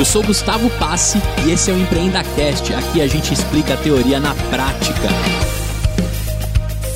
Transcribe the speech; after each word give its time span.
Eu 0.00 0.04
sou 0.06 0.24
Gustavo 0.24 0.70
Passe 0.78 1.18
e 1.46 1.50
esse 1.50 1.70
é 1.70 1.74
o 1.74 1.78
EmpreendaCast. 1.78 2.72
Aqui 2.72 3.02
a 3.02 3.06
gente 3.06 3.34
explica 3.34 3.74
a 3.74 3.76
teoria 3.76 4.18
na 4.18 4.34
prática. 4.48 5.10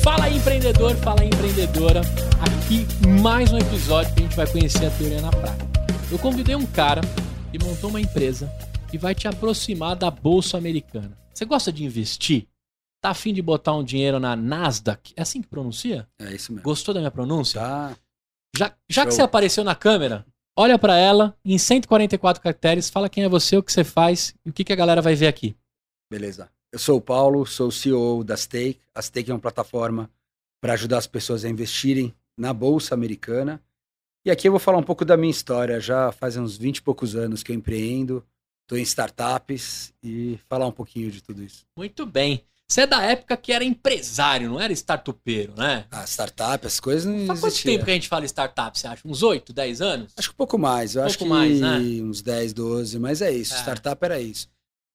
Fala 0.01 0.25
aí, 0.25 0.37
empreendedor, 0.37 0.95
fala 0.95 1.21
aí, 1.21 1.27
empreendedora. 1.27 2.01
Aqui 2.41 2.87
mais 3.21 3.53
um 3.53 3.59
episódio 3.59 4.11
que 4.11 4.21
a 4.21 4.23
gente 4.23 4.35
vai 4.35 4.47
conhecer 4.51 4.87
a 4.87 4.89
teoria 4.89 5.21
na 5.21 5.29
prática. 5.29 5.67
Eu 6.11 6.17
convidei 6.17 6.55
um 6.55 6.65
cara 6.65 7.01
que 7.51 7.63
montou 7.63 7.91
uma 7.91 8.01
empresa 8.01 8.51
que 8.89 8.97
vai 8.97 9.13
te 9.13 9.27
aproximar 9.27 9.95
da 9.95 10.09
bolsa 10.09 10.57
americana. 10.57 11.15
Você 11.31 11.45
gosta 11.45 11.71
de 11.71 11.85
investir? 11.85 12.47
Tá 13.03 13.11
afim 13.11 13.35
de 13.35 13.41
botar 13.43 13.75
um 13.75 13.83
dinheiro 13.83 14.19
na 14.19 14.35
Nasdaq? 14.35 15.13
É 15.15 15.21
assim 15.21 15.43
que 15.43 15.47
pronuncia? 15.47 16.07
É 16.17 16.33
isso 16.33 16.51
mesmo. 16.51 16.63
Gostou 16.63 16.91
da 16.91 17.01
minha 17.01 17.11
pronúncia? 17.11 17.61
Tá. 17.61 17.95
Já, 18.57 18.73
já 18.89 19.05
que 19.05 19.11
você 19.11 19.21
apareceu 19.21 19.63
na 19.63 19.75
câmera, 19.75 20.25
olha 20.55 20.79
pra 20.79 20.97
ela, 20.97 21.37
em 21.43 21.57
144 21.57 22.41
caracteres, 22.41 22.89
fala 22.89 23.09
quem 23.09 23.23
é 23.23 23.29
você, 23.29 23.57
o 23.57 23.63
que 23.63 23.71
você 23.71 23.83
faz 23.83 24.33
e 24.45 24.49
o 24.49 24.53
que, 24.53 24.63
que 24.63 24.73
a 24.73 24.75
galera 24.75 25.01
vai 25.01 25.15
ver 25.15 25.27
aqui. 25.27 25.55
Beleza. 26.09 26.49
Eu 26.71 26.79
sou 26.79 26.97
o 26.97 27.01
Paulo, 27.01 27.45
sou 27.45 27.69
o 27.69 27.71
CEO 27.71 28.23
da 28.23 28.35
Stake. 28.35 28.79
A 28.93 29.01
Stake 29.01 29.31
é 29.31 29.33
uma 29.33 29.39
plataforma 29.39 30.09
para 30.61 30.73
ajudar 30.73 30.97
as 30.97 31.07
pessoas 31.07 31.45
a 31.45 31.49
investirem 31.49 32.13
na 32.37 32.53
bolsa 32.53 32.93
americana. 32.93 33.61
E 34.25 34.31
aqui 34.31 34.47
eu 34.47 34.51
vou 34.51 34.59
falar 34.59 34.77
um 34.77 34.83
pouco 34.83 35.05
da 35.05 35.15
minha 35.15 35.31
história. 35.31 35.79
Já 35.79 36.11
faz 36.11 36.35
uns 36.35 36.57
20 36.57 36.77
e 36.77 36.81
poucos 36.81 37.15
anos 37.15 37.43
que 37.43 37.51
eu 37.51 37.55
empreendo, 37.55 38.25
estou 38.63 38.77
em 38.77 38.81
startups 38.81 39.93
e 40.03 40.39
falar 40.49 40.67
um 40.67 40.71
pouquinho 40.71 41.11
de 41.11 41.21
tudo 41.21 41.43
isso. 41.43 41.65
Muito 41.77 42.05
bem. 42.05 42.43
Você 42.67 42.81
é 42.81 42.87
da 42.87 43.01
época 43.03 43.37
que 43.37 43.51
era 43.51 43.63
empresário, 43.63 44.49
não 44.49 44.59
era 44.59 44.73
startupeiro, 44.73 45.53
né? 45.55 45.85
A 45.91 46.03
startup, 46.05 46.65
as 46.65 46.79
coisas 46.79 47.05
não 47.05 47.27
Faz 47.27 47.39
quanto 47.39 47.61
tempo 47.61 47.85
que 47.85 47.91
a 47.91 47.93
gente 47.93 48.07
fala 48.07 48.25
startup, 48.25 48.77
você 48.77 48.87
acha? 48.87 49.01
Uns 49.07 49.21
8, 49.21 49.53
10 49.53 49.81
anos? 49.81 50.13
Acho 50.17 50.29
que 50.29 50.33
um 50.33 50.37
pouco 50.37 50.57
mais. 50.57 50.95
Eu 50.95 51.03
Um 51.03 51.05
acho 51.05 51.17
pouco 51.19 51.31
que 51.31 51.37
mais, 51.37 51.59
né? 51.61 51.77
uns 52.03 52.21
10, 52.23 52.53
12, 52.53 52.97
mas 52.99 53.21
é 53.21 53.31
isso. 53.31 53.53
É. 53.53 53.57
Startup 53.57 54.03
era 54.03 54.19
isso. 54.19 54.49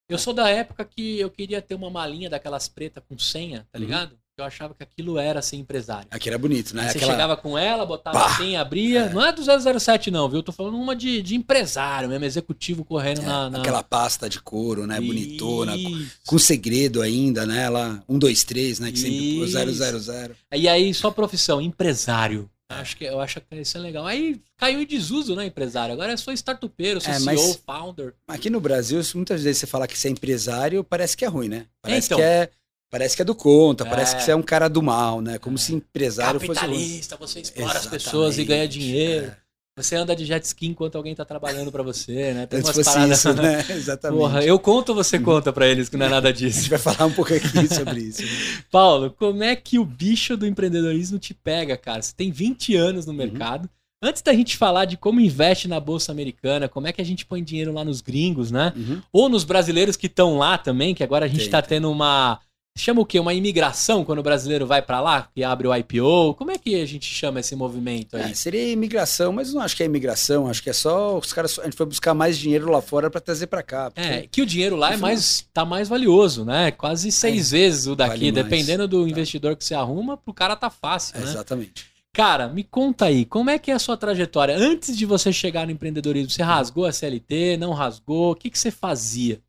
Eu 0.08 0.18
sou 0.18 0.32
da 0.32 0.48
época 0.48 0.84
que 0.84 1.20
eu 1.20 1.30
queria 1.30 1.62
ter 1.62 1.76
uma 1.76 1.88
malinha 1.88 2.28
daquelas 2.28 2.68
pretas 2.68 3.04
com 3.08 3.16
senha, 3.16 3.68
tá 3.70 3.78
Uhum. 3.78 4.10
Eu 4.40 4.46
achava 4.46 4.74
que 4.74 4.82
aquilo 4.82 5.18
era 5.18 5.40
ser 5.42 5.56
empresário. 5.56 6.06
Aqui 6.10 6.28
era 6.28 6.38
bonito, 6.38 6.74
né? 6.74 6.88
Você 6.90 6.98
Aquela- 6.98 7.12
chegava 7.12 7.36
com 7.36 7.56
ela, 7.58 7.84
botava 7.86 8.18
Pá! 8.18 8.26
a 8.26 8.36
senha, 8.36 8.60
abria. 8.60 9.00
É. 9.02 9.08
Não 9.12 9.24
é 9.24 9.32
do 9.32 9.42
007 9.80 10.10
não, 10.10 10.28
viu? 10.28 10.38
Eu 10.38 10.42
tô 10.42 10.52
falando 10.52 10.76
uma 10.76 10.94
de, 10.96 11.22
de 11.22 11.34
empresário 11.36 12.08
mesmo, 12.08 12.24
executivo 12.24 12.84
correndo 12.84 13.20
é, 13.20 13.24
na, 13.26 13.50
na... 13.50 13.58
Aquela 13.58 13.82
pasta 13.82 14.28
de 14.28 14.40
couro, 14.40 14.86
né? 14.86 15.00
Bonitona, 15.00 15.76
Isso. 15.76 16.12
com 16.26 16.38
segredo 16.38 17.02
ainda, 17.02 17.44
né? 17.46 17.68
Lá, 17.68 18.02
um, 18.08 18.18
dois, 18.18 18.44
três, 18.44 18.80
né? 18.80 18.90
Que 18.90 18.98
sempre 18.98 19.38
Isso. 19.42 19.52
zero, 19.52 19.72
zero, 19.72 19.98
zero. 20.00 20.36
E 20.54 20.68
aí, 20.68 20.92
sua 20.94 21.12
profissão, 21.12 21.60
empresário. 21.60 22.48
Acho 22.72 22.96
que, 22.96 23.04
eu 23.04 23.18
acho 23.20 23.40
que 23.40 23.56
isso 23.56 23.76
é 23.76 23.80
legal. 23.80 24.06
Aí 24.06 24.40
caiu 24.56 24.80
em 24.80 24.86
desuso, 24.86 25.34
né, 25.34 25.44
empresário? 25.46 25.92
Agora 25.92 26.12
é 26.12 26.16
só 26.16 26.30
startupeiro, 26.32 27.00
sou 27.00 27.12
É, 27.12 27.16
CEO, 27.18 27.26
mas- 27.26 27.60
founder. 27.66 28.14
Aqui 28.28 28.48
no 28.48 28.60
Brasil, 28.60 29.00
muitas 29.16 29.42
vezes 29.42 29.58
você 29.58 29.66
fala 29.66 29.88
que 29.88 29.98
você 29.98 30.06
é 30.06 30.10
empresário, 30.12 30.84
parece 30.84 31.16
que 31.16 31.24
é 31.24 31.28
ruim, 31.28 31.48
né? 31.48 31.66
Parece 31.82 32.06
Então. 32.06 32.18
que 32.18 32.22
é. 32.22 32.48
Parece 32.90 33.14
que 33.16 33.22
é 33.22 33.24
do 33.24 33.34
conta, 33.34 33.84
É. 33.84 33.88
parece 33.88 34.16
que 34.16 34.22
você 34.22 34.32
é 34.32 34.36
um 34.36 34.42
cara 34.42 34.68
do 34.68 34.82
mal, 34.82 35.20
né? 35.20 35.38
Como 35.38 35.56
se 35.56 35.72
empresário 35.74 36.40
fosse 36.40 36.48
ruim. 36.48 36.54
Capitalista, 36.72 37.16
você 37.16 37.40
explora 37.40 37.70
as 37.70 37.76
Exatamente, 37.82 38.04
pessoas 38.04 38.38
e 38.38 38.44
ganha 38.44 38.66
dinheiro. 38.68 39.26
é. 39.26 39.36
Você 39.76 39.94
anda 39.96 40.14
de 40.14 40.26
jet 40.26 40.44
ski 40.44 40.66
enquanto 40.66 40.96
alguém 40.96 41.14
tá 41.14 41.24
trabalhando 41.24 41.70
pra 41.72 41.82
você, 41.82 42.34
né? 42.34 42.44
Tem 42.46 42.58
Antes 42.58 42.68
umas 42.68 42.76
fosse 42.76 42.90
paradas. 42.92 43.18
isso, 43.18 43.32
né? 43.40 43.64
Exatamente. 43.70 44.18
Porra, 44.18 44.44
eu 44.44 44.58
conto 44.58 44.92
você 44.94 45.18
conta 45.18 45.52
pra 45.52 45.66
eles 45.68 45.88
que 45.88 45.96
não 45.96 46.04
é 46.04 46.08
nada 46.08 46.28
A 46.28 46.32
disso? 46.32 46.58
gente 46.58 46.70
vai 46.70 46.78
falar 46.78 47.06
um 47.06 47.12
pouco 47.12 47.32
aqui 47.32 47.66
sobre 47.72 48.00
isso. 48.00 48.20
né? 48.20 48.28
Paulo, 48.70 49.14
como 49.16 49.42
é 49.42 49.54
que 49.56 49.78
o 49.78 49.84
bicho 49.84 50.36
do 50.36 50.46
empreendedorismo 50.46 51.18
te 51.18 51.32
pega, 51.32 51.76
cara? 51.78 52.02
Você 52.02 52.12
tem 52.14 52.30
20 52.30 52.74
anos 52.76 53.06
Uhum. 53.06 53.12
no 53.12 53.18
mercado. 53.18 53.70
Antes 54.02 54.20
da 54.20 54.32
gente 54.34 54.56
falar 54.56 54.84
de 54.86 54.96
como 54.96 55.20
investe 55.20 55.68
na 55.68 55.78
Bolsa 55.78 56.10
Americana, 56.10 56.68
como 56.68 56.86
é 56.86 56.92
que 56.92 57.00
a 57.00 57.04
gente 57.04 57.24
põe 57.24 57.42
dinheiro 57.42 57.72
lá 57.72 57.84
nos 57.84 58.00
gringos, 58.00 58.50
né? 58.50 58.72
Uhum. 58.76 59.00
Ou 59.12 59.28
nos 59.28 59.44
brasileiros 59.44 59.94
que 59.96 60.06
estão 60.08 60.36
lá 60.36 60.58
também, 60.58 60.94
que 60.94 61.04
agora 61.04 61.24
a 61.26 61.28
gente 61.28 61.48
tá 61.48 61.62
tem. 61.62 61.78
tendo 61.78 61.90
uma. 61.90 62.38
Chama 62.80 63.00
o 63.02 63.06
quê? 63.06 63.20
Uma 63.20 63.34
imigração 63.34 64.04
quando 64.04 64.18
o 64.20 64.22
brasileiro 64.22 64.66
vai 64.66 64.80
pra 64.82 65.00
lá, 65.00 65.28
que 65.34 65.44
abre 65.44 65.68
o 65.68 65.74
IPO. 65.76 66.34
Como 66.34 66.50
é 66.50 66.58
que 66.58 66.80
a 66.80 66.86
gente 66.86 67.04
chama 67.06 67.40
esse 67.40 67.54
movimento 67.54 68.16
aí? 68.16 68.30
É, 68.30 68.34
seria 68.34 68.72
imigração, 68.72 69.32
mas 69.32 69.52
não 69.52 69.60
acho 69.60 69.76
que 69.76 69.82
é 69.82 69.86
imigração, 69.86 70.46
acho 70.48 70.62
que 70.62 70.70
é 70.70 70.72
só 70.72 71.18
os 71.18 71.32
caras. 71.32 71.58
A 71.58 71.64
gente 71.64 71.76
foi 71.76 71.86
buscar 71.86 72.14
mais 72.14 72.38
dinheiro 72.38 72.70
lá 72.70 72.80
fora 72.80 73.10
para 73.10 73.20
trazer 73.20 73.46
para 73.48 73.62
cá. 73.62 73.90
porque- 73.90 74.08
É, 74.08 74.26
que 74.30 74.42
o 74.42 74.46
dinheiro 74.46 74.76
lá 74.76 74.90
é 74.90 74.94
Isso 74.94 75.02
mais, 75.02 75.48
tá 75.52 75.64
mais 75.64 75.88
valioso, 75.88 76.44
né? 76.44 76.70
Quase 76.70 77.10
seis 77.12 77.50
vezes 77.50 77.86
o 77.86 77.94
daqui. 77.94 78.30
vale. 78.30 78.32
Dependendo 78.32 78.88
do 78.88 79.04
Tá. 79.04 79.10
investidor 79.10 79.56
que 79.56 79.64
você 79.64 79.74
arruma, 79.74 80.16
pro 80.16 80.32
cara 80.32 80.56
tá 80.56 80.70
fácil, 80.70 81.16
É, 81.16 81.20
né? 81.20 81.26
Exatamente. 81.30 81.86
Cara, 82.12 82.48
me 82.48 82.64
conta 82.64 83.04
aí, 83.04 83.24
como 83.24 83.50
é 83.50 83.58
que 83.58 83.70
é 83.70 83.74
a 83.74 83.78
sua 83.78 83.96
trajetória? 83.96 84.56
Antes 84.56 84.96
de 84.96 85.06
você 85.06 85.32
chegar 85.32 85.64
no 85.66 85.72
empreendedorismo, 85.72 86.30
você 86.30 86.42
rasgou 86.42 86.84
a 86.86 86.92
CLT, 86.92 87.56
não 87.56 87.72
rasgou? 87.72 88.32
O 88.32 88.34
que, 88.34 88.50
que 88.50 88.58
você 88.58 88.70
fazia? 88.70 89.40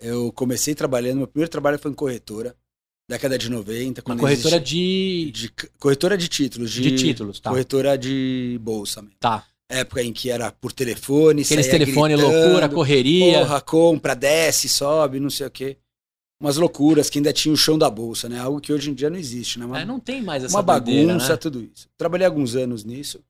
Eu 0.00 0.30
comecei 0.32 0.74
trabalhando, 0.74 1.18
meu 1.18 1.26
primeiro 1.26 1.50
trabalho 1.50 1.78
foi 1.78 1.90
em 1.90 1.94
corretora, 1.94 2.54
década 3.08 3.36
de 3.38 3.50
90. 3.50 4.02
Uma 4.06 4.16
corretora 4.16 4.56
existia- 4.56 4.60
de, 4.60 5.30
de 5.32 5.52
corretora 5.78 6.16
de 6.16 6.28
títulos, 6.28 6.70
de, 6.72 6.80
de 6.82 6.96
títulos, 6.96 7.40
tá? 7.40 7.50
corretora 7.50 7.96
de 7.98 8.58
bolsa 8.62 9.02
mesmo. 9.02 9.16
Tá. 9.20 9.46
Época 9.68 10.02
em 10.02 10.12
que 10.12 10.30
era 10.30 10.52
por 10.52 10.72
telefone, 10.72 11.42
Aqueles 11.42 11.66
telefone 11.68 12.14
gritando, 12.14 12.32
loucura, 12.32 12.68
correria. 12.68 13.38
Porra, 13.40 13.60
compra, 13.60 14.14
desce, 14.14 14.68
sobe, 14.68 15.18
não 15.18 15.30
sei 15.30 15.46
o 15.46 15.50
quê. 15.50 15.76
Umas 16.40 16.56
loucuras 16.58 17.08
que 17.08 17.18
ainda 17.18 17.32
tinha 17.32 17.52
o 17.52 17.56
chão 17.56 17.78
da 17.78 17.88
bolsa, 17.88 18.28
né? 18.28 18.38
Algo 18.38 18.60
que 18.60 18.72
hoje 18.72 18.90
em 18.90 18.94
dia 18.94 19.08
não 19.08 19.16
existe, 19.16 19.58
né? 19.58 19.64
Uma, 19.64 19.80
É, 19.80 19.84
não 19.84 19.98
tem 19.98 20.22
mais 20.22 20.44
essa 20.44 20.54
uma 20.56 20.62
doideira, 20.62 21.06
bagunça, 21.14 21.30
né? 21.30 21.36
tudo 21.38 21.62
isso. 21.62 21.88
Trabalhei 21.96 22.26
alguns 22.26 22.54
anos 22.54 22.84
nisso. 22.84 23.20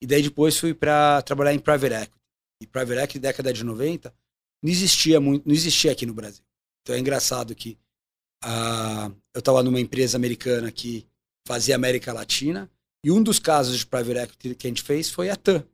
E 0.00 0.06
daí 0.06 0.22
depois 0.22 0.56
fui 0.56 0.72
para 0.72 1.20
trabalhar 1.22 1.52
em 1.52 1.58
private 1.58 1.94
equity. 1.94 2.20
E 2.62 2.66
private 2.66 3.00
equity, 3.00 3.18
década 3.18 3.52
de 3.52 3.64
90, 3.64 4.12
não 4.62 4.70
existia 4.70 5.20
muito, 5.20 5.46
não 5.46 5.54
existia 5.54 5.90
aqui 5.90 6.06
no 6.06 6.14
Brasil. 6.14 6.44
Então 6.82 6.94
é 6.94 6.98
engraçado 7.00 7.54
que 7.54 7.76
ah, 8.44 9.10
eu 9.34 9.38
estava 9.38 9.62
numa 9.62 9.80
empresa 9.80 10.16
americana 10.16 10.70
que 10.70 11.06
fazia 11.46 11.74
América 11.74 12.12
Latina 12.12 12.70
e 13.04 13.10
um 13.10 13.22
dos 13.22 13.38
casos 13.38 13.78
de 13.78 13.86
private 13.86 14.18
equity 14.18 14.54
que 14.54 14.66
a 14.66 14.70
gente 14.70 14.82
fez 14.82 15.10
foi 15.10 15.30
a 15.30 15.36
TAM. 15.36 15.64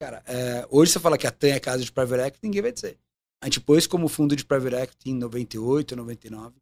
Cara, 0.00 0.22
é, 0.26 0.66
hoje 0.70 0.92
você 0.92 1.00
fala 1.00 1.16
que 1.16 1.26
a 1.26 1.30
TAM 1.30 1.48
é 1.48 1.60
casa 1.60 1.82
de 1.82 1.90
private 1.90 2.22
equity, 2.22 2.46
ninguém 2.46 2.62
vai 2.62 2.72
dizer. 2.72 2.98
A 3.42 3.46
gente 3.46 3.60
pôs 3.60 3.86
como 3.86 4.08
fundo 4.08 4.36
de 4.36 4.44
private 4.44 4.76
equity 4.76 5.10
em 5.10 5.14
98, 5.14 5.96
99, 5.96 6.54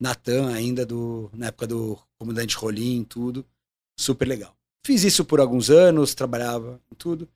na 0.00 0.14
TAM 0.14 0.52
ainda, 0.52 0.84
do, 0.84 1.30
na 1.32 1.46
época 1.46 1.66
do 1.66 1.98
comandante 2.18 2.56
Rolim, 2.56 3.04
tudo. 3.04 3.46
Super 3.98 4.28
legal. 4.28 4.54
Fiz 4.84 5.04
isso 5.04 5.24
por 5.24 5.40
alguns 5.40 5.70
anos, 5.70 6.14
trabalhava 6.14 6.80
em 6.92 6.94
tudo. 6.94 7.28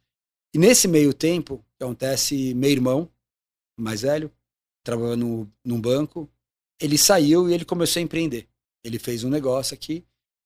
E 0.55 0.59
nesse 0.59 0.87
meio 0.87 1.15
tempo, 1.15 1.65
acontece, 1.81 2.55
meu 2.55 2.71
irmão, 2.71 3.09
mais 3.79 4.03
velho, 4.03 4.31
trabalhava 4.85 5.17
no, 5.17 5.51
num 5.65 5.81
banco, 5.81 6.29
ele 6.81 6.97
saiu 6.99 7.49
e 7.49 7.55
ele 7.55 7.65
começou 7.65 8.01
a 8.01 8.03
empreender. 8.03 8.47
Ele 8.85 8.99
fez 8.99 9.23
um 9.25 9.29
negócio 9.31 9.75
aqui 9.75 10.05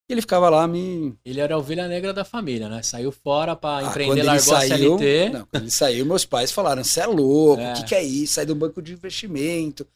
e 0.08 0.12
ele 0.12 0.20
ficava 0.20 0.50
lá 0.50 0.66
me. 0.66 1.16
Ele 1.24 1.40
era 1.40 1.54
a 1.54 1.58
ovelha 1.58 1.86
negra 1.88 2.12
da 2.12 2.24
família, 2.24 2.68
né? 2.68 2.82
Saiu 2.82 3.10
fora 3.12 3.54
pra 3.56 3.78
Ah, 3.78 3.82
empreender, 3.84 4.22
largou 4.22 4.54
a 4.54 4.60
saiu, 4.60 4.98
CLT. 4.98 5.28
não, 5.30 5.46
quando 5.46 5.62
ele 5.62 5.70
saiu, 5.70 6.04
meus 6.06 6.24
pais 6.24 6.50
falaram: 6.52 6.82
você 6.84 7.00
é 7.00 7.06
louco, 7.06 7.62
o 7.62 7.64
É. 7.64 7.74
que, 7.74 7.84
que 7.84 7.94
é 7.94 8.02
isso? 8.02 8.34
Sai 8.34 8.44
do 8.46 8.54
banco 8.54 8.82
de 8.82 8.92
investimento 8.92 9.86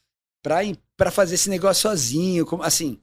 pra, 0.42 0.58
pra 0.96 1.10
fazer 1.10 1.34
esse 1.34 1.50
negócio 1.50 1.82
sozinho. 1.82 2.46
Como, 2.46 2.62
assim, 2.62 2.98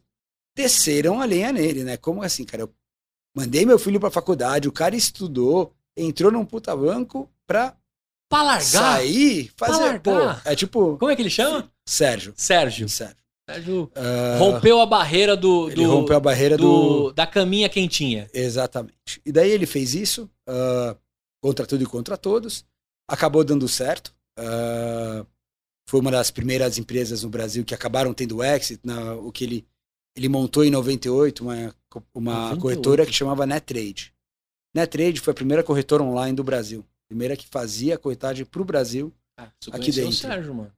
desceram 0.56 1.22
a 1.22 1.25
lenha 1.25 1.51
nele, 1.51 1.84
né? 1.84 1.97
Como 1.97 2.22
assim, 2.24 2.44
cara? 2.45 2.63
Eu 2.63 2.74
mandei 3.35 3.66
meu 3.66 3.78
filho 3.78 4.00
pra 4.00 4.09
faculdade, 4.09 4.68
o 4.68 4.72
cara 4.72 4.95
estudou, 4.95 5.74
entrou 5.97 6.31
num 6.31 6.45
puta 6.45 6.75
banco 6.75 7.29
pra 7.45 7.75
Pra 8.29 8.41
largar? 8.41 8.62
sair, 8.63 9.51
fazer. 9.56 10.00
Pô, 10.00 10.12
largar? 10.12 10.41
é 10.45 10.56
tipo. 10.56 10.97
Como 10.97 11.12
é 11.12 11.16
que 11.16 11.22
ele 11.22 11.29
chama? 11.29 11.69
Sérgio. 11.88 12.34
Sérgio. 12.35 12.90
Sérgio. 12.90 13.18
Sérgio 13.50 13.91
Ah, 13.95 14.38
rompeu 14.39 14.79
a 14.81 14.85
barreira 14.85 15.38
do, 15.38 15.67
ele 15.69 15.83
do- 15.83 15.89
rompeu 15.91 16.17
a 16.17 16.19
barreira 16.19 16.57
do- 16.57 16.63
do. 17.09 17.13
da 17.13 17.28
caminha 17.28 17.69
quentinha. 17.69 18.28
Exatamente. 18.33 19.22
E 19.25 19.31
daí 19.31 19.51
ele 19.51 19.66
fez 19.67 19.94
isso, 19.94 20.29
ah, 20.47 20.95
contra 21.44 21.66
tudo 21.66 21.83
e 21.83 21.88
contra 21.88 22.17
todos. 22.17 22.66
Acabou 23.07 23.44
dando 23.44 23.67
certo. 23.67 24.13
Ah, 24.38 25.25
foi 25.88 26.00
uma 26.00 26.09
das 26.09 26.31
primeiras 26.31 26.80
empresas 26.80 27.21
no 27.24 27.30
Brasil 27.30 27.63
que 27.63 27.75
acabaram 27.75 28.13
tendo 28.13 28.44
exit. 28.44 28.80
Na, 28.83 29.13
o 29.13 29.31
que 29.31 29.44
ele, 29.44 29.68
ele 30.18 30.27
montou 30.27 30.63
em 30.65 30.71
98, 30.71 31.41
uma, 31.44 31.53
uma 32.15 32.33
98. 32.50 32.62
corretora 32.62 33.06
que 33.06 33.13
chamava 33.13 33.45
NetTrade. 33.45 34.12
NetTrade 34.75 35.21
foi 35.21 35.31
a 35.31 35.36
primeira 35.36 35.63
corretora 35.63 36.01
online 36.01 36.36
do 36.36 36.44
Brasil. 36.44 36.83
Primeira 37.07 37.38
que 37.38 37.45
fazia 37.48 37.98
corretagem 38.00 38.44
para 38.44 38.62
o 38.62 38.65
Brasil. 38.65 39.13
Ah, 39.39 39.44
Aqui 39.68 39.71
conheceu 39.71 40.03
o 40.06 40.09
dentro. 40.09 40.19
Sérgio, 40.27 40.56
mano. 40.56 40.71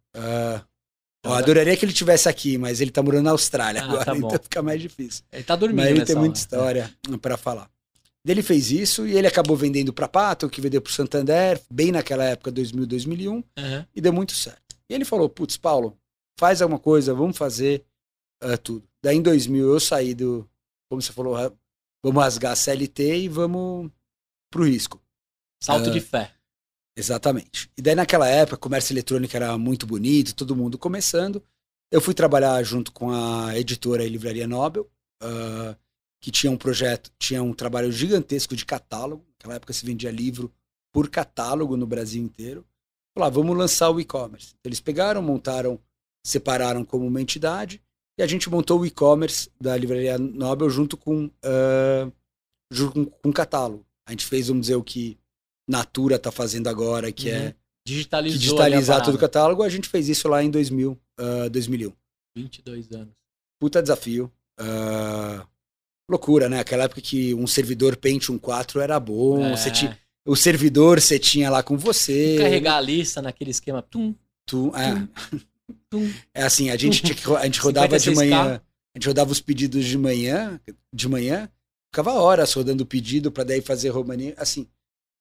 Eu 1.27 1.33
Tá. 1.33 1.39
adoraria 1.39 1.75
que 1.77 1.85
ele 1.85 1.94
tivesse 1.94 2.27
aqui, 2.29 2.57
mas 2.57 2.81
ele 2.81 2.89
está 2.91 3.01
morando 3.03 3.24
na 3.25 3.31
Austrália 3.31 3.81
Ah, 3.81 3.85
agora, 3.85 4.06
tá 4.06 4.15
então 4.18 4.29
fica 4.44 4.62
mais 4.62 4.81
difícil. 4.81 5.24
Ele 5.31 5.44
tá 5.44 5.56
dormindo 5.56 5.77
Mas 5.79 5.89
ele 5.89 6.06
tem 6.06 6.15
muita 6.15 6.59
hora. 6.62 6.79
história 6.79 7.19
para 7.21 7.38
falar. 7.38 7.69
Ele 8.25 8.41
fez 8.44 8.71
isso 8.71 9.07
e 9.07 9.15
ele 9.18 9.25
acabou 9.27 9.56
vendendo 9.56 9.94
para 9.94 10.07
Pato, 10.07 10.50
que 10.50 10.59
vendeu 10.59 10.81
para 10.81 10.91
Santander, 10.91 11.62
bem 11.71 11.91
naquela 11.94 12.25
época, 12.25 12.51
2000, 12.51 12.85
2001, 12.85 13.44
Aham. 13.57 13.88
e 13.95 14.01
deu 14.01 14.12
muito 14.12 14.33
certo. 14.33 14.75
E 14.89 14.94
ele 14.94 15.06
falou: 15.06 15.29
Putz, 15.29 15.56
Paulo, 15.56 15.97
faz 16.38 16.62
alguma 16.62 16.79
coisa, 16.79 17.13
vamos 17.13 17.38
fazer 17.38 17.83
ah, 18.41 18.57
tudo. 18.57 18.83
Daí 19.01 19.15
em 19.18 19.21
2000 19.21 19.71
eu 19.71 19.80
saí 19.80 20.13
do, 20.13 20.45
como 20.89 21.01
você 21.01 21.13
falou, 21.13 21.35
vamos 22.03 22.21
rasgar 22.21 22.51
a 22.51 22.56
CLT 22.56 23.18
e 23.18 23.27
vamos 23.30 23.89
pro 24.51 24.65
risco. 24.65 25.01
Salto 25.63 25.89
Ah. 25.89 25.94
de 25.94 26.01
fé. 26.01 26.31
Exatamente. 26.97 27.69
E 27.77 27.81
daí 27.81 27.94
naquela 27.94 28.27
época, 28.27 28.57
comércio 28.57 28.91
eletrônico 28.91 29.35
era 29.35 29.55
muito 29.55 29.85
bonito, 29.85 30.33
todo 30.33 30.55
mundo 30.55 30.79
começando. 30.79 31.44
Eu 31.91 32.01
fui 32.01 32.15
trabalhar 32.15 32.61
junto 32.63 32.91
com 32.91 33.11
a 33.11 33.55
editora 33.55 34.03
e 34.03 34.09
Livraria 34.09 34.47
Nobel, 34.47 34.89
uh, 35.23 35.77
que 36.19 36.31
tinha 36.31 36.51
um 36.51 36.57
projeto, 36.57 37.11
tinha 37.19 37.44
um 37.44 37.53
trabalho 37.53 37.91
gigantesco 37.91 38.55
de 38.55 38.65
catálogo. 38.65 39.23
Naquela 39.33 39.55
época 39.57 39.73
se 39.73 39.85
vendia 39.85 40.09
livro 40.09 40.51
por 40.91 41.07
catálogo 41.07 41.77
no 41.77 41.85
Brasil 41.85 42.23
inteiro. 42.23 42.65
Falar, 43.15 43.29
vamos 43.29 43.55
lançar 43.55 43.91
o 43.91 43.99
e-commerce. 43.99 44.55
Eles 44.63 44.79
pegaram, 44.79 45.21
montaram, 45.21 45.79
separaram 46.25 46.83
como 46.83 47.05
uma 47.05 47.21
entidade 47.21 47.79
e 48.17 48.23
a 48.23 48.27
gente 48.27 48.49
montou 48.49 48.79
o 48.79 48.85
e-commerce 48.88 49.51
da 49.61 49.77
Livraria 49.77 50.17
Nobel 50.17 50.67
junto 50.67 50.97
com, 50.97 51.25
uh, 51.25 52.11
junto 52.71 52.94
com, 52.94 53.05
com 53.05 53.31
catálogo. 53.31 53.85
A 54.07 54.11
gente 54.11 54.25
fez, 54.25 54.47
vamos 54.47 54.61
dizer, 54.61 54.75
o 54.75 54.83
que 54.83 55.19
Natura 55.67 56.15
está 56.15 56.31
fazendo 56.31 56.67
agora, 56.67 57.11
que 57.11 57.29
é 57.29 57.47
Uhum. 57.47 57.53
Digitalizou 57.87 58.39
digitalizar 58.39 58.95
ali 58.97 59.01
a 59.01 59.05
todo 59.05 59.15
o 59.15 59.17
catálogo. 59.17 59.63
A 59.63 59.69
gente 59.69 59.87
fez 59.87 60.09
isso 60.09 60.27
lá 60.27 60.43
em 60.43 60.51
2000, 60.51 60.91
uh, 60.91 61.49
2001. 61.49 61.93
22 62.35 62.91
anos. 62.91 63.13
Puta 63.57 63.81
desafio. 63.81 64.29
Uh, 64.59 65.47
loucura, 66.09 66.49
né? 66.49 66.59
Aquela 66.59 66.83
época 66.83 66.99
que 66.99 67.33
um 67.33 67.47
servidor 67.47 67.95
Pentium 67.95 68.37
4 68.37 68.81
era 68.81 68.99
bom. 68.99 69.45
É. 69.45 69.55
Você 69.55 69.71
tinha, 69.71 69.97
o 70.25 70.35
servidor 70.35 70.99
você 70.99 71.17
tinha 71.17 71.49
lá 71.49 71.63
com 71.63 71.77
você. 71.77 72.35
Carregar 72.37 72.75
a 72.75 72.81
lista 72.81 73.21
naquele 73.21 73.51
esquema. 73.51 73.81
Tum, 73.81 74.13
Tu, 74.47 74.71
é. 74.75 75.07
tum. 75.89 76.11
É 76.33 76.43
assim, 76.43 76.69
a 76.69 76.77
gente, 76.77 77.01
tinha 77.01 77.15
que, 77.15 77.35
a 77.35 77.45
gente 77.45 77.59
rodava 77.59 77.99
de 77.99 78.09
56K. 78.09 78.15
manhã, 78.15 78.61
a 78.95 78.97
gente 78.97 79.07
rodava 79.07 79.31
os 79.31 79.41
pedidos 79.41 79.85
de 79.85 79.97
manhã, 79.97 80.59
de 80.93 81.07
manhã, 81.09 81.49
ficava 81.91 82.13
horas 82.13 82.53
rodando 82.53 82.83
o 82.83 82.85
pedido 82.85 83.29
para 83.29 83.43
daí 83.43 83.61
fazer 83.61 83.89
romania. 83.89 84.33
Assim, 84.37 84.67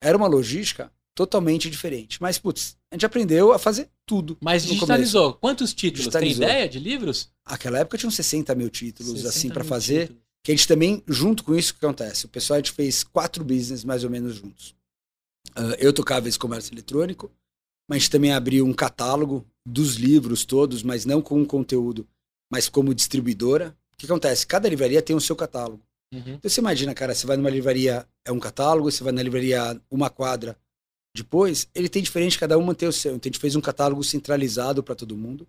era 0.03 0.17
uma 0.17 0.27
logística 0.27 0.93
totalmente 1.15 1.71
diferente. 1.71 2.21
Mas, 2.21 2.39
putz, 2.39 2.77
a 2.91 2.95
gente 2.95 3.07
aprendeu 3.07 3.53
a 3.53 3.59
fazer 3.59 3.89
tudo. 4.05 4.37
Mas 4.41 4.65
digitalizou. 4.65 5.35
Quantos 5.35 5.73
títulos? 5.73 6.05
Digitalizou. 6.05 6.47
Tem 6.47 6.51
ideia 6.51 6.69
de 6.69 6.79
livros? 6.79 7.31
Aquela 7.45 7.79
época 7.79 7.97
tinha 7.97 8.09
uns 8.09 8.15
60 8.15 8.55
mil 8.55 8.69
títulos, 8.69 9.13
60 9.13 9.29
assim, 9.29 9.49
para 9.49 9.65
fazer. 9.65 10.09
títulos. 10.09 10.23
Que 10.45 10.53
a 10.53 10.55
gente 10.55 10.69
também, 10.69 11.03
junto 11.09 11.43
com 11.43 11.57
isso, 11.57 11.73
o 11.73 11.75
que 11.75 11.85
acontece? 11.85 12.27
O 12.27 12.29
pessoal, 12.29 12.57
a 12.57 12.61
gente 12.61 12.71
fez 12.71 13.03
quatro 13.03 13.43
business 13.43 13.83
mais 13.83 14.05
ou 14.05 14.11
menos 14.11 14.37
juntos. 14.37 14.77
Ah, 15.55 15.75
eu 15.79 15.93
tocava 15.93 16.29
esse 16.29 16.39
comércio 16.39 16.73
eletrônico, 16.73 17.33
mas 17.89 17.97
a 17.97 17.99
gente 18.01 18.11
também 18.11 18.33
abriu 18.33 18.65
um 18.65 18.75
catálogo 18.75 19.45
dos 19.67 19.97
livros 19.97 20.45
todos, 20.45 20.83
mas 20.83 21.05
não 21.05 21.23
com 21.23 21.45
conteúdo, 21.45 22.07
mas 22.53 22.69
como 22.69 22.95
distribuidora. 22.95 23.77
O 23.95 23.97
que 23.97 24.07
acontece? 24.07 24.47
Cada 24.47 24.69
livraria 24.69 25.01
tem 25.01 25.17
o 25.17 25.21
seu 25.21 25.35
catálogo. 25.35 25.83
Uhum. 26.13 26.35
Então 26.35 26.49
você 26.51 26.61
imagina, 26.61 26.95
cara, 26.95 27.15
você 27.15 27.27
vai 27.27 27.37
numa 27.37 27.51
livraria, 27.51 28.07
é 28.25 28.31
um 28.33 28.39
catálogo, 28.39 28.91
você 28.91 29.03
vai 29.03 29.13
na 29.13 29.23
livraria 29.23 29.81
uma 29.91 30.09
quadra 30.09 30.57
depois, 31.15 31.67
ele 31.75 31.89
tem 31.89 32.03
diferente, 32.03 32.39
cada 32.39 32.59
uma 32.59 32.75
tem 32.75 32.89
o 32.89 32.93
seu. 32.93 33.15
Então 33.17 33.29
a 33.29 33.33
gente 33.33 33.41
fez 33.41 33.57
um 33.57 33.61
catálogo 33.61 34.05
centralizado 34.05 34.83
para 34.83 34.95
todo 34.95 35.17
mundo. 35.17 35.47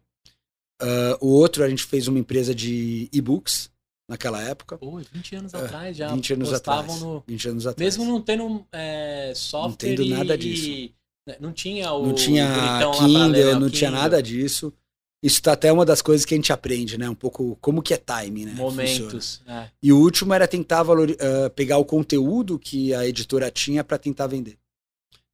Ah, 0.82 1.18
o 1.20 1.28
outro, 1.28 1.64
a 1.64 1.70
gente 1.70 1.84
fez 1.84 2.08
uma 2.08 2.18
empresa 2.20 2.56
de 2.56 3.10
e-books 3.12 3.70
naquela 4.10 4.42
época. 4.42 4.78
Pô, 4.78 4.98
20 5.12 5.36
anos 5.36 5.54
É, 5.54 5.58
atrás 5.58 5.98
já 5.98 6.08
20 6.14 6.34
anos 6.34 6.54
atrás. 6.54 7.02
no... 7.02 7.22
20 7.28 7.50
anos 7.50 7.68
atrás. 7.68 7.98
Mesmo 7.98 8.10
não 8.12 8.22
tendo 8.22 8.66
é, 8.72 9.34
software 9.36 9.76
tendo 9.90 10.02
e- 10.04 10.10
nada 10.10 10.36
e- 10.36 10.38
disso. 10.38 10.94
né, 11.28 11.36
Não 11.42 11.52
tinha 11.52 11.92
o 11.92 12.06
não 12.08 12.16
tinha 12.16 12.48
Kindle, 12.94 13.60
não 13.60 13.70
tinha 13.70 13.90
Kindle. 13.90 13.92
nada 13.92 14.24
disso. 14.24 14.74
Isso 15.24 15.42
tá 15.42 15.54
até 15.54 15.72
uma 15.72 15.84
das 15.84 16.02
coisas 16.02 16.26
que 16.26 16.34
a 16.36 16.38
gente 16.38 16.54
aprende, 16.54 16.98
né? 16.98 17.10
Um 17.10 17.16
pouco 17.16 17.56
como 17.60 17.82
que 17.82 17.94
é 17.94 17.98
time, 17.98 18.46
né? 18.46 18.54
Momentos. 18.54 19.42
é. 19.48 19.70
E 19.82 19.92
o 19.92 19.98
último 20.00 20.34
era 20.34 20.48
tentar 20.48 20.84
valori- 20.84 21.18
ah, 21.20 21.50
pegar 21.50 21.78
o 21.80 21.86
conteúdo 21.86 22.60
que 22.60 22.94
a 22.94 23.08
editora 23.08 23.50
tinha 23.50 23.84
para 23.84 23.98
tentar 23.98 24.28
vender. 24.28 24.58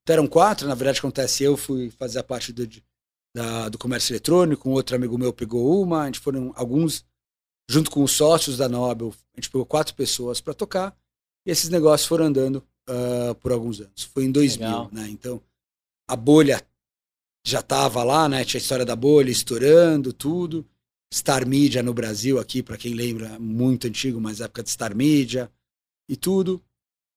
Então 0.02 0.14
eram 0.14 0.26
quatro, 0.26 0.66
na 0.66 0.74
verdade 0.74 0.98
acontece, 0.98 1.44
eu 1.44 1.56
fui 1.56 1.90
fazer 1.90 2.18
a 2.18 2.22
parte 2.24 2.52
do, 2.52 2.66
da- 3.34 3.68
do 3.68 3.76
comércio 3.78 4.12
eletrônico, 4.12 4.68
um 4.68 4.72
outro 4.72 4.96
amigo 4.96 5.18
meu 5.18 5.32
pegou 5.32 5.82
uma, 5.82 6.02
a 6.02 6.06
gente 6.06 6.20
foram 6.20 6.52
alguns, 6.56 7.04
junto 7.68 7.90
com 7.90 8.02
os 8.02 8.12
sócios 8.12 8.56
da 8.58 8.68
Nobel, 8.68 9.14
a 9.34 9.40
gente 9.40 9.50
pegou 9.50 9.66
quatro 9.66 9.94
pessoas 9.94 10.40
para 10.40 10.54
tocar, 10.54 10.96
e 11.46 11.50
esses 11.50 11.68
negócios 11.68 12.08
foram 12.08 12.26
andando 12.26 12.62
ah, 12.88 13.34
por 13.40 13.52
alguns 13.52 13.80
anos. 13.80 14.02
Foi 14.04 14.24
em 14.24 14.32
2000, 14.32 14.66
Legal. 14.66 14.88
né? 14.92 15.08
Então 15.10 15.42
a 16.08 16.16
bolha 16.16 16.62
já 17.46 17.60
estava 17.60 18.02
lá, 18.02 18.28
né? 18.28 18.44
Tinha 18.44 18.58
a 18.58 18.62
história 18.62 18.84
da 18.84 18.96
bolha 18.96 19.30
estourando, 19.30 20.12
tudo. 20.12 20.66
Star 21.12 21.46
Media 21.46 21.82
no 21.82 21.94
Brasil 21.94 22.38
aqui, 22.40 22.62
para 22.62 22.76
quem 22.76 22.94
lembra, 22.94 23.38
muito 23.38 23.86
antigo, 23.86 24.20
mas 24.20 24.40
época 24.40 24.62
de 24.64 24.70
Star 24.70 24.96
Media 24.96 25.50
e 26.08 26.16
tudo. 26.16 26.62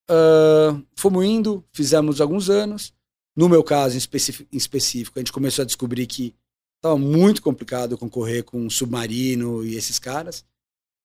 Ah, 0.10 0.80
fomos 0.96 1.26
indo, 1.26 1.64
fizemos 1.74 2.22
alguns 2.22 2.50
anos. 2.50 2.94
No 3.36 3.48
meu 3.50 3.64
caso, 3.64 3.96
em, 3.96 3.98
especi- 3.98 4.48
em 4.52 4.58
específico, 4.58 5.18
a 5.18 5.22
gente 5.22 5.32
começou 5.34 5.64
a 5.64 5.66
descobrir 5.66 6.08
que 6.08 6.36
estava 6.78 6.98
muito 6.98 7.42
complicado 7.42 7.98
concorrer 7.98 8.44
com 8.44 8.60
um 8.60 8.70
submarino 8.70 9.64
e 9.64 9.76
esses 9.76 10.00
caras. 10.00 10.42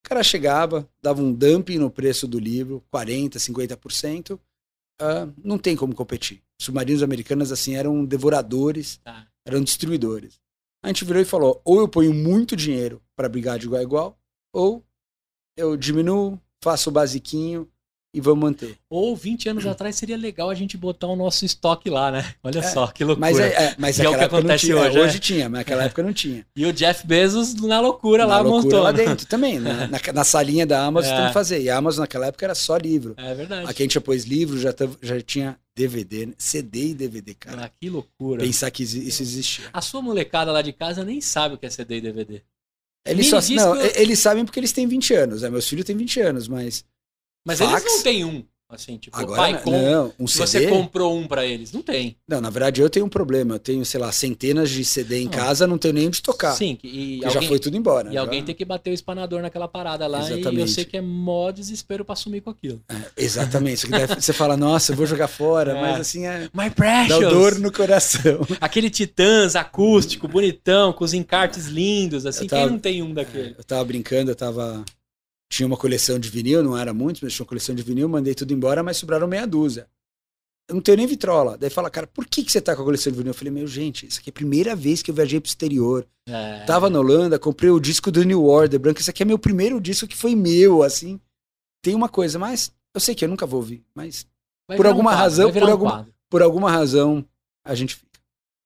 O 0.05 0.09
cara 0.09 0.23
chegava, 0.23 0.89
dava 1.01 1.23
um 1.23 1.33
dumping 1.33 1.79
no 1.79 1.91
preço 1.91 2.27
do 2.27 2.39
livro, 2.39 2.83
40%, 2.93 3.39
50%. 3.39 4.39
ah, 5.01 5.29
não 5.43 5.59
tem 5.59 5.77
como 5.77 5.95
competir. 5.95 6.43
Submarinos 6.63 7.03
americanos, 7.03 7.51
assim, 7.53 7.75
eram 7.75 8.05
devoradores 8.05 8.99
Tá. 9.05 9.27
eram 9.47 9.61
distribuidores. 9.61 10.41
A 10.85 10.89
gente 10.89 11.05
virou 11.05 11.23
e 11.23 11.25
falou: 11.25 11.61
ou 11.65 11.79
eu 11.81 11.89
ponho 11.89 12.13
muito 12.13 12.57
dinheiro 12.57 13.01
para 13.17 13.29
brigar 13.29 13.59
de 13.59 13.67
igual 13.67 13.81
a 13.81 13.83
igual, 13.85 14.19
ou 14.53 14.83
eu 15.57 15.77
diminuo, 15.77 16.39
faço 16.63 16.89
o 16.91 16.93
basiquinho 16.93 17.69
e 18.15 18.21
vamos 18.21 18.41
manter. 18.45 18.77
Ou 18.91 19.17
20 19.17 19.49
anos 19.49 19.67
atrás 19.67 19.97
seria 19.97 20.17
legal 20.19 20.51
a 20.51 20.55
gente 20.55 20.77
botar 20.77 21.07
o 21.07 21.17
nosso 21.17 21.45
estoque 21.47 21.89
lá, 21.89 22.11
né? 22.11 22.35
Olha 22.43 22.59
É, 22.59 22.63
só, 22.63 22.87
que 22.89 23.05
loucura. 23.05 23.21
Mas, 23.27 23.39
é, 23.41 23.47
é, 23.69 23.75
mas 23.79 23.97
Que 23.97 24.03
é 24.03 24.09
o 24.11 24.19
que 24.19 24.25
acontece 24.25 24.67
tinha. 24.67 24.77
hoje, 24.77 24.99
hoje 24.99 25.17
é. 25.17 25.21
tinha, 25.21 25.49
mas 25.49 25.61
naquela 25.61 25.85
época 25.85 26.03
não 26.03 26.13
tinha. 26.13 26.45
E 26.55 26.67
o 26.67 26.73
Jeff 26.75 27.07
Bezos 27.07 27.55
na 27.55 27.81
loucura 27.81 28.25
Na 28.27 28.35
lá 28.37 28.41
loucura 28.41 28.63
montou. 28.65 28.83
lá 28.83 28.93
né? 28.93 29.05
dentro 29.07 29.27
também. 29.27 29.59
Na, 29.59 29.87
na, 29.87 29.99
na 30.13 30.25
salinha 30.25 30.67
da 30.67 30.85
Amazon 30.85 31.11
É. 31.13 31.17
tem 31.19 31.27
que 31.29 31.33
fazer. 31.33 31.63
E 31.63 31.71
a 31.71 31.77
Amazon 31.79 32.03
naquela 32.03 32.27
época 32.27 32.45
era 32.45 32.55
só 32.55 32.77
livro. 32.77 33.15
É 33.17 33.35
verdade. 33.35 33.71
Aqui 33.71 33.83
a 33.83 33.85
gente 33.85 33.95
já 33.95 34.01
pôs 34.01 34.25
livro, 34.25 34.59
já, 34.59 34.75
já 35.01 35.21
tinha 35.23 35.59
DVD? 35.75 36.35
CD 36.37 36.89
e 36.89 36.95
DVD, 36.95 37.35
cara. 37.35 37.65
Ah, 37.65 37.69
que 37.69 37.89
loucura. 37.89 38.43
Pensar 38.43 38.71
que 38.71 38.83
isso 38.83 39.23
existia. 39.23 39.71
A 39.73 39.81
sua 39.81 40.03
molecada 40.03 40.53
lá 40.53 40.61
de 40.63 40.73
casa 40.73 41.05
nem 41.05 41.21
sabe 41.21 41.55
o 41.55 41.59
que 41.59 41.67
é 41.67 41.71
CD 41.71 41.97
e 41.97 42.01
DVD. 42.01 42.43
Eles, 43.05 43.27
só, 43.29 43.41
não, 43.55 43.75
eu- 43.75 43.93
eles 43.97 44.19
sabem 44.19 44.45
porque 44.45 44.61
eles 44.61 44.71
têm 44.73 44.87
20 44.87 45.13
anos. 45.15 45.43
Né? 45.43 45.51
Meus 45.51 45.69
filhos 45.69 45.85
têm 45.85 45.97
20 45.97 46.21
anos, 46.21 46.47
mas. 46.47 46.85
Mas 47.45 47.59
Fax? 47.59 47.71
eles 47.73 47.85
não 47.85 48.03
têm 48.03 48.25
um. 48.25 48.45
Assim, 48.75 48.97
tipo, 48.97 49.17
Agora, 49.19 49.37
pai, 49.41 49.63
com... 49.63 49.71
não, 49.71 50.13
um 50.19 50.27
CD. 50.27 50.47
você 50.47 50.67
comprou 50.69 51.17
um 51.17 51.27
pra 51.27 51.45
eles. 51.45 51.73
Não 51.73 51.83
tem. 51.83 52.17
Não, 52.27 52.41
na 52.41 52.49
verdade 52.51 52.81
eu 52.81 52.89
tenho 52.89 53.05
um 53.07 53.09
problema. 53.09 53.57
Eu 53.57 53.59
tenho, 53.59 53.85
sei 53.85 54.01
lá, 54.01 54.11
centenas 54.11 54.71
de 54.71 54.85
CD 54.85 55.21
em 55.21 55.25
Não. 55.25 55.31
casa, 55.33 55.67
não 55.67 55.77
tenho 55.77 55.95
nem 55.95 56.07
onde 56.09 56.23
tocar. 56.23 56.53
Sim, 56.55 56.79
e 56.83 57.21
alguém, 57.25 57.43
já 57.43 57.49
foi 57.49 57.59
tudo 57.59 57.77
embora. 57.77 58.11
e 58.11 58.15
já- 58.15 58.21
alguém 58.21 58.43
tem 58.43 58.55
que 58.55 58.65
bater 58.65 58.91
o 58.91 58.95
espanador 58.95 59.43
naquela 59.43 59.69
parada 59.69 60.07
lá. 60.07 60.21
E 60.21 60.31
eu 60.33 60.39
Exatamente. 60.39 60.71
sei 60.73 60.85
que 60.85 60.97
é 60.97 61.01
mó 61.03 61.51
desespero 61.51 62.05
pra 62.05 62.17
sumir 62.17 62.41
com 62.41 62.51
aquilo. 62.51 62.81
É, 62.89 62.95
exatamente. 63.17 63.75
Isso 63.77 63.87
que 63.87 63.93
deve- 63.93 64.15
você 64.21 64.33
fala, 64.33 64.57
nossa, 64.57 64.93
eu 64.93 64.97
vou 64.97 65.07
jogar 65.07 65.29
fora, 65.29 65.73
É. 65.77 65.81
mas 65.81 66.01
assim 66.01 66.27
é. 66.27 66.49
My 66.55 66.69
Dá 66.69 66.71
Precious! 66.71 67.21
dor 67.33 67.59
no 67.59 67.71
coração. 67.71 68.41
Aquele 68.61 68.89
Titãs 68.89 69.55
acústico, 69.55 70.27
bonitão, 70.29 70.93
com 70.93 71.05
os 71.05 71.13
encartes 71.13 71.67
lindos, 71.67 72.25
assim. 72.27 72.47
Tava- 72.47 72.63
Quem 72.63 72.71
não 72.73 72.79
tem 72.79 73.03
um 73.03 73.13
daquele? 73.13 73.55
Eu 73.59 73.65
tava 73.65 73.85
brincando, 73.85 74.31
eu 74.31 74.35
tava. 74.37 74.85
Tinha 75.53 75.67
uma 75.67 75.77
coleção 75.77 76.19
de 76.19 76.31
vinil, 76.31 76.63
não 76.63 76.79
era 76.79 76.95
muito, 76.95 77.21
mas 77.23 77.35
tinha 77.35 77.45
uma 77.45 77.49
coleção 77.49 77.75
de 77.75 77.83
vinil, 77.83 78.09
mandei 78.09 78.35
tudo 78.35 78.55
embora, 78.55 78.83
mas 78.83 78.97
sobraram 78.97 79.29
meia 79.29 79.47
dúzia. 79.47 79.87
Eu 80.67 80.77
não 80.77 80.81
tenho 80.81 80.97
nem 80.97 81.07
vitrola. 81.07 81.59
Daí 81.59 81.69
fala, 81.69 81.91
cara, 81.91 82.07
por 82.07 82.25
que, 82.27 82.43
que 82.43 82.51
você 82.51 82.59
tá 82.59 82.75
com 82.75 82.81
a 82.81 82.85
coleção 82.87 83.13
de 83.13 83.19
vinil? 83.19 83.33
Eu 83.33 83.35
falei, 83.35 83.53
meu, 83.53 83.67
gente, 83.67 84.07
isso 84.07 84.19
aqui 84.19 84.31
é 84.31 84.33
a 84.33 84.33
primeira 84.33 84.75
vez 84.75 85.03
que 85.03 85.11
eu 85.11 85.15
viajei 85.15 85.39
pro 85.39 85.49
exterior. 85.51 86.07
É. 86.27 86.65
Tava 86.65 86.89
na 86.89 86.99
Holanda, 86.99 87.39
comprei 87.39 87.69
o 87.71 87.79
disco 87.79 88.11
do 88.11 88.23
New 88.23 88.47
Order 88.47 88.81
branco. 88.81 88.99
Esse 89.01 89.11
aqui 89.11 89.23
é 89.23 89.27
meu 89.27 89.39
primeiro 89.39 89.79
disco 89.79 90.07
que 90.07 90.17
foi 90.17 90.35
meu, 90.35 90.83
assim. 90.83 91.21
Tem 91.85 91.95
uma 91.95 92.09
coisa, 92.09 92.39
mas 92.39 92.73
eu 92.95 93.01
sei 93.01 93.15
que 93.15 93.23
eu 93.23 93.29
nunca 93.29 93.45
vou 93.45 93.61
ouvir, 93.61 93.85
mas 93.95 94.27
Vai 94.67 94.79
por 94.79 94.87
alguma 94.87 95.11
quadro, 95.11 95.23
razão, 95.23 95.53
por 95.53 95.63
um 95.63 95.71
alguma- 95.71 96.09
por 96.31 96.43
alguma 96.43 96.71
razão 96.71 97.23
a 97.63 97.75
gente 97.75 97.97
fica. 97.97 98.19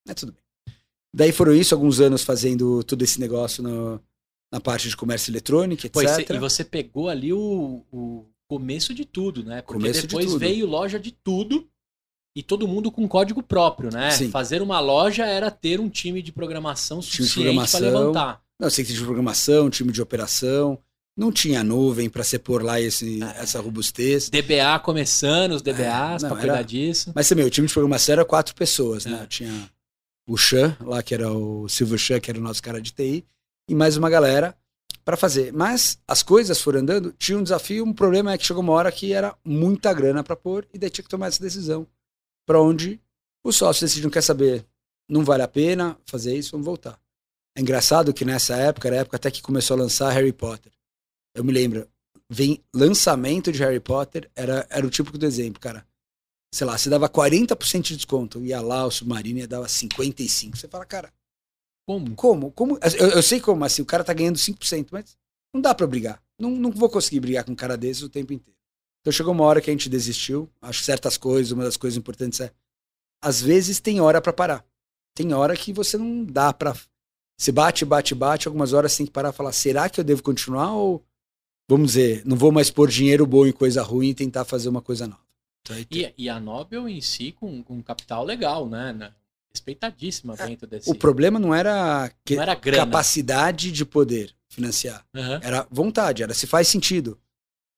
É 0.08 0.14
tudo 0.14 0.30
bem. 0.32 0.74
Daí 1.12 1.32
foram 1.32 1.52
isso, 1.52 1.74
alguns 1.74 1.98
anos 1.98 2.22
fazendo 2.22 2.84
todo 2.84 3.02
esse 3.02 3.18
negócio 3.18 3.60
no- 3.62 4.00
na 4.52 4.60
parte 4.60 4.88
de 4.88 4.96
comércio 4.96 5.30
eletrônico, 5.30 5.86
etc. 5.86 5.92
Pô, 5.92 6.02
e 6.02 6.08
cê- 6.08 6.26
e 6.34 6.38
você 6.38 6.64
pegou 6.64 7.08
ali 7.08 7.32
o, 7.32 7.82
o 7.92 8.26
começo 8.48 8.94
de 8.94 9.04
tudo, 9.04 9.42
né? 9.44 9.62
Porque 9.62 9.74
Começo 9.74 10.02
de 10.02 10.06
depois 10.06 10.26
tudo. 10.26 10.38
veio 10.38 10.66
loja 10.66 10.98
de 11.00 11.10
tudo 11.12 11.68
e 12.36 12.42
todo 12.42 12.68
mundo 12.68 12.90
com 12.92 13.08
código 13.08 13.42
próprio, 13.42 13.90
né? 13.92 14.10
Sim. 14.10 14.30
Fazer 14.30 14.62
uma 14.62 14.78
loja 14.78 15.24
era 15.26 15.50
ter 15.50 15.80
um 15.80 15.88
time 15.88 16.22
de 16.22 16.30
programação 16.32 17.00
Time 17.00 17.24
de 17.26 17.32
suficiente 17.32 17.70
para 17.70 17.80
levantar. 17.80 18.42
Não, 18.60 18.70
centro 18.70 18.92
de 18.94 19.00
programação, 19.02 19.68
time 19.68 19.90
de 19.92 20.00
operação. 20.00 20.78
Não 21.18 21.32
tinha 21.32 21.64
nuvem 21.64 22.10
para 22.10 22.22
você 22.22 22.38
pôr 22.38 22.62
lá 22.62 22.78
esse, 22.78 23.20
Ah. 23.22 23.34
essa 23.38 23.58
robustez. 23.60 24.28
DBA 24.28 24.78
começando, 24.80 25.52
os 25.52 25.62
DBAs, 25.62 26.22
É, 26.24 26.28
para 26.28 26.36
cuidar 26.38 26.62
disso. 26.62 27.10
Mas 27.14 27.26
também, 27.28 27.44
o 27.46 27.50
time 27.50 27.66
de 27.66 27.72
programação 27.72 28.12
era 28.12 28.24
quatro 28.24 28.54
pessoas, 28.54 29.06
né? 29.06 29.20
É. 29.22 29.26
Tinha 29.26 29.70
o 30.28 30.36
Chan, 30.36 30.76
lá 30.82 31.02
que 31.02 31.14
era 31.14 31.32
o 31.32 31.66
Silver 31.70 31.98
Chan, 31.98 32.20
que 32.20 32.30
era 32.30 32.38
o 32.38 32.42
nosso 32.42 32.62
cara 32.62 32.80
de 32.82 32.92
TI, 32.92 33.24
e 33.68 33.74
mais 33.74 33.96
uma 33.96 34.10
galera 34.10 34.56
para 35.04 35.16
fazer. 35.16 35.52
Mas 35.52 35.98
as 36.06 36.22
coisas 36.22 36.60
foram 36.60 36.80
andando, 36.80 37.12
tinha 37.12 37.38
um 37.38 37.42
desafio, 37.42 37.84
um 37.84 37.92
problema 37.92 38.32
é 38.32 38.38
que 38.38 38.44
chegou 38.44 38.62
uma 38.62 38.72
hora 38.72 38.90
que 38.90 39.12
era 39.12 39.36
muita 39.44 39.92
grana 39.92 40.22
para 40.24 40.34
pôr, 40.34 40.66
e 40.74 40.78
daí 40.78 40.90
tinha 40.90 41.04
que 41.04 41.08
tomar 41.08 41.28
essa 41.28 41.40
decisão 41.40 41.86
para 42.46 42.60
onde 42.60 43.00
Os 43.44 43.56
sócios 43.56 43.88
decidiram, 43.88 44.10
quer 44.10 44.22
saber, 44.22 44.66
não 45.08 45.24
vale 45.24 45.42
a 45.42 45.48
pena 45.48 45.96
fazer 46.04 46.36
isso, 46.36 46.50
vamos 46.50 46.66
voltar. 46.66 46.98
É 47.56 47.60
engraçado 47.60 48.12
que 48.12 48.24
nessa 48.24 48.56
época, 48.56 48.88
era 48.88 48.96
a 48.96 49.00
época 49.00 49.16
até 49.16 49.30
que 49.30 49.40
começou 49.40 49.76
a 49.76 49.80
lançar 49.80 50.10
Harry 50.10 50.32
Potter. 50.32 50.72
Eu 51.32 51.44
me 51.44 51.52
lembro, 51.52 51.88
vem 52.28 52.62
lançamento 52.74 53.52
de 53.52 53.60
Harry 53.60 53.78
Potter, 53.78 54.28
era, 54.34 54.66
era 54.68 54.84
o 54.84 54.90
típico 54.90 55.16
do 55.16 55.24
exemplo, 55.24 55.60
cara. 55.60 55.86
Sei 56.52 56.66
lá, 56.66 56.76
você 56.76 56.90
dava 56.90 57.08
40% 57.08 57.82
de 57.82 57.96
desconto, 57.96 58.44
ia 58.44 58.60
lá, 58.60 58.84
o 58.84 58.90
Submarino 58.90 59.38
ia 59.38 59.46
dava 59.46 59.66
55%. 59.66 60.56
Você 60.56 60.66
fala, 60.66 60.84
cara, 60.84 61.12
Como? 61.86 62.16
como? 62.16 62.50
como? 62.50 62.78
Eu, 62.98 63.10
eu 63.10 63.22
sei 63.22 63.40
como, 63.40 63.64
assim, 63.64 63.80
o 63.80 63.86
cara 63.86 64.02
tá 64.02 64.12
ganhando 64.12 64.36
5%, 64.36 64.88
mas 64.90 65.16
não 65.54 65.60
dá 65.60 65.74
pra 65.74 65.86
brigar. 65.86 66.20
Não, 66.38 66.50
não 66.50 66.70
vou 66.70 66.90
conseguir 66.90 67.20
brigar 67.20 67.44
com 67.44 67.52
um 67.52 67.56
cara 67.56 67.76
desses 67.76 68.02
o 68.02 68.08
tempo 68.08 68.32
inteiro. 68.32 68.58
Então 69.00 69.12
chegou 69.12 69.32
uma 69.32 69.44
hora 69.44 69.60
que 69.60 69.70
a 69.70 69.72
gente 69.72 69.88
desistiu. 69.88 70.50
Acho 70.60 70.80
que 70.80 70.84
certas 70.84 71.16
coisas, 71.16 71.52
uma 71.52 71.62
das 71.62 71.76
coisas 71.76 71.96
importantes 71.96 72.40
é. 72.40 72.50
Às 73.22 73.40
vezes 73.40 73.78
tem 73.78 74.00
hora 74.00 74.20
pra 74.20 74.32
parar. 74.32 74.64
Tem 75.14 75.32
hora 75.32 75.56
que 75.56 75.72
você 75.72 75.96
não 75.96 76.24
dá 76.24 76.52
pra. 76.52 76.76
Você 77.38 77.52
bate, 77.52 77.84
bate, 77.84 78.14
bate, 78.14 78.48
algumas 78.48 78.72
horas 78.72 78.92
você 78.92 78.98
tem 78.98 79.06
que 79.06 79.12
parar 79.12 79.30
e 79.30 79.32
falar: 79.32 79.52
será 79.52 79.88
que 79.88 80.00
eu 80.00 80.04
devo 80.04 80.22
continuar 80.22 80.74
ou. 80.74 81.04
Vamos 81.68 81.92
dizer, 81.92 82.22
não 82.24 82.36
vou 82.36 82.52
mais 82.52 82.70
pôr 82.70 82.88
dinheiro 82.88 83.26
bom 83.26 83.46
em 83.46 83.52
coisa 83.52 83.82
ruim 83.82 84.10
e 84.10 84.14
tentar 84.14 84.44
fazer 84.44 84.68
uma 84.68 84.82
coisa 84.82 85.06
nova. 85.06 85.22
Então, 85.62 85.76
E, 85.90 86.14
e 86.16 86.28
a 86.28 86.38
Nobel 86.38 86.88
em 86.88 87.00
si 87.00 87.32
com, 87.32 87.62
com 87.62 87.82
capital 87.82 88.24
legal, 88.24 88.68
né? 88.68 89.12
Né? 89.56 89.60
Respeitadíssima 89.74 90.36
dentro 90.36 90.66
desse. 90.66 90.88
É, 90.88 90.92
O 90.92 90.94
problema 90.94 91.38
não 91.38 91.54
era, 91.54 92.10
que- 92.24 92.36
Não 92.36 92.42
era 92.42 92.56
capacidade 92.56 93.72
de 93.72 93.84
poder 93.84 94.34
financiar. 94.48 95.04
Aham. 95.14 95.40
Era 95.42 95.66
vontade, 95.70 96.22
era 96.22 96.34
se 96.34 96.46
faz 96.46 96.68
sentido. 96.68 97.18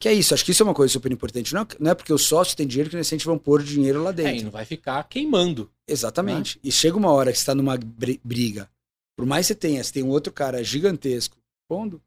Que 0.01 0.09
é 0.09 0.13
isso, 0.13 0.33
acho 0.33 0.45
que 0.45 0.53
isso 0.53 0.63
é 0.63 0.67
uma 0.67 0.75
coisa 0.75 0.93
super 0.93 1.11
importante. 1.11 1.53
Não 1.53 1.63
é, 1.63 1.67
não 1.81 1.91
é 1.91 1.95
porque 1.95 2.13
os 2.13 2.23
sócios 2.25 2.55
têm 2.55 2.67
dinheiro 2.69 2.89
que 2.89 2.95
eles 2.97 3.23
vão 3.25 3.37
pôr 3.37 3.63
dinheiro 3.65 4.03
lá 4.03 4.11
É, 4.11 4.13
dentro. 4.13 4.37
e 4.37 4.43
não 4.45 4.51
vai 4.53 4.65
ficar 4.65 5.03
queimando. 5.09 5.69
Exatamente. 5.89 6.61
E 6.63 6.71
chega 6.71 6.97
uma 6.97 7.11
hora 7.11 7.33
que 7.33 7.39
você 7.39 7.43
está 7.43 7.55
numa 7.55 7.77
bri- 7.77 8.21
briga. 8.23 8.71
Por 9.17 9.27
mais 9.27 9.47
que 9.47 9.55
você 9.55 9.59
tenha, 9.59 9.83
você 9.83 9.93
tem 9.93 10.05
um 10.05 10.09
outro 10.11 10.33
cara 10.33 10.63
gigantesco 10.63 11.37
pondo, 11.69 12.01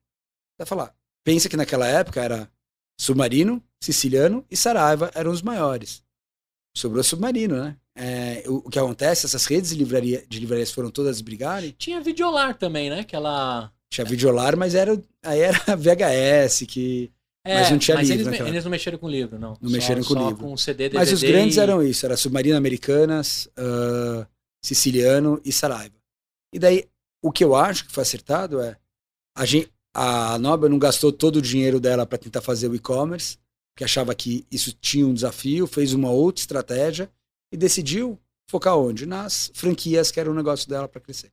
vai 0.58 0.66
falar. 0.66 0.96
Pensa 1.26 1.50
que 1.50 1.58
naquela 1.58 1.86
época 1.86 2.22
era 2.24 2.50
Submarino, 2.98 3.62
Siciliano 3.84 4.46
e 4.50 4.56
Saraiva 4.56 5.12
eram 5.14 5.30
os 5.32 5.42
maiores. 5.42 6.02
Sobrou 6.78 7.04
Submarino, 7.04 7.62
né? 7.62 7.76
É, 7.98 8.44
o, 8.48 8.56
o 8.66 8.70
que 8.70 8.80
acontece, 8.80 9.26
essas 9.26 9.46
redes 9.46 9.72
de, 9.72 9.76
livraria, 9.76 10.24
de 10.28 10.40
livrarias 10.40 10.72
foram 10.72 10.90
todas 10.90 11.20
brigarem. 11.22 11.76
Tinha 11.78 12.00
videolar 12.02 12.58
também, 12.58 12.90
né? 12.90 13.02
Aquela. 13.02 13.72
Tinha 13.92 14.06
videolar, 14.06 14.56
mas 14.58 14.74
era, 14.76 15.02
aí 15.24 15.40
era 15.42 15.60
VHS, 15.76 16.66
que 16.68 17.12
É, 17.46 17.56
Mas 17.60 17.72
não 17.72 17.78
tinha 17.78 17.98
mas 17.98 18.08
livro 18.08 18.22
eles, 18.24 18.32
naquela 18.32 18.50
eles 18.50 18.64
não 18.64 18.72
mexeram 18.72 18.98
com 18.98 19.10
livro, 19.10 19.38
não. 19.38 19.58
Não 19.62 19.70
Só- 19.70 19.76
mexeram 19.76 20.04
com 20.04 20.14
só 20.14 20.28
livro. 20.30 20.44
com 20.46 20.58
CD, 20.58 20.84
DVD 20.86 20.98
Mas 20.98 21.12
os 21.12 21.22
grandes 21.22 21.58
e- 21.58 21.60
eram 21.60 21.84
isso, 21.84 22.06
era 22.06 22.16
Submarino 22.16 22.56
Americanas, 22.58 23.50
ah, 23.58 24.26
Siciliano 24.64 25.42
e 25.44 25.52
Saraiva. 25.52 25.96
E 26.54 26.60
daí, 26.60 26.86
o 27.22 27.32
que 27.32 27.44
eu 27.44 27.54
acho 27.56 27.86
que 27.88 27.92
foi 27.92 28.04
acertado 28.04 28.62
é, 28.62 28.78
a, 29.36 29.46
gen- 29.46 29.68
a 29.94 30.38
Nobel 30.40 30.70
não 30.70 30.80
gastou 30.80 31.12
todo 31.12 31.38
o 31.38 31.42
dinheiro 31.42 31.80
dela 31.80 32.06
para 32.06 32.18
tentar 32.18 32.42
fazer 32.42 32.70
o 32.70 32.76
e-commerce, 32.76 33.38
porque 33.74 33.84
achava 33.84 34.16
que 34.16 34.46
isso 34.50 34.72
tinha 34.80 35.06
um 35.06 35.14
desafio, 35.14 35.68
fez 35.68 35.92
uma 35.94 36.10
outra 36.12 36.42
estratégia 36.42 37.10
e 37.52 37.58
decidiu 37.58 38.20
focar 38.50 38.78
onde? 38.78 39.06
Nas 39.06 39.52
franquias, 39.54 40.12
que 40.12 40.20
era 40.20 40.30
o 40.30 40.34
negócio 40.34 40.68
dela 40.68 40.88
para 40.88 41.02
crescer. 41.02 41.32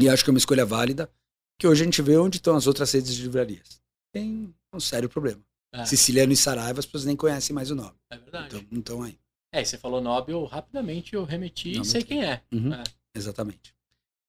E 0.00 0.08
acho 0.08 0.22
que 0.22 0.30
é 0.30 0.32
uma 0.32 0.38
escolha 0.38 0.64
válida, 0.64 1.10
que 1.58 1.66
hoje 1.66 1.82
a 1.82 1.84
gente 1.84 2.00
vê 2.02 2.16
onde 2.16 2.36
estão 2.38 2.56
as 2.56 2.66
outras 2.66 2.92
redes 2.92 3.14
de 3.14 3.22
livrarias. 3.22 3.80
Tem 4.12 4.54
um 4.72 4.80
sério 4.80 5.08
problema. 5.08 5.42
É, 5.72 5.84
Siciliano 5.84 6.32
e 6.32 6.36
Saraiva, 6.36 6.80
as 6.80 6.86
pessoas 6.86 7.04
nem 7.04 7.16
conhecem 7.16 7.54
mais 7.54 7.70
o 7.70 7.74
nome. 7.74 7.94
é 8.10 8.18
verdade. 8.18 8.56
Então, 8.56 8.66
não 8.70 8.80
estão 8.80 9.02
aí. 9.02 9.18
É, 9.52 9.64
você 9.64 9.76
falou 9.76 10.00
Nobel, 10.00 10.44
rapidamente 10.44 11.14
eu 11.14 11.24
remeti 11.24 11.72
Não, 11.74 11.82
e 11.82 11.84
sei 11.84 12.02
quem 12.02 12.24
é. 12.24 12.40
Uhum, 12.52 12.72
É. 12.72 12.82
Exatamente. 13.14 13.74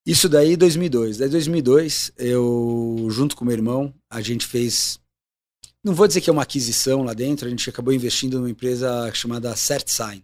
Isso 0.05 0.27
daí 0.27 0.57
2002. 0.57 1.17
Daí 1.17 1.29
2002, 1.29 2.11
eu, 2.17 3.07
junto 3.11 3.35
com 3.35 3.45
meu 3.45 3.53
irmão, 3.53 3.93
a 4.09 4.19
gente 4.19 4.47
fez. 4.47 4.99
Não 5.83 5.93
vou 5.93 6.07
dizer 6.07 6.21
que 6.21 6.29
é 6.29 6.33
uma 6.33 6.41
aquisição 6.41 7.03
lá 7.03 7.13
dentro, 7.13 7.45
a 7.45 7.49
gente 7.49 7.69
acabou 7.69 7.93
investindo 7.93 8.37
numa 8.39 8.49
empresa 8.49 9.11
chamada 9.13 9.55
CertSign. 9.55 10.23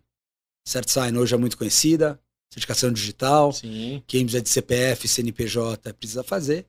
CertSign 0.68 1.18
hoje 1.18 1.34
é 1.34 1.38
muito 1.38 1.58
conhecida, 1.58 2.20
certificação 2.52 2.92
digital, 2.92 3.52
Sim. 3.54 4.02
quem 4.06 4.24
precisa 4.26 4.42
de 4.42 4.50
CPF, 4.50 5.08
CNPJ 5.08 5.94
precisa 5.94 6.24
fazer. 6.24 6.66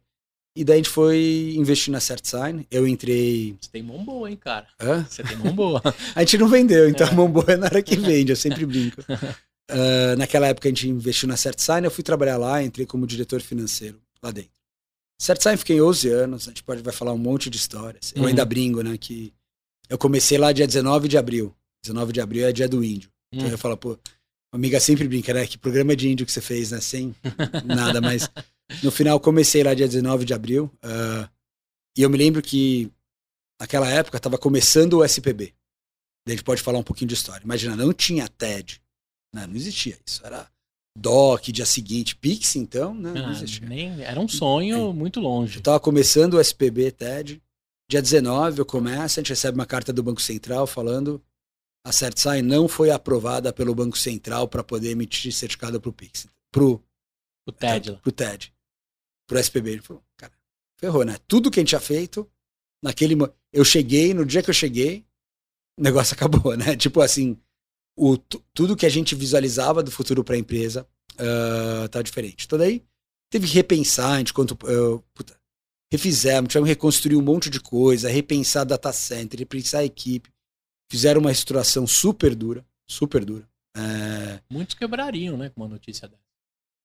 E 0.57 0.65
daí 0.65 0.75
a 0.75 0.77
gente 0.79 0.89
foi 0.91 1.55
investir 1.57 1.93
na 1.93 2.01
CertSign. 2.01 2.67
Eu 2.71 2.87
entrei. 2.87 3.57
Você 3.61 3.71
tem 3.71 3.83
mão 3.83 4.05
boa, 4.05 4.29
hein, 4.29 4.37
cara? 4.37 4.67
Hã? 4.81 5.05
Você 5.09 5.23
tem 5.23 5.37
mão 5.37 5.53
boa. 5.55 5.81
A 6.17 6.21
gente 6.21 6.37
não 6.39 6.49
vendeu, 6.49 6.89
então 6.89 7.07
É. 7.07 7.13
mão 7.13 7.31
boa 7.31 7.45
é 7.53 7.57
na 7.57 7.67
hora 7.67 7.81
que 7.83 7.97
vende, 7.97 8.33
eu 8.33 8.37
sempre 8.37 8.65
brinco. 8.67 9.03
Ah, 9.71 10.17
naquela 10.17 10.47
época 10.47 10.67
a 10.67 10.71
gente 10.71 10.89
investiu 10.89 11.29
na 11.29 11.37
CertSign, 11.37 11.85
eu 11.85 11.91
fui 11.91 12.03
trabalhar 12.03 12.39
lá, 12.39 12.63
entrei 12.63 12.87
como 12.87 13.07
diretor 13.07 13.43
financeiro 13.43 14.01
lá 14.23 14.31
dentro. 14.31 14.51
CertSign 15.21 15.59
fiquei 15.59 15.79
11 15.83 16.09
anos, 16.09 16.47
a 16.47 16.51
gente 16.51 16.63
pode, 16.63 16.81
vai 16.83 16.93
falar 16.95 17.13
um 17.13 17.19
monte 17.19 17.51
de 17.51 17.59
histórias. 17.59 18.11
Eu 18.17 18.23
Uhum. 18.23 18.29
ainda 18.29 18.47
brinco, 18.47 18.81
né, 18.81 18.97
que 18.97 19.31
eu 19.91 19.99
comecei 19.99 20.39
lá 20.39 20.53
dia 20.53 20.67
19 20.67 21.07
de 21.07 21.19
abril. 21.19 21.55
19 21.85 22.15
de 22.15 22.21
abril 22.23 22.47
é 22.47 22.53
dia 22.53 22.67
do 22.67 22.83
índio. 22.83 23.11
Então 23.33 23.49
Hum. 23.49 23.51
eu 23.53 23.59
falo, 23.59 23.77
pô, 23.77 23.99
amiga 24.53 24.81
sempre 24.81 25.07
brinca, 25.07 25.33
né, 25.35 25.47
que 25.47 25.59
programa 25.59 25.95
de 25.95 26.09
índio 26.09 26.25
que 26.27 26.33
você 26.33 26.41
fez, 26.41 26.71
né, 26.71 26.81
sem 26.81 27.15
nada, 27.65 28.01
mas 28.01 28.29
no 28.83 28.91
final 28.91 29.21
comecei 29.21 29.63
lá 29.63 29.75
dia 29.75 29.87
19 29.87 30.25
de 30.25 30.35
abril. 30.35 30.71
ah, 30.83 31.29
e 31.97 32.03
eu 32.03 32.09
me 32.11 32.17
lembro 32.17 32.41
que 32.41 32.91
naquela 33.61 33.89
época 33.91 34.17
estava 34.19 34.39
começando 34.39 34.95
o 34.95 35.05
SPB. 35.05 35.47
Daí 36.27 36.35
a 36.35 36.37
gente 36.37 36.45
pode 36.45 36.63
falar 36.63 36.79
um 36.79 36.83
pouquinho 36.85 37.09
de 37.09 37.15
história. 37.15 37.43
Imagina, 37.43 37.75
não 37.75 37.93
tinha 37.93 38.29
TED. 38.29 38.81
Né? 39.35 39.47
Não 39.49 39.57
existia 39.57 39.99
isso. 40.07 40.25
Era 40.25 40.49
DOC, 40.97 41.51
dia 41.51 41.67
seguinte. 41.67 42.15
Pix, 42.15 42.55
então, 42.55 42.95
né? 42.95 43.13
não 43.13 43.29
Ah, 43.29 43.33
existia. 43.33 43.67
nem, 43.69 44.01
era 44.03 44.21
um 44.21 44.29
sonho 44.29 44.93
muito 44.93 45.19
longe. 45.19 45.57
Eu 45.59 45.63
tava 45.63 45.81
começando 45.81 46.35
o 46.35 46.41
SPB 46.41 46.93
TED. 46.93 47.43
Dia 47.91 48.01
19 48.03 48.61
eu 48.61 48.67
começo, 48.67 49.19
a 49.19 49.23
gente 49.23 49.31
recebe 49.31 49.59
uma 49.59 49.67
carta 49.67 49.93
do 49.93 50.03
Banco 50.03 50.21
Central 50.23 50.67
falando 50.67 51.21
a 51.89 51.93
CertSign 51.93 52.43
não 52.43 52.69
foi 52.69 52.91
aprovada 52.91 53.53
pelo 53.53 53.75
Banco 53.75 53.97
Central 53.99 54.47
para 54.49 54.63
poder 54.63 54.91
emitir 54.91 55.33
certificado 55.33 55.81
pro 55.81 55.93
Pix. 55.93 56.27
Pro, 56.51 56.83
O 57.47 57.53
TED 57.53 57.91
lá. 57.93 57.99
pro 57.99 58.13
TED. 58.13 58.53
Pro 59.27 59.39
SPB. 59.39 59.71
Ele 59.73 59.83
falou, 59.83 60.03
cara, 60.17 60.33
ferrou, 60.77 61.05
né? 61.05 61.17
Tudo 61.27 61.51
que 61.51 61.59
a 61.59 61.63
gente 61.63 61.69
tinha 61.71 61.81
feito, 61.81 62.29
naquele 62.83 63.15
Eu 63.53 63.65
cheguei, 63.65 64.13
no 64.15 64.25
dia 64.25 64.43
que 64.43 64.51
eu 64.51 64.55
cheguei, 64.55 65.05
o 65.79 65.83
negócio 65.83 66.15
acabou, 66.17 66.57
né? 66.57 66.77
Tipo 66.77 67.01
assim, 67.01 67.37
o, 67.97 68.17
tu- 68.17 68.43
tudo 68.55 68.77
que 68.77 68.87
a 68.87 68.91
gente 68.91 69.15
visualizava 69.15 69.83
do 69.83 69.91
futuro 69.91 70.23
para 70.25 70.35
a 70.35 70.39
empresa 70.39 70.87
ah, 71.19 71.89
tá 71.89 72.03
diferente. 72.03 72.45
Então 72.47 72.59
daí 72.59 72.85
teve 73.31 73.47
que 73.47 73.55
repensar, 73.55 74.13
a 74.13 74.19
gente 74.19 74.33
quanto. 74.33 74.57
ah, 74.65 75.03
puta, 75.15 75.39
refizemos, 75.91 76.49
tivemos 76.51 76.67
que 76.69 76.73
reconstruir 76.75 77.17
um 77.17 77.23
monte 77.23 77.49
de 77.51 77.61
coisa, 77.61 78.09
repensar 78.11 78.65
data 78.65 78.93
center, 78.93 79.39
repensar 79.41 79.81
a 79.81 79.85
equipe. 79.85 80.31
Fizeram 80.91 81.21
uma 81.21 81.31
reestruturação 81.31 81.87
super 81.87 82.35
dura, 82.35 82.65
super 82.87 83.25
dura. 83.25 83.49
É, 83.77 84.41
Muitos 84.51 84.75
quebrariam, 84.75 85.37
né, 85.37 85.51
com 85.51 85.61
uma 85.63 85.69
notícia 85.69 86.09
dessa. 86.09 86.23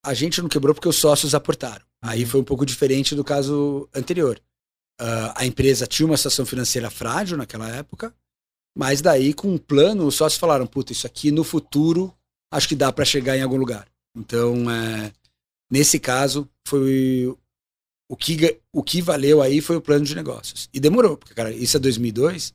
a 0.05 0.13
gente 0.13 0.41
não 0.41 0.49
quebrou 0.49 0.73
porque 0.75 0.87
os 0.89 0.97
sócios 0.97 1.33
aportaram. 1.33 1.85
Aí 2.01 2.23
Uhum. 2.23 2.29
foi 2.29 2.41
um 2.41 2.43
pouco 2.43 2.65
diferente 2.65 3.15
do 3.15 3.23
caso 3.23 3.87
anterior. 3.95 4.39
Ah, 4.99 5.33
a 5.37 5.45
empresa 5.45 5.87
tinha 5.87 6.05
uma 6.05 6.17
situação 6.17 6.45
financeira 6.45 6.89
frágil 6.89 7.37
naquela 7.37 7.69
época, 7.69 8.13
mas 8.77 9.01
daí 9.01 9.33
com 9.33 9.47
um 9.53 9.57
plano 9.57 10.05
os 10.05 10.15
sócios 10.15 10.39
falaram, 10.39 10.67
puta, 10.67 10.91
isso 10.91 11.07
aqui 11.07 11.31
no 11.31 11.43
futuro 11.43 12.13
acho 12.51 12.67
que 12.67 12.75
dá 12.75 12.91
para 12.91 13.05
chegar 13.05 13.37
em 13.37 13.41
algum 13.41 13.55
lugar. 13.57 13.87
Então, 14.15 14.69
é, 14.69 15.11
nesse 15.71 15.99
caso, 15.99 16.47
foi 16.67 17.33
o 18.11 18.15
que, 18.15 18.59
o 18.71 18.83
que 18.83 19.01
valeu 19.01 19.41
aí 19.41 19.61
foi 19.61 19.77
o 19.77 19.81
plano 19.81 20.05
de 20.05 20.13
negócios. 20.13 20.69
E 20.73 20.79
demorou, 20.79 21.17
porque, 21.17 21.33
cara, 21.33 21.51
isso 21.51 21.77
é 21.77 21.79
2002. 21.79 22.53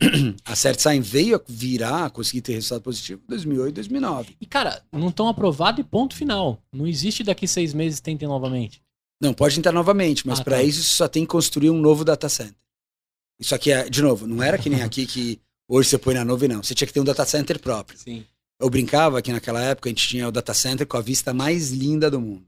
A 0.44 0.56
CertSign 0.56 1.00
veio 1.00 1.36
a 1.36 1.40
virar, 1.46 2.06
a 2.06 2.10
conseguir 2.10 2.42
ter 2.42 2.54
resultado 2.54 2.82
positivo 2.82 3.22
em 3.24 3.28
2008, 3.28 3.74
2009. 3.74 4.36
E, 4.40 4.46
cara, 4.46 4.82
não 4.92 5.08
estão 5.08 5.28
aprovado 5.28 5.80
e 5.80 5.84
ponto 5.84 6.14
final. 6.14 6.62
Não 6.72 6.86
existe 6.86 7.22
daqui 7.22 7.46
seis 7.46 7.72
meses 7.72 8.00
tentem 8.00 8.26
novamente. 8.28 8.82
Não, 9.20 9.32
pode 9.32 9.58
entrar 9.58 9.72
novamente, 9.72 10.26
mas 10.26 10.40
Ah, 10.40 10.44
para 10.44 10.56
tá. 10.56 10.62
isso 10.62 10.82
você 10.82 10.96
só 10.96 11.08
tem 11.08 11.22
que 11.22 11.28
construir 11.28 11.70
um 11.70 11.80
novo 11.80 12.04
data 12.04 12.28
center. 12.28 12.56
Isso 13.38 13.54
aqui 13.54 13.70
é, 13.70 13.88
de 13.88 14.02
novo, 14.02 14.26
não 14.26 14.42
era 14.42 14.58
que 14.58 14.68
nem 14.68 14.82
aqui 14.82 15.06
que 15.06 15.40
hoje 15.68 15.88
você 15.88 15.98
põe 15.98 16.14
na 16.14 16.24
nuvem, 16.24 16.48
não. 16.48 16.62
Você 16.62 16.74
tinha 16.74 16.86
que 16.86 16.92
ter 16.92 17.00
um 17.00 17.04
data 17.04 17.24
center 17.24 17.58
próprio. 17.60 17.98
Sim. 17.98 18.24
Eu 18.60 18.68
brincava 18.68 19.22
que 19.22 19.32
naquela 19.32 19.60
época 19.62 19.88
a 19.88 19.90
gente 19.90 20.06
tinha 20.06 20.28
o 20.28 20.32
data 20.32 20.52
center 20.54 20.86
com 20.86 20.96
a 20.96 21.00
vista 21.00 21.32
mais 21.32 21.70
linda 21.70 22.10
do 22.10 22.20
mundo. 22.20 22.44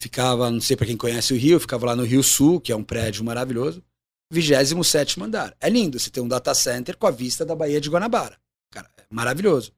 Ficava, 0.00 0.50
não 0.50 0.60
sei 0.60 0.76
para 0.76 0.86
quem 0.86 0.96
conhece 0.96 1.32
o 1.32 1.36
Rio, 1.36 1.58
ficava 1.58 1.86
lá 1.86 1.96
no 1.96 2.04
Rio 2.04 2.22
Sul, 2.22 2.60
que 2.60 2.70
é 2.70 2.76
um 2.76 2.84
prédio 2.84 3.24
maravilhoso, 3.24 3.82
27 4.30 5.20
andar. 5.22 5.54
É 5.60 5.68
lindo 5.68 5.98
você 5.98 6.10
ter 6.10 6.20
um 6.20 6.28
data 6.28 6.54
center 6.54 6.96
com 6.96 7.06
a 7.06 7.10
vista 7.10 7.44
da 7.44 7.54
Baía 7.54 7.80
de 7.80 7.88
Guanabara. 7.88 8.36
Cara, 8.72 8.90
é 8.98 9.02
maravilhoso. 9.10 9.72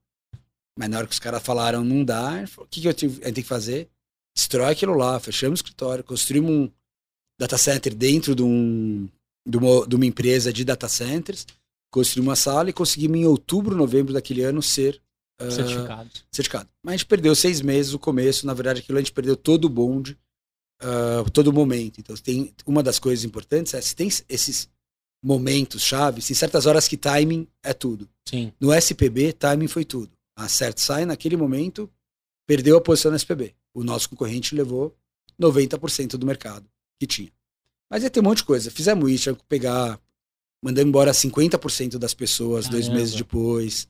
Mas 0.79 0.89
na 0.89 0.99
hora 0.99 1.07
que 1.07 1.13
os 1.13 1.19
caras 1.19 1.43
falaram 1.43 1.85
não 1.85 2.05
dá, 2.05 2.45
o 2.57 2.67
que, 2.67 2.81
que 2.81 2.89
eu 2.89 2.95
tive- 2.95 3.19
eu 3.19 3.23
tenho 3.33 3.35
que 3.35 3.43
fazer? 3.43 3.89
Destrói 4.37 4.73
aquilo 4.73 4.95
lá, 4.95 5.19
fechamos 5.19 5.59
o 5.59 5.63
escritório, 5.63 6.05
construímos 6.05 6.51
um 6.51 6.71
data 7.41 7.59
center 7.59 7.95
dentro 7.95 8.35
de, 8.35 8.43
um, 8.43 9.09
de, 9.47 9.57
uma, 9.59 9.87
de 9.87 9.97
uma 9.97 10.07
empresa 10.07 10.53
de 10.53 10.65
data 10.65 10.89
centers, 10.89 11.45
construímos 11.93 12.29
uma 12.29 12.37
sala 12.37 12.71
e 12.71 12.73
conseguimos 12.73 13.19
em 13.19 13.25
outubro, 13.27 13.75
novembro 13.77 14.13
daquele 14.13 14.43
ano 14.43 14.63
ser 14.63 15.01
uh, 15.43 15.51
Certificados. 15.51 16.25
certificado. 16.33 16.69
Mas 16.85 16.95
a 16.95 16.97
gente 16.99 17.07
perdeu 17.07 17.35
seis 17.35 17.61
meses 17.61 17.93
no 17.93 17.99
começo, 17.99 18.47
na 18.47 18.55
verdade 18.55 18.81
aquilo 18.81 18.99
a 18.99 19.01
gente 19.01 19.13
perdeu 19.13 19.37
todo 19.37 19.65
o 19.65 19.69
bonde, 19.69 20.17
uh, 20.83 21.31
todo 21.31 21.53
momento. 21.53 22.01
Então 22.01 22.17
tem 22.17 22.55
uma 22.67 22.83
das 22.83 22.99
coisas 22.99 23.25
importantes 23.25 23.75
é 23.75 23.81
se 23.81 23.95
tem 23.95 24.09
esses 24.29 24.69
momentos 25.23 25.83
chaves, 25.83 26.31
em 26.31 26.35
certas 26.35 26.67
horas 26.67 26.87
que 26.87 26.97
timing 26.97 27.47
é 27.63 27.73
tudo. 27.73 28.09
Sim. 28.25 28.53
No 28.61 28.73
SPB, 28.73 29.33
timing 29.33 29.67
foi 29.67 29.85
tudo. 29.85 30.11
A 30.37 30.49
Cert 30.49 30.79
sai 30.79 31.05
naquele 31.05 31.37
momento 31.37 31.91
perdeu 32.47 32.79
a 32.79 32.81
posição 32.81 33.11
no 33.11 33.17
SPB. 33.17 33.55
O 33.75 33.85
nosso 33.85 34.09
concorrente 34.09 34.55
levou 34.55 34.97
90% 35.41 36.17
do 36.17 36.27
mercado 36.27 36.67
que 36.99 37.07
tinha. 37.07 37.31
Mas 37.91 38.03
aí 38.03 38.11
tem 38.11 38.23
um 38.23 38.25
monte 38.25 38.39
de 38.39 38.45
coisa. 38.45 38.71
Fizemos 38.71 39.11
isso, 39.11 39.25
tinha 39.25 39.35
que 39.35 39.45
pegar, 39.45 40.01
mandando 40.63 40.89
embora 40.89 41.13
50% 41.13 41.99
das 41.99 42.15
pessoas 42.15 42.67
Caramba. 42.67 42.83
dois 42.83 42.89
meses 42.89 43.15
depois. 43.15 43.89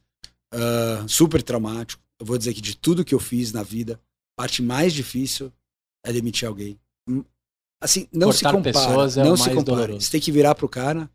Ah, 0.50 1.04
super 1.08 1.42
traumático. 1.42 2.02
Eu 2.18 2.26
vou 2.26 2.36
dizer 2.36 2.52
que 2.52 2.60
de 2.60 2.76
tudo 2.76 3.04
que 3.04 3.14
eu 3.14 3.20
fiz 3.20 3.52
na 3.52 3.62
vida, 3.62 4.00
parte 4.36 4.62
mais 4.62 4.92
difícil 4.92 5.52
é 6.08 6.12
demitir 6.12 6.48
alguém. 6.48 6.78
Hum, 7.08 7.24
Assim, 7.80 8.08
não 8.12 8.28
Cortar 8.32 8.50
se 8.50 8.56
compara. 8.56 9.20
é 9.20 9.24
não 9.24 9.36
se 9.36 9.44
compara. 9.50 9.64
doloroso. 9.64 10.00
Você 10.00 10.10
tem 10.10 10.20
que 10.20 10.32
virar 10.32 10.54
pro 10.56 10.68
cara, 10.68 11.08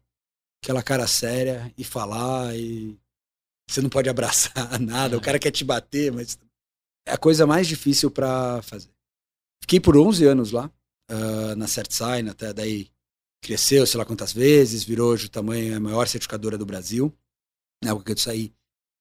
aquela 0.63 0.81
cara 0.81 1.05
séria, 1.07 1.73
e 1.77 1.83
falar, 1.83 2.55
e 2.55 2.97
você 3.69 3.81
não 3.81 3.89
pode 3.89 4.07
abraçar 4.09 4.53
nada. 4.79 5.15
É. 5.15 5.17
O 5.17 5.21
cara 5.21 5.37
quer 5.39 5.51
te 5.51 5.65
bater, 5.65 6.11
mas 6.13 6.39
é 7.05 7.11
a 7.11 7.17
coisa 7.17 7.45
mais 7.45 7.67
difícil 7.67 8.09
pra 8.09 8.61
fazer. 8.61 8.89
Fiquei 9.61 9.79
por 9.79 9.97
11 9.97 10.25
anos 10.25 10.51
lá, 10.51 10.71
ah, 11.09 11.53
na 11.57 11.67
CertSign, 11.67 12.29
até 12.29 12.53
daí 12.53 12.87
cresceu, 13.43 13.85
sei 13.85 13.97
lá 13.97 14.05
quantas 14.05 14.31
vezes, 14.31 14.85
virou 14.85 15.11
hoje 15.11 15.25
o 15.25 15.29
tamanho, 15.29 15.75
a 15.75 15.79
maior 15.81 16.07
certificadora 16.07 16.57
do 16.57 16.65
Brasil. 16.65 17.13
Na 17.83 17.89
época 17.91 18.05
que 18.05 18.11
eu 18.13 18.17
saí, 18.17 18.53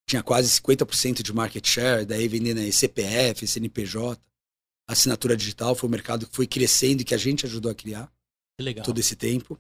tinha 0.09 0.21
quase 0.21 0.49
50% 0.61 1.23
de 1.23 1.33
market 1.33 1.65
share, 1.65 2.05
daí 2.05 2.27
vendendo 2.27 2.59
aí 2.59 2.73
CPF, 2.73 3.47
CNPJ, 3.47 4.21
assinatura 4.89 5.37
digital, 5.37 5.75
foi 5.75 5.89
um 5.89 5.93
mercado 5.93 6.27
que 6.27 6.35
foi 6.35 6.47
crescendo 6.47 7.01
e 7.03 7.05
que 7.05 7.15
a 7.15 7.19
gente 7.19 7.47
ajudou 7.47 7.71
a 7.71 7.75
criar 7.75 8.11
Que 8.59 8.65
legal. 8.65 8.85
todo 8.85 8.99
esse 8.99 9.17
tempo. 9.17 9.59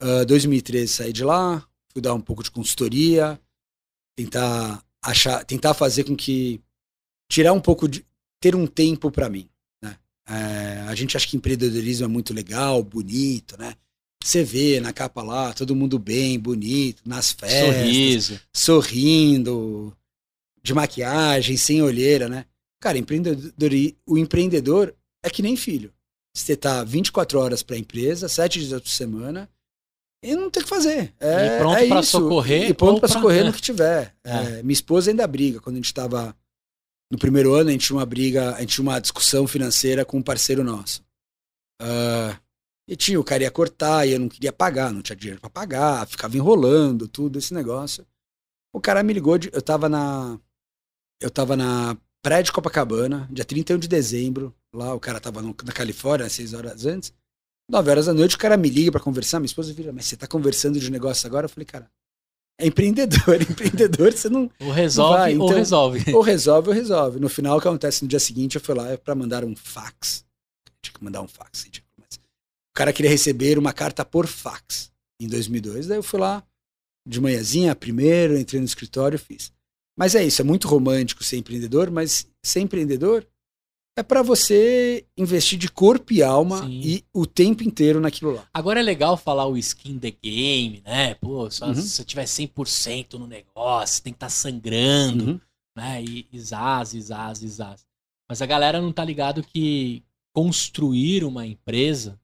Ah, 0.00 0.24
2013 0.24 0.88
saí 0.92 1.12
de 1.12 1.24
lá, 1.24 1.66
fui 1.92 2.02
dar 2.02 2.14
um 2.14 2.20
pouco 2.20 2.42
de 2.42 2.50
consultoria, 2.50 3.40
tentar 4.16 4.84
achar, 5.02 5.44
tentar 5.44 5.74
fazer 5.74 6.04
com 6.04 6.16
que 6.16 6.60
tirar 7.30 7.52
um 7.52 7.60
pouco 7.60 7.88
de 7.88 8.04
ter 8.40 8.54
um 8.54 8.66
tempo 8.66 9.10
para 9.10 9.28
mim, 9.28 9.48
né? 9.82 9.96
É, 10.28 10.80
a 10.88 10.94
gente 10.94 11.16
acha 11.16 11.26
que 11.26 11.36
empreendedorismo 11.36 12.04
é 12.04 12.08
muito 12.08 12.34
legal, 12.34 12.82
bonito, 12.82 13.56
né? 13.56 13.74
Você 14.22 14.42
vê 14.42 14.80
na 14.80 14.92
capa 14.92 15.22
lá, 15.22 15.52
todo 15.52 15.76
mundo 15.76 15.98
bem, 15.98 16.38
bonito, 16.38 17.02
nas 17.06 17.30
festas, 17.32 17.74
Sorriso. 17.76 18.40
sorrindo, 18.54 19.94
de 20.62 20.72
maquiagem, 20.72 21.56
sem 21.56 21.82
olheira, 21.82 22.28
né? 22.28 22.46
Cara, 22.84 22.98
empreendedor, 22.98 23.50
o 24.06 24.18
empreendedor 24.18 24.94
é 25.22 25.30
que 25.30 25.40
nem 25.40 25.56
filho. 25.56 25.90
Você 26.36 26.54
tá 26.54 26.84
24 26.84 27.40
horas 27.40 27.62
para 27.62 27.76
a 27.76 27.78
empresa, 27.78 28.28
7 28.28 28.60
dias 28.60 28.78
por 28.78 28.90
semana, 28.90 29.48
e 30.22 30.36
não 30.36 30.50
tem 30.50 30.60
o 30.60 30.64
que 30.64 30.68
fazer. 30.68 31.14
É, 31.18 31.56
E 31.56 31.58
pronto 31.60 31.78
é 31.78 31.86
isso. 31.86 32.10
socorrer 32.10 32.68
E 32.68 32.74
pronto 32.74 33.00
para 33.00 33.08
socorrer 33.08 33.42
no 33.42 33.54
que 33.54 33.62
tiver. 33.62 34.14
É. 34.22 34.58
É, 34.58 34.62
minha 34.62 34.74
esposa 34.74 35.10
ainda 35.10 35.26
briga. 35.26 35.60
Quando 35.60 35.76
a 35.76 35.78
gente 35.78 35.94
tava 35.94 36.36
no 37.10 37.16
primeiro 37.18 37.54
ano, 37.54 37.70
a 37.70 37.72
gente 37.72 37.86
tinha 37.86 37.96
uma 37.96 38.04
briga, 38.04 38.54
a 38.54 38.60
gente 38.60 38.74
tinha 38.74 38.82
uma 38.82 39.00
discussão 39.00 39.46
financeira 39.46 40.04
com 40.04 40.18
um 40.18 40.22
parceiro 40.22 40.62
nosso. 40.62 41.02
Ah, 41.80 42.38
e 42.86 42.94
tinha, 42.96 43.18
o 43.18 43.24
cara 43.24 43.44
ia 43.44 43.50
cortar 43.50 44.06
e 44.06 44.12
eu 44.12 44.20
não 44.20 44.28
queria 44.28 44.52
pagar, 44.52 44.92
não 44.92 45.00
tinha 45.00 45.16
dinheiro 45.16 45.40
para 45.40 45.48
pagar, 45.48 46.06
ficava 46.06 46.36
enrolando 46.36 47.08
tudo 47.08 47.38
esse 47.38 47.54
negócio. 47.54 48.06
O 48.74 48.80
cara 48.80 49.02
me 49.02 49.14
ligou, 49.14 49.38
de, 49.38 49.48
eu 49.54 49.62
tava 49.62 49.88
na. 49.88 50.38
Eu 51.18 51.30
tava 51.30 51.56
na 51.56 51.96
praia 52.24 52.42
de 52.42 52.50
Copacabana, 52.50 53.28
dia 53.30 53.44
31 53.44 53.78
de 53.78 53.86
dezembro. 53.86 54.52
Lá 54.72 54.94
o 54.94 54.98
cara 54.98 55.20
tava 55.20 55.42
no- 55.42 55.54
na 55.62 55.72
Califórnia, 55.72 56.26
seis 56.30 56.54
horas 56.54 56.86
antes. 56.86 57.12
9 57.70 57.90
horas 57.90 58.06
da 58.06 58.12
noite, 58.14 58.34
o 58.36 58.38
cara 58.38 58.56
me 58.56 58.68
liga 58.68 58.90
para 58.92 59.00
conversar. 59.00 59.38
Minha 59.40 59.46
esposa 59.46 59.72
vira, 59.72 59.92
mas 59.92 60.06
você 60.06 60.16
tá 60.16 60.26
conversando 60.26 60.78
de 60.80 60.90
negócio 60.90 61.26
agora? 61.26 61.44
Eu 61.46 61.48
falei, 61.50 61.64
cara, 61.66 61.90
é 62.58 62.66
empreendedor. 62.66 63.40
empreendedor, 63.40 64.12
você 64.12 64.28
não. 64.28 64.50
Ou 64.60 64.70
resolve 64.70 65.18
vai, 65.18 65.36
ou 65.36 65.46
então- 65.46 65.56
resolve. 65.58 66.14
Ou 66.14 66.20
resolve 66.22 66.68
ou 66.68 66.74
resolve. 66.74 67.20
No 67.20 67.28
final, 67.28 67.56
o 67.58 67.60
que 67.60 67.68
acontece 67.68 68.02
no 68.02 68.08
dia 68.08 68.20
seguinte, 68.20 68.56
eu 68.56 68.60
fui 68.60 68.74
lá 68.74 68.96
para 68.98 69.14
mandar 69.14 69.44
um 69.44 69.54
fax. 69.54 70.24
Tinha 70.82 70.92
que 70.94 71.04
mandar 71.04 71.22
um 71.22 71.28
fax. 71.28 71.66
mas 71.98 72.16
O 72.16 72.74
cara 72.74 72.92
queria 72.92 73.10
receber 73.10 73.58
uma 73.58 73.72
carta 73.72 74.04
por 74.04 74.26
fax 74.26 74.90
em 75.20 75.26
2002. 75.28 75.86
Daí 75.86 75.98
eu 75.98 76.02
fui 76.02 76.20
lá 76.20 76.42
de 77.06 77.20
manhãzinha, 77.20 77.74
primeiro, 77.76 78.36
entrei 78.38 78.60
no 78.60 78.66
escritório 78.66 79.16
e 79.16 79.18
fiz. 79.18 79.53
Mas 79.96 80.14
é 80.14 80.24
isso, 80.24 80.42
é 80.42 80.44
muito 80.44 80.66
romântico 80.68 81.22
ser 81.22 81.36
empreendedor, 81.38 81.90
mas 81.90 82.28
ser 82.44 82.60
empreendedor 82.60 83.26
é 83.96 84.02
para 84.02 84.22
você 84.22 85.06
investir 85.16 85.56
de 85.56 85.70
corpo 85.70 86.12
e 86.12 86.20
alma 86.20 86.62
Sim. 86.66 86.80
e 86.82 87.04
o 87.14 87.24
tempo 87.24 87.62
inteiro 87.62 88.00
naquilo 88.00 88.32
lá. 88.34 88.48
Agora 88.52 88.80
é 88.80 88.82
legal 88.82 89.16
falar 89.16 89.46
o 89.46 89.56
skin 89.56 89.98
the 90.00 90.10
game, 90.10 90.82
né? 90.84 91.14
Pô, 91.14 91.48
só 91.48 91.66
Uhum. 91.68 91.74
se 91.76 91.88
você 91.90 92.04
tiver 92.04 92.24
100% 92.26 93.14
no 93.14 93.26
negócio, 93.28 94.02
tem 94.02 94.12
que 94.12 94.16
estar 94.16 94.30
sangrando, 94.30 95.24
Uhum. 95.24 95.40
né? 95.76 96.02
E 96.02 96.26
isaz, 96.32 96.92
isaz, 96.92 97.40
isaz. 97.42 97.86
Mas 98.28 98.42
a 98.42 98.46
galera 98.46 98.80
não 98.80 98.92
tá 98.92 99.04
ligado 99.04 99.44
que 99.44 100.02
construir 100.34 101.22
uma 101.22 101.46
empresa, 101.46 102.18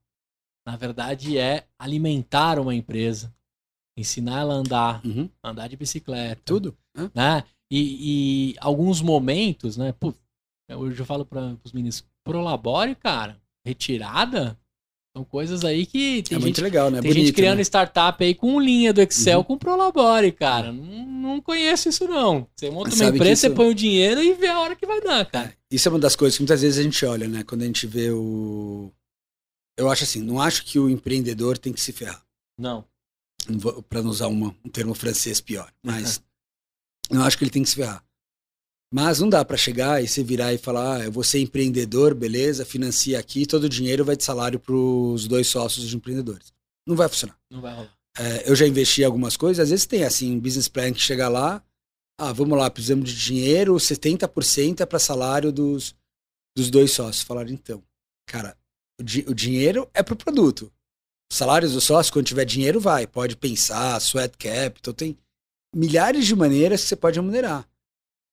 na 0.67 0.77
verdade, 0.77 1.39
é 1.39 1.69
alimentar 1.79 2.59
uma 2.59 2.75
empresa, 2.75 3.33
ensinar 3.97 4.41
ela 4.41 4.55
a 4.55 4.57
andar, 4.57 5.07
Uhum. 5.07 5.31
andar 5.45 5.69
de 5.69 5.77
bicicleta, 5.77 6.43
Tudo. 6.45 6.77
né? 7.15 7.45
E, 7.71 8.53
e 8.53 8.57
alguns 8.59 9.01
momentos, 9.01 9.77
né? 9.77 9.93
Pô, 9.93 10.13
hoje 10.73 10.99
eu 11.01 11.07
falo 11.07 11.25
para 11.25 11.57
os 11.65 11.73
meninos, 11.73 12.05
prolabore, 12.25 12.95
cara, 12.97 13.41
retirada, 13.65 14.59
são 15.17 15.25
coisas 15.25 15.65
aí 15.65 15.87
que 15.87 16.23
tem 16.23 16.37
é 16.37 16.41
gente 16.41 16.41
muito 16.41 16.63
legal, 16.63 16.91
né? 16.91 17.01
tem 17.01 17.11
gente 17.13 17.21
Bonito, 17.23 17.35
criando 17.37 17.57
né? 17.59 17.63
startup 17.63 18.23
aí 18.25 18.35
com 18.35 18.61
linha 18.61 18.93
do 18.93 19.01
Excel 19.01 19.39
Uhum. 19.39 19.45
com 19.45 19.59
Prolabore, 19.59 20.31
cara. 20.33 20.73
Não, 20.73 21.07
não 21.07 21.41
conheço 21.41 21.89
isso, 21.89 22.07
não. 22.07 22.47
Você 22.57 22.71
monta 22.71 22.91
Mas 22.91 23.01
uma 23.01 23.11
empresa, 23.11 23.41
você 23.43 23.47
isso- 23.49 23.57
põe 23.57 23.69
o 23.69 23.75
dinheiro 23.75 24.23
e 24.23 24.35
vê 24.35 24.47
a 24.49 24.61
hora 24.61 24.75
que 24.77 24.87
vai 24.87 25.01
dar, 25.01 25.25
cara. 25.27 25.53
Isso 25.71 25.89
é 25.89 25.91
uma 25.93 25.99
das 25.99 26.15
coisas 26.17 26.37
que 26.37 26.43
muitas 26.43 26.63
vezes 26.63 26.79
a 26.79 26.83
gente 26.83 27.05
olha, 27.05 27.29
né? 27.29 27.43
Quando 27.45 27.63
a 27.63 27.67
gente 27.67 27.87
vê 27.87 28.11
o. 28.11 28.91
Eu 29.77 29.91
acho 29.91 30.05
assim, 30.05 30.21
não 30.21 30.41
acho 30.41 30.65
que 30.65 30.79
o 30.79 30.91
empreendedor 30.91 31.57
tem 31.57 31.73
que 31.73 31.81
se 31.81 31.93
ferrar. 31.93 32.23
Não. 32.59 32.85
Para 33.89 34.03
não 34.03 34.11
usar 34.11 34.27
uma- 34.29 34.55
um 34.65 34.69
termo 34.69 34.95
francês 34.95 35.41
pior. 35.41 35.73
Mas 35.83 36.21
não 37.11 37.23
acho 37.25 37.37
que 37.37 37.45
ele 37.45 37.51
tem 37.51 37.63
que 37.63 37.69
se 37.69 37.77
ferrar. 37.77 38.05
Mas 38.93 39.21
não 39.21 39.29
dá 39.29 39.45
para 39.45 39.57
chegar 39.57 40.03
e 40.03 40.09
você 40.09 40.23
virar 40.23 40.53
e 40.53 40.59
falar, 40.59 40.97
ah, 40.97 41.05
eu 41.05 41.13
vou 41.13 41.23
ser 41.23 41.39
empreendedor, 41.41 42.13
beleza, 42.15 42.65
financia 42.65 43.19
aqui, 43.19 43.47
todo 43.47 43.65
o 43.65 43.69
dinheiro 43.69 44.05
vai 44.05 44.17
de 44.17 44.25
salário 44.25 44.59
para 44.59 44.75
os 44.75 45.29
dois 45.29 45.47
sócios 45.47 45.89
de 45.89 45.97
empreendedores. 45.97 46.53
Não 46.87 46.97
vai 46.97 47.09
funcionar. 47.09 47.39
Não 47.51 47.61
vai 47.61 47.73
rolar. 47.75 47.97
É, 48.19 48.51
eu 48.51 48.57
já 48.57 48.67
investi 48.67 49.03
em 49.03 49.05
algumas 49.05 49.37
coisas, 49.37 49.63
às 49.63 49.71
vezes 49.71 49.87
tem 49.87 50.03
assim, 50.03 50.33
um 50.33 50.41
business 50.41 50.67
plan 50.67 50.93
que 50.93 51.01
chega 51.01 51.29
lá, 51.29 51.63
ah, 52.19 52.33
vamos 52.33 52.59
lá, 52.59 52.69
precisamos 52.69 53.09
de 53.09 53.17
dinheiro, 53.17 53.75
70% 53.77 54.81
é 54.81 54.87
para 54.87 54.99
salário 54.99 55.53
dos, 55.53 55.95
dos 56.57 56.69
dois 56.69 56.91
sócios. 56.91 57.23
Falaram, 57.23 57.51
então, 57.51 57.83
cara, 58.27 58.57
o, 59.01 59.05
di- 59.05 59.25
o 59.29 59.33
dinheiro 59.33 59.89
é 59.95 60.03
pro 60.03 60.17
produto. 60.17 60.73
Os 61.31 61.39
salários 61.39 61.73
dos 61.73 61.85
sócios, 61.85 62.11
quando 62.11 62.27
tiver 62.27 62.45
dinheiro, 62.45 62.81
vai. 62.81 63.07
Pode 63.07 63.37
pensar, 63.37 64.01
sweat 64.01 64.37
capital, 64.37 64.93
tem 64.93 65.17
milhares 65.75 66.27
de 66.27 66.35
maneiras 66.35 66.83
que 66.83 66.89
você 66.89 66.97
pode 66.97 67.19
remunerar. 67.19 67.67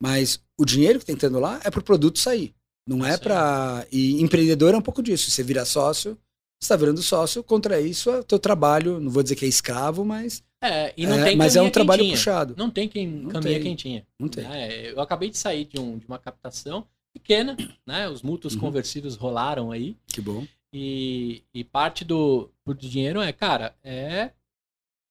Mas 0.02 0.40
o 0.60 0.66
dinheiro 0.66 1.00
que 1.00 1.06
tá 1.06 1.14
entrando 1.14 1.40
lá 1.40 1.60
é 1.64 1.72
pro 1.72 1.82
produto 1.84 2.20
sair. 2.20 2.54
Não 2.88 3.06
é 3.06 3.18
para 3.18 3.86
E 3.92 4.22
empreendedor 4.22 4.74
é 4.74 4.78
um 4.78 4.82
pouco 4.82 5.02
disso. 5.04 5.30
Você 5.30 5.44
vira 5.44 5.66
sócio, 5.66 6.18
você 6.62 6.70
tá 6.70 6.76
virando 6.76 7.02
sócio, 7.02 7.44
contra 7.44 7.80
isso 7.82 8.10
é 8.10 8.24
teu 8.24 8.40
trabalho, 8.40 9.00
não 9.00 9.12
vou 9.12 9.22
dizer 9.24 9.36
que 9.36 9.46
é 9.46 9.48
escravo, 9.48 10.06
mas, 10.06 10.44
É, 10.62 10.94
e 10.96 11.06
não 11.06 11.18
é, 11.20 11.24
tem 11.26 11.36
mas 11.36 11.56
é 11.56 11.62
um 11.62 11.70
trabalho 11.70 12.02
quentinha. 12.02 12.18
puxado. 12.18 12.56
Não 12.58 12.70
tem 12.70 12.88
quem 12.88 13.08
Não 13.08 13.30
caminha 13.30 13.54
tem. 13.56 13.64
quentinha. 13.64 14.08
Não 14.20 14.28
tem. 14.30 14.44
né? 14.44 14.92
Eu 14.92 15.02
acabei 15.02 15.30
de 15.30 15.38
sair 15.38 15.66
de, 15.66 15.80
um, 15.80 15.98
de 15.98 16.06
uma 16.08 16.18
captação 16.18 16.88
pequena, 17.14 17.58
né? 17.86 18.08
Os 18.10 18.22
mútuos 18.22 18.54
Uhum. 18.54 18.62
conversíveis 18.62 19.16
rolaram 19.16 19.72
aí. 19.72 19.98
Que 20.08 20.22
bom. 20.22 20.46
E, 20.74 21.44
e 21.54 21.64
parte 21.64 22.06
do, 22.06 22.50
do 22.66 22.74
dinheiro 22.74 23.20
é, 23.22 23.32
cara, 23.34 23.76
é 23.84 24.32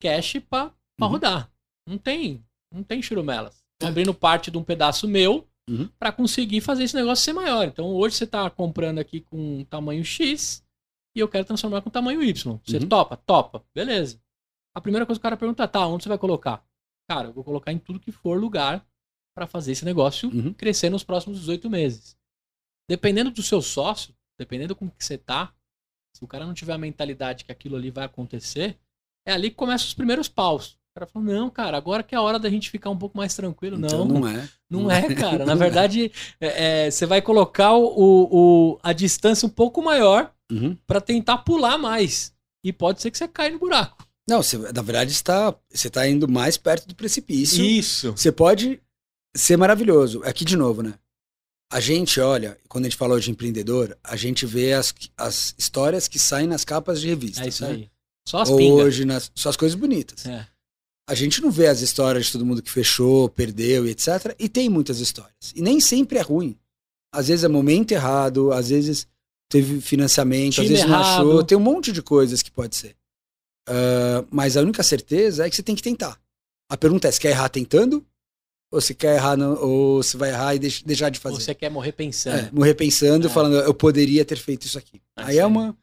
cash 0.01 0.35
pra, 0.49 0.73
pra 0.97 1.07
Uhum. 1.07 1.13
rodar. 1.13 1.51
Não 1.87 1.97
tem, 1.99 2.45
não 2.73 2.83
tem 2.83 3.01
churumelas. 3.01 3.65
Tô 3.79 3.87
abrindo 3.87 4.13
parte 4.15 4.51
de 4.51 4.59
um 4.59 4.65
pedaço 4.65 5.07
meu 5.07 5.47
Uhum. 5.69 5.89
pra 5.99 6.13
conseguir 6.13 6.61
fazer 6.61 6.85
esse 6.85 6.95
negócio 6.95 7.25
ser 7.25 7.33
maior. 7.33 7.67
Então 7.67 7.87
hoje 7.87 8.15
você 8.17 8.27
tá 8.27 8.49
comprando 8.49 8.99
aqui 9.01 9.21
com 9.21 9.65
tamanho 9.65 10.05
X 10.05 10.65
e 11.17 11.19
eu 11.21 11.29
quero 11.29 11.45
transformar 11.45 11.83
com 11.83 11.91
tamanho 11.91 12.23
Y. 12.23 12.61
Você 12.65 12.77
Uhum. 12.79 12.89
topa? 12.89 13.17
Topa. 13.17 13.65
Beleza. 13.75 14.21
A 14.77 14.81
primeira 14.81 15.05
coisa 15.05 15.19
que 15.19 15.23
o 15.23 15.25
cara 15.25 15.37
pergunta, 15.37 15.67
tá, 15.67 15.85
onde 15.87 16.05
você 16.05 16.09
vai 16.09 16.19
colocar? 16.19 16.65
Cara, 17.11 17.29
eu 17.29 17.33
vou 17.33 17.43
colocar 17.43 17.73
em 17.73 17.79
tudo 17.79 17.99
que 17.99 18.13
for 18.13 18.39
lugar 18.39 18.87
pra 19.35 19.47
fazer 19.47 19.73
esse 19.73 19.85
negócio 19.85 20.29
Uhum. 20.31 20.53
crescer 20.53 20.89
nos 20.89 21.03
próximos 21.03 21.39
18 21.41 21.69
meses. 21.69 22.17
Dependendo 22.89 23.31
do 23.33 23.43
seu 23.43 23.61
sócio, 23.61 24.15
dependendo 24.39 24.77
com 24.77 24.89
que 24.89 25.05
você 25.05 25.19
tá, 25.19 25.53
se 26.15 26.23
o 26.23 26.29
cara 26.29 26.47
não 26.47 26.55
tiver 26.55 26.75
a 26.75 26.79
mentalidade 26.79 27.45
que 27.45 27.51
aquilo 27.53 27.75
ali 27.77 27.91
vai 27.91 28.05
acontecer, 28.05 28.79
é 29.27 29.33
ali 29.33 29.51
que 29.51 29.57
começam 29.57 29.89
os 29.89 29.95
primeiros 29.95 30.29
paus. 30.29 30.79
Cara 30.97 31.07
falou, 31.07 31.29
não, 31.29 31.51
cara, 31.51 31.77
agora 31.77 32.03
que 32.03 32.15
é 32.15 32.19
a 32.19 32.23
hora 32.23 32.39
da 32.39 32.49
gente 32.49 32.71
ficar 32.71 32.89
um 32.91 32.97
pouco 32.97 33.17
mais 33.19 33.35
tranquilo. 33.35 33.77
Então 33.77 34.05
não, 34.07 34.21
não 34.21 34.29
é. 34.29 34.49
não 34.71 34.91
é, 34.91 35.13
cara. 35.15 35.45
Na 35.45 35.55
verdade, 35.55 36.11
é, 36.41 36.87
é, 36.87 36.91
você 36.91 37.05
vai 37.05 37.21
colocar 37.21 37.75
o, 37.75 37.85
o- 37.93 38.79
a 38.83 38.93
distância 38.95 39.47
um 39.47 39.51
pouco 39.51 39.83
maior 39.83 40.33
Uhum. 40.51 40.77
pra 40.87 41.01
tentar 41.01 41.39
pular 41.39 41.77
mais. 41.77 42.33
E 42.65 42.73
pode 42.73 43.03
ser 43.03 43.11
que 43.11 43.19
você 43.19 43.27
caia 43.29 43.51
no 43.51 43.59
buraco. 43.59 44.07
Não, 44.29 44.43
você, 44.43 44.57
na 44.57 44.81
verdade, 44.81 45.11
está, 45.13 45.55
você 45.69 45.89
está 45.89 46.09
indo 46.09 46.29
mais 46.29 46.57
perto 46.57 46.87
do 46.89 46.95
precipício. 46.95 47.65
Isso. 47.65 48.13
Você 48.13 48.31
pode 48.33 48.81
ser 49.37 49.57
maravilhoso. 49.57 50.23
Aqui 50.25 50.45
de 50.45 50.57
novo, 50.57 50.83
né? 50.83 50.95
A 51.73 51.81
gente 51.81 52.21
olha, 52.21 52.57
quando 52.69 52.85
a 52.85 52.89
gente 52.89 52.97
fala 52.97 53.21
de 53.21 53.29
empreendedor, 53.31 53.99
a 54.05 54.15
gente 54.17 54.47
vê 54.47 54.73
as, 54.73 54.95
as 55.17 55.53
histórias 55.59 56.07
que 56.09 56.19
saem 56.19 56.47
nas 56.47 56.65
capas 56.65 57.01
de 57.01 57.09
revistas. 57.09 57.45
É 57.45 57.49
isso 57.49 57.65
né? 57.65 57.71
aí. 57.73 57.91
Só 58.29 58.41
as 58.43 58.51
pingas. 58.51 58.87
Hoje, 58.87 59.05
nas, 59.05 59.31
só 59.35 59.49
as 59.49 59.57
coisas 59.57 59.77
bonitas. 59.77 60.25
É. 60.27 60.47
A 61.09 61.15
gente 61.15 61.41
não 61.41 61.51
vê 61.51 61.69
as 61.69 61.81
histórias 61.83 62.27
de 62.27 62.33
todo 62.33 62.45
mundo 62.47 62.61
que 62.63 62.71
fechou, 62.71 63.29
perdeu 63.29 63.87
e 63.87 63.91
etc. 63.91 64.35
E 64.39 64.49
tem 64.49 64.69
muitas 64.69 64.99
histórias. 64.99 65.53
E 65.55 65.63
nem 65.63 65.79
sempre 65.81 66.19
é 66.19 66.23
ruim. 66.23 66.57
Às 67.15 67.29
vezes 67.29 67.45
é 67.45 67.49
momento 67.49 67.93
errado, 67.93 68.53
às 68.53 68.69
vezes 68.71 69.07
teve 69.49 69.81
financiamento, 69.81 70.55
Time 70.55 70.67
às 70.67 70.71
vezes 70.71 70.85
não 70.87 70.93
errado. 70.99 71.21
achou. 71.31 71.45
Tem 71.45 71.57
um 71.57 71.61
monte 71.61 71.93
de 71.93 72.03
coisas 72.03 72.43
que 72.43 72.51
pode 72.51 72.75
ser. 72.77 72.97
Ah, 73.69 74.25
mas 74.31 74.57
a 74.57 74.61
única 74.63 74.83
certeza 74.83 75.47
é 75.47 75.51
que 75.51 75.57
você 75.57 75.63
tem 75.63 75.75
que 75.77 75.83
tentar. 75.83 76.21
A 76.69 76.77
pergunta 76.77 77.07
é: 77.09 77.13
você 77.13 77.21
quer 77.21 77.31
errar 77.31 77.49
tentando? 77.49 78.05
Ou 78.73 78.81
você 78.81 78.93
quer 78.93 79.15
errar, 79.15 79.37
não, 79.37 79.55
ou 79.63 80.03
você 80.03 80.17
vai 80.17 80.31
errar 80.31 80.57
e 80.57 80.59
deix- 80.59 80.83
deixar 80.83 81.09
de 81.09 81.21
fazer? 81.21 81.37
Você 81.41 81.55
quer 81.55 81.71
morrer 81.71 81.93
pensando. 81.93 82.37
É, 82.37 82.51
morrer 82.53 82.75
pensando, 82.75 83.29
É. 83.29 83.31
falando, 83.31 83.55
eu 83.59 83.73
poderia 83.73 84.25
ter 84.25 84.37
feito 84.37 84.67
isso 84.67 84.77
aqui. 84.77 85.01
É 85.17 85.23
Aí 85.23 85.31
isso 85.31 85.39
é 85.39 85.43
aí. 85.43 85.47
uma. 85.49 85.77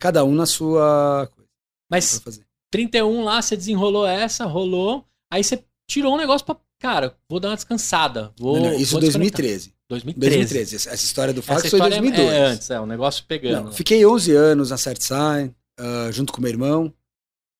Cada 0.00 0.24
um 0.24 0.34
na 0.34 0.46
sua 0.46 1.28
coisa 1.36 1.48
Mas. 1.90 2.22
31 2.70 3.24
lá, 3.24 3.40
você 3.42 3.56
desenrolou 3.56 4.06
essa, 4.06 4.44
rolou. 4.44 5.04
Aí 5.32 5.42
você 5.42 5.62
tirou 5.88 6.14
um 6.14 6.18
negócio 6.18 6.46
pra. 6.46 6.56
Cara, 6.78 7.14
vou 7.28 7.38
dar 7.38 7.50
uma 7.50 7.56
descansada. 7.56 8.32
Vou, 8.38 8.56
Não, 8.56 8.70
não, 8.70 8.74
isso 8.74 8.92
vou 8.92 9.02
em 9.02 9.04
desconectar. 9.04 9.42
2013. 9.42 9.74
2013. 9.88 10.36
2013. 10.36 10.76
Essa 10.76 10.94
história 10.94 11.34
do 11.34 11.42
fax 11.42 11.60
foi 11.60 11.68
em 11.68 11.72
história 11.72 11.94
é- 11.96 12.00
2002. 12.00 12.32
é 12.32 12.40
antes, 12.40 12.70
é, 12.70 12.80
o 12.80 12.86
negócio 12.86 13.24
pegando. 13.26 13.64
Não, 13.66 13.72
fiquei 13.72 14.06
11 14.06 14.32
anos 14.32 14.70
na 14.70 14.78
CertSign, 14.78 15.54
ah, 15.78 16.08
junto 16.10 16.32
com 16.32 16.40
meu 16.40 16.50
irmão. 16.50 16.94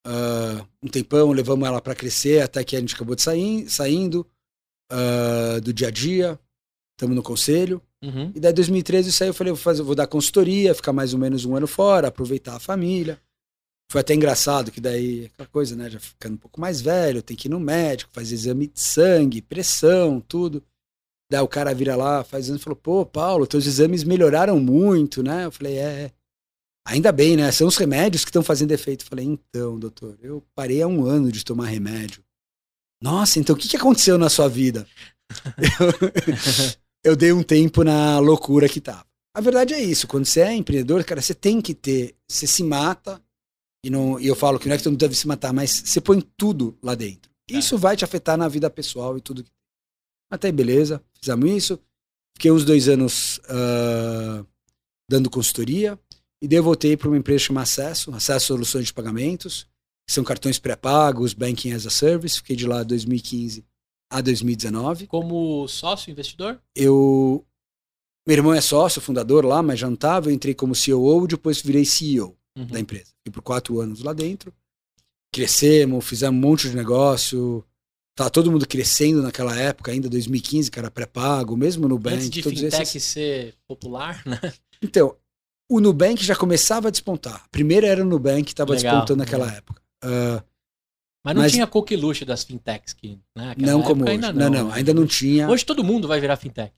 Ah, 0.07 0.65
um 0.81 0.87
tempão, 0.87 1.31
levamos 1.31 1.67
ela 1.67 1.79
para 1.79 1.93
crescer, 1.93 2.41
até 2.41 2.63
que 2.63 2.75
a 2.75 2.79
gente 2.79 2.95
acabou 2.95 3.15
de 3.15 3.21
sair, 3.21 3.69
saindo 3.69 4.25
ah, 4.91 5.59
do 5.61 5.71
dia 5.71 5.89
a 5.89 5.91
dia. 5.91 6.39
Estamos 6.95 7.15
no 7.15 7.21
conselho. 7.23 7.81
Uhum. 8.03 8.31
E 8.33 8.39
daí, 8.39 8.51
em 8.51 8.55
2013, 8.55 9.09
isso 9.09 9.23
aí 9.23 9.29
eu 9.29 9.33
falei, 9.33 9.53
vou, 9.53 9.61
fazer, 9.61 9.83
vou 9.83 9.93
dar 9.93 10.07
consultoria, 10.07 10.73
ficar 10.73 10.93
mais 10.93 11.13
ou 11.13 11.19
menos 11.19 11.45
um 11.45 11.55
ano 11.55 11.67
fora, 11.67 12.07
aproveitar 12.07 12.55
a 12.55 12.59
família. 12.59 13.19
Foi 13.91 13.99
até 13.99 14.13
engraçado, 14.13 14.71
que 14.71 14.79
daí, 14.79 15.25
aquela 15.25 15.49
coisa, 15.49 15.75
né, 15.75 15.89
já 15.89 15.99
ficando 15.99 16.35
um 16.35 16.37
pouco 16.37 16.61
mais 16.61 16.79
velho, 16.79 17.21
tem 17.21 17.35
que 17.35 17.49
ir 17.49 17.51
no 17.51 17.59
médico, 17.59 18.09
faz 18.13 18.31
exame 18.31 18.67
de 18.67 18.79
sangue, 18.79 19.41
pressão, 19.41 20.21
tudo. 20.21 20.63
Daí 21.29 21.41
o 21.41 21.47
cara 21.47 21.75
vira 21.75 21.93
lá, 21.97 22.23
faz 22.23 22.45
exame 22.45 22.57
e 22.57 22.63
falou, 22.63 22.77
pô, 22.77 23.05
Paulo, 23.05 23.45
teus 23.45 23.65
exames 23.65 24.05
melhoraram 24.05 24.57
muito, 24.61 25.21
né? 25.21 25.43
Eu 25.43 25.51
falei, 25.51 25.77
é, 25.77 26.03
é. 26.05 26.11
Ainda 26.87 27.11
bem, 27.11 27.35
né? 27.35 27.51
São 27.51 27.67
os 27.67 27.75
remédios 27.75 28.23
que 28.23 28.29
estão 28.29 28.41
fazendo 28.41 28.71
efeito. 28.71 29.03
Eu 29.03 29.09
falei, 29.09 29.25
então, 29.25 29.77
doutor, 29.77 30.17
eu 30.21 30.41
parei 30.55 30.81
há 30.81 30.87
um 30.87 31.03
ano 31.03 31.29
de 31.29 31.43
tomar 31.43 31.65
remédio. 31.65 32.23
Nossa, 33.03 33.39
então 33.39 33.57
o 33.57 33.59
que, 33.59 33.67
que 33.67 33.75
aconteceu 33.75 34.17
na 34.17 34.29
sua 34.29 34.47
vida? 34.47 34.87
eu, 37.03 37.11
eu 37.11 37.15
dei 37.17 37.33
um 37.33 37.43
tempo 37.43 37.83
na 37.83 38.19
loucura 38.19 38.69
que 38.69 38.79
tava. 38.79 39.05
A 39.35 39.41
verdade 39.41 39.73
é 39.73 39.81
isso, 39.81 40.07
quando 40.07 40.23
você 40.23 40.39
é 40.39 40.53
empreendedor, 40.53 41.03
cara, 41.03 41.21
você 41.21 41.33
tem 41.33 41.59
que 41.59 41.73
ter, 41.73 42.15
você 42.25 42.47
se 42.47 42.63
mata, 42.63 43.21
e, 43.83 43.89
não, 43.89 44.19
e 44.19 44.27
eu 44.27 44.35
falo 44.35 44.59
que 44.59 44.67
não 44.67 44.75
é 44.75 44.77
que 44.77 44.83
todo 44.83 44.93
mundo 44.93 44.99
deve 44.99 45.15
se 45.15 45.27
matar, 45.27 45.51
mas 45.51 45.71
você 45.71 45.99
põe 45.99 46.21
tudo 46.37 46.77
lá 46.83 46.93
dentro. 46.93 47.31
Isso 47.49 47.77
vai 47.77 47.97
te 47.97 48.05
afetar 48.05 48.37
na 48.37 48.47
vida 48.47 48.69
pessoal 48.69 49.17
e 49.17 49.21
tudo. 49.21 49.43
Até 50.31 50.47
aí, 50.47 50.53
beleza, 50.53 51.03
fizemos 51.19 51.49
isso. 51.51 51.79
Fiquei 52.35 52.51
uns 52.51 52.63
dois 52.63 52.87
anos 52.87 53.41
ah, 53.49 54.45
dando 55.09 55.29
consultoria, 55.29 55.99
e 56.41 56.47
daí 56.47 56.57
eu 56.57 56.63
voltei 56.63 56.95
para 56.95 57.07
uma 57.07 57.17
empresa 57.17 57.45
chamada 57.45 57.63
Acesso, 57.63 58.13
Acesso 58.13 58.47
Soluções 58.47 58.85
de 58.85 58.93
Pagamentos, 58.93 59.67
que 60.07 60.13
são 60.13 60.23
cartões 60.23 60.57
pré-pagos, 60.57 61.33
Banking 61.33 61.73
as 61.73 61.85
a 61.85 61.89
Service. 61.89 62.37
Fiquei 62.37 62.55
de 62.55 62.65
lá 62.65 62.83
de 62.83 62.89
2015 62.89 63.65
a 64.11 64.21
2019 64.21 65.07
Como 65.07 65.67
sócio 65.67 66.11
investidor? 66.11 66.61
eu. 66.75 67.45
Meu 68.27 68.37
irmão 68.37 68.53
é 68.53 68.61
sócio, 68.61 69.01
fundador 69.01 69.43
lá, 69.43 69.63
mas 69.63 69.79
já 69.79 69.87
não 69.87 69.95
estava. 69.95 70.29
Eu 70.29 70.33
entrei 70.33 70.53
como 70.53 70.73
COO, 70.75 71.27
depois 71.27 71.59
virei 71.59 71.83
CEO 71.83 72.37
Uhum. 72.57 72.65
da 72.65 72.79
empresa. 72.79 73.05
Fiquei 73.17 73.31
por 73.31 73.41
quatro 73.41 73.79
anos 73.79 74.01
lá 74.03 74.13
dentro. 74.13 74.53
Crescemos, 75.33 76.05
fizemos 76.05 76.37
um 76.37 76.41
monte 76.47 76.69
de 76.69 76.75
negócio. 76.75 77.63
Tava 78.15 78.29
todo 78.29 78.51
mundo 78.51 78.67
crescendo 78.67 79.21
naquela 79.21 79.57
época, 79.57 79.91
ainda 79.91 80.09
2015, 80.09 80.69
que 80.69 80.77
era 80.77 80.91
pré-pago, 80.91 81.55
mesmo 81.55 81.87
no 81.87 81.95
Antes 81.95 82.03
Nubank, 82.11 82.29
de 82.29 82.43
todos 82.43 82.59
fintech 82.59 82.81
esses. 82.83 83.03
ser 83.03 83.55
popular, 83.65 84.21
né? 84.25 84.39
Então, 84.81 85.15
o 85.69 85.79
Nubank 85.79 86.21
já 86.23 86.35
começava 86.35 86.89
a 86.89 86.91
despontar. 86.91 87.45
Primeiro 87.49 87.85
era 87.85 88.01
o 88.01 88.05
Nubank 88.05 88.43
que 88.43 88.51
estava 88.51 88.73
despontando 88.75 89.15
naquela 89.17 89.45
legal. 89.45 89.57
época. 89.59 89.81
Ah, 90.03 90.43
Mas 91.23 91.35
não 91.35 91.41
Mas- 91.43 91.51
tinha 91.53 91.65
coqueluche 91.67 92.25
das 92.25 92.43
fintechs 92.43 92.93
que, 92.93 93.17
né? 93.35 93.55
Não 93.57 93.81
como 93.83 94.03
hoje. 94.03 94.11
Ainda 94.13 94.33
não, 94.33 94.49
não, 94.49 94.67
né? 94.67 94.73
ainda 94.73 94.93
não 94.93 95.05
tinha. 95.07 95.47
Hoje 95.47 95.63
todo 95.65 95.83
mundo 95.83 96.07
vai 96.07 96.19
virar 96.19 96.35
fintech. 96.35 96.73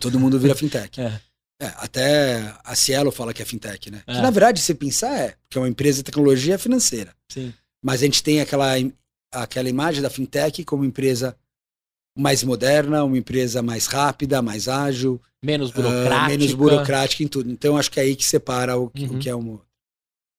Todo 0.00 0.18
mundo 0.18 0.38
vira 0.40 0.54
fintech. 0.56 1.00
É. 1.00 1.20
É, 1.62 1.72
até 1.76 2.54
a 2.64 2.74
Cielo 2.74 3.12
fala 3.12 3.32
que 3.32 3.40
é 3.40 3.44
fintech, 3.44 3.90
né? 3.90 4.02
É. 4.06 4.14
Que 4.14 4.20
na 4.20 4.30
verdade, 4.30 4.60
se 4.60 4.74
pensar, 4.74 5.16
é, 5.16 5.36
porque 5.44 5.58
é 5.58 5.60
uma 5.60 5.68
empresa 5.68 5.98
de 5.98 6.02
tecnologia 6.04 6.58
financeira. 6.58 7.14
Sim. 7.30 7.54
Mas 7.80 8.02
a 8.02 8.04
gente 8.04 8.22
tem 8.22 8.40
aquela, 8.40 8.72
aquela 9.32 9.68
imagem 9.68 10.02
da 10.02 10.10
fintech 10.10 10.64
como 10.64 10.84
empresa 10.84 11.36
mais 12.18 12.42
moderna, 12.42 13.04
uma 13.04 13.16
empresa 13.16 13.62
mais 13.62 13.86
rápida, 13.86 14.42
mais 14.42 14.66
ágil, 14.68 15.20
Menos 15.42 15.70
ah, 15.70 15.74
burocrática. 15.74 16.28
menos 16.28 16.52
burocrática 16.54 17.22
em 17.22 17.28
tudo. 17.28 17.50
Então 17.50 17.76
acho 17.76 17.90
que 17.90 17.98
é 18.00 18.02
aí 18.02 18.14
que 18.16 18.24
separa 18.24 18.76
o, 18.76 18.90
que- 18.90 19.04
o 19.06 19.12
Uhum. 19.12 19.18
que 19.18 19.28
é 19.28 19.34
um. 19.36 19.54
A 19.54 19.58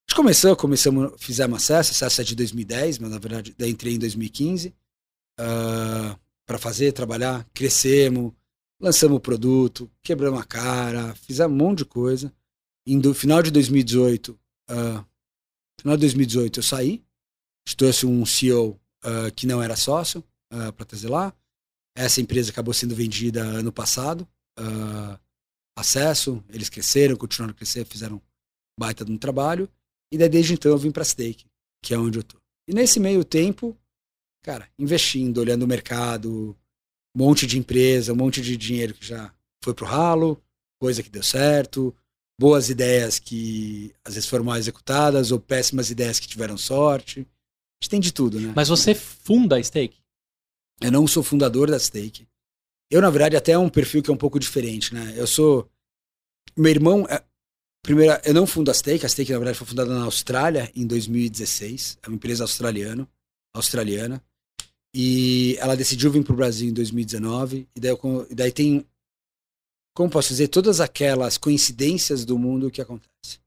gente 0.10 0.16
começou, 0.18 0.56
começamos, 0.56 1.14
fizemos 1.18 1.58
acesso, 1.64 1.92
acesso 1.92 2.22
é 2.22 2.24
de 2.26 2.36
2010, 2.36 3.00
mas 3.00 3.10
na 3.12 3.18
verdade 3.18 3.56
entrei 3.60 3.94
em 3.96 4.00
2015 4.00 4.74
para 6.46 6.58
fazer, 6.60 6.92
trabalhar, 6.92 7.46
crescemos, 7.54 8.32
lançamos 8.84 9.16
o 9.16 9.22
produto, 9.22 9.90
quebramos 10.02 10.42
a 10.42 10.44
cara, 10.44 11.16
fizemos 11.16 11.56
um 11.56 11.58
monte 11.58 11.80
de 11.80 11.86
coisa. 11.86 12.34
Do, 12.86 13.14
final 13.14 13.42
de 13.42 13.50
2018, 13.50 14.38
ah, 14.68 15.06
final 15.80 15.96
de 15.96 16.02
2018 16.02 16.60
eu 16.60 16.64
saí, 16.64 17.02
trouxe 17.78 18.06
um 18.06 18.26
CEO 18.26 18.78
ah, 19.02 19.32
que 19.34 19.48
não 19.48 19.64
era 19.64 19.78
sócio 19.78 20.22
para 20.50 20.86
trazer 20.86 21.08
lá. 21.08 21.34
Essa 21.96 22.20
empresa 22.20 22.52
acabou 22.52 22.74
sendo 22.74 22.94
vendida 22.94 23.42
ano 23.42 23.72
passado. 23.72 24.28
ah, 24.60 25.18
acesso, 25.76 26.44
eles 26.50 26.70
cresceram, 26.70 27.16
continuaram 27.16 27.52
a 27.52 27.56
crescer, 27.56 27.84
fizeram 27.86 28.22
baita 28.78 29.04
de 29.04 29.12
um 29.12 29.18
trabalho. 29.18 29.68
E 30.12 30.18
daí, 30.18 30.30
desde 30.30 30.54
então 30.54 30.72
eu 30.72 30.78
vim 30.78 30.92
para 30.92 31.04
Stake, 31.04 31.46
que 31.82 31.94
é 31.94 31.98
onde 31.98 32.20
eu 32.20 32.24
tô. 32.24 32.38
E 32.68 32.74
nesse 32.76 33.00
meio 33.00 33.24
tempo, 33.24 33.76
cara, 34.44 34.70
investindo, 34.78 35.40
olhando 35.40 35.64
o 35.64 35.68
mercado, 35.68 36.56
um 37.16 37.20
monte 37.24 37.46
de 37.46 37.58
empresa, 37.58 38.14
um 38.14 38.18
monte 38.18 38.42
de 38.42 38.58
dinheiro 38.58 38.94
que 38.94 39.06
já 39.06 39.34
foi 39.64 39.74
pro 39.74 39.86
ralo, 39.86 40.42
coisa 40.80 41.02
que 41.02 41.10
deu 41.10 41.24
certo, 41.24 41.96
boas 42.40 42.70
ideias 42.70 43.20
que 43.20 43.94
às 44.04 44.16
vezes 44.16 44.30
foram 44.30 44.44
mal 44.44 44.58
executadas, 44.58 45.32
ou 45.32 45.40
péssimas 45.40 45.90
ideias 45.90 46.20
que 46.20 46.28
tiveram 46.28 46.58
sorte. 46.58 47.22
A 47.22 47.84
gente 47.84 47.90
tem 47.90 48.00
de 48.00 48.12
tudo, 48.12 48.40
né? 48.40 48.54
Mas 48.56 48.70
você 48.70 48.96
funda 48.96 49.58
a 49.58 49.64
Stake? 49.64 49.98
Eu 50.82 50.92
não 50.92 51.08
sou 51.08 51.24
fundador 51.24 51.70
da 51.70 51.80
Stake. 51.80 52.28
Eu, 52.90 53.02
na 53.02 53.10
verdade, 53.10 53.36
até 53.36 53.54
é 53.54 53.58
um 53.58 53.70
perfil 53.70 54.04
que 54.04 54.10
é 54.10 54.14
um 54.14 54.18
pouco 54.18 54.40
diferente, 54.40 54.94
né? 54.94 55.14
Eu 55.16 55.28
sou. 55.28 55.70
Meu 56.56 56.72
irmão. 56.72 57.08
É... 57.10 57.24
Primeiro, 57.82 58.18
eu 58.24 58.34
não 58.34 58.48
fundo 58.48 58.72
a 58.72 58.74
Stake. 58.74 59.06
A 59.06 59.10
Stake, 59.10 59.32
na 59.32 59.38
verdade, 59.38 59.58
foi 59.58 59.68
fundada 59.68 59.94
na 59.94 60.06
Austrália 60.06 60.72
em 60.76 60.86
2016. 60.88 62.00
É 62.02 62.08
uma 62.08 62.16
empresa 62.16 62.44
australiana. 62.44 63.08
australiana. 63.54 64.24
E 64.94 65.58
ela 65.60 65.76
decidiu 65.76 66.12
vir 66.12 66.24
para 66.24 66.34
o 66.34 66.36
Brasil 66.36 66.70
em 66.70 66.74
2019. 66.74 67.68
E 67.76 67.80
daí, 67.80 67.92
eu, 67.92 68.28
e 68.30 68.36
daí 68.36 68.52
tem. 68.52 68.86
Como 69.96 70.10
posso 70.10 70.30
dizer? 70.30 70.48
Todas 70.50 70.80
aquelas 70.80 71.38
coincidências 71.38 72.26
do 72.26 72.38
mundo 72.38 72.70
que 72.72 72.82
acontece. 72.82 73.40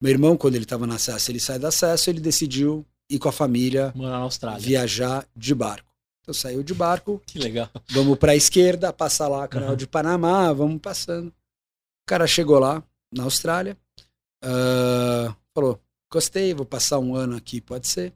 Meu 0.00 0.10
irmão, 0.10 0.36
quando 0.36 0.54
ele 0.56 0.64
estava 0.64 0.86
na 0.86 0.96
acesso, 0.96 1.30
ele 1.30 1.40
sai 1.40 1.58
da 1.58 1.68
acesso, 1.68 2.10
ele 2.10 2.20
decidiu 2.20 2.84
ir 3.08 3.18
com 3.18 3.28
a 3.28 3.32
família 3.32 3.92
Morar 3.94 4.12
na 4.18 4.24
Austrália. 4.24 4.58
viajar 4.58 5.26
de 5.36 5.54
barco. 5.54 5.90
Então 6.22 6.32
saiu 6.34 6.62
de 6.62 6.72
barco, 6.74 7.20
Que 7.26 7.38
legal. 7.38 7.68
vamos 7.90 8.18
para 8.18 8.32
a 8.32 8.36
esquerda, 8.36 8.92
passar 8.92 9.28
lá 9.28 9.46
canal 9.48 9.70
Uhum. 9.70 9.76
de 9.76 9.86
Panamá, 9.86 10.52
vamos 10.52 10.80
passando. 10.80 11.28
O 11.28 12.06
cara 12.06 12.26
chegou 12.26 12.58
lá 12.58 12.82
na 13.12 13.24
Austrália, 13.24 13.76
ah, 14.42 15.34
falou: 15.54 15.80
gostei, 16.10 16.54
vou 16.54 16.64
passar 16.66 16.98
um 16.98 17.14
ano 17.14 17.36
aqui, 17.36 17.60
pode 17.60 17.86
ser. 17.86 18.12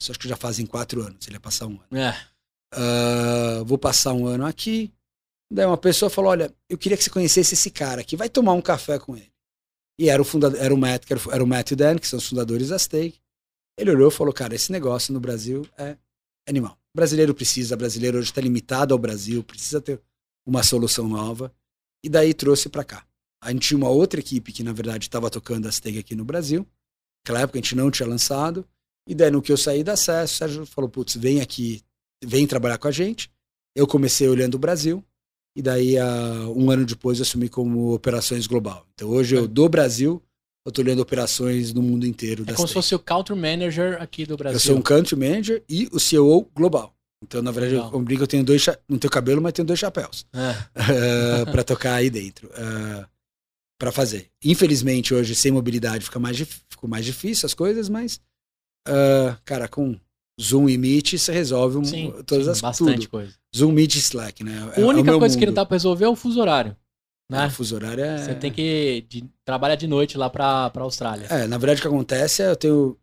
Isso 0.00 0.12
acho 0.12 0.18
que 0.18 0.28
já 0.28 0.36
fazem 0.36 0.66
quatro 0.66 1.02
anos, 1.02 1.26
ele 1.26 1.36
ia 1.36 1.40
passar 1.40 1.66
um 1.66 1.80
ano. 1.90 1.98
É. 1.98 2.14
Ah, 2.72 3.62
vou 3.64 3.78
passar 3.78 4.12
um 4.12 4.26
ano 4.26 4.44
aqui. 4.46 4.92
Daí 5.50 5.64
uma 5.66 5.78
pessoa 5.78 6.10
falou: 6.10 6.30
Olha, 6.30 6.52
eu 6.68 6.76
queria 6.76 6.96
que 6.96 7.04
você 7.04 7.10
conhecesse 7.10 7.54
esse 7.54 7.70
cara 7.70 8.00
aqui, 8.00 8.16
vai 8.16 8.28
tomar 8.28 8.52
um 8.52 8.60
café 8.60 8.98
com 8.98 9.16
ele. 9.16 9.32
E 9.98 10.08
era 10.10 10.20
o 10.20 10.24
fundador, 10.24 10.60
era 10.60 10.74
o 10.74 10.76
Matt, 10.76 11.04
era, 11.10 11.42
o- 11.42 11.46
Matt 11.46 11.70
e 11.70 11.74
o 11.74 11.76
Dan, 11.76 11.98
que 11.98 12.06
são 12.06 12.18
os 12.18 12.28
fundadores 12.28 12.68
da 12.68 12.78
Stake. 12.78 13.18
Ele 13.78 13.90
olhou 13.90 14.08
e 14.08 14.12
falou: 14.12 14.32
Cara, 14.32 14.54
esse 14.54 14.70
negócio 14.72 15.14
no 15.14 15.20
Brasil 15.20 15.66
é 15.78 15.96
animal. 16.48 16.72
O 16.94 16.96
brasileiro 16.96 17.34
precisa, 17.34 17.74
o 17.74 17.78
brasileiro 17.78 18.18
hoje 18.18 18.30
está 18.30 18.40
limitado 18.40 18.92
ao 18.92 18.98
Brasil, 18.98 19.42
precisa 19.44 19.80
ter 19.80 20.00
uma 20.46 20.62
solução 20.62 21.08
nova. 21.08 21.52
E 22.04 22.08
daí 22.08 22.34
trouxe 22.34 22.68
para 22.68 22.84
cá. 22.84 23.06
A 23.42 23.52
gente 23.52 23.68
tinha 23.68 23.78
uma 23.78 23.88
outra 23.88 24.18
equipe 24.20 24.52
que, 24.52 24.62
na 24.62 24.72
verdade, 24.72 25.06
estava 25.06 25.30
tocando 25.30 25.66
a 25.68 25.72
Steg 25.72 25.98
aqui 25.98 26.14
no 26.14 26.24
Brasil. 26.24 26.66
Naquela 27.24 27.42
época 27.42 27.58
a 27.58 27.62
gente 27.62 27.74
não 27.76 27.90
tinha 27.90 28.08
lançado. 28.08 28.66
E 29.06 29.14
daí, 29.14 29.30
no 29.30 29.42
que 29.42 29.52
eu 29.52 29.56
saí 29.56 29.84
da 29.84 29.92
acesso, 29.92 30.34
o 30.34 30.36
Sérgio 30.36 30.66
falou: 30.66 30.90
putz, 30.90 31.16
vem 31.16 31.40
aqui, 31.40 31.82
vem 32.24 32.46
trabalhar 32.46 32.78
com 32.78 32.88
a 32.88 32.92
gente. 32.92 33.30
Eu 33.74 33.86
comecei 33.86 34.28
olhando 34.28 34.54
o 34.54 34.58
Brasil. 34.58 35.04
E 35.54 35.62
daí, 35.62 35.94
um 36.54 36.70
ano 36.70 36.84
depois, 36.84 37.18
eu 37.18 37.22
assumi 37.22 37.48
como 37.48 37.94
operações 37.94 38.46
global. 38.46 38.86
Então, 38.94 39.08
hoje 39.08 39.34
eu, 39.34 39.48
do 39.48 39.66
Brasil, 39.70 40.22
eu 40.66 40.70
estou 40.70 40.84
olhando 40.84 41.00
operações 41.00 41.72
no 41.72 41.80
mundo 41.80 42.04
inteiro. 42.04 42.44
É 42.46 42.52
como 42.52 42.66
se 42.66 42.74
fosse 42.74 42.94
o 42.94 42.98
Country 42.98 43.36
Manager 43.36 44.02
aqui 44.02 44.26
do 44.26 44.36
Brasil. 44.36 44.56
Eu 44.56 44.60
sou 44.60 44.76
um 44.76 44.82
Country 44.82 45.16
Manager 45.16 45.62
e 45.68 45.88
o 45.92 46.00
CEO 46.00 46.50
global. 46.54 46.92
Então, 47.22 47.40
na 47.40 47.50
verdade, 47.50 47.76
Legal. 47.76 47.92
eu 47.92 48.00
brinco, 48.00 48.22
eu 48.24 48.26
tenho 48.26 48.44
dois, 48.44 48.66
não 48.88 48.98
tenho 48.98 49.10
cabelo, 49.10 49.40
mas 49.40 49.52
tenho 49.52 49.66
dois 49.66 49.78
chapéus 49.78 50.26
é. 50.32 50.50
uh, 51.42 51.50
para 51.50 51.64
tocar 51.64 51.94
aí 51.94 52.10
dentro, 52.10 52.48
uh, 52.48 52.52
eh, 53.00 53.06
para 53.78 53.90
fazer. 53.90 54.28
Infelizmente, 54.44 55.14
hoje, 55.14 55.34
sem 55.34 55.50
mobilidade, 55.50 56.04
fica 56.04 56.18
mais, 56.18 56.36
ficou 56.68 56.88
mais 56.88 57.04
difícil 57.04 57.46
as 57.46 57.54
coisas, 57.54 57.88
mas, 57.88 58.20
uh, 58.88 59.36
cara, 59.44 59.68
com 59.68 59.98
Zoom 60.40 60.68
e 60.68 60.78
Meet, 60.78 61.14
você 61.14 61.32
resolve 61.32 61.78
um, 61.78 61.84
sim, 61.84 62.12
todas 62.26 62.44
sim, 62.44 62.50
as 62.50 62.60
bastante 62.60 63.00
tudo. 63.00 63.10
coisa. 63.10 63.32
Zoom, 63.54 63.72
Meet 63.72 63.94
e 63.94 63.98
Slack, 63.98 64.44
né? 64.44 64.72
A 64.76 64.80
única 64.80 65.10
é 65.10 65.18
coisa 65.18 65.34
mundo. 65.34 65.38
que 65.38 65.46
não 65.46 65.52
dá 65.52 65.64
para 65.64 65.74
resolver 65.74 66.04
é 66.04 66.08
o 66.08 66.16
fuso 66.16 66.40
horário. 66.40 66.76
Né? 67.28 67.46
o 67.46 67.50
fuso 67.50 67.74
horário 67.74 68.04
é... 68.04 68.18
Você 68.18 68.34
tem 68.36 68.52
que 68.52 69.04
de, 69.08 69.24
trabalhar 69.44 69.74
de 69.74 69.88
noite 69.88 70.16
lá 70.16 70.30
para 70.30 70.70
a 70.72 70.80
Austrália. 70.80 71.26
É, 71.28 71.46
na 71.48 71.58
verdade, 71.58 71.80
o 71.80 71.82
que 71.82 71.88
acontece 71.88 72.42
é 72.42 72.50
eu 72.50 72.56
tenho. 72.56 72.96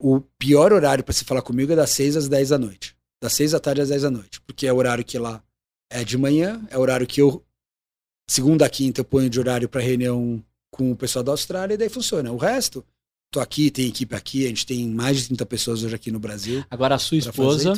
O 0.00 0.20
pior 0.38 0.72
horário 0.72 1.02
para 1.04 1.12
se 1.12 1.24
falar 1.24 1.42
comigo 1.42 1.72
é 1.72 1.76
das 1.76 1.90
6 1.90 2.16
às 2.16 2.28
10 2.28 2.50
da 2.50 2.58
noite 2.58 2.96
das 3.20 3.34
seis 3.34 3.52
da 3.52 3.60
tarde 3.60 3.82
às 3.82 3.90
dez 3.90 4.02
da 4.02 4.10
noite, 4.10 4.40
porque 4.40 4.66
é 4.66 4.72
o 4.72 4.76
horário 4.76 5.04
que 5.04 5.18
lá 5.18 5.42
é 5.90 6.02
de 6.02 6.16
manhã, 6.16 6.64
é 6.70 6.78
o 6.78 6.80
horário 6.80 7.06
que 7.06 7.20
eu, 7.20 7.44
segunda 8.28 8.64
a 8.64 8.70
quinta, 8.70 9.00
eu 9.00 9.04
ponho 9.04 9.28
de 9.28 9.38
horário 9.38 9.68
para 9.68 9.80
reunião 9.80 10.42
com 10.70 10.92
o 10.92 10.96
pessoal 10.96 11.22
da 11.22 11.32
Austrália 11.32 11.74
e 11.74 11.76
daí 11.76 11.88
funciona. 11.88 12.32
O 12.32 12.36
resto, 12.36 12.84
tô 13.30 13.40
aqui, 13.40 13.70
tem 13.70 13.86
equipe 13.86 14.14
aqui, 14.14 14.44
a 14.44 14.48
gente 14.48 14.66
tem 14.66 14.88
mais 14.88 15.18
de 15.18 15.26
30 15.28 15.46
pessoas 15.46 15.84
hoje 15.84 15.94
aqui 15.94 16.10
no 16.10 16.18
Brasil. 16.18 16.64
Agora 16.70 16.94
a 16.94 16.98
sua 16.98 17.18
esposa, 17.18 17.72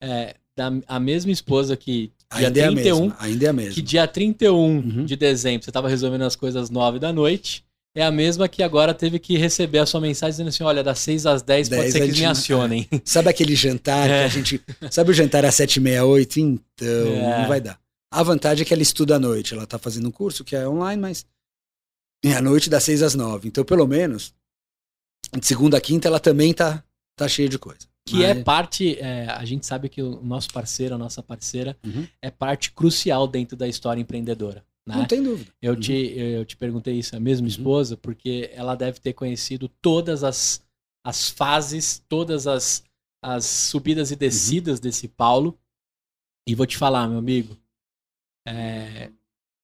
é, 0.00 0.36
da, 0.56 0.72
a 0.86 1.00
mesma 1.00 1.32
esposa 1.32 1.76
que 1.76 2.12
dia 2.36 2.48
ainda 2.48 2.62
31, 2.62 2.62
é 2.62 2.68
a 2.68 2.70
mesma, 2.70 3.16
ainda 3.18 3.44
é 3.44 3.48
a 3.48 3.52
mesma. 3.52 3.74
que 3.74 3.82
dia 3.82 4.06
31 4.06 4.54
uhum. 4.56 5.04
de 5.04 5.16
dezembro 5.16 5.64
você 5.64 5.70
estava 5.70 5.88
resolvendo 5.88 6.22
as 6.22 6.36
coisas 6.36 6.70
nove 6.70 6.98
da 6.98 7.12
noite, 7.12 7.64
é 7.96 8.02
a 8.02 8.10
mesma 8.10 8.48
que 8.48 8.62
agora 8.62 8.92
teve 8.92 9.18
que 9.18 9.36
receber 9.36 9.78
a 9.78 9.86
sua 9.86 10.00
mensagem 10.00 10.32
dizendo 10.32 10.48
assim: 10.48 10.64
olha, 10.64 10.82
das 10.82 10.98
6 10.98 11.26
às 11.26 11.42
10, 11.42 11.68
10 11.68 11.80
pode 11.80 11.92
ser 11.92 11.98
que 11.98 12.04
eles 12.04 12.18
me 12.18 12.26
acionem. 12.26 12.88
É. 12.90 13.00
Sabe 13.04 13.28
aquele 13.28 13.54
jantar 13.54 14.10
é. 14.10 14.20
que 14.20 14.24
a 14.24 14.28
gente. 14.28 14.60
Sabe 14.90 15.10
o 15.10 15.14
jantar 15.14 15.44
às 15.44 15.54
7 15.54 15.76
e 15.76 15.80
meia, 15.80 16.04
8? 16.04 16.40
Então, 16.40 16.88
é. 16.88 17.40
não 17.40 17.48
vai 17.48 17.60
dar. 17.60 17.78
A 18.12 18.22
vantagem 18.22 18.62
é 18.62 18.64
que 18.64 18.74
ela 18.74 18.82
estuda 18.82 19.16
à 19.16 19.18
noite. 19.18 19.54
Ela 19.54 19.66
tá 19.66 19.78
fazendo 19.78 20.08
um 20.08 20.10
curso 20.10 20.44
que 20.44 20.56
é 20.56 20.68
online, 20.68 21.00
mas 21.00 21.24
é 22.24 22.32
à 22.32 22.42
noite 22.42 22.68
das 22.68 22.82
6 22.82 23.02
às 23.02 23.14
9. 23.14 23.46
Então, 23.46 23.64
pelo 23.64 23.86
menos, 23.86 24.34
de 25.38 25.46
segunda 25.46 25.78
a 25.78 25.80
quinta, 25.80 26.08
ela 26.08 26.20
também 26.20 26.52
tá, 26.52 26.82
tá 27.16 27.28
cheia 27.28 27.48
de 27.48 27.58
coisa. 27.58 27.86
Que 28.06 28.16
mas... 28.16 28.24
é 28.24 28.42
parte, 28.42 28.98
é, 28.98 29.26
a 29.28 29.44
gente 29.44 29.64
sabe 29.64 29.88
que 29.88 30.02
o 30.02 30.22
nosso 30.22 30.52
parceiro, 30.52 30.94
a 30.94 30.98
nossa 30.98 31.22
parceira, 31.22 31.76
uhum. 31.84 32.06
é 32.20 32.30
parte 32.30 32.70
crucial 32.72 33.26
dentro 33.26 33.56
da 33.56 33.66
história 33.66 34.00
empreendedora. 34.00 34.64
Né? 34.86 34.96
Não 34.96 35.06
tem 35.06 35.22
dúvida. 35.22 35.50
Eu, 35.62 35.74
uhum. 35.74 35.80
te, 35.80 35.92
eu 35.92 36.44
te 36.44 36.56
perguntei 36.56 36.98
isso, 36.98 37.16
a 37.16 37.20
mesma 37.20 37.44
uhum. 37.44 37.48
esposa, 37.48 37.96
porque 37.96 38.50
ela 38.52 38.74
deve 38.74 39.00
ter 39.00 39.14
conhecido 39.14 39.68
todas 39.68 40.22
as, 40.22 40.62
as 41.04 41.30
fases, 41.30 42.04
todas 42.06 42.46
as, 42.46 42.84
as 43.22 43.46
subidas 43.46 44.10
e 44.10 44.16
descidas 44.16 44.78
uhum. 44.78 44.82
desse 44.82 45.08
Paulo. 45.08 45.58
E 46.46 46.54
vou 46.54 46.66
te 46.66 46.76
falar, 46.76 47.08
meu 47.08 47.18
amigo, 47.18 47.56
é, 48.46 49.10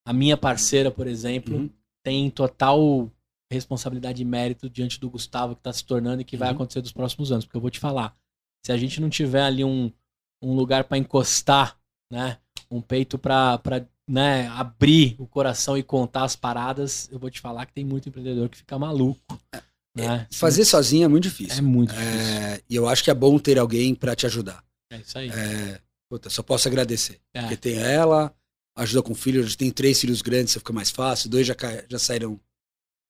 a 0.07 0.13
minha 0.15 0.37
parceira, 0.37 0.91
por 0.91 1.07
exemplo, 1.07 1.57
uhum. 1.57 1.71
tem 2.03 2.31
total 2.31 3.13
responsabilidade 3.51 4.23
e 4.23 4.25
mérito 4.25 4.71
diante 4.71 5.01
do 5.01 5.11
Gustavo 5.11 5.55
que 5.55 5.61
está 5.61 5.73
se 5.73 5.85
tornando 5.85 6.23
e 6.23 6.25
que 6.25 6.37
vai 6.37 6.49
uhum. 6.49 6.55
acontecer 6.55 6.81
nos 6.81 6.93
próximos 6.93 7.33
anos. 7.33 7.45
Porque 7.45 7.57
eu 7.57 7.61
vou 7.61 7.71
te 7.71 7.81
falar, 7.81 8.17
se 8.65 8.73
a 8.73 8.77
gente 8.77 9.01
não 9.01 9.11
tiver 9.11 9.43
ali 9.43 9.65
um, 9.65 9.93
um 10.43 10.55
lugar 10.55 10.85
para 10.85 10.99
encostar, 10.99 11.77
né, 12.13 12.39
um 12.71 12.81
peito 12.81 13.19
para 13.19 13.61
né, 14.09 14.47
abrir 14.49 15.17
o 15.19 15.27
coração 15.27 15.77
e 15.77 15.83
contar 15.83 16.25
as 16.25 16.37
paradas, 16.37 17.09
eu 17.11 17.19
vou 17.19 17.31
te 17.31 17.41
falar 17.41 17.67
que 17.67 17.73
tem 17.73 17.85
muito 17.85 18.09
empreendedor 18.09 18.49
que 18.49 18.59
fica 18.59 18.79
maluco. 18.79 19.21
É, 19.53 19.63
né? 19.97 20.27
É, 20.31 20.35
fazer 20.35 20.65
Sim. 20.65 20.71
sozinho 20.71 21.05
é 21.05 21.09
muito 21.09 21.25
difícil. 21.25 21.59
É 21.59 21.61
muito 21.61 21.93
difícil. 21.93 22.19
É, 22.19 22.63
e 22.69 22.77
eu 22.77 22.89
acho 22.89 23.03
que 23.03 23.11
é 23.11 23.15
bom 23.15 23.39
ter 23.39 23.59
alguém 23.59 23.95
para 23.95 24.15
te 24.15 24.27
ajudar. 24.27 24.65
É 24.93 24.99
isso 24.99 25.19
aí. 25.19 25.29
É, 25.29 25.81
puta, 26.09 26.31
só 26.31 26.43
posso 26.43 26.69
agradecer. 26.69 27.21
É. 27.35 27.41
Porque 27.41 27.57
tem 27.57 27.79
ela, 27.79 28.33
ajuda 28.77 29.03
com 29.03 29.15
filho, 29.15 29.57
tem 29.57 29.71
três 29.71 30.01
filhos 30.01 30.23
grandes, 30.23 30.53
você 30.53 30.59
fica 30.61 30.73
mais 30.73 30.91
fácil, 30.91 31.29
dois 31.29 31.47
já, 31.47 31.57
já 31.89 31.99
saíram 31.99 32.41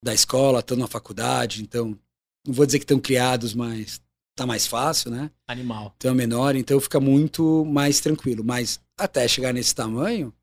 da 0.03 0.13
escola, 0.13 0.59
estão 0.59 0.77
na 0.77 0.87
faculdade, 0.87 1.61
então 1.61 1.97
não 2.45 2.53
vou 2.53 2.65
dizer 2.65 2.79
que 2.79 2.83
estão 2.83 2.99
criados, 2.99 3.53
mas 3.53 4.01
tá 4.35 4.45
mais 4.45 4.65
fácil, 4.65 5.11
né? 5.11 5.29
Animal. 5.47 5.93
Então 5.97 6.11
é 6.11 6.15
menor, 6.15 6.55
então 6.55 6.79
fica 6.79 6.99
muito 6.99 7.63
mais 7.65 7.99
tranquilo. 7.99 8.43
Mas 8.43 8.79
até 8.97 9.27
chegar 9.27 9.53
nesse 9.53 9.75
tamanho, 9.75 10.33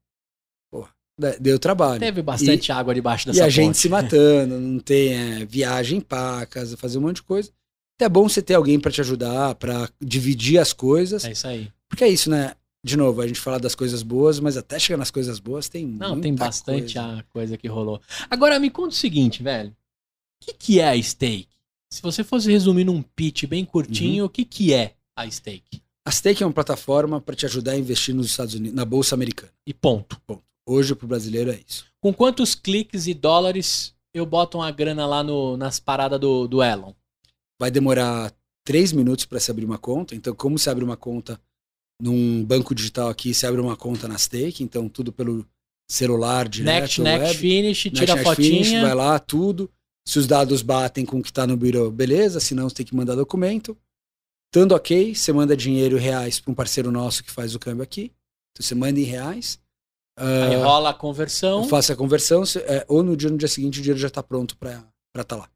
deu 1.40 1.58
trabalho. 1.58 2.00
Teve 2.00 2.22
bastante 2.22 2.68
e, 2.68 2.72
água 2.72 2.94
debaixo 2.94 3.26
dessa 3.26 3.38
E 3.38 3.42
a 3.42 3.44
ponte. 3.46 3.54
gente 3.54 3.78
se 3.78 3.88
matando, 3.90 4.58
não 4.60 4.78
tem 4.78 5.14
é, 5.14 5.44
viagem 5.44 6.00
para 6.00 6.46
casa, 6.46 6.76
fazer 6.76 6.98
um 6.98 7.02
monte 7.02 7.16
de 7.16 7.22
coisa. 7.22 7.50
É 8.00 8.08
bom 8.08 8.28
você 8.28 8.40
ter 8.40 8.54
alguém 8.54 8.78
para 8.78 8.92
te 8.92 9.00
ajudar, 9.00 9.56
para 9.56 9.90
dividir 10.00 10.58
as 10.58 10.72
coisas. 10.72 11.24
É 11.24 11.32
isso 11.32 11.48
aí. 11.48 11.68
Porque 11.88 12.04
é 12.04 12.08
isso, 12.08 12.30
né? 12.30 12.54
De 12.88 12.96
novo, 12.96 13.20
a 13.20 13.26
gente 13.26 13.38
fala 13.38 13.58
das 13.58 13.74
coisas 13.74 14.02
boas, 14.02 14.40
mas 14.40 14.56
até 14.56 14.78
chegar 14.78 14.96
nas 14.96 15.10
coisas 15.10 15.38
boas 15.38 15.68
tem 15.68 15.84
Não, 15.84 16.18
tem 16.18 16.34
bastante 16.34 16.94
coisa. 16.94 17.18
a 17.18 17.22
coisa 17.24 17.58
que 17.58 17.68
rolou. 17.68 18.00
Agora 18.30 18.58
me 18.58 18.70
conta 18.70 18.88
o 18.88 18.92
seguinte, 18.92 19.42
velho. 19.42 19.68
O 19.68 20.46
que, 20.46 20.54
que 20.54 20.80
é 20.80 20.88
a 20.88 21.02
Stake? 21.02 21.50
Se 21.92 22.00
você 22.00 22.24
fosse 22.24 22.50
resumir 22.50 22.84
num 22.84 23.02
pitch 23.02 23.44
bem 23.44 23.62
curtinho, 23.62 24.22
uhum. 24.22 24.26
o 24.26 24.30
que, 24.30 24.42
que 24.42 24.72
é 24.72 24.94
a 25.14 25.30
Stake? 25.30 25.82
A 26.02 26.10
Stake 26.10 26.42
é 26.42 26.46
uma 26.46 26.52
plataforma 26.52 27.20
para 27.20 27.36
te 27.36 27.44
ajudar 27.44 27.72
a 27.72 27.78
investir 27.78 28.14
nos 28.14 28.28
Estados 28.28 28.54
Unidos, 28.54 28.74
na 28.74 28.86
bolsa 28.86 29.14
americana. 29.14 29.52
E 29.66 29.74
ponto. 29.74 30.18
Ponto. 30.26 30.42
Hoje, 30.66 30.94
para 30.94 31.04
o 31.04 31.08
brasileiro, 31.08 31.50
é 31.50 31.60
isso. 31.68 31.84
Com 32.00 32.14
quantos 32.14 32.54
cliques 32.54 33.06
e 33.06 33.12
dólares 33.12 33.94
eu 34.14 34.24
boto 34.24 34.56
uma 34.56 34.70
grana 34.70 35.06
lá 35.06 35.22
no, 35.22 35.58
nas 35.58 35.78
paradas 35.78 36.18
do, 36.18 36.48
do 36.48 36.62
Elon? 36.62 36.94
Vai 37.60 37.70
demorar 37.70 38.32
três 38.64 38.92
minutos 38.92 39.26
para 39.26 39.40
se 39.40 39.50
abrir 39.50 39.66
uma 39.66 39.76
conta. 39.76 40.14
Então, 40.14 40.34
como 40.34 40.58
se 40.58 40.70
abre 40.70 40.82
uma 40.82 40.96
conta 40.96 41.38
num 42.00 42.44
banco 42.44 42.74
digital 42.74 43.08
aqui, 43.08 43.34
se 43.34 43.46
abre 43.46 43.60
uma 43.60 43.76
conta 43.76 44.06
na 44.06 44.16
Stake. 44.16 44.62
Então, 44.62 44.88
tudo 44.88 45.12
pelo 45.12 45.46
celular, 45.90 46.48
direto, 46.48 46.80
Next, 46.80 47.00
next, 47.00 47.26
web. 47.26 47.38
finish, 47.38 47.82
tira 47.82 48.14
next, 48.14 48.20
a 48.20 48.24
fotinha. 48.24 48.64
Finish, 48.64 48.82
vai 48.82 48.94
lá, 48.94 49.18
tudo. 49.18 49.70
Se 50.06 50.18
os 50.18 50.26
dados 50.26 50.62
batem 50.62 51.04
com 51.04 51.18
o 51.18 51.22
que 51.22 51.30
está 51.30 51.46
no 51.46 51.56
bureau, 51.56 51.90
beleza. 51.90 52.40
Se 52.40 52.54
não, 52.54 52.68
você 52.68 52.76
tem 52.76 52.86
que 52.86 52.94
mandar 52.94 53.14
documento. 53.14 53.76
Estando 54.46 54.72
ok, 54.72 55.14
você 55.14 55.32
manda 55.32 55.56
dinheiro 55.56 55.98
reais 55.98 56.40
para 56.40 56.50
um 56.50 56.54
parceiro 56.54 56.90
nosso 56.90 57.22
que 57.22 57.30
faz 57.30 57.54
o 57.54 57.58
câmbio 57.58 57.82
aqui. 57.82 58.12
Então, 58.52 58.66
você 58.66 58.74
manda 58.74 58.98
em 58.98 59.04
reais. 59.04 59.60
Aí 60.18 60.54
ah, 60.54 60.64
rola 60.64 60.90
a 60.90 60.94
conversão. 60.94 61.68
Faça 61.68 61.92
a 61.92 61.96
conversão, 61.96 62.42
é, 62.66 62.84
ou 62.88 63.02
no 63.02 63.16
dia, 63.16 63.30
no 63.30 63.38
dia 63.38 63.46
seguinte 63.46 63.78
o 63.78 63.82
dinheiro 63.82 64.00
já 64.00 64.08
está 64.08 64.22
pronto 64.22 64.56
para 64.56 64.82
estar 65.14 65.24
tá 65.24 65.36
lá. 65.36 65.50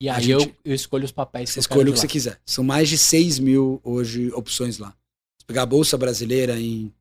E 0.00 0.08
aí 0.08 0.22
gente, 0.22 0.48
eu, 0.48 0.56
eu, 0.64 0.74
escolho 0.74 1.04
os 1.04 1.12
papéis 1.12 1.50
que 1.50 1.54
Você 1.54 1.60
escolhe 1.60 1.88
o 1.88 1.92
que 1.92 2.00
você 2.00 2.08
quiser. 2.08 2.40
São 2.44 2.62
mais 2.64 2.88
de 2.88 2.98
6 2.98 3.38
mil 3.38 3.80
hoje 3.84 4.30
opções 4.32 4.78
lá. 4.78 4.94
Se 5.42 5.46
pegar 5.46 5.62
a 5.62 5.66
Bolsa 5.66 5.98
Brasileira 5.98 6.58
em. 6.58 6.94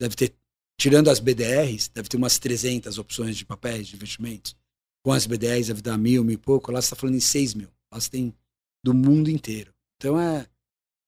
Deve 0.00 0.14
ter. 0.14 0.32
Tirando 0.78 1.10
as 1.10 1.18
BDRs, 1.18 1.90
deve 1.92 2.08
ter 2.08 2.16
umas 2.16 2.38
300 2.38 2.96
opções 2.98 3.36
de 3.36 3.44
papéis, 3.44 3.88
de 3.88 3.96
investimentos. 3.96 4.56
Com 5.04 5.12
as 5.12 5.26
BDRs 5.26 5.66
deve 5.66 5.82
dar 5.82 5.98
mil, 5.98 6.22
mil 6.22 6.34
e 6.34 6.38
pouco. 6.38 6.70
Lá 6.70 6.80
você 6.80 6.86
está 6.86 6.96
falando 6.96 7.16
em 7.16 7.20
6 7.20 7.54
mil. 7.54 7.68
Lá 7.92 8.00
você 8.00 8.08
tem 8.08 8.34
do 8.82 8.94
mundo 8.94 9.28
inteiro. 9.28 9.74
Então 9.96 10.18
é, 10.18 10.46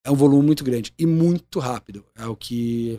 é 0.04 0.10
um 0.10 0.16
volume 0.16 0.44
muito 0.44 0.64
grande 0.64 0.92
e 0.98 1.06
muito 1.06 1.60
rápido. 1.60 2.04
É 2.16 2.26
o 2.26 2.34
que 2.34 2.98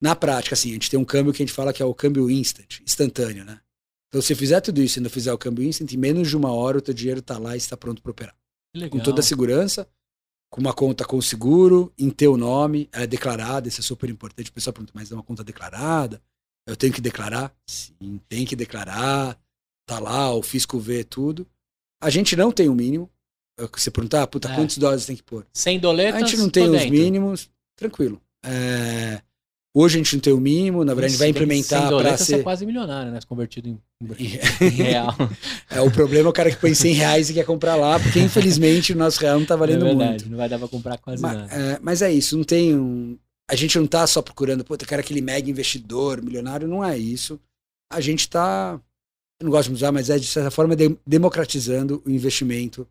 na 0.00 0.16
prática, 0.16 0.54
assim, 0.54 0.70
a 0.70 0.72
gente 0.72 0.90
tem 0.90 0.98
um 0.98 1.04
câmbio 1.04 1.32
que 1.34 1.42
a 1.42 1.46
gente 1.46 1.54
fala 1.54 1.72
que 1.72 1.82
é 1.82 1.86
o 1.86 1.94
câmbio 1.94 2.28
instant, 2.30 2.80
instantâneo, 2.80 3.44
né? 3.44 3.60
Então, 4.08 4.20
se 4.20 4.34
fizer 4.34 4.60
tudo 4.60 4.82
isso 4.82 4.98
e 4.98 5.00
ainda 5.00 5.10
fizer 5.10 5.32
o 5.32 5.38
câmbio 5.38 5.64
instant, 5.64 5.92
em 5.92 5.96
menos 5.96 6.28
de 6.28 6.36
uma 6.36 6.50
hora 6.50 6.78
o 6.78 6.80
teu 6.80 6.92
dinheiro 6.92 7.20
está 7.20 7.38
lá 7.38 7.54
e 7.54 7.58
está 7.58 7.76
pronto 7.76 8.02
para 8.02 8.10
operar. 8.10 8.34
Com 8.90 8.98
toda 8.98 9.20
a 9.20 9.22
segurança, 9.22 9.86
com 10.52 10.60
uma 10.60 10.74
conta 10.74 11.02
com 11.02 11.18
seguro, 11.22 11.90
em 11.98 12.10
teu 12.10 12.36
nome, 12.36 12.86
é 12.92 13.06
declarada, 13.06 13.68
isso 13.68 13.80
é 13.80 13.82
super 13.82 14.10
importante. 14.10 14.50
O 14.50 14.52
pessoal 14.52 14.74
pergunta, 14.74 14.92
mas 14.94 15.10
é 15.10 15.14
uma 15.14 15.22
conta 15.22 15.42
declarada? 15.42 16.20
Eu 16.66 16.76
tenho 16.76 16.92
que 16.92 17.00
declarar? 17.00 17.50
Sim, 17.66 18.20
tem 18.28 18.44
que 18.44 18.54
declarar. 18.54 19.40
Tá 19.88 19.98
lá, 19.98 20.30
o 20.34 20.42
fisco 20.42 20.78
vê 20.78 21.04
tudo. 21.04 21.48
A 22.02 22.10
gente 22.10 22.36
não 22.36 22.52
tem 22.52 22.68
o 22.68 22.72
um 22.72 22.74
mínimo. 22.74 23.10
É 23.58 23.66
você 23.66 23.90
perguntar, 23.90 24.24
ah, 24.24 24.26
puta, 24.26 24.52
é. 24.52 24.54
quantos 24.54 24.76
dólares 24.76 25.06
tem 25.06 25.16
que 25.16 25.22
pôr? 25.22 25.46
100 25.54 25.80
doletas? 25.80 26.22
A 26.22 26.26
gente 26.26 26.36
não 26.36 26.50
tem 26.50 26.68
os 26.68 26.84
mínimos, 26.84 27.48
tranquilo. 27.74 28.20
É, 28.44 29.22
Hoje 29.74 29.96
a 29.96 29.98
gente 30.02 30.14
não 30.14 30.20
tem 30.20 30.32
o 30.34 30.40
mínimo, 30.40 30.84
na 30.84 30.92
verdade 30.92 31.06
a 31.06 31.08
gente 31.10 31.18
vai 31.18 31.28
implementar 31.28 31.88
para 31.88 32.18
ser... 32.18 32.40
É 32.40 32.42
quase 32.42 32.66
milionário, 32.66 33.10
né? 33.10 33.18
Convertido 33.26 33.70
em, 33.70 33.80
em 34.60 34.68
real. 34.68 35.16
é, 35.70 35.80
o 35.80 35.90
problema 35.90 36.28
é 36.28 36.30
o 36.30 36.32
cara 36.32 36.50
que 36.50 36.58
põe 36.58 36.74
100 36.74 36.92
reais 36.92 37.30
e 37.30 37.34
quer 37.34 37.46
comprar 37.46 37.76
lá, 37.76 37.98
porque 37.98 38.20
infelizmente 38.20 38.92
o 38.92 38.96
nosso 38.96 39.18
real 39.18 39.38
não 39.38 39.46
tá 39.46 39.56
valendo 39.56 39.86
é 39.86 39.88
verdade, 39.88 40.10
muito. 40.10 40.30
Não 40.30 40.36
vai 40.36 40.48
dar 40.48 40.58
para 40.58 40.68
comprar 40.68 40.98
quase 40.98 41.22
mas, 41.22 41.36
nada. 41.36 41.54
É, 41.54 41.78
mas 41.80 42.02
é 42.02 42.12
isso, 42.12 42.36
não 42.36 42.44
tem 42.44 42.76
um... 42.76 43.18
A 43.50 43.56
gente 43.56 43.78
não 43.78 43.86
tá 43.86 44.06
só 44.06 44.20
procurando, 44.20 44.62
pô, 44.62 44.74
eu 44.74 44.78
quero 44.78 45.00
aquele 45.00 45.22
mega 45.22 45.48
investidor, 45.48 46.22
milionário, 46.22 46.68
não 46.68 46.84
é 46.84 46.96
isso. 46.98 47.40
A 47.90 48.00
gente 48.00 48.28
tá, 48.28 48.78
eu 49.40 49.44
não 49.44 49.50
gosto 49.50 49.68
de 49.68 49.74
usar, 49.74 49.90
mas 49.90 50.10
é 50.10 50.18
de 50.18 50.26
certa 50.26 50.50
forma 50.50 50.76
de, 50.76 50.96
democratizando 51.06 52.02
o 52.04 52.10
investimento 52.10 52.86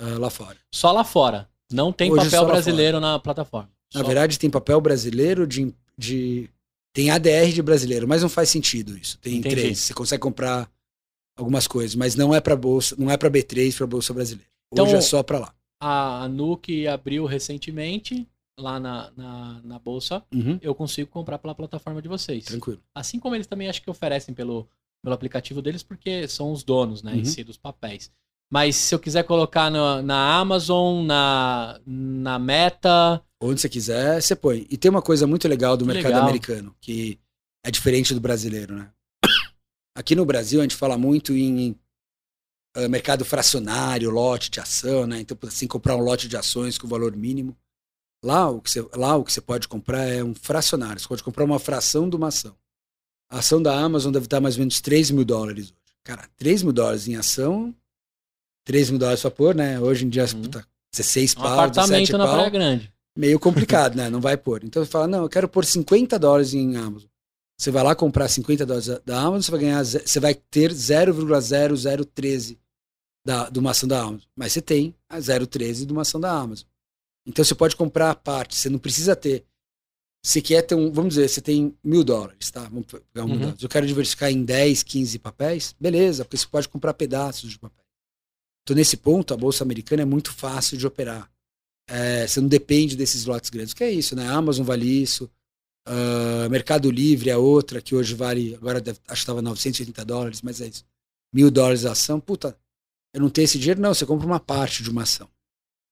uh, 0.00 0.18
lá 0.18 0.30
fora. 0.30 0.56
Só 0.72 0.92
lá 0.92 1.02
fora. 1.02 1.48
Não 1.72 1.92
tem 1.92 2.10
Hoje 2.10 2.24
papel 2.24 2.46
brasileiro 2.46 3.00
na 3.00 3.18
plataforma. 3.18 3.70
Na 3.94 4.02
verdade, 4.02 4.38
tem 4.38 4.48
papel 4.48 4.80
brasileiro 4.80 5.46
de 5.46 5.74
de. 6.00 6.48
Tem 6.92 7.10
ADR 7.10 7.52
de 7.52 7.62
brasileiro, 7.62 8.08
mas 8.08 8.22
não 8.22 8.28
faz 8.28 8.48
sentido 8.48 8.98
isso. 8.98 9.16
Tem 9.18 9.36
Entendi. 9.36 9.54
três. 9.54 9.78
Você 9.78 9.94
consegue 9.94 10.20
comprar 10.20 10.68
algumas 11.36 11.68
coisas, 11.68 11.94
mas 11.94 12.16
não 12.16 12.34
é 12.34 12.40
para 12.40 12.56
bolsa, 12.56 12.96
não 12.98 13.10
é 13.10 13.16
para 13.16 13.30
B3 13.30 13.76
para 13.76 13.86
bolsa 13.86 14.12
brasileira. 14.12 14.50
Então, 14.72 14.84
Hoje 14.84 14.96
é 14.96 15.00
só 15.00 15.22
para 15.22 15.38
lá. 15.38 15.54
A, 15.80 16.28
Nuke 16.28 16.86
abriu 16.86 17.26
recentemente 17.26 18.26
lá 18.58 18.80
na, 18.80 19.10
na, 19.16 19.60
na 19.62 19.78
bolsa. 19.78 20.22
Uhum. 20.34 20.58
Eu 20.60 20.74
consigo 20.74 21.10
comprar 21.10 21.38
pela 21.38 21.54
plataforma 21.54 22.02
de 22.02 22.08
vocês. 22.08 22.44
Tranquilo. 22.44 22.82
Assim 22.94 23.18
como 23.18 23.34
eles 23.34 23.46
também 23.46 23.68
acho 23.68 23.82
que 23.82 23.90
oferecem 23.90 24.34
pelo, 24.34 24.68
pelo 25.02 25.14
aplicativo 25.14 25.62
deles, 25.62 25.82
porque 25.82 26.26
são 26.28 26.52
os 26.52 26.62
donos, 26.62 27.02
né, 27.02 27.12
uhum. 27.12 27.20
em 27.20 27.24
si 27.24 27.44
dos 27.44 27.56
papéis. 27.56 28.10
Mas 28.52 28.76
se 28.76 28.94
eu 28.94 28.98
quiser 28.98 29.22
colocar 29.22 29.70
no, 29.70 30.02
na 30.02 30.38
Amazon, 30.38 31.04
na, 31.06 31.80
na 31.86 32.38
Meta, 32.38 33.22
Onde 33.42 33.60
você 33.60 33.70
quiser, 33.70 34.20
você 34.20 34.36
põe. 34.36 34.66
E 34.68 34.76
tem 34.76 34.90
uma 34.90 35.00
coisa 35.00 35.26
muito 35.26 35.48
legal 35.48 35.74
do 35.74 35.86
que 35.86 35.92
mercado 35.92 36.12
legal. 36.12 36.28
americano, 36.28 36.76
que 36.78 37.18
é 37.64 37.70
diferente 37.70 38.12
do 38.12 38.20
brasileiro, 38.20 38.74
né? 38.74 38.90
Aqui 39.96 40.14
no 40.14 40.26
Brasil 40.26 40.60
a 40.60 40.62
gente 40.62 40.76
fala 40.76 40.98
muito 40.98 41.32
em 41.32 41.74
uh, 42.76 42.88
mercado 42.88 43.24
fracionário, 43.24 44.10
lote 44.10 44.50
de 44.50 44.60
ação, 44.60 45.06
né? 45.06 45.20
Então, 45.20 45.36
assim, 45.48 45.66
comprar 45.66 45.96
um 45.96 46.00
lote 46.00 46.28
de 46.28 46.36
ações 46.36 46.76
com 46.76 46.86
valor 46.86 47.16
mínimo. 47.16 47.56
Lá 48.22 48.50
o, 48.50 48.60
que 48.60 48.70
você, 48.70 48.86
lá 48.94 49.16
o 49.16 49.24
que 49.24 49.32
você 49.32 49.40
pode 49.40 49.66
comprar 49.66 50.06
é 50.06 50.22
um 50.22 50.34
fracionário. 50.34 51.00
Você 51.00 51.08
pode 51.08 51.22
comprar 51.22 51.44
uma 51.44 51.58
fração 51.58 52.10
de 52.10 52.16
uma 52.16 52.28
ação. 52.28 52.54
A 53.30 53.38
ação 53.38 53.62
da 53.62 53.74
Amazon 53.74 54.12
deve 54.12 54.26
estar 54.26 54.40
mais 54.40 54.56
ou 54.56 54.60
menos 54.60 54.82
3 54.82 55.12
mil 55.12 55.24
dólares 55.24 55.66
hoje. 55.70 55.74
Cara, 56.04 56.28
3 56.36 56.62
mil 56.62 56.72
dólares 56.72 57.08
em 57.08 57.16
ação, 57.16 57.74
3 58.64 58.90
mil 58.90 58.98
dólares 58.98 59.20
pra 59.20 59.30
pôr, 59.30 59.54
né? 59.54 59.80
Hoje 59.80 60.04
em 60.04 60.08
dia, 60.08 60.24
uhum. 60.24 60.42
puta, 60.42 60.66
16 60.92 61.32
um 61.32 61.40
pau, 61.40 61.52
apartamento 61.52 62.18
na 62.18 62.26
pau. 62.26 62.34
Praia 62.34 62.50
Grande 62.50 62.92
meio 63.16 63.38
complicado, 63.38 63.96
né? 63.96 64.08
Não 64.08 64.20
vai 64.20 64.36
pôr. 64.36 64.64
Então 64.64 64.84
você 64.84 64.90
fala, 64.90 65.06
não, 65.06 65.22
eu 65.22 65.28
quero 65.28 65.48
pôr 65.48 65.64
50 65.64 66.18
dólares 66.18 66.54
em 66.54 66.76
Amazon. 66.76 67.08
Você 67.58 67.70
vai 67.70 67.82
lá 67.82 67.94
comprar 67.94 68.26
50 68.28 68.64
dólares 68.64 68.88
da 69.04 69.20
Amazon, 69.20 69.42
você 69.42 69.50
vai 69.50 69.60
ganhar, 69.60 69.84
você 69.84 70.20
vai 70.20 70.34
ter 70.34 70.72
0,0013 70.72 72.56
da, 73.24 73.50
de 73.50 73.58
uma 73.58 73.72
ação 73.72 73.86
da 73.86 74.00
Amazon. 74.00 74.26
Mas 74.34 74.52
você 74.52 74.62
tem 74.62 74.94
a 75.08 75.18
0,13 75.18 75.84
de 75.84 75.92
uma 75.92 76.02
ação 76.02 76.18
da 76.18 76.32
Amazon. 76.32 76.66
Então 77.26 77.44
você 77.44 77.54
pode 77.54 77.76
comprar 77.76 78.10
a 78.10 78.14
parte, 78.14 78.56
você 78.56 78.70
não 78.70 78.78
precisa 78.78 79.14
ter. 79.14 79.44
Você 80.24 80.40
quer 80.40 80.62
ter 80.62 80.74
um, 80.74 80.90
vamos 80.90 81.14
dizer, 81.14 81.28
você 81.28 81.40
tem 81.40 81.76
mil 81.84 82.02
dólares, 82.02 82.50
tá? 82.50 82.62
Vamos 82.62 82.86
pegar 82.86 83.02
um 83.16 83.20
uhum. 83.22 83.28
mil 83.28 83.38
dólares. 83.40 83.62
Eu 83.62 83.68
quero 83.68 83.86
diversificar 83.86 84.30
em 84.30 84.42
10, 84.42 84.82
15 84.82 85.18
papéis, 85.18 85.74
beleza, 85.78 86.24
porque 86.24 86.38
você 86.38 86.46
pode 86.46 86.68
comprar 86.68 86.94
pedaços 86.94 87.50
de 87.50 87.58
papel. 87.58 87.79
Então, 88.70 88.78
nesse 88.78 88.96
ponto, 88.96 89.34
a 89.34 89.36
Bolsa 89.36 89.64
Americana 89.64 90.02
é 90.02 90.04
muito 90.04 90.32
fácil 90.32 90.78
de 90.78 90.86
operar. 90.86 91.28
É, 91.88 92.24
você 92.24 92.40
não 92.40 92.46
depende 92.46 92.94
desses 92.94 93.24
lotes 93.24 93.50
grandes. 93.50 93.74
Que 93.74 93.82
é 93.82 93.90
isso, 93.90 94.14
né? 94.14 94.28
A 94.28 94.34
Amazon 94.34 94.64
vale 94.64 94.86
isso. 94.86 95.28
Uh, 95.88 96.48
Mercado 96.48 96.88
Livre 96.88 97.30
é 97.30 97.36
outra, 97.36 97.82
que 97.82 97.96
hoje 97.96 98.14
vale, 98.14 98.54
agora 98.54 98.80
deve, 98.80 99.00
acho 99.08 99.22
que 99.22 99.22
estava 99.22 99.42
980 99.42 100.04
dólares, 100.04 100.40
mas 100.40 100.60
é 100.60 100.68
isso. 100.68 100.84
Mil 101.34 101.50
dólares 101.50 101.84
a 101.84 101.90
ação. 101.90 102.20
Puta, 102.20 102.56
eu 103.12 103.20
não 103.20 103.28
tenho 103.28 103.44
esse 103.44 103.58
dinheiro? 103.58 103.80
Não, 103.80 103.92
você 103.92 104.06
compra 104.06 104.24
uma 104.24 104.38
parte 104.38 104.84
de 104.84 104.90
uma 104.90 105.02
ação. 105.02 105.28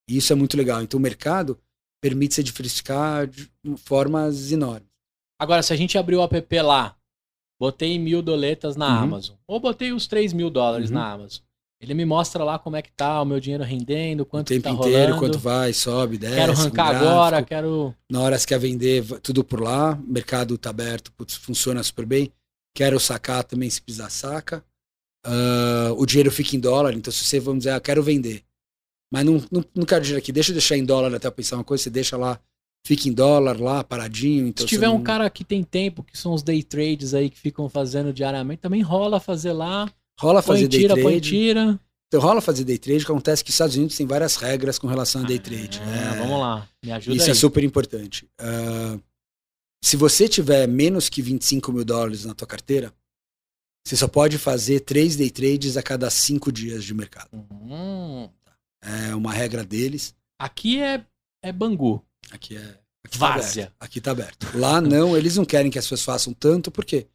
E 0.09 0.17
isso 0.17 0.33
é 0.33 0.37
muito 0.37 0.57
legal. 0.57 0.81
Então 0.81 0.99
o 0.99 1.03
mercado 1.03 1.59
permite 2.01 2.37
se 2.37 2.45
diversificar 2.45 3.27
de 3.27 3.51
formas 3.79 4.53
enormes. 4.53 4.89
Agora, 5.37 5.65
se 5.65 5.73
a 5.73 5.77
gente 5.77 5.99
abrir 5.99 6.15
o 6.15 6.23
app 6.23 6.61
lá, 6.61 6.97
botei 7.59 7.99
mil 7.99 8.23
doletas 8.23 8.77
na 8.77 8.87
uhum. 8.87 9.03
Amazon, 9.03 9.37
ou 9.49 9.59
botei 9.59 9.93
os 9.93 10.07
3 10.07 10.33
mil 10.33 10.49
dólares 10.49 10.91
uhum. 10.91 10.95
na 10.95 11.13
Amazon, 11.13 11.48
ele 11.81 11.95
me 11.95 12.05
mostra 12.05 12.43
lá 12.43 12.59
como 12.59 12.77
é 12.77 12.83
que 12.83 12.91
tá 12.91 13.23
o 13.23 13.25
meu 13.25 13.39
dinheiro 13.39 13.63
rendendo, 13.63 14.27
quanto 14.27 14.49
o 14.49 14.51
tempo 14.51 14.65
tá 14.65 14.71
inteiro, 14.71 15.15
rolando. 15.15 15.19
quanto 15.19 15.39
vai, 15.39 15.73
sobe, 15.73 16.19
desce. 16.19 16.35
Quero 16.35 16.53
arrancar 16.53 16.97
agora, 16.97 17.43
quero. 17.43 17.95
Na 18.11 18.21
hora 18.21 18.37
que 18.37 18.47
quer 18.47 18.59
vender, 18.59 19.05
tudo 19.21 19.45
por 19.45 19.61
lá. 19.61 19.93
O 19.93 20.13
mercado 20.13 20.59
tá 20.59 20.71
aberto, 20.71 21.13
putz, 21.13 21.37
funciona 21.37 21.83
super 21.83 22.05
bem. 22.05 22.33
Quero 22.75 22.99
sacar 22.99 23.45
também, 23.45 23.71
se 23.71 23.81
precisar, 23.81 24.11
saca. 24.11 24.65
Uh, 25.25 25.93
o 25.97 26.05
dinheiro 26.05 26.31
fica 26.33 26.57
em 26.57 26.61
dólar, 26.61 26.95
então 26.95 27.13
se 27.13 27.25
você, 27.25 27.39
vamos 27.39 27.61
dizer, 27.61 27.71
ah, 27.71 27.81
quero 27.81 28.03
vender. 28.03 28.43
Mas 29.13 29.25
não, 29.25 29.43
não, 29.51 29.65
não 29.75 29.87
quero 29.87 30.03
dinheiro 30.03 30.23
aqui, 30.23 30.33
deixa 30.33 30.51
eu 30.51 30.55
deixar 30.55 30.77
em 30.77 30.85
dólar 30.85 31.15
até 31.15 31.29
eu 31.29 31.33
pensar 31.33 31.57
uma 31.57 31.65
coisa, 31.65 31.85
você 31.85 31.91
deixa 31.91 32.17
lá, 32.17 32.41
fica 32.85 33.09
em 33.09 33.13
dólar 33.13 33.61
lá, 33.61 33.85
paradinho. 33.85 34.49
Então 34.49 34.67
se 34.67 34.69
tiver 34.69 34.87
não... 34.87 34.97
um 34.97 35.03
cara 35.03 35.29
que 35.31 35.45
tem 35.45 35.63
tempo, 35.63 36.03
que 36.03 36.17
são 36.17 36.33
os 36.33 36.43
day 36.43 36.63
trades 36.63 37.15
aí 37.15 37.31
que 37.31 37.39
ficam 37.39 37.69
fazendo 37.69 38.13
diariamente, 38.13 38.61
também 38.61 38.83
rola 38.83 39.21
fazer 39.21 39.53
lá. 39.53 39.89
Rola 40.19 40.43
fazer 40.43 40.63
põe, 40.63 40.69
day 40.69 40.81
tira, 40.81 40.95
trade. 40.95 41.09
Põe, 41.09 41.21
tira. 41.21 41.81
Então 42.09 42.21
rola 42.21 42.41
fazer 42.41 42.65
day 42.65 42.79
trade, 42.79 43.05
acontece 43.05 43.45
que 43.45 43.51
os 43.51 43.55
Estados 43.55 43.77
Unidos 43.77 43.97
tem 43.97 44.07
várias 44.07 44.37
regras 44.37 44.79
com 44.79 44.87
relação 44.87 45.23
a 45.23 45.27
day 45.27 45.39
trade. 45.39 45.81
Ah, 45.85 46.15
é, 46.15 46.19
vamos 46.19 46.41
lá, 46.41 46.69
me 46.83 46.91
ajuda 46.91 47.17
Isso 47.17 47.27
aí. 47.27 47.31
é 47.31 47.35
super 47.35 47.63
importante. 47.63 48.27
Uh, 48.41 49.01
se 49.85 49.97
você 49.97 50.27
tiver 50.27 50.67
menos 50.67 51.09
que 51.09 51.21
25 51.21 51.71
mil 51.73 51.85
dólares 51.85 52.25
na 52.25 52.35
tua 52.35 52.49
carteira, 52.49 52.93
você 53.87 53.95
só 53.97 54.09
pode 54.09 54.39
fazer 54.39 54.81
três 54.81 55.17
day 55.17 55.31
trades 55.31 55.77
a 55.77 55.83
cada 55.83 56.11
cinco 56.11 56.51
dias 56.51 56.83
de 56.83 56.95
mercado. 56.95 57.29
Uhum. 57.33 58.29
É 58.83 59.15
uma 59.15 59.33
regra 59.33 59.63
deles. 59.65 60.15
Aqui 60.39 60.81
é, 60.81 61.05
é 61.43 61.53
Bangu. 61.53 62.03
Aqui 62.31 62.57
é. 62.57 62.79
Aqui 63.05 63.19
tá 63.19 63.29
Várzea. 63.29 63.67
Tá 63.79 63.87
aqui 63.87 64.01
tá 64.01 64.11
aberto. 64.11 64.47
Lá 64.55 64.81
não, 64.81 65.17
eles 65.17 65.37
não 65.37 65.45
querem 65.45 65.71
que 65.71 65.79
as 65.79 65.85
pessoas 65.85 66.03
façam 66.03 66.33
tanto, 66.33 66.71
por 66.71 66.85
quê? 66.85 67.07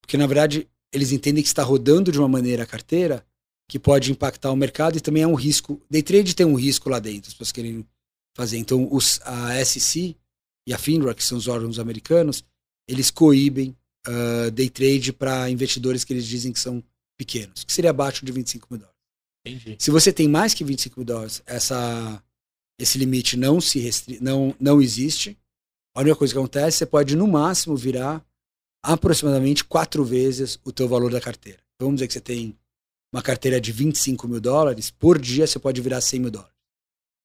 Porque 0.00 0.16
na 0.16 0.26
verdade 0.26 0.68
eles 0.92 1.12
entendem 1.12 1.42
que 1.42 1.48
está 1.48 1.62
rodando 1.62 2.10
de 2.10 2.18
uma 2.18 2.28
maneira 2.28 2.62
a 2.62 2.66
carteira 2.66 3.24
que 3.68 3.78
pode 3.78 4.10
impactar 4.10 4.50
o 4.50 4.56
mercado 4.56 4.96
e 4.96 5.00
também 5.00 5.22
é 5.22 5.26
um 5.26 5.34
risco. 5.34 5.80
Day 5.90 6.02
trade 6.02 6.34
tem 6.34 6.46
um 6.46 6.54
risco 6.54 6.88
lá 6.88 6.98
dentro, 6.98 7.28
as 7.28 7.34
pessoas 7.34 7.52
querem 7.52 7.86
fazer. 8.34 8.56
Então, 8.56 8.88
os, 8.90 9.20
a 9.24 9.62
SEC 9.64 10.16
e 10.66 10.72
a 10.72 10.78
FINRA, 10.78 11.14
que 11.14 11.24
são 11.24 11.36
os 11.36 11.48
órgãos 11.48 11.78
americanos, 11.78 12.42
eles 12.88 13.10
coíbem 13.10 13.76
uh, 14.06 14.50
day 14.50 14.70
trade 14.70 15.12
para 15.12 15.50
investidores 15.50 16.02
que 16.02 16.12
eles 16.12 16.26
dizem 16.26 16.52
que 16.52 16.60
são 16.60 16.82
pequenos, 17.18 17.64
que 17.64 17.72
seria 17.72 17.90
abaixo 17.90 18.24
de 18.24 18.32
25 18.32 18.68
mil 18.70 18.80
dólares. 18.80 18.98
Entendi. 19.46 19.76
Se 19.78 19.90
você 19.90 20.12
tem 20.12 20.28
mais 20.28 20.54
que 20.54 20.64
25 20.64 21.00
mil 21.00 21.06
dólares, 21.06 21.42
essa, 21.44 22.22
esse 22.80 22.96
limite 22.96 23.36
não, 23.36 23.60
se 23.60 23.78
restri 23.78 24.18
não, 24.20 24.54
não 24.58 24.80
existe. 24.80 25.36
A 25.94 26.00
única 26.00 26.16
coisa 26.16 26.32
que 26.32 26.38
acontece, 26.38 26.78
você 26.78 26.86
pode 26.86 27.16
no 27.16 27.26
máximo 27.26 27.76
virar 27.76 28.24
aproximadamente 28.92 29.64
quatro 29.64 30.02
vezes 30.02 30.58
o 30.64 30.72
teu 30.72 30.88
valor 30.88 31.12
da 31.12 31.20
carteira. 31.20 31.58
Vamos 31.78 31.96
dizer 31.96 32.06
que 32.06 32.14
você 32.14 32.20
tem 32.20 32.56
uma 33.12 33.22
carteira 33.22 33.60
de 33.60 33.70
25 33.70 34.26
mil 34.26 34.40
dólares, 34.40 34.90
por 34.90 35.18
dia 35.18 35.46
você 35.46 35.58
pode 35.58 35.80
virar 35.80 36.00
100 36.00 36.20
mil 36.20 36.30
dólares. 36.30 36.54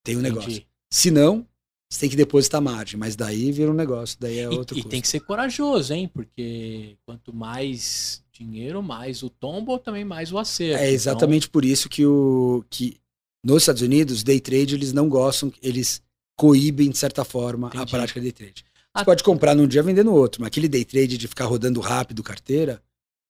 Tem 0.06 0.18
um 0.18 0.20
Entendi. 0.20 0.36
negócio. 0.36 0.66
Se 0.92 1.10
não, 1.10 1.48
você 1.90 2.02
tem 2.02 2.10
que 2.10 2.16
depositar 2.18 2.62
margem, 2.62 3.00
mas 3.00 3.16
daí 3.16 3.50
vira 3.52 3.72
um 3.72 3.74
negócio, 3.74 4.18
daí 4.20 4.40
é 4.40 4.50
outro 4.50 4.78
E, 4.78 4.82
e 4.82 4.84
tem 4.84 5.02
que 5.02 5.08
ser 5.08 5.22
corajoso, 5.22 5.94
hein? 5.94 6.10
Porque 6.14 6.98
quanto 7.06 7.34
mais 7.34 8.22
dinheiro, 8.34 8.84
mais 8.84 9.24
o 9.24 9.30
tombo, 9.30 9.80
também 9.80 10.04
mais 10.04 10.34
o 10.34 10.38
acerto. 10.38 10.84
É 10.84 10.92
exatamente 10.92 11.44
então... 11.44 11.52
por 11.54 11.64
isso 11.64 11.88
que 11.88 12.06
o 12.06 12.66
que 12.70 12.98
nos 13.42 13.64
Estados 13.64 13.82
Unidos, 13.82 14.22
day 14.22 14.40
trade, 14.40 14.76
eles 14.76 14.92
não 14.92 15.08
gostam, 15.08 15.52
eles 15.62 16.02
coíbem 16.38 16.90
de 16.90 16.98
certa 16.98 17.24
forma 17.24 17.68
Entendi. 17.68 17.84
a 17.84 17.88
prática 17.88 18.20
de 18.20 18.32
day 18.32 18.34
trade. 18.34 18.66
Você 18.96 19.06
pode 19.06 19.24
comprar 19.24 19.56
num 19.56 19.68
dia 19.68 19.82
e 19.82 19.84
vender 19.84 20.04
no 20.04 20.14
outro, 20.14 20.42
mas 20.42 20.48
aquele 20.48 20.68
day 20.68 20.86
trade 20.86 21.18
de 21.18 21.28
ficar 21.28 21.46
rodando 21.46 21.80
rápido 21.80 22.22
carteira, 22.22 22.82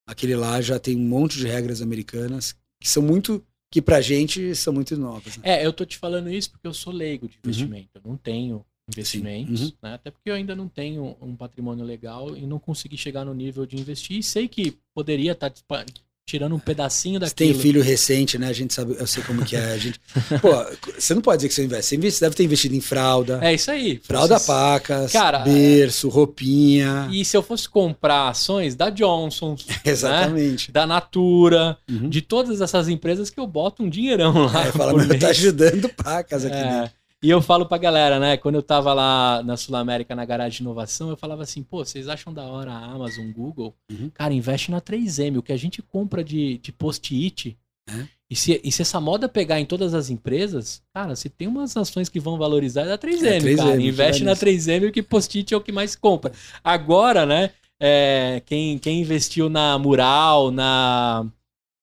Aquele 0.05 0.35
lá 0.35 0.61
já 0.61 0.79
tem 0.79 0.95
um 0.97 1.07
monte 1.07 1.37
de 1.37 1.47
regras 1.47 1.81
americanas 1.81 2.55
que 2.79 2.89
são 2.89 3.01
muito 3.01 3.43
que 3.71 3.81
pra 3.81 4.01
gente 4.01 4.53
são 4.53 4.71
muito 4.71 4.95
novas. 4.95 5.37
Né? 5.37 5.43
É, 5.61 5.65
eu 5.65 5.73
tô 5.73 5.83
te 5.83 5.97
falando 5.97 6.29
isso 6.29 6.51
porque 6.51 6.67
eu 6.67 6.73
sou 6.73 6.93
leigo 6.93 7.27
de 7.27 7.35
uhum. 7.35 7.39
investimento. 7.45 7.89
Uhum. 7.95 8.01
Eu 8.03 8.09
não 8.11 8.17
tenho 8.17 8.65
investimentos, 8.87 9.61
uhum. 9.61 9.73
né? 9.81 9.93
Até 9.95 10.11
porque 10.11 10.29
eu 10.29 10.35
ainda 10.35 10.55
não 10.55 10.67
tenho 10.67 11.17
um 11.19 11.35
patrimônio 11.35 11.83
legal 11.83 12.35
e 12.37 12.45
não 12.45 12.59
consegui 12.59 12.97
chegar 12.97 13.25
no 13.25 13.33
nível 13.33 13.65
de 13.65 13.77
investir. 13.77 14.19
E 14.19 14.23
sei 14.23 14.47
que 14.47 14.77
poderia 14.93 15.31
estar 15.31 15.49
tá 15.49 15.85
tirando 16.25 16.55
um 16.55 16.59
pedacinho 16.59 17.19
daquilo. 17.19 17.49
Você 17.49 17.53
tem 17.53 17.61
filho 17.61 17.81
recente, 17.81 18.37
né? 18.37 18.47
A 18.47 18.53
gente 18.53 18.73
sabe, 18.73 18.95
eu 18.97 19.05
sei 19.05 19.23
como 19.23 19.43
que 19.43 19.55
é. 19.55 19.73
A 19.73 19.77
gente, 19.77 19.99
pô, 20.41 20.51
você 20.97 21.13
não 21.13 21.21
pode 21.21 21.37
dizer 21.37 21.49
que 21.49 21.53
você 21.53 21.63
investe. 21.65 22.11
Você 22.11 22.25
deve 22.25 22.35
ter 22.35 22.43
investido 22.43 22.75
em 22.75 22.81
fralda. 22.81 23.39
É 23.41 23.53
isso 23.53 23.69
aí. 23.69 23.99
Fralda 24.03 24.39
Vocês... 24.39 24.47
pacas, 24.47 25.11
Cara, 25.11 25.39
berço, 25.39 26.09
roupinha. 26.09 27.09
E 27.11 27.23
se 27.25 27.35
eu 27.35 27.43
fosse 27.43 27.67
comprar 27.67 28.29
ações 28.29 28.75
da 28.75 28.89
Johnson, 28.89 29.55
exatamente, 29.83 30.69
né? 30.69 30.73
da 30.73 30.87
Natura, 30.87 31.77
uhum. 31.89 32.09
de 32.09 32.21
todas 32.21 32.61
essas 32.61 32.87
empresas 32.87 33.29
que 33.29 33.39
eu 33.39 33.47
boto 33.47 33.83
um 33.83 33.89
dinheirão 33.89 34.45
lá. 34.45 34.67
É, 34.67 34.71
fala, 34.71 34.93
mas 34.93 35.19
tá 35.19 35.27
ajudando 35.27 35.89
pacas 35.89 36.45
aqui 36.45 36.55
é. 36.55 36.81
dentro. 36.81 37.02
E 37.23 37.29
eu 37.29 37.41
falo 37.41 37.65
pra 37.65 37.77
galera, 37.77 38.19
né? 38.19 38.35
Quando 38.35 38.55
eu 38.55 38.61
tava 38.61 38.93
lá 38.93 39.41
na 39.43 39.55
Sul 39.55 39.75
América, 39.77 40.13
na 40.13 40.25
garagem 40.25 40.57
de 40.57 40.63
inovação, 40.63 41.09
eu 41.09 41.15
falava 41.15 41.41
assim, 41.43 41.63
pô, 41.63 41.83
vocês 41.85 42.09
acham 42.09 42.33
da 42.33 42.43
hora 42.43 42.71
a 42.71 42.85
Amazon, 42.91 43.31
Google? 43.31 43.73
Uhum. 43.89 44.11
Cara, 44.13 44.33
investe 44.33 44.69
na 44.69 44.81
3M. 44.81 45.37
O 45.37 45.41
que 45.41 45.53
a 45.53 45.57
gente 45.57 45.81
compra 45.81 46.21
de, 46.23 46.57
de 46.57 46.71
post-it. 46.73 47.57
É. 47.89 48.05
E, 48.29 48.35
se, 48.35 48.59
e 48.63 48.71
se 48.71 48.81
essa 48.81 48.99
moda 48.99 49.29
pegar 49.29 49.59
em 49.59 49.65
todas 49.65 49.93
as 49.93 50.09
empresas, 50.09 50.81
cara, 50.93 51.15
se 51.15 51.29
tem 51.29 51.47
umas 51.47 51.75
ações 51.77 52.09
que 52.09 52.19
vão 52.19 52.37
valorizar, 52.37 52.81
é 52.81 52.87
da 52.87 52.97
3M, 52.97 53.23
É, 53.25 53.39
3M, 53.39 53.55
cara. 53.57 53.81
Investe 53.81 54.23
na 54.23 54.35
3M, 54.35 54.91
que 54.91 55.01
post-it 55.01 55.53
é 55.53 55.57
o 55.57 55.61
que 55.61 55.71
mais 55.71 55.95
compra. 55.95 56.31
Agora, 56.63 57.25
né? 57.25 57.51
é, 57.79 58.41
quem, 58.45 58.77
quem 58.79 59.01
investiu 59.01 59.49
na 59.49 59.77
Mural, 59.77 60.51
na. 60.51 61.25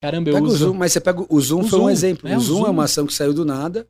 Caramba, 0.03 0.31
eu 0.31 0.35
Pega 0.35 0.47
o 0.47 0.49
uso. 0.49 0.57
Zoom, 0.67 0.75
mas 0.75 0.93
você 0.93 1.01
pega 1.01 1.21
o 1.21 1.27
o 1.29 1.41
Zoom 1.41 1.61
O 1.61 1.65
foi 1.69 1.79
um 1.79 1.83
Zoom, 1.83 1.91
exemplo. 1.91 2.29
é, 2.29 2.35
o 2.35 2.39
o 2.39 2.41
Zoom, 2.41 2.59
é 2.61 2.63
Zoom. 2.65 2.71
uma 2.73 2.85
ação 2.85 3.07
que 3.07 3.13
saiu 3.13 3.35
do 3.35 3.45
nada 3.45 3.87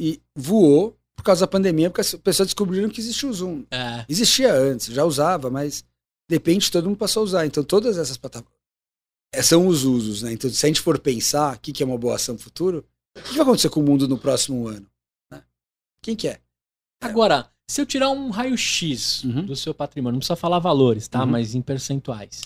e 0.00 0.22
voou 0.34 0.96
por 1.16 1.22
causa 1.24 1.42
da 1.42 1.46
pandemia, 1.46 1.90
porque 1.90 2.00
as 2.00 2.14
pessoas 2.14 2.48
descobriram 2.48 2.88
que 2.88 3.00
existia 3.00 3.28
o 3.28 3.32
Zoom. 3.32 3.64
É, 3.70 4.04
Existia 4.08 4.52
antes, 4.54 4.86
já 4.86 5.04
usava, 5.04 5.50
mas 5.50 5.82
de 6.28 6.36
repente 6.36 6.70
todo 6.72 6.86
mundo 6.88 6.96
passou 6.96 7.20
a 7.20 7.24
usar. 7.24 7.46
Então 7.46 7.62
todas 7.62 7.98
essas 7.98 8.16
plataformas 8.16 8.58
é, 9.34 9.42
são 9.42 9.66
os 9.66 9.84
usos, 9.84 10.22
né? 10.22 10.32
Então 10.32 10.48
se 10.50 10.64
a 10.64 10.68
gente 10.68 10.80
for 10.80 10.98
pensar 10.98 11.56
o 11.56 11.60
que, 11.60 11.72
que 11.72 11.82
é 11.82 11.86
uma 11.86 11.98
boa 11.98 12.14
ação 12.14 12.34
no 12.34 12.40
futuro, 12.40 12.84
o 13.18 13.22
que 13.22 13.32
vai 13.34 13.42
acontecer 13.42 13.68
com 13.68 13.80
o 13.80 13.82
mundo 13.82 14.08
no 14.08 14.16
próximo 14.16 14.66
ano? 14.66 14.86
né? 15.30 15.42
Quem 16.02 16.16
que 16.16 16.26
é? 16.28 16.40
Agora, 17.02 17.50
se 17.68 17.80
eu 17.80 17.86
tirar 17.86 18.08
um 18.10 18.30
raio-x 18.30 19.22
Uhum. 19.24 19.44
do 19.46 19.54
seu 19.56 19.74
patrimônio, 19.74 20.14
não 20.14 20.18
precisa 20.20 20.36
falar 20.36 20.58
valores, 20.58 21.06
tá? 21.06 21.20
Uhum. 21.20 21.26
Mas 21.30 21.54
em 21.54 21.60
percentuais. 21.62 22.40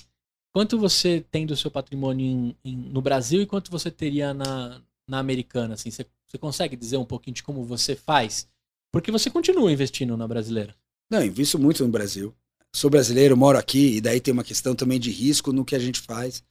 Quanto 0.55 0.79
você 0.79 1.25
tem 1.31 1.47
do 1.47 1.57
seu 1.57 1.71
patrimônio 1.71 2.25
em- 2.27 2.57
em- 2.65 2.77
no 2.77 3.01
Brasil 3.03 3.41
e 3.43 3.47
quanto 3.47 3.71
você 3.71 3.91
teria 3.91 4.33
na, 4.35 4.81
na 5.09 5.19
americana? 5.19 5.75
Assim, 5.75 5.91
você, 5.91 6.07
você 6.27 6.39
consegue 6.39 6.77
dizer 6.77 6.97
um 6.97 7.05
pouquinho 7.05 7.35
de 7.35 7.43
como 7.43 7.65
você 7.65 7.95
faz? 7.97 8.49
Porque 8.93 9.11
você 9.11 9.31
continua 9.31 9.73
investindo 9.73 10.17
na 10.17 10.27
brasileira. 10.29 10.75
Não, 11.11 11.25
invisto 11.25 11.59
muito 11.59 11.85
no 11.85 11.91
Brasil. 11.91 12.35
Sou 12.75 12.91
brasileiro, 12.91 13.37
moro 13.37 13.57
aqui, 13.59 13.97
e 13.97 14.01
daí 14.01 14.21
tem 14.21 14.33
uma 14.33 14.43
questão 14.45 14.75
também 14.75 14.99
de 14.99 15.11
risco 15.11 15.53
no 15.53 15.65
que 15.65 15.77
a 15.77 15.79
gente 15.79 16.01
faz 16.01 16.43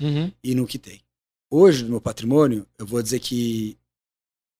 e 0.43 0.55
no 0.55 0.65
que 0.67 0.77
tem. 0.79 1.01
Hoje, 1.51 1.83
no 1.83 1.89
meu 1.91 2.01
patrimônio, 2.01 2.65
eu 2.77 2.85
vou 2.85 3.01
dizer 3.01 3.19
que 3.19 3.77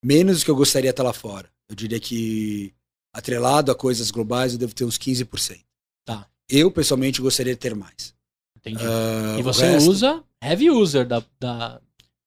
menos 0.04 0.40
do 0.40 0.44
que 0.44 0.50
eu 0.50 0.56
gostaria 0.56 0.90
estar 0.90 1.02
lá 1.02 1.12
fora. 1.12 1.50
Eu 1.68 1.74
diria 1.74 1.98
que, 1.98 2.74
atrelado 3.14 3.72
a 3.72 3.74
coisas 3.74 4.10
globais, 4.10 4.52
eu 4.52 4.58
devo 4.58 4.74
ter 4.74 4.84
uns 4.84 4.98
15%. 4.98 5.60
Tá. 6.04 6.28
Eu, 6.48 6.70
pessoalmente, 6.70 7.22
gostaria 7.22 7.54
de 7.54 7.60
ter 7.60 7.74
mais. 7.74 8.14
Entendi. 8.58 8.82
Ah, 8.84 9.36
e 9.38 9.42
você 9.42 9.64
resto- 9.66 9.90
usa 9.90 10.22
heavy 10.42 10.70
user 10.70 11.06
da. 11.06 11.24
da... 11.40 11.80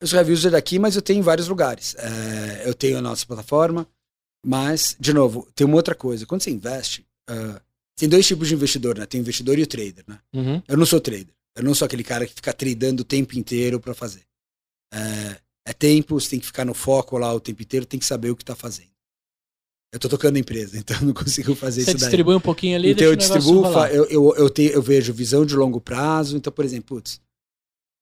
Sou 0.03 0.19
heavy 0.19 0.33
user 0.33 0.51
daqui, 0.51 0.77
mas 0.77 0.95
eu 0.95 1.01
tenho 1.01 1.19
em 1.19 1.23
vários 1.23 1.47
lugares. 1.47 1.95
É, 1.95 2.63
eu 2.65 2.73
tenho 2.73 2.97
a 2.97 3.01
nossa 3.01 3.25
plataforma, 3.25 3.87
mas, 4.45 4.95
de 4.99 5.11
novo, 5.11 5.47
tem 5.55 5.65
uma 5.65 5.75
outra 5.75 5.95
coisa. 5.95 6.25
Quando 6.25 6.41
você 6.41 6.51
investe, 6.51 7.05
ah, 7.27 7.59
tem 7.95 8.07
dois 8.07 8.25
tipos 8.25 8.47
de 8.47 8.53
investidor, 8.53 8.97
né? 8.97 9.05
Tem 9.05 9.19
o 9.19 9.23
investidor 9.23 9.57
e 9.57 9.63
o 9.63 9.67
trader, 9.67 10.03
né? 10.07 10.19
Uhum. 10.33 10.61
Eu 10.67 10.77
não 10.77 10.85
sou 10.85 11.01
trader. 11.01 11.33
Eu 11.55 11.63
não 11.63 11.73
sou 11.73 11.87
aquele 11.87 12.03
cara 12.03 12.27
que 12.27 12.33
fica 12.33 12.53
tradando 12.53 13.01
o 13.01 13.05
tempo 13.05 13.37
inteiro 13.37 13.79
para 13.79 13.95
fazer. 13.95 14.21
É, 14.93 15.37
é 15.65 15.73
tempo, 15.73 16.19
você 16.19 16.29
tem 16.29 16.39
que 16.39 16.45
ficar 16.45 16.63
no 16.63 16.75
foco 16.75 17.17
lá 17.17 17.33
o 17.33 17.39
tempo 17.39 17.63
inteiro, 17.63 17.85
tem 17.85 17.99
que 17.99 18.05
saber 18.05 18.29
o 18.29 18.35
que 18.35 18.45
tá 18.45 18.55
fazendo. 18.55 18.91
Eu 19.91 19.99
tô 19.99 20.07
tocando 20.07 20.35
a 20.35 20.39
empresa, 20.39 20.77
então 20.79 20.95
não 21.01 21.13
consigo 21.13 21.55
fazer 21.55 21.81
Você 21.81 21.91
isso 21.91 21.99
daí. 21.99 22.07
distribui 22.07 22.35
um 22.35 22.39
pouquinho 22.39 22.75
ali 22.75 22.91
então 22.91 23.07
eu 23.07 23.15
distribuo, 23.15 23.65
eu, 23.87 24.05
eu, 24.05 24.35
eu, 24.35 24.49
tenho, 24.49 24.69
eu 24.71 24.81
vejo 24.81 25.11
visão 25.11 25.43
de 25.43 25.55
longo 25.55 25.81
prazo. 25.81 26.37
Então, 26.37 26.53
por 26.53 26.63
exemplo, 26.63 26.97
putz, 26.97 27.19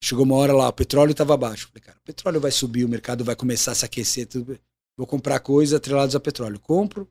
chegou 0.03 0.23
uma 0.25 0.35
hora 0.35 0.53
lá, 0.53 0.67
o 0.67 0.73
petróleo 0.73 1.11
estava 1.11 1.35
baixo. 1.37 1.67
Falei, 1.69 1.81
cara, 1.81 1.97
o 1.97 2.05
petróleo 2.05 2.39
vai 2.39 2.51
subir, 2.51 2.85
o 2.85 2.89
mercado 2.89 3.23
vai 3.23 3.35
começar 3.35 3.71
a 3.71 3.75
se 3.75 3.85
aquecer. 3.85 4.27
Tudo. 4.27 4.59
Vou 4.97 5.05
comprar 5.07 5.39
coisas 5.39 5.73
atreladas 5.75 6.15
a 6.15 6.19
petróleo. 6.19 6.59
Compro 6.59 7.07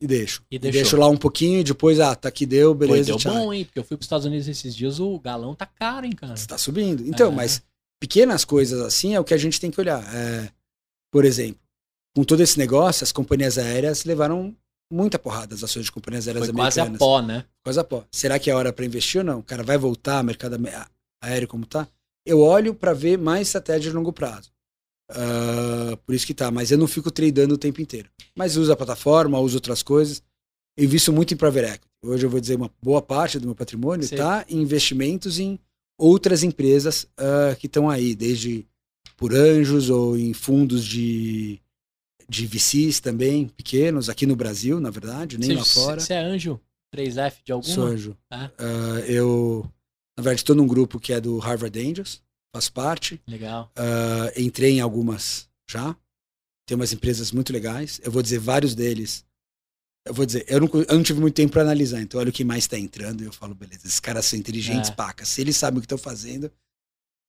e 0.00 0.06
deixo. 0.06 0.42
E 0.50 0.56
E 0.56 0.58
deixo 0.58 0.96
lá 0.96 1.08
um 1.08 1.16
pouquinho 1.16 1.60
e 1.60 1.64
depois, 1.64 2.00
ah, 2.00 2.14
tá 2.14 2.28
aqui, 2.28 2.44
deu, 2.46 2.72
Pô, 2.74 2.78
beleza, 2.80 3.06
deu 3.06 3.16
tchau. 3.18 3.32
bom, 3.34 3.52
hein? 3.52 3.64
Porque 3.64 3.78
eu 3.78 3.84
fui 3.84 3.96
pros 3.96 4.06
Estados 4.06 4.26
Unidos 4.26 4.48
esses 4.48 4.74
dias, 4.74 4.98
o 5.00 5.18
galão 5.18 5.54
tá 5.54 5.66
caro, 5.66 6.06
hein, 6.06 6.12
cara? 6.12 6.34
Está 6.34 6.58
subindo. 6.58 7.06
Então, 7.06 7.30
É. 7.32 7.34
mas 7.34 7.62
pequenas 8.00 8.44
coisas 8.44 8.80
assim 8.80 9.14
é 9.14 9.20
o 9.20 9.24
que 9.24 9.34
a 9.34 9.38
gente 9.38 9.60
tem 9.60 9.70
que 9.70 9.80
olhar. 9.80 10.02
É, 10.14 10.50
por 11.12 11.24
exemplo, 11.24 11.60
com 12.14 12.24
todo 12.24 12.40
esse 12.42 12.58
negócio, 12.58 13.04
as 13.04 13.12
companhias 13.12 13.56
aéreas 13.58 14.04
levaram 14.04 14.54
muita 14.92 15.18
porrada, 15.18 15.54
as 15.54 15.62
ações 15.64 15.84
de 15.86 15.92
companhias 15.92 16.26
aéreas 16.28 16.46
Foi 16.46 16.54
quase 16.54 16.80
americanas. 16.80 16.96
a 17.00 17.04
pó, 17.04 17.20
né? 17.22 17.44
Quase 17.62 17.78
a 17.80 17.84
pó. 17.84 18.04
Será 18.12 18.38
que 18.38 18.50
é 18.50 18.54
hora 18.54 18.72
para 18.72 18.84
investir 18.84 19.20
ou 19.20 19.24
não? 19.24 19.38
O 19.38 19.42
cara 19.42 19.62
vai 19.62 19.78
voltar, 19.78 20.22
mercado 20.22 20.56
aéreo 21.22 21.48
como 21.48 21.64
tá? 21.66 21.88
Eu 22.26 22.40
olho 22.40 22.74
para 22.74 22.92
ver 22.92 23.16
mais 23.16 23.48
estratégia 23.48 23.90
de 23.90 23.96
longo 23.96 24.12
prazo. 24.12 24.50
Ah, 25.08 25.96
por 26.04 26.14
isso 26.14 26.26
que 26.26 26.34
tá, 26.34 26.50
mas 26.50 26.70
eu 26.70 26.78
não 26.78 26.88
fico 26.88 27.10
tradando 27.10 27.54
o 27.54 27.58
tempo 27.58 27.80
inteiro. 27.80 28.10
Mas 28.34 28.56
uso 28.56 28.72
a 28.72 28.76
plataforma, 28.76 29.38
uso 29.38 29.56
outras 29.56 29.82
coisas. 29.82 30.22
Eu 30.76 30.84
invisto 30.84 31.12
muito 31.12 31.32
em 31.32 31.36
private 31.36 31.66
equity. 31.66 31.86
Hoje 32.04 32.26
eu 32.26 32.30
vou 32.30 32.40
dizer 32.40 32.56
uma 32.56 32.70
boa 32.82 33.00
parte 33.00 33.38
do 33.38 33.46
meu 33.46 33.54
patrimônio 33.54 34.04
está 34.04 34.44
em 34.48 34.60
investimentos 34.60 35.38
em 35.38 35.58
outras 35.98 36.42
empresas 36.42 37.06
ah, 37.16 37.56
que 37.58 37.66
estão 37.66 37.88
aí, 37.88 38.14
desde 38.14 38.66
por 39.16 39.32
anjos 39.34 39.88
ou 39.88 40.16
em 40.16 40.34
fundos 40.34 40.84
de, 40.84 41.58
de 42.28 42.46
VCs 42.46 43.00
também, 43.00 43.48
pequenos, 43.48 44.08
aqui 44.10 44.26
no 44.26 44.36
Brasil, 44.36 44.78
na 44.78 44.90
verdade, 44.90 45.38
nem 45.38 45.50
Você- 45.50 45.54
lá 45.56 45.64
fora. 45.64 46.00
Você 46.00 46.12
é 46.12 46.18
anjo 46.18 46.60
3F 46.94 47.36
de 47.44 47.52
alguma? 47.52 47.74
Sou 47.74 47.86
anjo. 47.86 48.16
Ah. 48.30 48.50
Ah, 48.58 49.00
eu, 49.06 49.66
na 50.16 50.22
verdade, 50.22 50.40
estou 50.40 50.56
num 50.56 50.66
grupo 50.66 50.98
que 50.98 51.12
é 51.12 51.20
do 51.20 51.38
Harvard 51.38 51.78
Angels, 51.78 52.22
faço 52.54 52.72
parte. 52.72 53.20
Legal. 53.26 53.70
Ah, 53.76 54.32
entrei 54.36 54.72
em 54.72 54.80
algumas 54.80 55.48
já. 55.70 55.94
Tem 56.66 56.74
umas 56.74 56.92
empresas 56.92 57.30
muito 57.32 57.52
legais. 57.52 58.00
Eu 58.02 58.10
vou 58.10 58.22
dizer 58.22 58.38
vários 58.38 58.74
deles. 58.74 59.24
Eu 60.06 60.14
vou 60.14 60.24
dizer, 60.24 60.44
eu 60.48 60.60
não, 60.60 60.68
eu 60.88 60.94
não 60.96 61.02
tive 61.02 61.20
muito 61.20 61.34
tempo 61.34 61.52
para 61.52 61.62
analisar, 61.62 62.00
então 62.00 62.20
olha 62.20 62.30
o 62.30 62.32
que 62.32 62.44
mais 62.44 62.62
está 62.64 62.78
entrando 62.78 63.22
e 63.22 63.26
eu 63.26 63.32
falo, 63.32 63.54
beleza, 63.56 63.86
esses 63.86 63.98
caras 63.98 64.24
são 64.24 64.38
inteligentes, 64.38 64.88
É. 64.90 64.92
pacas. 64.94 65.26
Se 65.28 65.40
eles 65.40 65.56
sabem 65.56 65.78
o 65.78 65.80
que 65.80 65.86
estão 65.86 65.98
fazendo, 65.98 66.50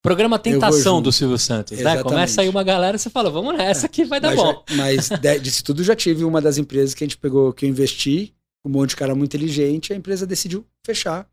Programa 0.03 0.37
Tentação 0.37 1.01
do 1.01 1.11
Silvio 1.11 1.39
Santos, 1.39 1.71
né? 1.73 1.79
Exatamente. 1.81 2.03
Começa 2.07 2.41
aí 2.41 2.47
uma 2.49 2.63
galera 2.63 2.95
e 2.95 2.99
você 2.99 3.09
fala, 3.09 3.29
vamos 3.31 3.57
nessa 3.57 3.87
que 3.89 4.05
vai 4.05 4.19
dar 4.21 4.29
mas, 4.29 4.37
bom. 4.37 4.63
já- 4.69 4.75
mas 4.75 5.09
de- 5.19 5.39
disso 5.39 5.63
tudo 5.63 5.83
já 5.83 5.95
tive 5.95 6.23
uma 6.23 6.39
das 6.39 6.57
empresas 6.59 6.93
que 6.93 7.03
a 7.03 7.07
gente 7.07 7.17
pegou, 7.17 7.51
que 7.51 7.65
eu 7.65 7.69
investi, 7.69 8.33
um 8.63 8.69
monte 8.69 8.91
de 8.91 8.95
cara 8.95 9.15
muito 9.15 9.35
inteligente, 9.35 9.91
a 9.91 9.95
empresa 9.95 10.25
decidiu 10.27 10.63
fechar 10.85 11.27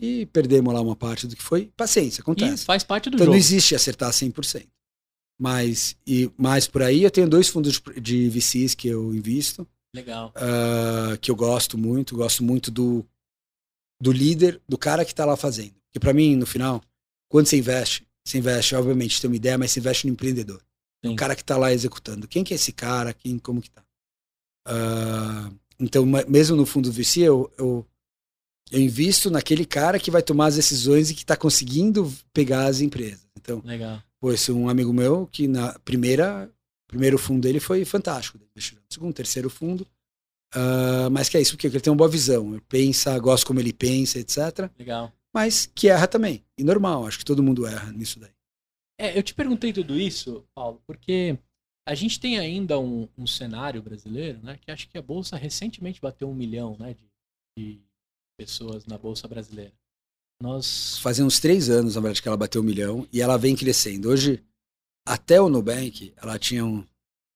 e 0.00 0.26
perdemos 0.26 0.72
lá 0.74 0.80
uma 0.80 0.96
parte 0.96 1.26
do 1.26 1.36
que 1.36 1.42
foi. 1.42 1.70
Paciência, 1.76 2.20
acontece. 2.22 2.62
E 2.62 2.66
faz 2.66 2.82
parte 2.84 3.08
do 3.10 3.14
Então 3.14 3.26
jogo. 3.26 3.30
não 3.32 3.38
existe 3.38 3.74
acertar 3.74 4.10
100%. 4.10 4.66
Mas, 5.38 5.96
e 6.06 6.30
mais 6.36 6.66
por 6.68 6.82
aí, 6.82 7.02
eu 7.02 7.10
tenho 7.10 7.28
dois 7.28 7.48
fundos 7.48 7.80
de, 7.80 8.00
de 8.00 8.28
VCs 8.30 8.74
que 8.74 8.86
eu 8.88 9.12
invisto, 9.14 9.66
Legal. 9.94 10.32
ah, 10.36 11.16
que 11.20 11.30
eu 11.30 11.36
gosto 11.36 11.76
muito, 11.76 12.14
gosto 12.16 12.44
muito 12.44 12.70
do, 12.70 13.04
do 14.00 14.12
líder, 14.12 14.60
do 14.68 14.78
cara 14.78 15.04
que 15.04 15.12
está 15.12 15.24
lá 15.24 15.36
fazendo. 15.36 15.74
Porque 15.86 15.98
para 15.98 16.12
mim, 16.12 16.36
no 16.36 16.46
final, 16.46 16.80
quando 17.28 17.46
você 17.46 17.56
investe, 17.56 18.06
você 18.24 18.38
investe, 18.38 18.74
obviamente, 18.76 19.20
tem 19.20 19.28
uma 19.28 19.36
ideia, 19.36 19.58
mas 19.58 19.72
você 19.72 19.80
investe 19.80 20.06
no 20.06 20.12
empreendedor. 20.12 20.62
Sim. 21.04 21.12
O 21.12 21.16
cara 21.16 21.34
que 21.34 21.42
está 21.42 21.56
lá 21.56 21.72
executando. 21.72 22.26
Quem 22.28 22.42
que 22.44 22.54
é 22.54 22.56
esse 22.56 22.72
cara? 22.72 23.12
Quem, 23.12 23.38
como 23.38 23.60
que 23.60 23.70
tá? 23.70 23.84
Ah, 24.66 25.50
então, 25.78 26.06
mesmo 26.28 26.56
no 26.56 26.64
fundo 26.64 26.92
VC, 26.92 27.20
eu, 27.22 27.52
eu, 27.58 27.84
eu 28.70 28.80
invisto 28.80 29.30
naquele 29.30 29.64
cara 29.64 29.98
que 29.98 30.10
vai 30.10 30.22
tomar 30.22 30.46
as 30.46 30.56
decisões 30.56 31.10
e 31.10 31.14
que 31.14 31.22
está 31.22 31.36
conseguindo 31.36 32.12
pegar 32.32 32.66
as 32.66 32.80
empresas. 32.80 33.26
Então, 33.36 33.62
Legal. 33.64 34.02
Pô, 34.20 34.32
esse 34.32 34.50
um 34.50 34.68
amigo 34.68 34.92
meu 34.92 35.26
que 35.26 35.46
na 35.46 35.78
primeira 35.80 36.50
primeiro 36.86 37.18
fundo 37.18 37.42
dele 37.42 37.60
foi 37.60 37.84
fantástico. 37.84 38.38
Segundo, 38.88 39.12
terceiro 39.12 39.50
fundo. 39.50 39.86
ah, 40.54 41.08
mas 41.10 41.28
que 41.28 41.36
é 41.36 41.42
isso, 41.42 41.52
porque 41.52 41.66
ele 41.66 41.80
tem 41.80 41.90
uma 41.90 41.96
boa 41.96 42.08
visão. 42.08 42.52
Ele 42.52 42.62
pensa, 42.68 43.18
gosta 43.18 43.46
como 43.46 43.60
ele 43.60 43.72
pensa, 43.72 44.18
etc. 44.18 44.70
Legal. 44.78 45.12
Mas 45.34 45.66
que 45.74 45.88
erra 45.88 46.06
também. 46.06 46.44
E 46.56 46.62
normal, 46.62 47.06
acho 47.06 47.18
que 47.18 47.24
todo 47.24 47.42
mundo 47.42 47.66
erra 47.66 47.90
nisso 47.92 48.20
daí. 48.20 48.30
É, 48.98 49.18
eu 49.18 49.22
te 49.22 49.34
perguntei 49.34 49.72
tudo 49.72 49.98
isso, 49.98 50.44
Paulo, 50.54 50.80
porque 50.86 51.36
a 51.86 51.94
gente 51.94 52.20
tem 52.20 52.38
ainda 52.38 52.78
um, 52.78 53.08
um 53.18 53.26
cenário 53.26 53.82
brasileiro, 53.82 54.38
né? 54.42 54.56
Que 54.60 54.70
acho 54.70 54.88
que 54.88 54.96
a 54.96 55.02
Bolsa 55.02 55.36
recentemente 55.36 56.00
bateu 56.00 56.30
um 56.30 56.34
milhão, 56.34 56.76
né? 56.78 56.94
De, 56.94 57.10
de 57.58 57.80
pessoas 58.38 58.84
na 58.86 58.98
Bolsa 58.98 59.26
brasileira. 59.28 59.72
Nós. 60.42 60.98
Fazia 60.98 61.24
uns 61.24 61.38
três 61.40 61.70
anos, 61.70 61.94
na 61.94 62.00
verdade, 62.00 62.20
que 62.20 62.28
ela 62.28 62.36
bateu 62.36 62.60
um 62.60 62.64
milhão 62.64 63.06
e 63.12 63.20
ela 63.22 63.36
vem 63.36 63.54
crescendo. 63.56 64.08
Hoje, 64.08 64.42
até 65.06 65.40
o 65.40 65.48
Nubank, 65.48 66.12
ela 66.16 66.38
tinha 66.38 66.64
um. 66.64 66.84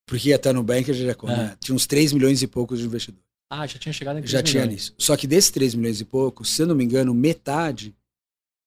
Porque 0.07 0.33
até 0.33 0.49
o 0.49 0.53
Nubank 0.53 0.91
já 0.93 1.11
É. 1.11 1.15
né? 1.27 1.57
tinha 1.59 1.75
uns 1.75 1.85
3 1.87 2.13
milhões 2.13 2.41
e 2.41 2.47
poucos 2.47 2.79
de 2.79 2.85
investidores. 2.85 3.23
Ah, 3.51 3.65
já 3.65 3.79
tinha 3.79 3.93
chegado 3.93 4.19
em 4.19 4.27
Já 4.27 4.39
3 4.39 4.51
tinha 4.51 4.63
milhões. 4.63 4.81
nisso. 4.89 4.95
Só 4.97 5.15
que 5.17 5.25
desses 5.25 5.49
3 5.51 5.73
milhões 5.75 5.99
e 6.01 6.05
poucos, 6.05 6.49
se 6.49 6.61
eu 6.61 6.67
não 6.67 6.75
me 6.75 6.83
engano, 6.83 7.13
metade 7.13 7.95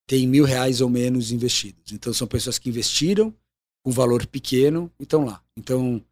tem 0.09 0.27
mil 0.27 0.45
reais 0.45 0.81
ou 0.81 0.89
menos 0.89 1.31
investidos. 1.31 1.93
Então 1.93 2.13
são 2.13 2.27
pessoas 2.27 2.59
que 2.59 2.69
investiram 2.69 3.33
um 3.85 3.91
valor 3.93 4.27
pequeno 4.27 4.91
e 4.99 5.05
estão 5.05 5.25
lá. 5.25 5.43
Então, 5.57 6.05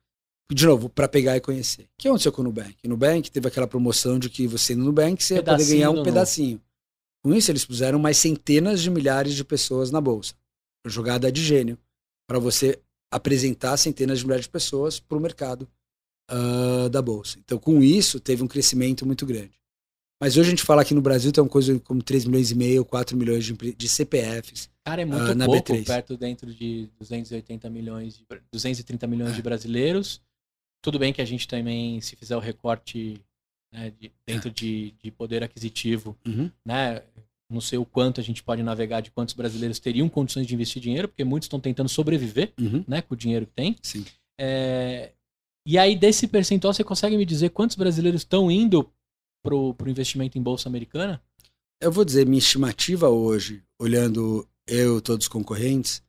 de 0.55 0.67
novo, 0.67 0.89
para 0.89 1.09
pegar 1.09 1.37
e 1.37 1.41
conhecer. 1.41 1.83
O 1.83 1.89
que 1.99 2.09
aconteceu 2.09 2.33
com 2.33 2.43
o 2.43 2.45
Nubank? 2.45 2.77
O 2.85 2.89
Nubank 2.89 3.31
teve 3.31 3.49
aquela 3.49 3.67
promoção 3.67 4.19
de 4.19 4.29
que 4.29 4.47
você 4.47 4.75
no 4.75 4.85
Nubank 4.85 5.23
você 5.23 5.35
ia 5.35 5.43
poder 5.43 5.57
Pedacinho 5.57 5.79
ganhar 5.79 5.91
um 5.91 6.03
pedacinho. 6.03 6.61
Com 7.23 7.35
isso, 7.35 7.51
eles 7.51 7.65
puseram 7.65 7.99
mais 7.99 8.17
centenas 8.17 8.81
de 8.81 8.91
milhares 8.91 9.35
de 9.35 9.45
pessoas 9.45 9.91
na 9.91 10.01
bolsa. 10.01 10.35
Uma 10.85 10.91
jogada 10.91 11.31
de 11.31 11.43
gênio 11.43 11.79
para 12.27 12.39
você 12.39 12.81
apresentar 13.11 13.77
centenas 13.77 14.21
de 14.21 14.25
milhares 14.25 14.47
de 14.47 14.51
pessoas 14.51 14.99
para 14.99 15.19
o 15.19 15.21
mercado 15.21 15.69
uh, 16.31 16.89
da 16.89 17.03
bolsa. 17.03 17.39
Então, 17.39 17.59
com 17.59 17.83
isso, 17.83 18.21
teve 18.21 18.43
um 18.43 18.49
crescimento 18.49 19.05
muito 19.05 19.27
grande. 19.27 19.61
Mas 20.21 20.37
hoje 20.37 20.49
a 20.49 20.51
gente 20.51 20.63
fala 20.63 20.83
aqui 20.83 20.95
no 20.95 21.01
Brasil 21.01 21.33
tem 21.33 21.43
uma 21.43 21.49
coisa 21.49 21.79
como 21.81 22.03
3 22.03 22.27
milhões 22.27 22.51
e 22.51 22.55
meio, 22.55 22.85
4 22.85 23.17
milhões 23.17 23.45
de, 23.45 23.55
de 23.55 23.89
CPFs. 23.89 24.69
Cara, 24.85 25.03
é 25.03 25.05
muito 25.05 25.33
uh, 25.33 25.45
pouco, 25.47 25.73
B3. 25.73 25.87
perto 25.87 26.17
dentro 26.17 26.53
de 26.53 26.91
280 26.99 27.71
milhões, 27.71 28.19
de, 28.19 28.27
230 28.53 29.07
milhões 29.07 29.33
é. 29.33 29.35
de 29.35 29.43
brasileiros. 29.43 30.21
Tudo 30.83 30.99
bem 30.99 31.13
que 31.13 31.21
a 31.21 31.25
gente 31.25 31.47
também, 31.47 32.01
se 32.01 32.17
fizer 32.17 32.37
o 32.37 32.41
recorte 32.41 33.21
né, 33.73 33.93
de, 33.99 34.11
dentro 34.27 34.51
de, 34.51 34.95
de, 35.03 35.11
poder 35.11 35.43
aquisitivo, 35.43 36.17
uhum. 36.27 36.51
né, 36.65 37.03
não 37.49 37.61
sei 37.61 37.79
o 37.79 37.85
quanto 37.85 38.21
a 38.21 38.25
gente 38.25 38.43
pode 38.43 38.63
navegar 38.63 39.01
de 39.01 39.11
quantos 39.11 39.35
brasileiros 39.35 39.79
teriam 39.79 40.09
condições 40.09 40.47
de 40.47 40.55
investir 40.55 40.81
dinheiro, 40.81 41.09
porque 41.09 41.25
muitos 41.25 41.47
estão 41.47 41.61
tentando 41.61 41.89
sobreviver 41.89 42.53
uhum. 42.59 42.85
né, 42.87 43.03
com 43.03 43.15
o 43.15 43.17
dinheiro 43.17 43.47
que 43.47 43.53
tem. 43.53 43.77
É, 44.39 45.13
e 45.67 45.79
aí, 45.79 45.95
desse 45.95 46.27
percentual, 46.27 46.73
você 46.73 46.83
consegue 46.83 47.17
me 47.17 47.27
dizer 47.27 47.51
quantos 47.51 47.77
brasileiros 47.77 48.23
estão 48.23 48.51
indo 48.51 48.91
para 49.43 49.55
o 49.55 49.77
investimento 49.87 50.39
em 50.39 50.43
bolsa 50.43 50.69
americana? 50.69 51.23
Eu 51.81 51.91
vou 51.91 52.05
dizer, 52.05 52.27
minha 52.27 52.39
estimativa 52.39 53.09
hoje, 53.09 53.63
olhando 53.79 54.47
eu 54.67 54.99
e 54.99 55.01
todos 55.01 55.25
os 55.25 55.29
concorrentes, 55.29 56.03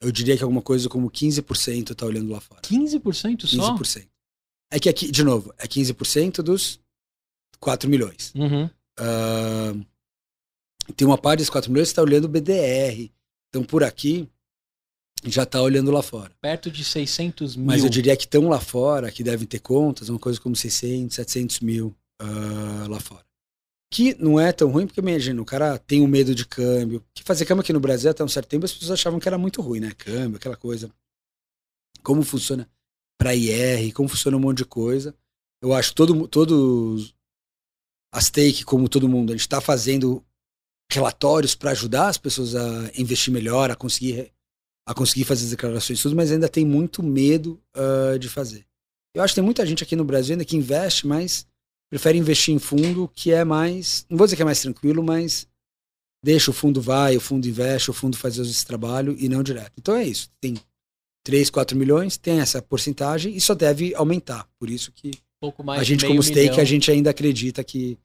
eu 0.00 0.10
diria 0.10 0.36
que 0.36 0.42
alguma 0.42 0.62
coisa 0.62 0.88
como 0.88 1.10
15% 1.10 1.90
está 1.92 2.06
olhando 2.06 2.30
lá 2.30 2.40
fora. 2.40 2.62
15% 2.62 3.46
só? 3.46 3.76
15%. 3.76 4.08
É 4.72 4.78
que 4.78 4.88
aqui, 4.88 5.10
de 5.10 5.24
novo, 5.24 5.52
é 5.58 5.66
15% 5.66 6.42
dos 6.42 6.80
4 7.58 7.88
milhões. 7.88 8.32
Uhum. 8.34 8.64
Uh, 8.98 9.84
tem 10.96 11.06
uma 11.06 11.18
parte 11.18 11.38
desses 11.38 11.50
4 11.50 11.70
milhões 11.70 11.88
que 11.88 11.92
está 11.92 12.02
olhando 12.02 12.24
o 12.24 12.28
BDR. 12.28 13.10
Então, 13.48 13.64
por 13.64 13.84
aqui, 13.84 14.28
já 15.24 15.42
está 15.42 15.60
olhando 15.60 15.90
lá 15.90 16.02
fora. 16.02 16.32
Perto 16.40 16.70
de 16.70 16.84
600 16.84 17.56
mil. 17.56 17.66
Mas 17.66 17.84
eu 17.84 17.90
diria 17.90 18.16
que 18.16 18.24
estão 18.24 18.48
lá 18.48 18.60
fora, 18.60 19.10
que 19.10 19.22
devem 19.22 19.46
ter 19.46 19.60
contas, 19.60 20.08
uma 20.08 20.18
coisa 20.18 20.40
como 20.40 20.56
600, 20.56 21.14
700 21.14 21.60
mil 21.60 21.94
uh, 22.22 22.88
lá 22.88 23.00
fora. 23.00 23.24
Que 23.92 24.14
não 24.14 24.38
é 24.38 24.52
tão 24.52 24.70
ruim, 24.70 24.86
porque 24.86 25.00
imagina, 25.00 25.42
o 25.42 25.44
cara 25.44 25.78
tem 25.78 26.00
um 26.00 26.06
medo 26.06 26.34
de 26.34 26.46
câmbio. 26.46 27.04
Que 27.12 27.24
fazer 27.24 27.44
câmbio 27.44 27.62
aqui 27.62 27.72
no 27.72 27.80
Brasil 27.80 28.10
até 28.10 28.22
um 28.22 28.28
certo 28.28 28.48
tempo 28.48 28.64
as 28.64 28.72
pessoas 28.72 28.92
achavam 28.92 29.18
que 29.18 29.28
era 29.28 29.36
muito 29.36 29.60
ruim, 29.60 29.80
né? 29.80 29.92
Câmbio, 29.96 30.36
aquela 30.36 30.56
coisa. 30.56 30.92
Como 32.02 32.22
funciona 32.22 32.68
para 33.18 33.34
IR, 33.34 33.92
como 33.92 34.08
funciona 34.08 34.36
um 34.36 34.40
monte 34.40 34.58
de 34.58 34.64
coisa. 34.64 35.14
Eu 35.62 35.74
acho 35.74 35.94
todo 35.94 36.26
todos 36.28 37.14
as 38.12 38.30
take, 38.30 38.64
como 38.64 38.88
todo 38.88 39.08
mundo, 39.08 39.30
a 39.30 39.34
gente 39.34 39.42
está 39.42 39.60
fazendo 39.60 40.24
relatórios 40.90 41.54
para 41.54 41.70
ajudar 41.70 42.08
as 42.08 42.18
pessoas 42.18 42.56
a 42.56 42.90
investir 42.96 43.32
melhor, 43.32 43.70
a 43.70 43.76
conseguir 43.76 44.32
a 44.86 44.94
conseguir 44.94 45.24
fazer 45.24 45.44
as 45.44 45.50
declarações 45.50 46.02
tudo, 46.02 46.16
mas 46.16 46.32
ainda 46.32 46.48
tem 46.48 46.64
muito 46.64 47.02
medo 47.02 47.62
uh, 47.76 48.18
de 48.18 48.28
fazer. 48.28 48.66
Eu 49.14 49.22
acho 49.22 49.32
que 49.32 49.36
tem 49.36 49.44
muita 49.44 49.64
gente 49.64 49.84
aqui 49.84 49.94
no 49.94 50.04
Brasil 50.04 50.32
ainda 50.32 50.44
que 50.44 50.56
investe, 50.56 51.06
mas 51.06 51.46
prefere 51.90 52.16
investir 52.16 52.54
em 52.54 52.58
fundo 52.58 53.10
que 53.14 53.32
é 53.32 53.44
mais, 53.44 54.06
não 54.08 54.16
vou 54.16 54.26
dizer 54.26 54.36
que 54.36 54.42
é 54.42 54.44
mais 54.44 54.62
tranquilo, 54.62 55.02
mas 55.02 55.46
deixa 56.24 56.50
o 56.50 56.54
fundo 56.54 56.80
vai, 56.80 57.16
o 57.16 57.20
fundo 57.20 57.48
investe, 57.48 57.90
o 57.90 57.94
fundo 57.94 58.16
faz 58.16 58.38
esse 58.38 58.64
trabalho 58.64 59.16
e 59.18 59.28
não 59.28 59.42
direto. 59.42 59.72
Então 59.78 59.96
é 59.96 60.04
isso. 60.04 60.30
Tem 60.40 60.54
3, 61.24 61.50
4 61.50 61.76
milhões, 61.76 62.16
tem 62.16 62.40
essa 62.40 62.62
porcentagem 62.62 63.34
e 63.36 63.40
só 63.40 63.54
deve 63.54 63.94
aumentar. 63.94 64.48
Por 64.58 64.70
isso 64.70 64.92
que 64.92 65.10
a 65.68 65.82
gente, 65.82 66.06
como 66.06 66.22
stake, 66.22 66.50
milhão. 66.50 66.60
a 66.60 66.64
gente 66.64 66.90
ainda 66.90 67.10
acredita 67.10 67.64
que 67.64 67.98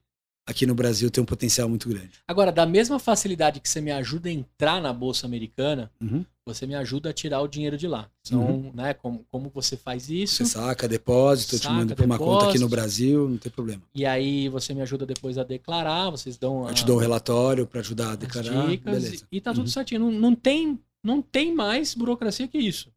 aqui 0.45 0.65
no 0.65 0.75
Brasil 0.75 1.09
tem 1.09 1.21
um 1.21 1.25
potencial 1.25 1.67
muito 1.67 1.89
grande. 1.89 2.11
Agora, 2.27 2.51
da 2.51 2.65
mesma 2.65 2.99
facilidade 2.99 3.59
que 3.59 3.67
você 3.67 3.81
me 3.81 3.91
ajuda 3.91 4.29
a 4.29 4.31
entrar 4.31 4.81
na 4.81 4.93
Bolsa 4.93 5.25
Americana, 5.25 5.91
uhum. 5.99 6.23
você 6.45 6.67
me 6.67 6.75
ajuda 6.75 7.09
a 7.09 7.13
tirar 7.13 7.41
o 7.41 7.47
dinheiro 7.47 7.75
de 7.77 7.87
lá. 7.87 8.07
Então, 8.25 8.41
uhum. 8.41 8.71
né, 8.73 8.93
como, 8.93 9.25
como 9.31 9.49
você 9.53 9.75
faz 9.75 10.09
isso? 10.09 10.35
Você 10.35 10.45
saca 10.45 10.87
depósito, 10.87 11.57
saca, 11.57 11.67
eu 11.67 11.71
te 11.71 11.75
mando 11.75 11.95
para 11.95 12.05
uma 12.05 12.17
conta 12.17 12.49
aqui 12.49 12.59
no 12.59 12.69
Brasil, 12.69 13.27
não 13.27 13.37
tem 13.37 13.51
problema. 13.51 13.81
E 13.93 14.05
aí 14.05 14.47
você 14.47 14.73
me 14.73 14.81
ajuda 14.81 15.05
depois 15.05 15.37
a 15.37 15.43
declarar, 15.43 16.11
vocês 16.11 16.37
dão... 16.37 16.67
Eu 16.67 16.73
te 16.73 16.85
dou 16.85 16.97
um 16.97 17.01
relatório 17.01 17.65
para 17.65 17.79
ajudar 17.79 18.11
a 18.11 18.15
declarar, 18.15 18.67
dicas, 18.67 18.93
beleza. 19.03 19.27
E, 19.31 19.37
e 19.37 19.41
tá 19.41 19.51
tudo 19.51 19.61
uhum. 19.61 19.67
certinho. 19.67 20.01
Não, 20.01 20.11
não, 20.11 20.35
tem, 20.35 20.79
não 21.03 21.21
tem 21.21 21.55
mais 21.55 21.95
burocracia 21.95 22.47
que 22.47 22.59
isso. 22.59 22.91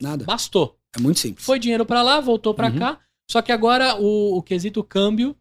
Nada. 0.00 0.24
Bastou. 0.24 0.78
É 0.96 1.00
muito 1.00 1.18
simples. 1.18 1.44
Foi 1.44 1.58
dinheiro 1.58 1.84
para 1.84 2.02
lá, 2.02 2.20
voltou 2.20 2.54
para 2.54 2.70
uhum. 2.70 2.78
cá. 2.78 3.00
Só 3.28 3.42
que 3.42 3.50
agora 3.50 3.96
o, 3.96 4.36
o 4.36 4.42
quesito 4.42 4.84
câmbio 4.84 5.36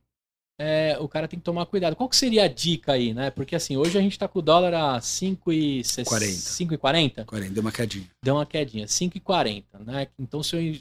é, 0.60 0.98
o 1.00 1.08
cara 1.08 1.28
tem 1.28 1.38
que 1.38 1.46
tomar 1.46 1.66
cuidado. 1.66 1.96
Qual 1.96 2.08
que 2.08 2.16
seria 2.16 2.44
a 2.44 2.48
dica 2.48 2.94
aí, 2.94 3.14
né? 3.14 3.30
Porque 3.30 3.56
assim, 3.56 3.76
hoje 3.76 3.98
a 3.98 4.02
gente 4.02 4.18
tá 4.18 4.28
com 4.28 4.40
o 4.40 4.42
dólar 4.42 4.74
a 4.74 5.00
5,40. 5.00 5.84
5,40? 5.84 7.26
40, 7.26 7.54
deu 7.54 7.62
uma 7.62 7.72
quedinha. 7.72 8.08
Deu 8.24 8.36
uma 8.36 8.46
quedinha, 8.46 8.86
5,40, 8.86 9.64
né? 9.86 10.08
Então 10.18 10.42
se 10.42 10.56
eu 10.56 10.76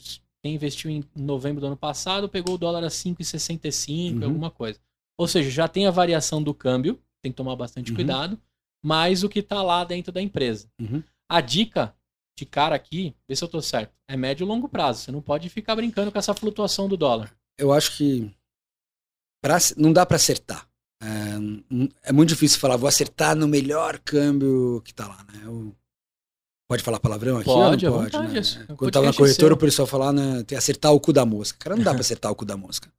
quem 0.44 0.54
investiu 0.54 0.90
em 0.90 1.02
novembro 1.16 1.62
do 1.62 1.66
ano 1.68 1.76
passado, 1.76 2.28
pegou 2.28 2.56
o 2.56 2.58
dólar 2.58 2.84
a 2.84 2.88
5,65, 2.88 4.18
uhum. 4.18 4.24
alguma 4.24 4.50
coisa. 4.50 4.78
Ou 5.18 5.26
seja, 5.26 5.50
já 5.50 5.66
tem 5.66 5.86
a 5.86 5.90
variação 5.90 6.42
do 6.42 6.52
câmbio, 6.52 7.00
tem 7.22 7.32
que 7.32 7.36
tomar 7.36 7.56
bastante 7.56 7.90
uhum. 7.90 7.96
cuidado, 7.96 8.38
mais 8.84 9.24
o 9.24 9.28
que 9.28 9.42
tá 9.42 9.62
lá 9.62 9.82
dentro 9.84 10.12
da 10.12 10.20
empresa. 10.20 10.68
Uhum. 10.78 11.02
A 11.26 11.40
dica 11.40 11.94
de 12.36 12.44
cara 12.44 12.76
aqui, 12.76 13.14
vê 13.26 13.34
se 13.34 13.42
eu 13.42 13.48
tô 13.48 13.62
certo, 13.62 13.94
é 14.06 14.18
médio 14.18 14.44
e 14.44 14.46
longo 14.46 14.68
prazo. 14.68 15.00
Você 15.00 15.12
não 15.12 15.22
pode 15.22 15.48
ficar 15.48 15.76
brincando 15.76 16.12
com 16.12 16.18
essa 16.18 16.34
flutuação 16.34 16.88
do 16.88 16.96
dólar. 16.96 17.34
Eu 17.56 17.72
acho 17.72 17.96
que 17.96 18.30
pra, 19.44 19.58
não 19.76 19.92
dá 19.92 20.06
para 20.06 20.16
acertar. 20.16 20.66
É, 21.02 22.08
é, 22.08 22.12
muito 22.12 22.30
difícil 22.30 22.58
falar, 22.58 22.78
vou 22.78 22.88
acertar 22.88 23.36
no 23.36 23.46
melhor 23.46 23.98
câmbio 23.98 24.80
que 24.82 24.94
tá 24.94 25.06
lá, 25.06 25.18
né? 25.30 25.42
Eu, 25.44 25.76
pode 26.66 26.82
falar 26.82 26.98
palavrão 26.98 27.36
aqui? 27.36 27.44
Pode, 27.44 27.84
não 27.84 27.92
pode, 27.92 28.16
né? 28.16 28.42
Quando 28.74 28.90
tava 28.90 29.06
na 29.06 29.12
corretora, 29.12 29.52
o 29.52 29.58
pessoal 29.58 29.86
falava, 29.86 30.14
né, 30.14 30.42
tem 30.44 30.56
acertar 30.56 30.92
o 30.92 30.98
cu 30.98 31.12
da 31.12 31.26
mosca. 31.26 31.58
Cara, 31.58 31.76
não 31.76 31.84
dá 31.84 31.90
para 31.92 32.00
acertar 32.00 32.32
o 32.32 32.34
cu 32.34 32.46
da 32.46 32.56
mosca. 32.56 32.90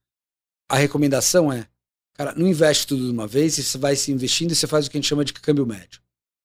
A 0.70 0.78
recomendação 0.78 1.52
é, 1.52 1.68
cara, 2.14 2.36
não 2.36 2.48
investe 2.48 2.86
tudo 2.86 3.06
de 3.06 3.12
uma 3.12 3.26
vez, 3.26 3.56
você 3.56 3.78
vai 3.80 3.96
se 3.96 4.12
investindo 4.12 4.52
e 4.52 4.56
você 4.56 4.68
faz 4.68 4.86
o 4.86 4.92
que 4.92 4.98
a 4.98 5.00
gente 5.00 5.10
chama 5.10 5.26
de 5.26 5.34
câmbio 5.34 5.66
médio. 5.66 6.00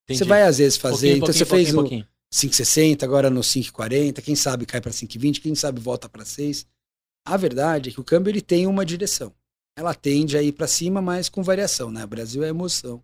Entendi. 0.05 0.19
Você 0.19 0.25
vai 0.25 0.45
às 0.45 0.57
vezes 0.57 0.79
fazer, 0.79 1.19
pouquinho, 1.19 1.39
então 1.39 1.47
pouquinho, 1.47 2.07
você 2.33 2.55
fez 2.55 2.85
no 2.87 2.95
5,60, 2.97 3.03
agora 3.03 3.29
no 3.29 3.41
5,40, 3.41 4.23
quem 4.23 4.35
sabe 4.35 4.65
cai 4.65 4.81
para 4.81 4.93
5,20, 4.93 5.43
quem 5.43 5.55
sabe 5.55 5.79
volta 5.79 6.09
para 6.09 6.25
6. 6.25 6.67
A 7.27 7.37
verdade 7.37 7.91
é 7.91 7.93
que 7.93 8.01
o 8.01 8.05
câmbio 8.05 8.31
ele 8.31 8.41
tem 8.41 8.67
uma 8.67 8.85
direção 8.85 9.31
ela 9.81 9.95
tende 9.95 10.37
a 10.37 10.43
ir 10.43 10.53
para 10.53 10.67
cima, 10.67 11.01
mas 11.01 11.31
com 11.31 11.43
variação, 11.43 11.91
né? 11.91 12.05
O 12.05 12.09
Brasil 12.09 12.45
é 12.45 12.49
emoção. 12.49 13.03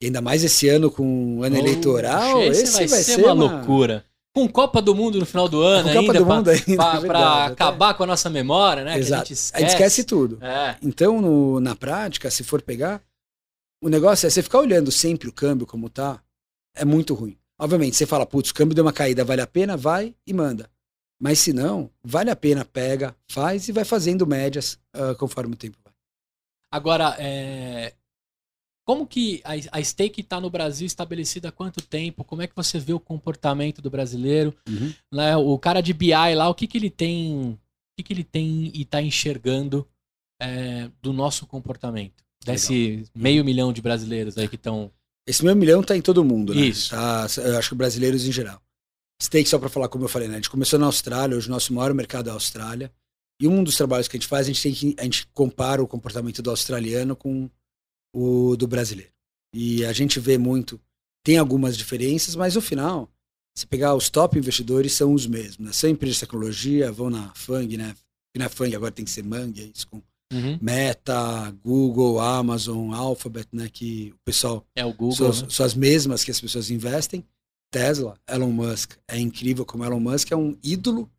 E 0.00 0.06
ainda 0.06 0.20
mais 0.20 0.44
esse 0.44 0.68
ano 0.68 0.90
com 0.90 1.38
o 1.38 1.42
ano 1.42 1.56
oh, 1.56 1.58
eleitoral, 1.58 2.42
esse, 2.42 2.64
esse 2.64 2.72
vai, 2.74 2.86
vai, 2.86 3.02
ser, 3.02 3.16
uma, 3.16 3.32
uma 3.32 3.46
loucura. 3.46 4.04
Com 4.34 4.46
Copa 4.46 4.82
do 4.82 4.94
Mundo 4.94 5.18
no 5.18 5.24
final 5.24 5.48
do 5.48 5.62
ano 5.62 5.90
com 5.90 5.98
ainda, 5.98 6.12
para 7.06 7.44
é 7.48 7.52
acabar 7.52 7.94
com 7.94 8.02
a 8.02 8.06
nossa 8.06 8.28
memória, 8.28 8.84
né? 8.84 8.98
Exato. 8.98 9.22
a, 9.22 9.24
gente 9.24 9.32
esquece. 9.32 9.56
a 9.56 9.60
gente 9.60 9.70
esquece 9.70 10.04
tudo. 10.04 10.38
É. 10.42 10.76
Então, 10.82 11.22
no, 11.22 11.60
na 11.60 11.74
prática, 11.74 12.30
se 12.30 12.44
for 12.44 12.60
pegar, 12.60 13.00
o 13.82 13.88
negócio 13.88 14.26
é 14.26 14.30
você 14.30 14.42
ficar 14.42 14.58
olhando 14.58 14.92
sempre 14.92 15.28
o 15.28 15.32
câmbio 15.32 15.66
como 15.66 15.88
tá, 15.88 16.20
é 16.76 16.84
muito 16.84 17.14
ruim. 17.14 17.38
Obviamente, 17.58 17.96
você 17.96 18.04
fala, 18.04 18.26
putz, 18.26 18.50
o 18.50 18.54
câmbio 18.54 18.74
deu 18.74 18.84
uma 18.84 18.92
caída, 18.92 19.24
vale 19.24 19.40
a 19.40 19.46
pena? 19.46 19.78
Vai 19.78 20.14
e 20.26 20.34
manda. 20.34 20.68
Mas 21.18 21.38
se 21.38 21.54
não, 21.54 21.88
vale 22.04 22.28
a 22.28 22.36
pena, 22.36 22.66
pega, 22.66 23.14
faz 23.30 23.68
e 23.68 23.72
vai 23.72 23.84
fazendo 23.84 24.26
médias 24.26 24.78
uh, 24.94 25.16
conforme 25.16 25.54
o 25.54 25.56
tempo 25.56 25.78
Agora, 26.72 27.14
é... 27.18 27.92
como 28.86 29.06
que 29.06 29.42
a, 29.44 29.78
a 29.78 29.84
stake 29.84 30.22
está 30.22 30.40
no 30.40 30.48
Brasil 30.48 30.86
estabelecida 30.86 31.50
há 31.50 31.52
quanto 31.52 31.82
tempo? 31.82 32.24
Como 32.24 32.40
é 32.40 32.46
que 32.46 32.56
você 32.56 32.78
vê 32.78 32.94
o 32.94 32.98
comportamento 32.98 33.82
do 33.82 33.90
brasileiro? 33.90 34.56
Uhum. 34.66 34.94
Né? 35.12 35.36
O 35.36 35.58
cara 35.58 35.82
de 35.82 35.92
BI 35.92 36.34
lá, 36.34 36.48
o 36.48 36.54
que, 36.54 36.66
que 36.66 36.78
ele 36.78 36.88
tem, 36.88 37.50
o 37.50 37.58
que, 37.96 38.02
que 38.02 38.12
ele 38.14 38.24
tem 38.24 38.72
e 38.74 38.80
está 38.80 39.02
enxergando 39.02 39.86
é, 40.40 40.90
do 41.02 41.12
nosso 41.12 41.46
comportamento? 41.46 42.24
Desse 42.42 42.72
Legal. 42.72 43.06
meio 43.14 43.44
milhão 43.44 43.72
de 43.72 43.82
brasileiros 43.82 44.36
aí 44.38 44.48
que 44.48 44.56
estão. 44.56 44.90
Esse 45.26 45.44
meio 45.44 45.56
milhão 45.56 45.82
está 45.82 45.96
em 45.96 46.02
todo 46.02 46.24
mundo, 46.24 46.52
né? 46.52 46.62
Isso. 46.62 46.90
Tá, 46.90 47.26
eu 47.36 47.58
acho 47.58 47.68
que 47.68 47.74
brasileiros 47.76 48.26
em 48.26 48.32
geral. 48.32 48.60
Stake, 49.22 49.48
só 49.48 49.58
para 49.58 49.68
falar 49.68 49.88
como 49.88 50.04
eu 50.04 50.08
falei, 50.08 50.26
né? 50.26 50.34
A 50.34 50.38
gente 50.38 50.50
começou 50.50 50.78
na 50.78 50.86
Austrália, 50.86 51.36
hoje 51.36 51.46
o 51.46 51.50
nosso 51.52 51.72
maior 51.72 51.94
mercado 51.94 52.28
é 52.28 52.30
a 52.30 52.34
Austrália. 52.34 52.90
E 53.42 53.48
um 53.48 53.64
dos 53.64 53.76
trabalhos 53.76 54.06
que 54.06 54.16
a 54.16 54.20
gente 54.20 54.28
faz, 54.28 54.46
a 54.46 54.52
gente, 54.52 54.62
tem 54.62 54.72
que, 54.72 54.94
a 54.96 55.02
gente 55.02 55.26
compara 55.34 55.82
o 55.82 55.88
comportamento 55.88 56.40
do 56.40 56.50
australiano 56.50 57.16
com 57.16 57.50
o 58.14 58.54
do 58.56 58.68
brasileiro. 58.68 59.10
E 59.52 59.84
a 59.84 59.92
gente 59.92 60.20
vê 60.20 60.38
muito, 60.38 60.80
tem 61.24 61.38
algumas 61.38 61.76
diferenças, 61.76 62.36
mas 62.36 62.54
no 62.54 62.60
final, 62.60 63.10
se 63.58 63.66
pegar 63.66 63.96
os 63.96 64.08
top 64.08 64.38
investidores, 64.38 64.92
são 64.92 65.12
os 65.12 65.26
mesmos. 65.26 65.58
Né? 65.58 65.72
São 65.72 65.90
empresas 65.90 66.18
de 66.18 66.20
tecnologia, 66.20 66.92
vão 66.92 67.10
na 67.10 67.34
FANG, 67.34 67.76
né? 67.76 67.96
E 68.32 68.38
na 68.38 68.48
FANG 68.48 68.76
agora 68.76 68.92
tem 68.92 69.04
que 69.04 69.10
ser 69.10 69.24
Mang, 69.24 69.60
é 69.60 69.64
isso, 69.74 69.88
com 69.88 70.00
uhum. 70.32 70.56
Meta, 70.62 71.50
Google, 71.64 72.20
Amazon, 72.20 72.94
Alphabet, 72.94 73.48
né? 73.52 73.68
Que 73.68 74.14
o 74.14 74.18
pessoal. 74.24 74.64
É 74.76 74.86
o 74.86 74.94
Google. 74.94 75.32
São, 75.32 75.46
né? 75.46 75.50
são 75.50 75.66
as 75.66 75.74
mesmas 75.74 76.22
que 76.22 76.30
as 76.30 76.40
pessoas 76.40 76.70
investem. 76.70 77.26
Tesla, 77.72 78.16
Elon 78.30 78.52
Musk. 78.52 78.92
É 79.08 79.18
incrível 79.18 79.66
como 79.66 79.84
Elon 79.84 79.98
Musk 79.98 80.30
é 80.30 80.36
um 80.36 80.56
ídolo 80.62 81.10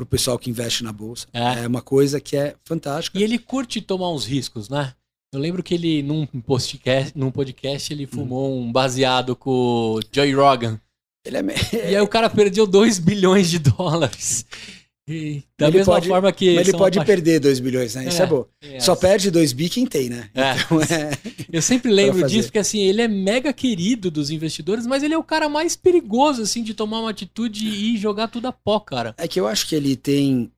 pro 0.00 0.06
pessoal 0.06 0.38
que 0.38 0.48
investe 0.48 0.82
na 0.82 0.92
bolsa. 0.92 1.26
É. 1.32 1.64
é 1.64 1.66
uma 1.66 1.82
coisa 1.82 2.20
que 2.20 2.36
é 2.36 2.54
fantástica. 2.64 3.18
E 3.18 3.22
ele 3.22 3.38
curte 3.38 3.82
tomar 3.82 4.10
uns 4.10 4.24
riscos, 4.24 4.68
né? 4.68 4.94
Eu 5.32 5.38
lembro 5.38 5.62
que 5.62 5.74
ele, 5.74 6.02
num 6.02 6.26
podcast, 6.26 7.16
num 7.16 7.30
podcast 7.30 7.92
ele 7.92 8.06
fumou 8.06 8.50
hum. 8.50 8.62
um 8.62 8.72
baseado 8.72 9.36
com 9.36 9.50
o 9.50 10.00
Joey 10.10 10.32
Rogan. 10.32 10.80
Ele 11.24 11.36
é... 11.36 11.42
E 11.90 11.96
aí 11.96 12.00
o 12.00 12.08
cara 12.08 12.30
perdeu 12.30 12.66
2 12.66 12.98
bilhões 12.98 13.50
de 13.50 13.58
dólares. 13.58 14.46
E 15.12 15.42
da 15.58 15.66
Ele 15.68 15.78
mesma 15.78 15.94
pode- 15.94 16.08
forma 16.08 16.32
que. 16.32 16.54
Mas 16.54 16.68
ele 16.68 16.78
pode 16.78 17.04
perder 17.04 17.40
2 17.40 17.58
bilhões, 17.58 17.94
né? 17.96 18.06
Isso 18.08 18.20
é, 18.22 18.24
É, 18.24 18.28
bom. 18.28 18.46
é, 18.62 18.78
Só 18.80 18.94
perde 18.94 19.30
2 19.30 19.52
bi 19.52 19.68
quem 19.68 19.84
tem, 19.86 20.08
né? 20.08 20.30
É. 20.34 20.52
Então 20.56 20.80
é. 20.82 21.10
Eu 21.52 21.60
sempre 21.62 21.90
lembro 21.90 22.26
disso, 22.28 22.48
porque 22.48 22.58
assim, 22.60 22.78
ele 22.80 23.02
é 23.02 23.08
mega 23.08 23.52
querido 23.52 24.10
dos 24.10 24.30
investidores, 24.30 24.86
mas 24.86 25.02
ele 25.02 25.14
é 25.14 25.18
o 25.18 25.24
cara 25.24 25.48
mais 25.48 25.74
perigoso, 25.74 26.42
assim, 26.42 26.62
de 26.62 26.74
tomar 26.74 27.00
uma 27.00 27.10
atitude 27.10 27.66
e 27.66 27.96
jogar 27.96 28.28
tudo 28.28 28.46
a 28.46 28.52
pó, 28.52 28.78
cara. 28.78 29.14
É 29.18 29.26
que 29.26 29.40
eu 29.40 29.46
acho 29.48 29.66
que 29.66 29.74
ele 29.74 29.96
tem. 29.96 30.50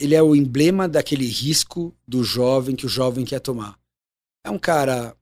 Ele 0.00 0.14
é 0.14 0.22
o 0.22 0.34
emblema 0.36 0.88
daquele 0.88 1.26
risco 1.26 1.94
do 2.06 2.22
jovem 2.24 2.76
que 2.76 2.86
o 2.86 2.88
jovem 2.88 3.24
quer 3.24 3.40
tomar. 3.40 3.76
É 4.46 4.50
um 4.50 4.58
cara. 4.58 5.16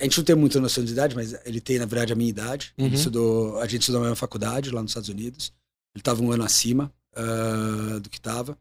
A 0.00 0.04
gente 0.04 0.18
não 0.18 0.24
tem 0.24 0.36
muita 0.36 0.60
noção 0.60 0.84
de 0.84 0.92
idade, 0.92 1.14
mas 1.14 1.34
ele 1.46 1.60
tem, 1.60 1.78
na 1.78 1.86
verdade, 1.86 2.12
a 2.12 2.16
minha 2.16 2.28
idade. 2.28 2.72
Uhum. 2.76 2.88
Estudou, 2.88 3.58
a 3.60 3.66
gente 3.66 3.80
estudou 3.80 4.00
na 4.00 4.06
mesma 4.08 4.16
faculdade 4.16 4.70
lá 4.70 4.82
nos 4.82 4.90
Estados 4.90 5.08
Unidos. 5.08 5.52
Ele 5.94 6.00
estava 6.02 6.22
um 6.22 6.30
ano 6.30 6.44
acima 6.44 6.92
ah, 7.16 7.98
do 7.98 8.08
que 8.10 8.18
estava. 8.18 8.56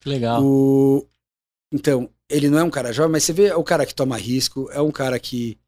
Que 0.00 0.08
legal. 0.08 0.42
O... 0.44 1.06
Então, 1.72 2.08
ele 2.28 2.48
não 2.48 2.58
é 2.58 2.64
um 2.64 2.70
cara 2.70 2.92
jovem, 2.92 3.12
mas 3.12 3.24
você 3.24 3.32
vê 3.32 3.46
é 3.46 3.56
o 3.56 3.64
cara 3.64 3.84
que 3.84 3.94
toma 3.94 4.16
risco, 4.16 4.68
é 4.72 4.80
um 4.80 4.90
cara 4.90 5.18
que 5.18 5.58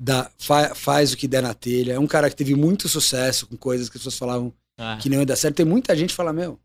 dá, 0.00 0.30
fa- 0.38 0.74
faz 0.74 1.12
o 1.12 1.16
que 1.16 1.26
der 1.26 1.42
na 1.42 1.54
telha, 1.54 1.94
é 1.94 1.98
um 1.98 2.06
cara 2.06 2.28
que 2.28 2.36
teve 2.36 2.54
muito 2.54 2.88
sucesso 2.88 3.46
com 3.46 3.56
coisas 3.56 3.88
que 3.88 3.96
as 3.96 4.02
pessoas 4.02 4.18
falavam 4.18 4.52
Ah, 4.78 4.98
que 5.00 5.08
não 5.08 5.18
ia 5.18 5.26
dar 5.26 5.36
certo. 5.36 5.56
Tem 5.56 5.66
muita 5.66 5.96
gente 5.96 6.10
que 6.10 6.16
fala, 6.16 6.32
meu, 6.32 6.58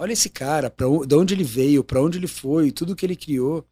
olha 0.00 0.12
esse 0.12 0.30
cara, 0.30 0.70
pra, 0.70 0.86
de 1.06 1.14
onde 1.14 1.34
ele 1.34 1.44
veio, 1.44 1.84
pra 1.84 2.02
onde 2.02 2.18
ele 2.18 2.26
foi, 2.26 2.72
tudo 2.72 2.96
que 2.96 3.04
ele 3.06 3.16
criou. 3.16 3.66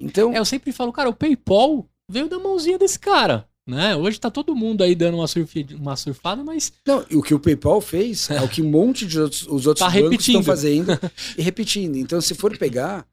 Então, 0.00 0.32
É, 0.34 0.38
eu 0.38 0.44
sempre 0.44 0.72
falo, 0.72 0.92
cara, 0.92 1.08
o 1.08 1.14
PayPal 1.14 1.88
veio 2.10 2.28
da 2.28 2.38
mãozinha 2.38 2.76
desse 2.78 2.98
cara, 2.98 3.48
né? 3.66 3.94
Hoje 3.96 4.18
tá 4.18 4.30
todo 4.30 4.54
mundo 4.54 4.82
aí 4.82 4.94
dando 4.94 5.16
uma, 5.18 5.26
surfi- 5.28 5.66
uma 5.74 5.96
surfada, 5.96 6.42
mas 6.42 6.72
não, 6.86 7.04
o 7.12 7.22
que 7.22 7.34
o 7.34 7.38
PayPal 7.38 7.80
fez 7.80 8.28
é 8.30 8.40
o 8.42 8.48
que 8.48 8.60
um 8.62 8.68
monte 8.70 9.06
de 9.06 9.20
outros, 9.20 9.42
os 9.46 9.66
outros 9.66 9.86
Tá 9.86 9.86
bancos 9.92 10.10
repetindo. 10.10 10.40
estão 10.40 10.42
fazendo 10.42 10.88
e 11.38 11.42
repetindo. 11.42 11.96
Então, 11.96 12.20
se 12.20 12.34
for 12.34 12.56
pegar, 12.58 13.06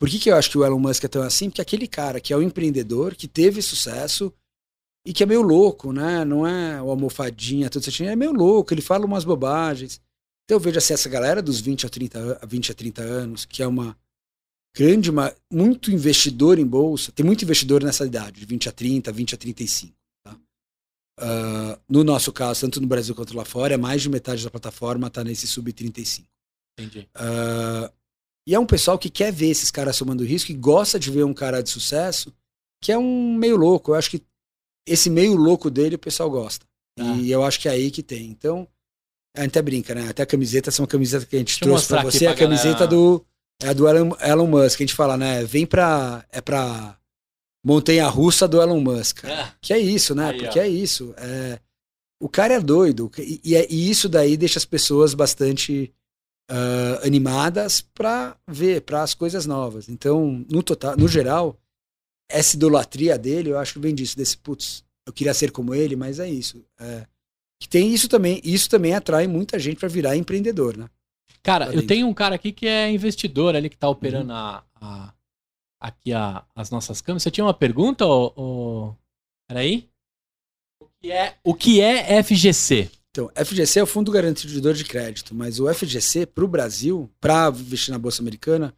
por 0.00 0.08
que, 0.08 0.18
que 0.18 0.30
eu 0.30 0.36
acho 0.36 0.50
que 0.50 0.58
o 0.58 0.64
Elon 0.64 0.78
Musk 0.78 1.04
é 1.04 1.08
tão 1.08 1.22
assim? 1.22 1.48
Porque 1.48 1.60
aquele 1.62 1.86
cara 1.86 2.20
que 2.20 2.32
é 2.32 2.36
o 2.36 2.42
empreendedor, 2.42 3.14
que 3.14 3.28
teve 3.28 3.62
sucesso 3.62 4.32
e 5.06 5.12
que 5.12 5.22
é 5.22 5.26
meio 5.26 5.42
louco, 5.42 5.92
né? 5.92 6.24
Não 6.24 6.46
é 6.46 6.80
o 6.82 6.90
almofadinha, 6.90 7.70
tudo 7.70 7.84
certinho, 7.84 8.08
é 8.10 8.16
meio 8.16 8.32
louco, 8.32 8.72
ele 8.74 8.80
fala 8.82 9.04
umas 9.06 9.24
bobagens. 9.24 10.00
Então 10.44 10.56
eu 10.56 10.60
vejo 10.60 10.78
assim, 10.78 10.92
essa 10.94 11.08
galera 11.08 11.40
dos 11.40 11.60
20 11.60 11.86
a 11.86 11.88
30, 11.88 12.18
an- 12.18 12.38
a 12.42 12.46
20 12.46 12.72
a 12.72 12.74
30 12.74 13.02
anos, 13.02 13.44
que 13.44 13.62
é 13.62 13.66
uma 13.66 13.96
grande, 14.74 15.10
muito 15.50 15.90
investidor 15.90 16.58
em 16.58 16.66
bolsa, 16.66 17.12
tem 17.12 17.24
muito 17.24 17.42
investidor 17.44 17.82
nessa 17.82 18.04
idade, 18.04 18.40
de 18.40 18.46
20 18.46 18.68
a 18.68 18.72
30, 18.72 19.12
20 19.12 19.34
a 19.34 19.38
35. 19.38 19.94
Tá? 20.24 20.36
Ah, 21.20 21.78
no 21.88 22.02
nosso 22.02 22.32
caso, 22.32 22.62
tanto 22.62 22.80
no 22.80 22.86
Brasil 22.86 23.14
quanto 23.14 23.36
lá 23.36 23.44
fora, 23.44 23.74
é 23.74 23.76
mais 23.76 24.02
de 24.02 24.08
metade 24.08 24.42
da 24.42 24.50
plataforma 24.50 25.06
está 25.06 25.22
nesse 25.22 25.46
sub-35. 25.46 26.24
entendi. 26.78 27.08
Ah, 27.14 27.90
e 28.46 28.54
é 28.54 28.58
um 28.58 28.66
pessoal 28.66 28.98
que 28.98 29.08
quer 29.08 29.32
ver 29.32 29.48
esses 29.48 29.70
caras 29.70 29.96
tomando 29.96 30.24
risco 30.24 30.50
e 30.52 30.54
gosta 30.54 30.98
de 30.98 31.10
ver 31.10 31.24
um 31.24 31.32
cara 31.32 31.62
de 31.62 31.70
sucesso 31.70 32.34
que 32.82 32.92
é 32.92 32.98
um 32.98 33.34
meio 33.34 33.56
louco. 33.56 33.92
Eu 33.92 33.94
acho 33.94 34.10
que 34.10 34.22
esse 34.86 35.08
meio 35.08 35.34
louco 35.34 35.70
dele 35.70 35.94
o 35.94 35.98
pessoal 35.98 36.30
gosta. 36.30 36.66
Tá. 36.98 37.04
E 37.16 37.30
eu 37.30 37.42
acho 37.42 37.58
que 37.58 37.68
é 37.68 37.70
aí 37.70 37.90
que 37.90 38.02
tem. 38.02 38.26
Então, 38.26 38.68
a 39.34 39.40
gente 39.40 39.50
até 39.50 39.62
brinca, 39.62 39.94
né? 39.94 40.08
Até 40.10 40.22
a 40.22 40.26
camiseta, 40.26 40.68
essa 40.68 40.80
é 40.80 40.82
uma 40.82 40.88
camiseta 40.88 41.24
que 41.24 41.34
a 41.34 41.38
gente 41.38 41.58
Deixa 41.58 41.64
trouxe 41.64 41.94
aqui 41.94 42.04
você, 42.04 42.26
é 42.26 42.28
a 42.28 42.34
pra 42.34 42.44
camiseta 42.44 42.70
galera. 42.70 42.86
do, 42.88 43.26
é 43.62 43.68
a 43.68 43.72
do 43.72 43.88
Elon, 43.88 44.46
Musk. 44.46 44.80
A 44.80 44.82
gente 44.82 44.94
fala, 44.94 45.16
né? 45.16 45.44
Vem 45.44 45.66
pra. 45.66 46.24
É 46.30 46.40
pra 46.40 46.98
montanha 47.64 48.06
russa 48.08 48.46
do 48.46 48.60
Elon 48.60 48.80
Musk. 48.80 49.24
É. 49.24 49.52
Que 49.60 49.72
é 49.72 49.78
isso, 49.78 50.14
né? 50.14 50.30
Aí, 50.30 50.38
Porque 50.38 50.58
ó. 50.58 50.62
é 50.62 50.68
isso. 50.68 51.14
É... 51.16 51.58
O 52.20 52.28
cara 52.28 52.54
é 52.54 52.60
doido. 52.60 53.10
E, 53.18 53.40
e 53.42 53.54
é- 53.56 53.66
e 53.70 53.90
isso 53.90 54.08
daí 54.08 54.36
deixa 54.36 54.58
as 54.58 54.64
pessoas 54.64 55.14
bastante 55.14 55.92
ah, 56.48 57.00
animadas 57.04 57.80
pra 57.80 58.36
ver, 58.46 58.82
para 58.82 59.02
as 59.02 59.14
coisas 59.14 59.46
novas. 59.46 59.88
Então, 59.88 60.44
no 60.50 60.62
total, 60.62 60.96
no 60.96 61.08
geral, 61.08 61.58
essa 62.30 62.56
idolatria 62.56 63.18
dele, 63.18 63.50
eu 63.50 63.58
acho 63.58 63.74
que 63.74 63.78
vem 63.78 63.94
disso, 63.94 64.16
desse 64.16 64.36
putz, 64.36 64.84
eu 65.06 65.12
queria 65.12 65.34
ser 65.34 65.50
como 65.50 65.74
ele, 65.74 65.96
mas 65.96 66.18
é 66.18 66.28
isso. 66.28 66.64
É, 66.78 67.06
que 67.60 67.68
tem 67.68 67.92
isso 67.92 68.08
também, 68.08 68.40
isso 68.44 68.68
também 68.68 68.94
atrai 68.94 69.26
muita 69.26 69.58
gente 69.58 69.78
pra 69.78 69.88
virar 69.88 70.16
empreendedor, 70.16 70.76
né? 70.76 70.88
Cara, 71.44 71.72
eu 71.74 71.86
tenho 71.86 72.08
um 72.08 72.14
cara 72.14 72.34
aqui 72.34 72.50
que 72.50 72.66
é 72.66 72.90
investidor 72.90 73.54
ali 73.54 73.68
que 73.70 73.76
tá 73.76 73.88
operando 73.88 74.32
Uhum. 74.32 74.36
a, 74.38 74.64
a- 74.80 75.14
aqui 75.78 76.12
a- 76.12 76.42
as 76.56 76.70
nossas 76.70 77.00
câmeras. 77.00 77.22
Você 77.22 77.30
tinha 77.30 77.44
uma 77.44 77.54
pergunta, 77.54 78.04
ô, 78.06 78.32
ô... 78.34 78.94
Peraí. 79.46 79.88
O 80.80 80.86
que, 81.00 81.12
é, 81.12 81.36
o 81.44 81.54
que 81.54 81.80
é 81.82 82.22
FGC? 82.22 82.90
Então, 83.10 83.30
FGC 83.36 83.78
é 83.78 83.82
o 83.82 83.86
Fundo 83.86 84.10
Garantidor 84.10 84.72
de 84.74 84.84
Crédito, 84.84 85.34
mas 85.34 85.60
o 85.60 85.72
FGC 85.72 86.26
para 86.26 86.44
o 86.44 86.48
Brasil, 86.48 87.08
para 87.20 87.48
investir 87.50 87.92
na 87.92 87.98
Bolsa 87.98 88.22
Americana, 88.22 88.74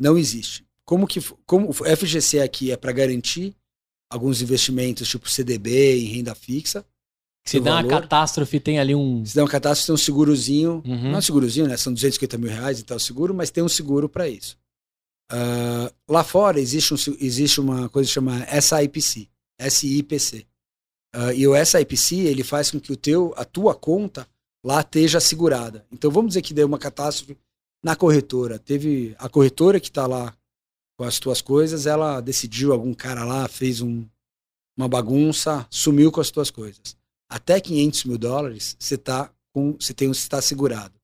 não 0.00 0.16
existe. 0.18 0.66
Como 0.84 1.06
que 1.06 1.20
como 1.44 1.68
o 1.68 1.74
FGC 1.74 2.40
aqui 2.40 2.72
é 2.72 2.76
para 2.76 2.92
garantir 2.92 3.54
alguns 4.10 4.40
investimentos 4.40 5.06
tipo 5.08 5.28
CDB 5.28 5.98
em 6.00 6.04
renda 6.06 6.34
fixa. 6.34 6.84
Se 7.46 7.60
dá 7.60 7.76
uma 7.76 7.86
catástrofe, 7.86 8.58
tem 8.58 8.78
ali 8.78 8.94
um. 8.94 9.24
Se 9.24 9.34
der 9.34 9.44
um 9.44 9.46
catástrofe, 9.46 9.86
tem 9.86 9.94
um 9.94 10.04
segurozinho. 10.04 10.82
Uhum. 10.84 11.02
Não 11.04 11.14
é 11.14 11.18
um 11.18 11.22
segurozinho, 11.22 11.68
né? 11.68 11.76
São 11.76 11.92
250 11.92 12.36
mil 12.36 12.50
reais 12.50 12.80
e 12.80 12.82
tal 12.82 12.98
seguro, 12.98 13.32
mas 13.32 13.50
tem 13.50 13.62
um 13.62 13.68
seguro 13.68 14.08
para 14.08 14.28
isso. 14.28 14.58
Ah, 15.30 15.92
lá 16.08 16.24
fora 16.24 16.60
existe, 16.60 16.94
um 16.94 17.16
existe 17.20 17.60
uma 17.60 17.88
coisa 17.88 18.08
que 18.08 18.14
chama 18.14 18.44
SIPC. 18.60 19.28
SIPC. 19.60 20.46
Ah, 21.14 21.32
e 21.32 21.46
o 21.46 21.54
SIPC, 21.64 22.16
ele 22.16 22.42
faz 22.42 22.70
com 22.70 22.80
que 22.80 22.92
o 22.92 22.96
teu, 22.96 23.32
a 23.36 23.44
tua 23.44 23.74
conta 23.74 24.26
lá 24.64 24.80
esteja 24.80 25.20
segurada. 25.20 25.86
Então 25.92 26.10
vamos 26.10 26.30
dizer 26.30 26.42
que 26.42 26.54
deu 26.54 26.66
uma 26.66 26.78
catástrofe 26.78 27.36
na 27.82 27.94
corretora. 27.94 28.58
Teve 28.58 29.14
a 29.18 29.28
corretora 29.28 29.78
que 29.78 29.88
está 29.88 30.06
lá 30.06 30.34
com 30.98 31.04
as 31.04 31.18
tuas 31.18 31.42
coisas, 31.42 31.86
ela 31.86 32.20
decidiu, 32.20 32.72
algum 32.72 32.94
cara 32.94 33.22
lá 33.22 33.46
fez 33.48 33.82
um, 33.82 34.04
uma 34.76 34.88
bagunça, 34.88 35.66
sumiu 35.70 36.10
com 36.10 36.20
as 36.20 36.30
tuas 36.30 36.50
coisas. 36.50 36.95
Até 37.28 37.60
500 37.60 38.04
mil 38.04 38.18
dólares, 38.18 38.76
você 38.78 38.96
tá 38.96 39.32
com, 39.52 39.76
você 39.78 39.92
tem, 39.92 40.08
você 40.08 40.20
está 40.20 40.40
segurado. 40.40 40.94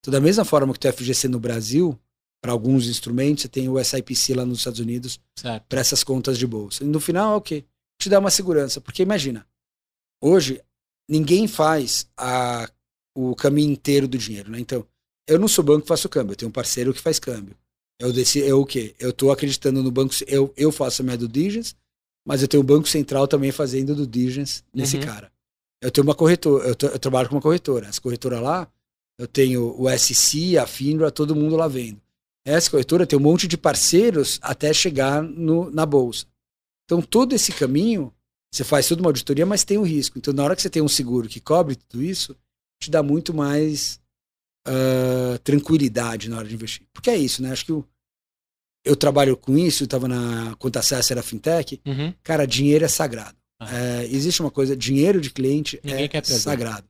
Então, 0.00 0.12
da 0.12 0.20
mesma 0.20 0.44
forma 0.44 0.74
que 0.74 0.86
o 0.88 0.92
FGC 0.92 1.28
no 1.28 1.38
Brasil, 1.40 1.98
para 2.42 2.52
alguns 2.52 2.86
instrumentos, 2.88 3.42
você 3.42 3.48
tem 3.48 3.68
o 3.68 3.82
SIPC 3.82 4.34
lá 4.34 4.44
nos 4.44 4.58
Estados 4.58 4.80
Unidos 4.80 5.20
para 5.68 5.80
essas 5.80 6.02
contas 6.04 6.38
de 6.38 6.46
bolsa. 6.46 6.84
E 6.84 6.86
no 6.86 7.00
final 7.00 7.34
é 7.34 7.36
o 7.36 7.40
quê? 7.40 7.64
Te 7.98 8.08
dá 8.08 8.18
uma 8.18 8.30
segurança. 8.30 8.80
Porque 8.80 9.02
imagina, 9.02 9.46
hoje 10.22 10.60
ninguém 11.08 11.46
faz 11.46 12.08
a, 12.16 12.70
o 13.14 13.34
caminho 13.34 13.72
inteiro 13.72 14.06
do 14.08 14.16
dinheiro, 14.18 14.50
né? 14.50 14.58
Então, 14.60 14.86
eu 15.28 15.38
não 15.38 15.48
sou 15.48 15.64
banco 15.64 15.82
que 15.82 15.88
faço 15.88 16.08
câmbio, 16.08 16.32
eu 16.32 16.36
tenho 16.36 16.48
um 16.48 16.52
parceiro 16.52 16.92
que 16.94 17.00
faz 17.00 17.18
câmbio. 17.18 17.56
Eu 17.98 18.12
deci, 18.12 18.38
eu 18.38 18.60
o 18.60 18.66
quê? 18.66 18.94
Eu 18.98 19.12
tô 19.12 19.30
acreditando 19.30 19.82
no 19.82 19.90
banco, 19.90 20.14
eu, 20.26 20.52
eu 20.56 20.72
faço 20.72 21.02
a 21.02 21.04
minha 21.04 21.18
due 21.18 21.28
diligence, 21.28 21.74
mas 22.26 22.40
eu 22.40 22.48
tenho 22.48 22.62
o 22.62 22.64
Banco 22.66 22.88
Central 22.88 23.28
também 23.28 23.52
fazendo 23.52 23.94
due 23.94 24.06
diligence 24.06 24.62
nesse 24.74 24.96
Uhum. 24.96 25.02
cara. 25.04 25.30
Eu 25.82 25.90
tenho 25.90 26.06
uma 26.06 26.14
corretora, 26.14 26.64
eu, 26.68 26.76
eu 26.88 26.98
trabalho 26.98 27.28
com 27.28 27.34
uma 27.36 27.40
corretora. 27.42 27.86
Essa 27.88 28.00
corretora 28.00 28.40
lá, 28.40 28.70
eu 29.18 29.26
tenho 29.26 29.74
o 29.80 29.88
SC, 29.88 30.58
a 30.58 30.66
Finra, 30.66 31.10
todo 31.10 31.34
mundo 31.36 31.56
lá 31.56 31.66
vendo. 31.68 32.00
Essa 32.44 32.70
corretora 32.70 33.06
tem 33.06 33.18
um 33.18 33.22
monte 33.22 33.46
de 33.46 33.56
parceiros 33.56 34.38
até 34.42 34.72
chegar 34.72 35.22
no, 35.22 35.70
na 35.70 35.84
bolsa. 35.86 36.26
Então, 36.84 37.00
todo 37.00 37.34
esse 37.34 37.52
caminho, 37.52 38.12
você 38.52 38.64
faz 38.64 38.88
toda 38.88 39.00
uma 39.02 39.08
auditoria, 39.10 39.46
mas 39.46 39.62
tem 39.64 39.78
um 39.78 39.82
risco. 39.84 40.18
Então, 40.18 40.34
na 40.34 40.42
hora 40.42 40.56
que 40.56 40.62
você 40.62 40.70
tem 40.70 40.82
um 40.82 40.88
seguro 40.88 41.28
que 41.28 41.38
cobre 41.40 41.76
tudo 41.76 42.02
isso, 42.02 42.36
te 42.80 42.90
dá 42.90 43.02
muito 43.02 43.32
mais 43.32 44.00
ah, 44.66 45.38
tranquilidade 45.44 46.28
na 46.28 46.38
hora 46.38 46.48
de 46.48 46.54
investir. 46.54 46.86
Porque 46.92 47.10
é 47.10 47.16
isso, 47.16 47.42
né? 47.42 47.52
Acho 47.52 47.64
que 47.64 47.72
o- 47.72 47.84
eu 48.84 48.96
trabalho 48.96 49.36
com 49.36 49.56
isso, 49.58 49.82
eu 49.82 49.86
estava 49.86 50.08
na 50.08 50.54
Conta 50.56 50.80
Acesso, 50.80 51.12
era 51.12 51.22
fintech. 51.22 51.80
Uhum. 51.86 52.12
Cara, 52.22 52.46
dinheiro 52.46 52.84
é 52.84 52.88
sagrado. 52.88 53.36
É, 53.60 54.04
existe 54.06 54.40
uma 54.40 54.50
coisa, 54.50 54.76
dinheiro 54.76 55.20
de 55.20 55.30
cliente 55.30 55.78
Ninguém 55.84 56.04
é 56.04 56.08
quer 56.08 56.22
perder. 56.22 56.40
sagrado. 56.40 56.88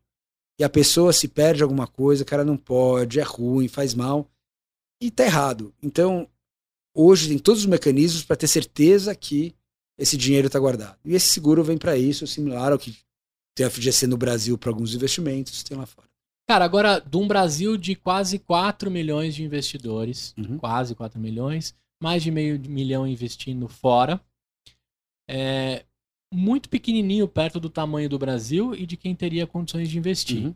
E 0.58 0.62
a 0.64 0.68
pessoa 0.68 1.12
se 1.12 1.26
perde 1.26 1.62
alguma 1.62 1.86
coisa, 1.86 2.24
cara, 2.24 2.44
não 2.44 2.56
pode, 2.56 3.18
é 3.18 3.22
ruim, 3.22 3.66
faz 3.66 3.94
mal. 3.94 4.30
E 5.02 5.10
tá 5.10 5.24
errado. 5.24 5.74
Então, 5.82 6.28
hoje 6.94 7.28
tem 7.28 7.38
todos 7.38 7.60
os 7.62 7.66
mecanismos 7.66 8.22
para 8.22 8.36
ter 8.36 8.46
certeza 8.46 9.14
que 9.14 9.54
esse 9.98 10.16
dinheiro 10.16 10.46
está 10.48 10.58
guardado. 10.58 10.98
E 11.04 11.14
esse 11.14 11.28
seguro 11.28 11.64
vem 11.64 11.78
para 11.78 11.96
isso, 11.96 12.26
similar 12.26 12.72
ao 12.72 12.78
que 12.78 12.96
tem 13.54 13.66
a 13.66 13.70
FGC 13.70 14.06
no 14.06 14.16
Brasil 14.16 14.56
para 14.58 14.70
alguns 14.70 14.94
investimentos, 14.94 15.62
tem 15.62 15.76
lá 15.76 15.86
fora. 15.86 16.08
Cara, 16.48 16.64
agora, 16.64 17.00
de 17.00 17.16
um 17.16 17.26
Brasil 17.26 17.76
de 17.76 17.94
quase 17.94 18.38
4 18.38 18.90
milhões 18.90 19.34
de 19.34 19.42
investidores, 19.42 20.34
Uhum. 20.36 20.58
quase 20.58 20.94
4 20.94 21.18
milhões, 21.18 21.74
mais 22.02 22.22
de 22.22 22.30
meio 22.30 22.58
milhão 22.60 23.06
investindo 23.06 23.66
fora, 23.68 24.20
é 25.28 25.84
muito 26.32 26.68
pequenininho 26.68 27.26
perto 27.26 27.58
do 27.58 27.68
tamanho 27.68 28.08
do 28.08 28.18
Brasil 28.18 28.74
e 28.74 28.86
de 28.86 28.96
quem 28.96 29.14
teria 29.14 29.46
condições 29.46 29.88
de 29.88 29.98
investir. 29.98 30.46
Uhum. 30.46 30.54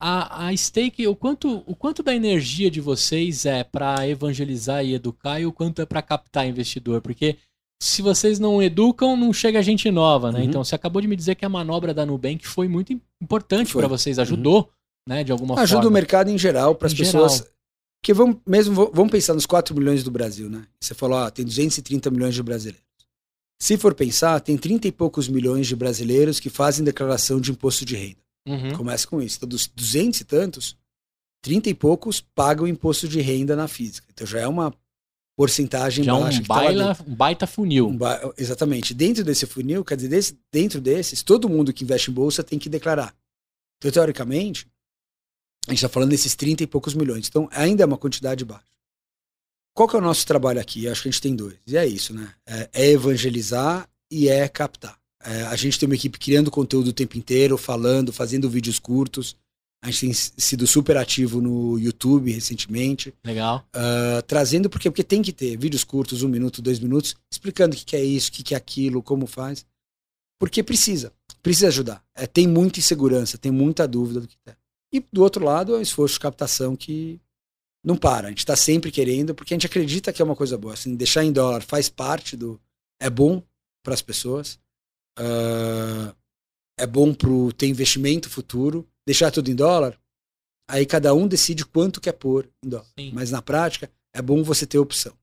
A, 0.00 0.48
a 0.48 0.56
stake, 0.56 1.06
o 1.06 1.16
quanto, 1.16 1.62
o 1.66 1.74
quanto 1.74 2.02
da 2.02 2.14
energia 2.14 2.70
de 2.70 2.80
vocês 2.80 3.46
é 3.46 3.64
para 3.64 4.06
evangelizar 4.06 4.84
e 4.84 4.92
educar 4.94 5.40
e 5.40 5.46
o 5.46 5.52
quanto 5.52 5.80
é 5.80 5.86
para 5.86 6.02
captar 6.02 6.46
investidor? 6.46 7.00
Porque 7.00 7.36
se 7.82 8.02
vocês 8.02 8.38
não 8.38 8.62
educam, 8.62 9.16
não 9.16 9.32
chega 9.32 9.62
gente 9.62 9.90
nova, 9.90 10.30
né? 10.32 10.40
Uhum. 10.40 10.44
Então 10.46 10.64
você 10.64 10.74
acabou 10.74 11.00
de 11.00 11.08
me 11.08 11.16
dizer 11.16 11.34
que 11.34 11.44
a 11.44 11.48
manobra 11.48 11.94
da 11.94 12.04
Nubank 12.04 12.46
foi 12.46 12.68
muito 12.68 12.92
im- 12.92 13.00
importante 13.22 13.72
para 13.72 13.88
vocês, 13.88 14.18
ajudou, 14.18 14.70
né? 15.08 15.24
De 15.24 15.32
alguma 15.32 15.54
Ajuda 15.60 15.82
forma. 15.82 15.90
o 15.90 15.92
mercado 15.92 16.30
em 16.30 16.36
geral 16.38 16.74
para 16.74 16.86
as 16.88 16.92
Em 16.92 16.96
geral. 16.96 17.12
pessoas 17.24 17.50
Porque 18.02 18.12
vamos, 18.12 18.36
mesmo, 18.46 18.90
vamos 18.92 19.10
pensar 19.10 19.32
nos 19.34 19.46
4 19.46 19.74
milhões 19.74 20.04
do 20.04 20.10
Brasil, 20.10 20.50
né? 20.50 20.66
Você 20.78 20.92
falou, 20.94 21.18
ah, 21.18 21.30
tem 21.30 21.44
230 21.44 22.10
milhões 22.10 22.34
de 22.34 22.42
brasileiros. 22.42 22.85
Se 23.58 23.76
for 23.78 23.94
pensar, 23.94 24.38
tem 24.40 24.56
30 24.56 24.88
e 24.88 24.92
poucos 24.92 25.28
milhões 25.28 25.66
de 25.66 25.74
brasileiros 25.74 26.38
que 26.38 26.50
fazem 26.50 26.84
declaração 26.84 27.40
de 27.40 27.50
imposto 27.50 27.84
de 27.84 27.96
renda. 27.96 28.18
Uhum. 28.46 28.76
Começa 28.76 29.06
com 29.06 29.20
isso. 29.22 29.36
Então, 29.38 29.48
dos 29.48 29.66
200 29.66 30.20
e 30.20 30.24
tantos, 30.24 30.76
30 31.42 31.70
e 31.70 31.74
poucos 31.74 32.20
pagam 32.20 32.66
imposto 32.68 33.08
de 33.08 33.20
renda 33.20 33.56
na 33.56 33.66
física. 33.66 34.06
Então 34.12 34.26
já 34.26 34.40
é 34.40 34.46
uma 34.46 34.74
porcentagem 35.36 36.04
Já 36.04 36.16
é 36.16 36.20
baixa. 36.20 36.38
um, 36.38 36.42
que 36.42 36.48
tá 36.48 36.54
baila, 36.54 36.88
dentro. 36.94 37.10
um 37.10 37.14
baita 37.14 37.46
funil. 37.46 37.88
Um 37.88 37.96
ba- 37.96 38.34
Exatamente. 38.38 38.94
Dentro 38.94 39.22
desse 39.24 39.46
funil, 39.46 39.84
quer 39.84 39.96
dizer, 39.96 40.08
desse- 40.08 40.38
dentro 40.52 40.80
desses, 40.80 41.22
todo 41.22 41.48
mundo 41.48 41.72
que 41.72 41.84
investe 41.84 42.10
em 42.10 42.14
bolsa 42.14 42.42
tem 42.42 42.58
que 42.58 42.68
declarar. 42.68 43.14
Então, 43.78 43.90
teoricamente, 43.90 44.66
a 45.66 45.70
gente 45.70 45.78
está 45.78 45.88
falando 45.88 46.10
desses 46.10 46.34
30 46.34 46.62
e 46.62 46.66
poucos 46.66 46.94
milhões. 46.94 47.28
Então, 47.28 47.48
ainda 47.52 47.82
é 47.82 47.86
uma 47.86 47.98
quantidade 47.98 48.44
baixa. 48.44 48.64
Qual 49.76 49.86
que 49.86 49.94
é 49.94 49.98
o 49.98 50.02
nosso 50.02 50.26
trabalho 50.26 50.58
aqui? 50.58 50.88
Acho 50.88 51.02
que 51.02 51.08
a 51.08 51.12
gente 51.12 51.20
tem 51.20 51.36
dois. 51.36 51.54
E 51.66 51.76
é 51.76 51.86
isso, 51.86 52.14
né? 52.14 52.32
É, 52.46 52.70
é 52.72 52.90
evangelizar 52.92 53.86
e 54.10 54.26
é 54.26 54.48
captar. 54.48 54.98
É, 55.22 55.42
a 55.42 55.54
gente 55.54 55.78
tem 55.78 55.86
uma 55.86 55.94
equipe 55.94 56.18
criando 56.18 56.50
conteúdo 56.50 56.88
o 56.88 56.92
tempo 56.94 57.18
inteiro, 57.18 57.58
falando, 57.58 58.10
fazendo 58.10 58.48
vídeos 58.48 58.78
curtos. 58.78 59.36
A 59.84 59.90
gente 59.90 60.00
tem 60.00 60.12
sido 60.14 60.66
super 60.66 60.96
ativo 60.96 61.42
no 61.42 61.78
YouTube 61.78 62.32
recentemente. 62.32 63.12
Legal. 63.22 63.68
Uh, 63.76 64.22
trazendo 64.22 64.70
porque 64.70 64.90
porque 64.90 65.04
tem 65.04 65.20
que 65.20 65.30
ter 65.30 65.58
vídeos 65.58 65.84
curtos, 65.84 66.22
um 66.22 66.28
minuto, 66.28 66.62
dois 66.62 66.78
minutos, 66.78 67.14
explicando 67.30 67.76
o 67.76 67.78
que, 67.78 67.84
que 67.84 67.96
é 67.96 68.02
isso, 68.02 68.30
o 68.30 68.32
que, 68.32 68.42
que 68.42 68.54
é 68.54 68.56
aquilo, 68.56 69.02
como 69.02 69.26
faz. 69.26 69.66
Porque 70.40 70.62
precisa, 70.62 71.12
precisa 71.42 71.68
ajudar. 71.68 72.02
É, 72.14 72.26
tem 72.26 72.46
muita 72.46 72.78
insegurança, 72.78 73.36
tem 73.36 73.52
muita 73.52 73.86
dúvida 73.86 74.22
do 74.22 74.26
que 74.26 74.36
é. 74.46 74.56
E 74.90 75.04
do 75.12 75.22
outro 75.22 75.44
lado, 75.44 75.74
é 75.74 75.78
o 75.78 75.82
esforço 75.82 76.14
de 76.14 76.20
captação 76.20 76.74
que 76.74 77.20
não 77.86 77.96
para. 77.96 78.26
A 78.26 78.30
gente 78.30 78.40
está 78.40 78.56
sempre 78.56 78.90
querendo, 78.90 79.32
porque 79.32 79.54
a 79.54 79.56
gente 79.56 79.66
acredita 79.66 80.12
que 80.12 80.20
é 80.20 80.24
uma 80.24 80.34
coisa 80.34 80.58
boa. 80.58 80.74
Assim, 80.74 80.96
deixar 80.96 81.24
em 81.24 81.30
dólar 81.30 81.62
faz 81.62 81.88
parte 81.88 82.36
do. 82.36 82.60
É 83.00 83.08
bom 83.08 83.40
para 83.84 83.94
as 83.94 84.02
pessoas. 84.02 84.58
Uh, 85.16 86.12
é 86.78 86.86
bom 86.86 87.14
para 87.14 87.30
ter 87.56 87.68
investimento 87.68 88.28
futuro. 88.28 88.86
Deixar 89.06 89.30
tudo 89.30 89.48
em 89.48 89.54
dólar, 89.54 89.96
aí 90.68 90.84
cada 90.84 91.14
um 91.14 91.28
decide 91.28 91.64
quanto 91.64 92.00
quer 92.00 92.12
pôr 92.12 92.50
em 92.64 92.68
dólar. 92.68 92.86
Sim. 92.98 93.12
Mas 93.14 93.30
na 93.30 93.40
prática, 93.40 93.88
é 94.12 94.20
bom 94.20 94.42
você 94.42 94.66
ter 94.66 94.78
opção. 94.78 95.16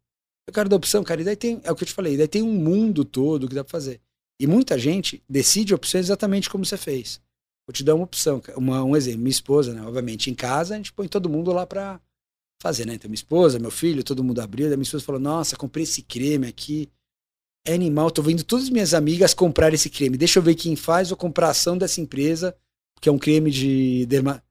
Eu 0.48 0.54
quero 0.54 0.70
dar 0.70 0.78
opção, 0.78 1.04
cara, 1.04 1.20
e 1.20 1.26
daí 1.26 1.36
tem, 1.36 1.60
é 1.66 1.72
o 1.72 1.76
que 1.76 1.84
eu 1.84 1.88
te 1.88 1.94
falei, 1.94 2.16
daí 2.16 2.30
tem 2.30 2.42
um 2.42 2.54
mundo 2.54 3.04
todo 3.04 3.50
que 3.50 3.56
dá 3.56 3.64
pra 3.64 3.72
fazer. 3.72 4.00
E 4.40 4.48
muita 4.48 4.80
gente 4.80 5.22
decide 5.28 5.74
opções 5.74 6.06
exatamente 6.06 6.50
como 6.50 6.66
você 6.66 6.78
fez. 6.78 7.22
Vou 7.68 7.74
te 7.74 7.84
dar 7.84 7.96
uma 7.96 8.06
opção, 8.06 8.42
uma, 8.56 8.82
um 8.86 8.96
exemplo. 8.96 9.20
Minha 9.20 9.32
esposa, 9.32 9.74
né? 9.74 9.82
Obviamente, 9.82 10.32
em 10.32 10.34
casa 10.34 10.76
a 10.76 10.78
gente 10.78 10.94
põe 10.94 11.10
todo 11.10 11.30
mundo 11.30 11.52
lá 11.52 11.68
pra 11.68 12.00
fazer, 12.64 12.86
né? 12.88 12.94
Então, 12.96 13.10
minha 13.10 13.16
esposa, 13.16 13.60
meu 13.60 13.70
filho, 13.70 14.04
todo 14.04 14.24
mundo 14.24 14.40
abriu. 14.40 14.68
Daí 14.68 14.78
minha 14.78 14.84
esposa 14.84 15.04
falou: 15.04 15.20
Nossa, 15.22 15.56
comprei 15.58 15.84
esse 15.84 16.02
creme 16.02 16.48
aqui. 16.48 16.90
É 17.66 17.74
animal, 17.74 18.10
tô 18.12 18.22
vendo 18.22 18.44
todas 18.44 18.66
as 18.66 18.70
minhas 18.72 18.94
amigas 18.94 19.34
comprar 19.34 19.74
esse 19.74 19.90
creme. 19.90 20.18
Deixa 20.18 20.40
eu 20.40 20.44
ver 20.44 20.56
quem 20.56 20.76
faz, 20.76 21.10
vou 21.10 21.18
comprar 21.18 21.48
a 21.48 21.52
ação 21.52 21.78
dessa 21.78 22.02
empresa, 22.02 22.56
que 23.00 23.08
é 23.08 23.12
um 23.12 23.18
creme 23.18 23.50
de 23.52 24.06
derma, 24.06 24.44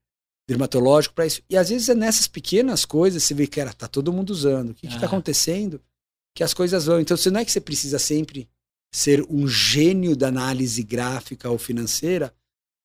dermatológico 0.49 1.15
para 1.15 1.27
isso. 1.27 1.43
E 1.49 1.57
às 1.57 1.69
vezes 1.69 1.89
é 1.89 1.95
nessas 1.95 2.27
pequenas 2.27 2.85
coisas 2.87 3.23
você 3.23 3.35
vê 3.35 3.47
que 3.47 3.57
cara, 3.57 3.73
tá 3.75 3.87
todo 3.89 4.13
mundo 4.13 4.31
usando. 4.31 4.71
O 4.71 4.75
que 4.75 4.87
está 4.87 5.03
Ah. 5.03 5.07
acontecendo? 5.07 5.81
Que 6.35 6.43
as 6.43 6.55
coisas 6.55 6.87
vão. 6.87 7.01
Então, 7.01 7.17
você 7.17 7.31
não 7.31 7.41
é 7.41 7.45
que 7.45 7.53
você 7.53 7.61
precisa 7.61 7.99
sempre 7.99 8.49
ser 8.95 9.23
um 9.29 9.47
gênio 9.49 10.15
da 10.17 10.29
análise 10.29 10.83
gráfica 10.83 11.51
ou 11.51 11.59
financeira, 11.59 12.33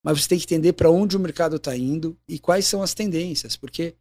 mas 0.03 0.21
você 0.21 0.27
tem 0.29 0.37
que 0.39 0.43
entender 0.45 0.73
para 0.73 0.89
onde 0.89 1.15
o 1.15 1.19
mercado 1.19 1.55
está 1.55 1.75
indo 1.75 2.17
e 2.27 2.37
quais 2.39 2.65
são 2.65 2.81
as 2.81 2.93
tendências, 2.93 3.55
porque 3.57 3.95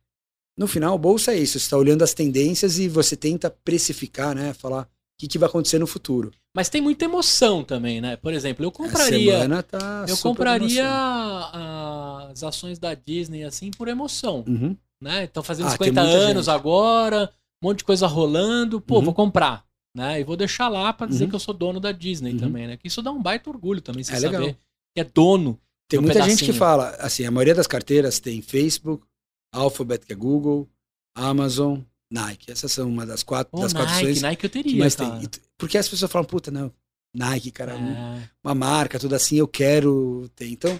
no 0.56 0.66
final, 0.66 0.96
bolsa 0.98 1.32
é 1.32 1.38
isso, 1.38 1.52
você 1.58 1.64
está 1.66 1.76
olhando 1.76 2.02
as 2.02 2.14
tendências 2.14 2.78
e 2.78 2.88
você 2.88 3.16
tenta 3.16 3.50
precificar, 3.50 4.34
né? 4.34 4.52
Falar 4.54 4.82
o 4.82 4.86
que, 5.18 5.26
que 5.28 5.38
vai 5.38 5.48
acontecer 5.48 5.78
no 5.78 5.86
futuro. 5.86 6.30
Mas 6.54 6.68
tem 6.68 6.80
muita 6.80 7.04
emoção 7.04 7.62
também, 7.62 8.00
né? 8.00 8.16
Por 8.16 8.32
exemplo, 8.32 8.64
eu 8.64 8.68
A 8.70 8.72
compraria. 8.72 9.32
semana 9.32 9.62
tá 9.62 10.04
Eu 10.08 10.16
compraria 10.18 10.80
emoção. 10.82 12.28
as 12.30 12.42
ações 12.42 12.78
da 12.78 12.94
Disney 12.94 13.44
assim 13.44 13.70
por 13.70 13.88
emoção, 13.88 14.44
Uhum. 14.46 14.76
né? 15.00 15.24
Estão 15.24 15.42
fazendo 15.42 15.66
Ah, 15.66 15.70
50 15.70 15.94
tem 16.00 16.02
muita 16.10 16.18
anos 16.18 16.46
gente. 16.46 16.54
agora, 16.54 17.30
um 17.62 17.68
monte 17.68 17.78
de 17.78 17.84
coisa 17.84 18.06
rolando, 18.06 18.80
pô, 18.80 18.96
Uhum. 18.98 19.04
vou 19.04 19.14
comprar, 19.14 19.64
né? 19.94 20.20
E 20.20 20.24
vou 20.24 20.36
deixar 20.36 20.68
lá 20.68 20.92
pra 20.92 21.06
dizer 21.06 21.24
Uhum. 21.24 21.30
que 21.30 21.36
eu 21.36 21.40
sou 21.40 21.54
dono 21.54 21.80
da 21.80 21.92
Disney 21.92 22.32
Uhum. 22.32 22.38
também, 22.38 22.66
né? 22.66 22.76
Que 22.76 22.88
isso 22.88 23.02
dá 23.02 23.10
um 23.10 23.20
baita 23.22 23.50
orgulho 23.50 23.80
também, 23.80 24.02
você 24.04 24.12
É 24.12 24.20
saber 24.20 24.38
legal. 24.38 24.54
que 24.94 25.00
é 25.00 25.04
dono. 25.04 25.58
Tem 25.88 25.98
um 25.98 26.02
muita 26.02 26.20
gente 26.22 26.38
que 26.40 26.46
pedacinho. 26.46 26.58
fala, 26.58 26.90
assim, 26.98 27.24
a 27.24 27.30
maioria 27.30 27.54
das 27.54 27.66
carteiras 27.66 28.18
tem 28.18 28.42
Facebook, 28.42 29.04
Alphabet, 29.52 30.04
que 30.06 30.12
é 30.12 30.16
Google, 30.16 30.68
Amazon, 31.14 31.80
Nike. 32.10 32.50
Essas 32.50 32.72
são 32.72 32.88
uma 32.88 33.04
das 33.06 33.22
quatro, 33.22 33.50
Pô, 33.52 33.60
das 33.62 33.72
quatro 33.72 33.88
Nike, 33.90 34.04
opções 34.06 34.22
Nike 34.22 34.44
eu 34.44 34.50
teria, 34.50 34.90
cara. 34.90 35.18
tem. 35.20 35.30
Porque 35.58 35.78
as 35.78 35.88
pessoas 35.88 36.10
falam, 36.10 36.26
puta, 36.26 36.50
não, 36.50 36.72
Nike, 37.14 37.50
cara, 37.50 37.72
É. 37.74 38.28
uma 38.44 38.54
marca, 38.54 38.98
tudo 38.98 39.14
assim, 39.14 39.36
eu 39.36 39.48
quero 39.48 40.30
ter. 40.36 40.48
Então, 40.48 40.78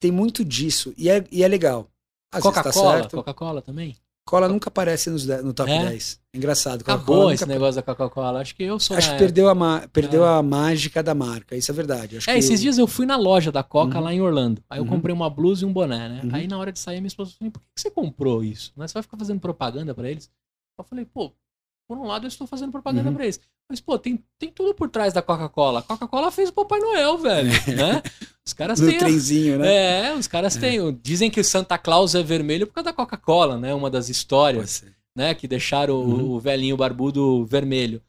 tem 0.00 0.10
muito 0.12 0.44
disso. 0.44 0.92
E 0.96 1.08
é, 1.08 1.24
e 1.30 1.42
é 1.42 1.48
legal. 1.48 1.90
Tá 2.30 2.40
Coca-Cola, 2.42 2.98
certo. 2.98 3.16
Coca-Cola 3.16 3.62
também. 3.62 3.96
Cola 4.28 4.46
nunca 4.46 4.68
aparece 4.68 5.08
nos 5.08 5.26
no 5.26 5.54
top 5.54 5.70
É? 5.70 5.86
10. 5.88 6.20
Engraçado. 6.34 6.82
Acabou 6.82 7.32
esse 7.32 7.46
negócio 7.46 7.76
da 7.76 7.82
Coca-Cola. 7.82 8.40
Acho 8.40 8.54
que 8.54 8.62
eu 8.62 8.78
sou 8.78 8.94
Acho 8.96 9.12
que 9.12 9.18
perdeu, 9.18 9.48
a, 9.48 9.54
ma- 9.54 9.88
perdeu 9.90 10.22
É. 10.24 10.28
a 10.38 10.42
mágica 10.42 11.02
da 11.02 11.14
marca. 11.14 11.56
Isso 11.56 11.70
é 11.70 11.74
verdade. 11.74 12.18
Acho 12.18 12.28
É, 12.30 12.36
esses 12.36 12.60
dias 12.60 12.76
eu 12.76 12.86
fui 12.86 13.06
na 13.06 13.16
loja 13.16 13.50
da 13.50 13.62
Coca 13.62 13.96
Uhum. 13.96 14.04
lá 14.04 14.12
em 14.12 14.20
Orlando. 14.20 14.62
Aí 14.68 14.78
eu 14.78 14.84
Uhum. 14.84 14.90
comprei 14.90 15.14
uma 15.14 15.30
blusa 15.30 15.64
e 15.64 15.66
um 15.66 15.72
boné, 15.72 16.08
né? 16.10 16.20
Uhum. 16.24 16.30
Aí 16.34 16.46
na 16.46 16.58
hora 16.58 16.70
de 16.70 16.78
sair, 16.78 16.96
minha 17.00 17.08
esposa 17.08 17.32
falou: 17.38 17.50
por 17.52 17.60
que 17.60 17.80
você 17.80 17.90
comprou 17.90 18.44
isso? 18.44 18.70
Né? 18.76 18.86
Você 18.86 18.92
vai 18.94 19.02
ficar 19.02 19.16
fazendo 19.16 19.40
propaganda 19.40 19.94
pra 19.94 20.10
eles? 20.10 20.30
Eu 20.78 20.84
falei, 20.84 21.06
pô, 21.06 21.32
por 21.88 21.96
um 21.96 22.04
lado 22.04 22.26
eu 22.26 22.28
estou 22.28 22.46
fazendo 22.46 22.70
propaganda 22.70 23.08
Uhum. 23.08 23.14
pra 23.14 23.24
eles. 23.24 23.40
Mas, 23.70 23.80
pô, 23.80 23.98
tem, 23.98 24.22
tem 24.38 24.50
tudo 24.50 24.72
por 24.74 24.88
trás 24.88 25.12
da 25.12 25.20
Coca-Cola. 25.20 25.82
Coca-Cola 25.82 26.30
fez 26.30 26.48
o 26.48 26.52
Papai 26.54 26.80
Noel, 26.80 27.18
velho. 27.18 27.50
né? 27.76 28.02
Os 28.46 28.52
caras 28.54 28.80
têm. 28.80 28.96
trenzinho, 28.96 29.58
né? 29.58 30.06
É, 30.08 30.14
os 30.14 30.26
caras 30.26 30.56
têm. 30.56 30.80
o- 30.80 30.90
Dizem 30.92 31.30
que 31.30 31.40
o 31.40 31.44
Santa 31.44 31.76
Claus 31.76 32.14
é 32.14 32.22
vermelho 32.22 32.66
por 32.66 32.72
causa 32.74 32.86
da 32.86 32.92
Coca-Cola, 32.94 33.58
né? 33.58 33.74
Uma 33.74 33.90
das 33.90 34.08
histórias 34.08 34.84
né? 35.14 35.34
Que 35.34 35.46
deixaram 35.48 35.96
Uhum. 35.96 36.30
o 36.30 36.40
velhinho 36.40 36.76
barbudo 36.76 37.44
vermelho. 37.44 38.00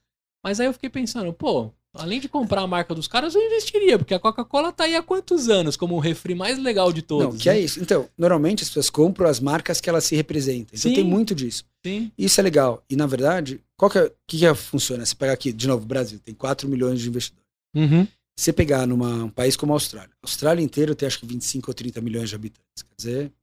Mas 0.43 0.60
aí 0.60 0.68
eu 0.68 0.74
fiquei 0.74 0.89
pensando, 0.89 1.34
pô, 1.34 1.72
além 1.94 2.20
de 2.20 2.30
comprar 2.30 2.62
a 2.62 2.68
marca 2.68 2.94
dos 2.94 3.08
caras, 3.08 3.36
eu 3.36 3.42
investiria, 3.42 3.98
porque 3.98 4.14
a 4.14 4.20
Coca-Cola 4.20 4.72
tá 4.72 4.84
aí 4.84 4.96
há 4.96 5.02
quantos 5.04 5.50
anos 5.50 5.76
como 5.76 5.96
o 5.96 6.00
refri 6.00 6.36
mais 6.36 6.58
legal 6.60 6.94
de 6.94 7.02
todos? 7.02 7.34
Não, 7.34 7.38
que 7.38 7.50
né? 7.50 7.58
é 7.58 7.62
isso. 7.62 7.82
Então, 7.82 8.10
normalmente 8.18 8.64
as 8.64 8.70
pessoas 8.70 8.90
compram 8.90 9.30
as 9.30 9.40
marcas 9.40 9.82
que 9.82 9.90
elas 9.90 10.04
se 10.04 10.16
representam. 10.16 10.78
Então 10.78 10.90
Sim. 10.90 10.96
tem 10.96 11.04
muito 11.04 11.34
disso. 11.34 11.66
Sim. 11.86 12.12
Isso 12.18 12.40
é 12.40 12.44
legal. 12.44 12.84
E, 12.90 12.96
na 12.96 13.06
verdade, 13.06 13.62
qual 13.78 13.90
que 13.90 13.98
é, 13.98 14.12
que 14.28 14.38
que 14.38 14.46
é- 14.46 14.54
funciona? 14.54 15.06
Você 15.06 15.16
pegar 15.16 15.34
aqui, 15.34 15.52
de 15.52 15.68
novo, 15.68 15.86
Brasil, 15.86 16.20
tem 16.20 16.34
4 16.34 16.68
milhões 16.68 17.00
de 17.00 17.10
investidores. 17.10 17.46
Uhum. 17.76 18.08
Você 18.38 18.54
pegar 18.54 18.86
numa, 18.88 19.26
um 19.26 19.30
país 19.30 19.58
como 19.58 19.74
a 19.74 19.76
Austrália. 19.76 20.12
A 20.24 20.28
Austrália 20.28 20.64
inteira 20.64 20.96
tem 20.96 21.08
acho 21.08 21.20
que 21.20 21.26
25 21.26 21.70
ou 21.70 21.74
30 21.74 22.00
milhões 22.02 22.30
de 22.30 22.36
habitantes. 22.36 22.84
Quer 22.84 22.96
dizer, 22.98 23.34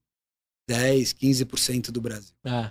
10, 0.68 1.12
15% 1.12 1.90
do 1.90 2.00
Brasil. 2.00 2.34
É. 2.44 2.70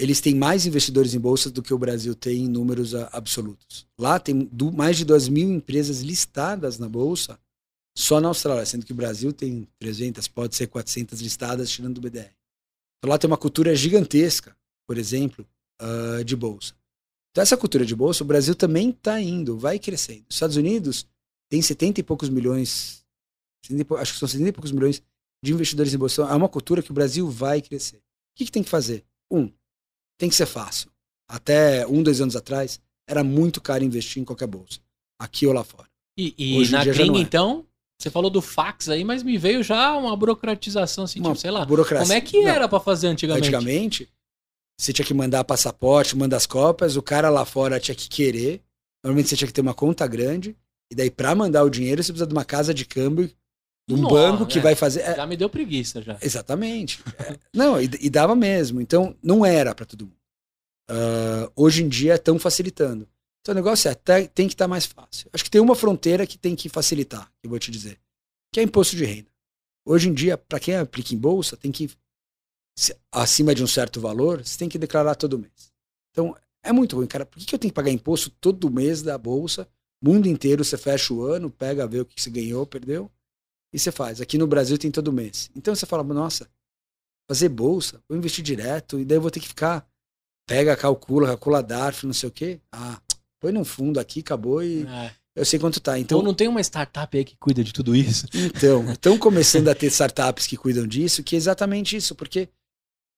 Eles 0.00 0.20
têm 0.20 0.34
mais 0.34 0.64
investidores 0.64 1.12
em 1.14 1.18
bolsa 1.18 1.50
do 1.50 1.62
que 1.62 1.74
o 1.74 1.78
Brasil 1.78 2.14
tem 2.14 2.44
em 2.44 2.48
números 2.48 2.94
absolutos. 2.94 3.86
Lá 3.98 4.18
tem 4.20 4.44
du- 4.52 4.70
mais 4.72 4.96
de 4.96 5.04
2 5.04 5.28
mil 5.28 5.50
empresas 5.50 6.00
listadas 6.00 6.78
na 6.78 6.88
bolsa 6.88 7.38
só 7.96 8.20
na 8.20 8.28
Austrália, 8.28 8.64
sendo 8.64 8.86
que 8.86 8.92
o 8.92 8.96
Brasil 8.96 9.32
tem 9.32 9.66
300, 9.80 10.28
pode 10.28 10.54
ser 10.54 10.68
400 10.68 11.20
listadas, 11.20 11.68
tirando 11.68 11.98
o 11.98 12.00
BDR. 12.00 12.30
Então, 12.98 13.10
lá 13.10 13.18
tem 13.18 13.26
uma 13.28 13.36
cultura 13.36 13.74
gigantesca, 13.74 14.56
por 14.86 14.96
exemplo, 14.96 15.44
ah, 15.80 16.22
de 16.24 16.36
bolsa. 16.36 16.74
Então, 17.32 17.42
essa 17.42 17.56
cultura 17.56 17.84
de 17.84 17.96
bolsa, 17.96 18.22
o 18.22 18.26
Brasil 18.26 18.54
também 18.54 18.90
está 18.90 19.20
indo, 19.20 19.58
vai 19.58 19.80
crescendo. 19.80 20.24
Os 20.28 20.36
Estados 20.36 20.56
Unidos 20.56 21.06
tem 21.50 21.60
70 21.60 21.98
e 22.00 22.02
poucos 22.04 22.28
milhões, 22.28 23.04
70 23.64 23.84
pou- 23.84 23.96
acho 23.96 24.12
que 24.12 24.18
são 24.20 24.28
70 24.28 24.48
e 24.50 24.52
poucos 24.52 24.70
milhões 24.70 25.02
de 25.44 25.52
investidores 25.52 25.92
em 25.92 25.98
bolsa. 25.98 26.22
É 26.22 26.34
uma 26.34 26.48
cultura 26.48 26.82
que 26.82 26.90
o 26.92 26.94
Brasil 26.94 27.28
vai 27.28 27.60
crescer. 27.60 27.96
O 27.96 28.02
que, 28.36 28.44
que 28.44 28.52
tem 28.52 28.62
que 28.62 28.70
fazer? 28.70 29.04
Um, 29.30 29.50
tem 30.18 30.28
que 30.28 30.34
ser 30.34 30.46
fácil. 30.46 30.90
Até 31.28 31.86
um, 31.86 32.02
dois 32.02 32.20
anos 32.20 32.36
atrás, 32.36 32.80
era 33.08 33.22
muito 33.22 33.60
caro 33.60 33.84
investir 33.84 34.20
em 34.20 34.24
qualquer 34.24 34.46
bolsa, 34.46 34.80
aqui 35.18 35.46
ou 35.46 35.52
lá 35.52 35.64
fora. 35.64 35.88
E, 36.18 36.34
e 36.36 36.68
na 36.70 36.84
gringa, 36.84 37.18
é. 37.18 37.20
então, 37.20 37.64
você 37.98 38.10
falou 38.10 38.30
do 38.30 38.42
fax 38.42 38.88
aí, 38.88 39.04
mas 39.04 39.22
me 39.22 39.38
veio 39.38 39.62
já 39.62 39.96
uma 39.96 40.16
burocratização, 40.16 41.04
assim, 41.04 41.20
Uma 41.20 41.30
tipo, 41.30 41.40
sei 41.40 41.50
lá. 41.50 41.64
burocracia. 41.64 42.06
Como 42.06 42.12
é 42.12 42.20
que 42.20 42.44
era 42.44 42.68
pra 42.68 42.80
fazer 42.80 43.06
antigamente? 43.06 43.46
Antigamente, 43.46 44.08
você 44.78 44.92
tinha 44.92 45.04
que 45.04 45.14
mandar 45.14 45.44
passaporte, 45.44 46.16
mandar 46.16 46.36
as 46.36 46.46
cópias, 46.46 46.96
o 46.96 47.02
cara 47.02 47.28
lá 47.28 47.44
fora 47.44 47.80
tinha 47.80 47.94
que 47.94 48.08
querer. 48.08 48.62
Normalmente 49.04 49.28
você 49.28 49.36
tinha 49.36 49.48
que 49.48 49.54
ter 49.54 49.60
uma 49.60 49.74
conta 49.74 50.06
grande. 50.06 50.56
E 50.90 50.94
daí, 50.94 51.10
para 51.10 51.34
mandar 51.34 51.64
o 51.64 51.70
dinheiro, 51.70 52.02
você 52.02 52.12
precisa 52.12 52.26
de 52.26 52.32
uma 52.32 52.44
casa 52.44 52.72
de 52.72 52.84
câmbio, 52.84 53.30
um 53.88 53.96
Nossa, 53.96 54.14
banco 54.14 54.46
que 54.46 54.58
é. 54.58 54.62
vai 54.62 54.74
fazer. 54.74 55.00
é, 55.00 55.14
Já 55.16 55.26
me 55.26 55.36
deu 55.36 55.48
preguiça 55.48 56.02
já. 56.02 56.18
Exatamente. 56.20 57.02
É. 57.18 57.36
Não, 57.54 57.80
e, 57.80 57.88
e 58.00 58.10
dava 58.10 58.34
mesmo. 58.36 58.80
Então, 58.80 59.16
não 59.22 59.44
era 59.46 59.74
para 59.74 59.86
todo 59.86 60.04
mundo. 60.06 60.16
Ah, 60.90 61.50
hoje 61.56 61.82
em 61.82 61.88
dia 61.88 62.14
estão 62.14 62.38
facilitando. 62.38 63.08
Então, 63.40 63.52
o 63.52 63.56
negócio 63.56 63.88
é, 63.90 63.94
tá- 63.94 64.26
tem 64.26 64.46
que 64.46 64.54
estar 64.54 64.68
mais 64.68 64.84
fácil. 64.86 65.28
Acho 65.32 65.44
que 65.44 65.50
tem 65.50 65.60
uma 65.60 65.74
fronteira 65.74 66.26
que 66.26 66.36
tem 66.38 66.54
que 66.56 66.68
facilitar, 66.68 67.26
que 67.40 67.46
eu 67.46 67.50
vou 67.50 67.58
te 67.58 67.70
dizer, 67.70 67.98
que 68.52 68.60
é 68.60 68.62
imposto 68.62 68.96
de 68.96 69.04
renda. 69.04 69.28
Hoje 69.86 70.08
em 70.08 70.12
dia, 70.14 70.36
para 70.36 70.60
quem 70.60 70.76
aplica 70.76 71.14
em 71.14 71.18
bolsa, 71.18 71.56
tem 71.56 71.72
que 71.72 71.90
acima 73.10 73.54
de 73.54 73.62
um 73.62 73.66
certo 73.66 74.00
valor, 74.00 74.44
você 74.44 74.58
tem 74.58 74.68
que 74.68 74.78
declarar 74.78 75.14
todo 75.14 75.38
mês. 75.38 75.72
Então, 76.12 76.36
é 76.62 76.72
muito 76.72 76.96
ruim, 76.96 77.06
cara. 77.06 77.24
Por 77.26 77.38
que, 77.38 77.46
que 77.46 77.54
eu 77.54 77.58
tenho 77.58 77.70
que 77.72 77.74
pagar 77.74 77.90
imposto 77.90 78.30
todo 78.40 78.70
mês 78.70 79.02
da 79.02 79.16
bolsa? 79.16 79.66
Mundo 80.02 80.28
inteiro, 80.28 80.64
você 80.64 80.76
fecha 80.76 81.12
o 81.12 81.22
ano, 81.24 81.50
pega, 81.50 81.86
vê 81.86 82.00
o 82.00 82.04
que 82.04 82.20
você 82.20 82.30
ganhou, 82.30 82.64
perdeu, 82.66 83.10
e 83.72 83.78
você 83.78 83.90
faz. 83.92 84.20
Aqui 84.20 84.38
no 84.38 84.46
Brasil 84.46 84.76
tem 84.78 84.90
todo 84.90 85.12
mês. 85.12 85.50
Então 85.54 85.74
você 85.74 85.84
fala, 85.86 86.02
nossa, 86.02 86.48
fazer 87.30 87.48
bolsa, 87.48 88.02
vou 88.08 88.16
investir 88.16 88.42
direto, 88.44 88.98
e 88.98 89.04
daí 89.04 89.16
eu 89.18 89.22
vou 89.22 89.30
ter 89.30 89.40
que 89.40 89.48
ficar. 89.48 89.86
Pega, 90.48 90.74
calcula, 90.76 91.26
calcula 91.28 91.62
DARF, 91.62 92.06
não 92.06 92.14
sei 92.14 92.28
o 92.28 92.32
quê. 92.32 92.58
Ah, 92.72 93.00
põe 93.38 93.52
num 93.52 93.64
fundo 93.64 94.00
aqui, 94.00 94.20
acabou 94.20 94.62
e 94.62 94.86
É. 94.86 95.12
eu 95.36 95.44
sei 95.44 95.58
quanto 95.58 95.78
tá. 95.78 95.98
Então 95.98 96.18
Então, 96.18 96.26
não 96.26 96.34
tem 96.34 96.48
uma 96.48 96.60
startup 96.62 97.16
aí 97.16 97.24
que 97.24 97.36
cuida 97.36 97.62
de 97.62 97.72
tudo 97.72 97.94
isso? 97.94 98.26
então, 98.32 98.90
estão 98.92 99.18
começando 99.18 99.68
a 99.68 99.74
ter 99.74 99.88
startups 99.88 100.46
que 100.46 100.56
cuidam 100.56 100.86
disso, 100.86 101.22
que 101.22 101.36
é 101.36 101.38
exatamente 101.38 101.96
isso, 101.96 102.14
porque 102.14 102.48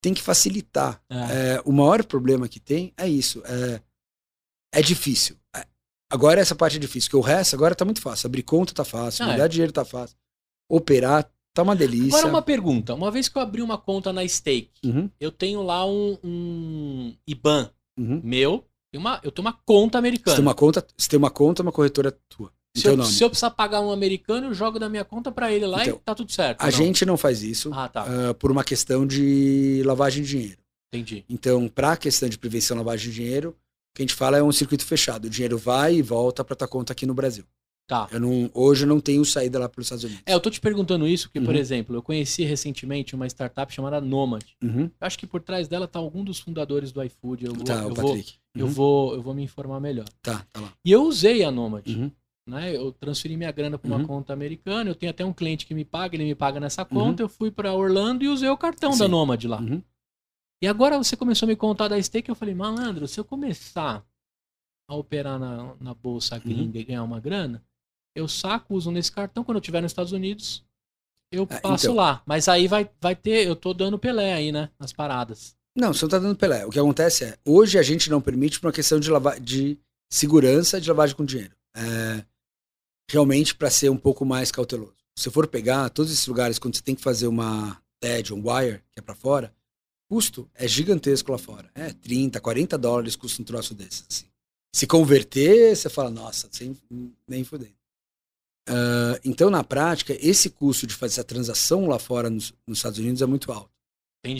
tem 0.03 0.13
que 0.13 0.21
facilitar. 0.21 1.01
É. 1.09 1.15
É, 1.55 1.61
o 1.63 1.71
maior 1.71 2.03
problema 2.03 2.49
que 2.49 2.59
tem 2.59 2.91
é 2.97 3.07
isso. 3.07 3.41
É, 3.45 3.81
é 4.73 4.81
difícil. 4.81 5.37
É, 5.55 5.65
agora 6.11 6.41
essa 6.41 6.53
parte 6.55 6.75
é 6.75 6.79
difícil, 6.79 7.09
porque 7.09 7.17
o 7.25 7.25
resto 7.25 7.55
agora 7.55 7.73
tá 7.75 7.85
muito 7.85 8.01
fácil. 8.01 8.27
Abrir 8.27 8.43
conta 8.43 8.73
tá 8.73 8.83
fácil, 8.83 9.23
Ah, 9.23 9.37
é. 9.37 9.47
dinheiro 9.47 9.71
tá 9.71 9.85
fácil. 9.85 10.17
Operar 10.75 11.29
tá 11.53 11.63
uma 11.63 11.75
delícia. 11.75 12.17
Agora 12.19 12.27
uma 12.27 12.41
pergunta. 12.41 12.93
Uma 12.93 13.11
vez 13.11 13.27
que 13.27 13.37
eu 13.37 13.41
abri 13.41 13.61
uma 13.61 13.77
conta 13.77 14.13
na 14.13 14.25
Stake, 14.27 14.69
Uhum, 14.85 15.09
eu 15.19 15.31
tenho 15.31 15.61
lá 15.61 15.85
um, 15.85 16.17
um 16.23 17.13
IBAN 17.27 17.69
uhum. 17.99 18.21
meu, 18.23 18.65
uma, 18.95 19.19
eu 19.23 19.31
tenho 19.31 19.45
uma 19.47 19.53
conta 19.65 19.97
Você 19.97 19.99
americana. 19.99 20.35
tem 20.37 20.45
uma 20.45 20.55
conta, 20.55 20.85
você 20.97 21.09
tem 21.09 21.17
uma 21.17 21.29
conta, 21.29 21.61
uma 21.61 21.71
corretora 21.71 22.17
tua. 22.29 22.51
Se, 22.75 22.87
eu, 22.87 23.03
se 23.03 23.21
eu 23.21 23.29
precisar 23.29 23.51
pagar 23.51 23.81
um 23.81 23.91
americano, 23.91 24.47
eu 24.47 24.53
jogo 24.53 24.79
da 24.79 24.87
minha 24.87 25.03
conta 25.03 25.29
pra 25.29 25.51
ele 25.51 25.65
lá 25.65 25.83
Então, 25.83 25.97
e 25.97 25.99
tá 25.99 26.15
tudo 26.15 26.31
certo. 26.31 26.61
A 26.61 26.65
não? 26.65 26.71
gente 26.71 27.05
não 27.05 27.17
faz 27.17 27.43
isso 27.43 27.69
Ah, 27.73 27.89
tá. 27.89 28.05
ah, 28.29 28.33
por 28.33 28.49
uma 28.49 28.63
questão 28.63 29.05
de 29.05 29.81
lavagem 29.85 30.23
de 30.23 30.29
dinheiro. 30.29 30.57
Entendi. 30.93 31.25
Então, 31.29 31.67
para 31.67 31.91
a 31.93 31.97
questão 31.97 32.29
de 32.29 32.37
prevenção 32.37 32.77
lavagem 32.77 33.09
de 33.09 33.15
dinheiro, 33.15 33.49
o 33.49 33.95
que 33.95 34.01
a 34.01 34.03
gente 34.03 34.13
fala 34.15 34.37
é 34.37 34.43
um 34.43 34.51
circuito 34.53 34.85
fechado. 34.85 35.25
O 35.25 35.29
dinheiro 35.29 35.57
vai 35.57 35.95
e 35.95 36.01
volta 36.01 36.45
para 36.45 36.55
tua 36.55 36.67
conta 36.67 36.93
aqui 36.93 37.05
no 37.05 37.13
Brasil. 37.13 37.43
Tá. 37.91 38.07
Eu 38.09 38.21
não, 38.21 38.49
hoje 38.53 38.85
eu 38.85 38.87
não 38.87 39.01
tenho 39.01 39.25
saída 39.25 39.59
lá 39.59 39.67
para 39.67 39.81
os 39.81 39.85
Estados 39.87 40.05
Unidos. 40.05 40.23
É, 40.25 40.33
eu 40.33 40.39
tô 40.39 40.49
te 40.49 40.61
perguntando 40.61 41.05
isso 41.05 41.27
porque, 41.27 41.41
por 41.41 41.53
Uhum. 41.53 41.59
exemplo, 41.59 41.93
eu 41.97 42.01
conheci 42.01 42.45
recentemente 42.45 43.13
uma 43.15 43.27
startup 43.27 43.73
chamada 43.73 43.99
Nomad. 43.99 44.43
Uhum. 44.63 44.83
Eu 44.83 44.91
acho 45.01 45.19
que 45.19 45.27
por 45.27 45.41
trás 45.41 45.67
dela 45.67 45.89
tá 45.89 45.99
algum 45.99 46.23
dos 46.23 46.39
fundadores 46.39 46.93
do 46.93 47.03
iFood. 47.03 47.47
Eu 47.47 47.53
vou, 47.53 47.65
Tá, 47.65 47.81
eu 47.81 47.89
o 47.91 47.93
vou, 47.93 48.05
Patrick. 48.13 48.35
eu 48.55 48.65
Uhum. 48.67 48.71
vou, 48.71 49.13
eu 49.15 49.21
vou 49.21 49.33
me 49.33 49.43
informar 49.43 49.81
melhor. 49.81 50.05
Tá, 50.21 50.45
tá 50.53 50.61
lá. 50.61 50.73
E 50.85 50.89
eu 50.89 51.03
usei 51.03 51.43
a 51.43 51.51
Nomad. 51.51 51.85
Uhum. 51.85 52.09
né? 52.47 52.73
Eu 52.73 52.93
transferi 52.93 53.35
minha 53.35 53.51
grana 53.51 53.77
para 53.77 53.87
uma 53.89 53.97
Uhum. 53.97 54.07
conta 54.07 54.31
americana. 54.31 54.89
Eu 54.89 54.95
tenho 54.95 55.09
até 55.09 55.25
um 55.25 55.33
cliente 55.33 55.65
que 55.65 55.73
me 55.75 55.83
paga, 55.83 56.15
ele 56.15 56.23
me 56.23 56.33
paga 56.33 56.61
nessa 56.61 56.85
conta. 56.85 57.21
Eu 57.21 57.27
fui 57.27 57.51
para 57.51 57.73
Orlando 57.73 58.23
e 58.23 58.29
usei 58.29 58.47
o 58.47 58.55
cartão 58.57 58.91
da 58.91 59.05
Sim. 59.05 59.11
Nomad 59.11 59.43
lá. 59.43 59.59
Uhum. 59.59 59.81
E 60.63 60.67
agora 60.67 60.97
você 60.97 61.17
começou 61.17 61.45
a 61.45 61.49
me 61.49 61.57
contar 61.57 61.89
da 61.89 62.01
stake. 62.01 62.29
Eu 62.29 62.35
falei, 62.35 62.55
malandro, 62.55 63.05
se 63.07 63.19
eu 63.19 63.25
começar 63.25 64.05
a 64.89 64.95
operar 64.95 65.37
na, 65.39 65.75
na 65.79 65.93
bolsa 65.93 66.35
Uhum. 66.35 66.41
gringa 66.43 66.79
e 66.79 66.83
ganhar 66.83 67.03
uma 67.03 67.19
grana, 67.19 67.61
eu 68.15 68.27
saco, 68.27 68.75
uso 68.75 68.91
nesse 68.91 69.11
cartão. 69.11 69.43
Quando 69.43 69.57
eu 69.57 69.61
estiver 69.61 69.81
nos 69.81 69.91
Estados 69.91 70.11
Unidos, 70.11 70.63
eu 71.31 71.47
Ah, 71.49 71.59
passo 71.61 71.85
então. 71.87 71.95
lá. 71.95 72.21
Mas 72.25 72.47
aí 72.47 72.67
vai, 72.67 72.89
vai 72.99 73.15
ter, 73.15 73.47
eu 73.47 73.55
tô 73.55 73.73
dando 73.73 73.97
Pelé 73.99 74.33
aí, 74.33 74.51
né? 74.51 74.69
Nas 74.79 74.91
paradas. 74.93 75.55
Não, 75.75 75.93
você 75.93 76.03
não 76.05 76.09
tá 76.09 76.19
dando 76.19 76.35
Pelé. 76.35 76.65
O 76.65 76.69
que 76.69 76.79
acontece 76.79 77.23
é, 77.23 77.37
hoje 77.45 77.77
a 77.79 77.83
gente 77.83 78.09
não 78.09 78.21
permite 78.21 78.59
por 78.59 78.67
uma 78.67 78.73
questão 78.73 78.99
de, 78.99 79.09
lava 79.09 79.39
de 79.39 79.77
segurança 80.11 80.81
de 80.81 80.89
lavagem 80.89 81.15
com 81.15 81.23
dinheiro. 81.25 81.55
É, 81.75 82.25
realmente 83.09 83.55
para 83.55 83.69
ser 83.69 83.89
um 83.89 83.97
pouco 83.97 84.25
mais 84.25 84.51
cauteloso. 84.51 84.95
Se 85.17 85.29
for 85.29 85.47
pegar 85.47 85.89
todos 85.89 86.11
esses 86.11 86.27
lugares 86.27 86.57
quando 86.59 86.75
você 86.75 86.81
tem 86.81 86.95
que 86.95 87.01
fazer 87.01 87.27
uma 87.27 87.81
TED, 87.99 88.33
um 88.33 88.41
wire, 88.49 88.79
que 88.91 88.99
é 88.99 89.01
para 89.01 89.15
fora, 89.15 89.53
custo 90.09 90.49
é 90.55 90.67
gigantesco 90.67 91.31
lá 91.31 91.37
fora. 91.37 91.69
É 91.75 91.91
30, 91.93 92.39
40 92.41 92.77
dólares 92.77 93.15
custa 93.15 93.41
um 93.41 93.45
troço 93.45 93.73
desses. 93.73 94.05
assim. 94.09 94.25
Se 94.73 94.87
converter, 94.87 95.75
você 95.75 95.89
fala, 95.89 96.09
nossa, 96.09 96.47
sem, 96.51 96.77
nem 97.27 97.43
fudendo. 97.43 97.73
Ah, 98.67 99.19
então, 99.23 99.49
na 99.49 99.63
prática, 99.63 100.15
esse 100.19 100.49
custo 100.49 100.85
de 100.87 100.93
fazer 100.93 101.13
essa 101.13 101.23
transação 101.23 101.87
lá 101.87 101.99
fora 101.99 102.29
nos, 102.29 102.53
nos 102.67 102.77
Estados 102.79 102.99
Unidos 102.99 103.21
é 103.21 103.25
muito 103.25 103.51
alto 103.51 103.71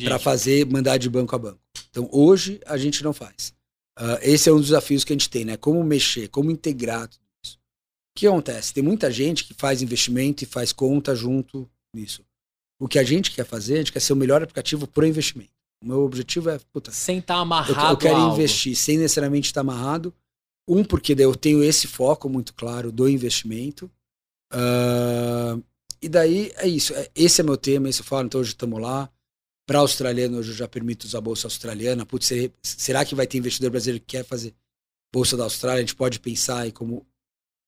para 0.04 0.20
fazer 0.20 0.66
mandar 0.66 0.98
de 0.98 1.10
banco 1.10 1.36
a 1.36 1.40
banco. 1.40 1.60
Então 1.90 2.08
hoje 2.12 2.60
a 2.66 2.78
gente 2.78 3.04
não 3.04 3.14
faz. 3.14 3.54
Ah, 3.98 4.20
esse 4.22 4.48
é 4.50 4.52
um 4.54 4.58
dos 4.58 4.68
desafios 4.68 5.04
que 5.04 5.12
a 5.12 5.16
gente 5.16 5.30
tem, 5.30 5.44
né? 5.44 5.58
Como 5.58 5.84
mexer, 5.84 6.28
como 6.30 6.52
integrar 6.52 7.08
tudo 7.08 7.22
isso. 7.44 7.58
O 7.58 8.20
que 8.20 8.28
acontece? 8.28 8.74
Tem 8.74 8.84
muita 8.84 9.12
gente 9.12 9.44
que 9.44 9.54
faz 9.54 9.82
investimento 9.82 10.44
e 10.44 10.48
faz 10.48 10.72
conta 10.72 11.16
junto 11.16 11.70
nisso. 11.96 12.24
O 12.80 12.88
que 12.88 13.00
a 13.00 13.04
gente 13.04 13.32
quer 13.32 13.46
fazer, 13.46 13.76
a 13.76 13.78
gente 13.78 13.92
quer 13.92 14.00
ser 14.00 14.14
o 14.14 14.16
melhor 14.16 14.42
aplicativo 14.42 14.88
para 14.88 15.08
investimento. 15.08 15.52
O 15.84 15.88
meu 15.88 16.02
objetivo 16.02 16.50
é, 16.50 16.60
puta, 16.72 16.92
Sem 16.92 17.18
estar 17.20 17.36
eu, 17.36 17.40
amarrado 17.40 17.94
eu 17.94 17.98
quero 17.98 18.16
a 18.16 18.20
algo. 18.22 18.36
investir 18.36 18.76
sem 18.76 18.98
necessariamente 18.98 19.48
estar 19.48 19.62
amarrado. 19.62 20.14
Um, 20.68 20.84
porque 20.84 21.16
eu 21.18 21.36
tenho 21.36 21.64
esse 21.64 21.88
foco 21.88 22.30
muito 22.30 22.54
claro 22.54 22.92
do 22.92 23.10
investimento. 23.10 23.90
Ah, 24.52 25.58
e 26.02 26.10
daí 26.10 26.52
é 26.58 26.68
isso. 26.68 26.93
É- 26.93 27.10
Esse 27.16 27.41
é 27.41 27.43
meu 27.43 27.58
tema, 27.58 27.89
esse 27.89 28.02
eu 28.02 28.06
falo, 28.06 28.26
então 28.26 28.41
hoje 28.41 28.49
estamos 28.52 28.80
lá. 28.82 29.10
Para 29.66 29.80
australiano, 29.80 30.38
hoje 30.38 30.52
eu 30.52 30.56
já 30.56 30.68
permito 30.68 31.06
usar 31.06 31.20
a 31.20 31.22
bolsa 31.22 31.47
australiana. 31.47 32.06
Putz, 32.06 32.28
se- 32.28 32.52
será 32.62 33.06
que 33.06 33.16
vai 33.16 33.26
ter 33.28 33.38
investidor 33.38 33.70
brasileiro 33.72 34.04
que 34.06 34.18
quer 34.18 34.26
fazer 34.26 34.54
bolsa 35.14 35.38
da 35.38 35.43
Austrália? 35.43 35.78
A 35.78 35.82
gente 35.82 35.95
pode 35.95 36.20
pensar 36.20 36.68
em 36.68 36.72
como. 36.72 37.06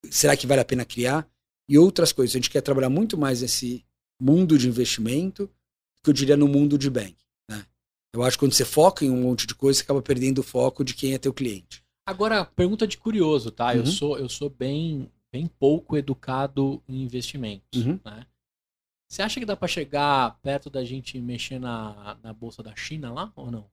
Será 0.09 0.35
que 0.35 0.45
vale 0.47 0.61
a 0.61 0.65
pena 0.65 0.83
criar? 0.83 1.27
E 1.69 1.77
outras 1.77 2.11
coisas. 2.11 2.35
A 2.35 2.37
gente 2.39 2.49
quer 2.49 2.61
trabalhar 2.61 2.89
muito 2.89 3.17
mais 3.17 3.41
nesse 3.41 3.85
mundo 4.19 4.57
de 4.57 4.67
investimento 4.67 5.49
que 6.03 6.09
eu 6.09 6.13
diria 6.13 6.35
no 6.35 6.47
mundo 6.47 6.77
de 6.77 6.89
bank. 6.89 7.15
Né? 7.49 7.65
Eu 8.13 8.21
acho 8.23 8.37
que 8.37 8.43
quando 8.45 8.53
você 8.53 8.65
foca 8.65 9.05
em 9.05 9.09
um 9.09 9.21
monte 9.21 9.47
de 9.47 9.55
coisa, 9.55 9.77
você 9.77 9.83
acaba 9.83 10.01
perdendo 10.01 10.39
o 10.39 10.43
foco 10.43 10.83
de 10.83 10.93
quem 10.93 11.13
é 11.13 11.17
teu 11.17 11.33
cliente. 11.33 11.81
Agora, 12.05 12.43
pergunta 12.43 12.85
de 12.85 12.97
curioso, 12.97 13.49
tá? 13.49 13.73
Eu 13.73 13.81
Uhum. 13.83 13.85
sou 13.91 14.19
eu 14.19 14.27
sou 14.27 14.49
bem 14.49 15.09
bem 15.33 15.47
pouco 15.47 15.97
educado 15.97 16.81
em 16.87 17.01
investimentos, 17.01 17.83
Uhum. 17.83 17.99
né? 18.05 18.27
Você 19.09 19.21
acha 19.23 19.39
que 19.39 19.45
dá 19.45 19.55
pra 19.57 19.67
chegar 19.67 20.39
perto 20.41 20.69
da 20.69 20.83
gente 20.85 21.19
mexer 21.19 21.59
na, 21.59 22.17
na 22.23 22.31
bolsa 22.33 22.61
da 22.63 22.75
China 22.75 23.11
lá 23.11 23.33
ou 23.35 23.49
não? 23.51 23.65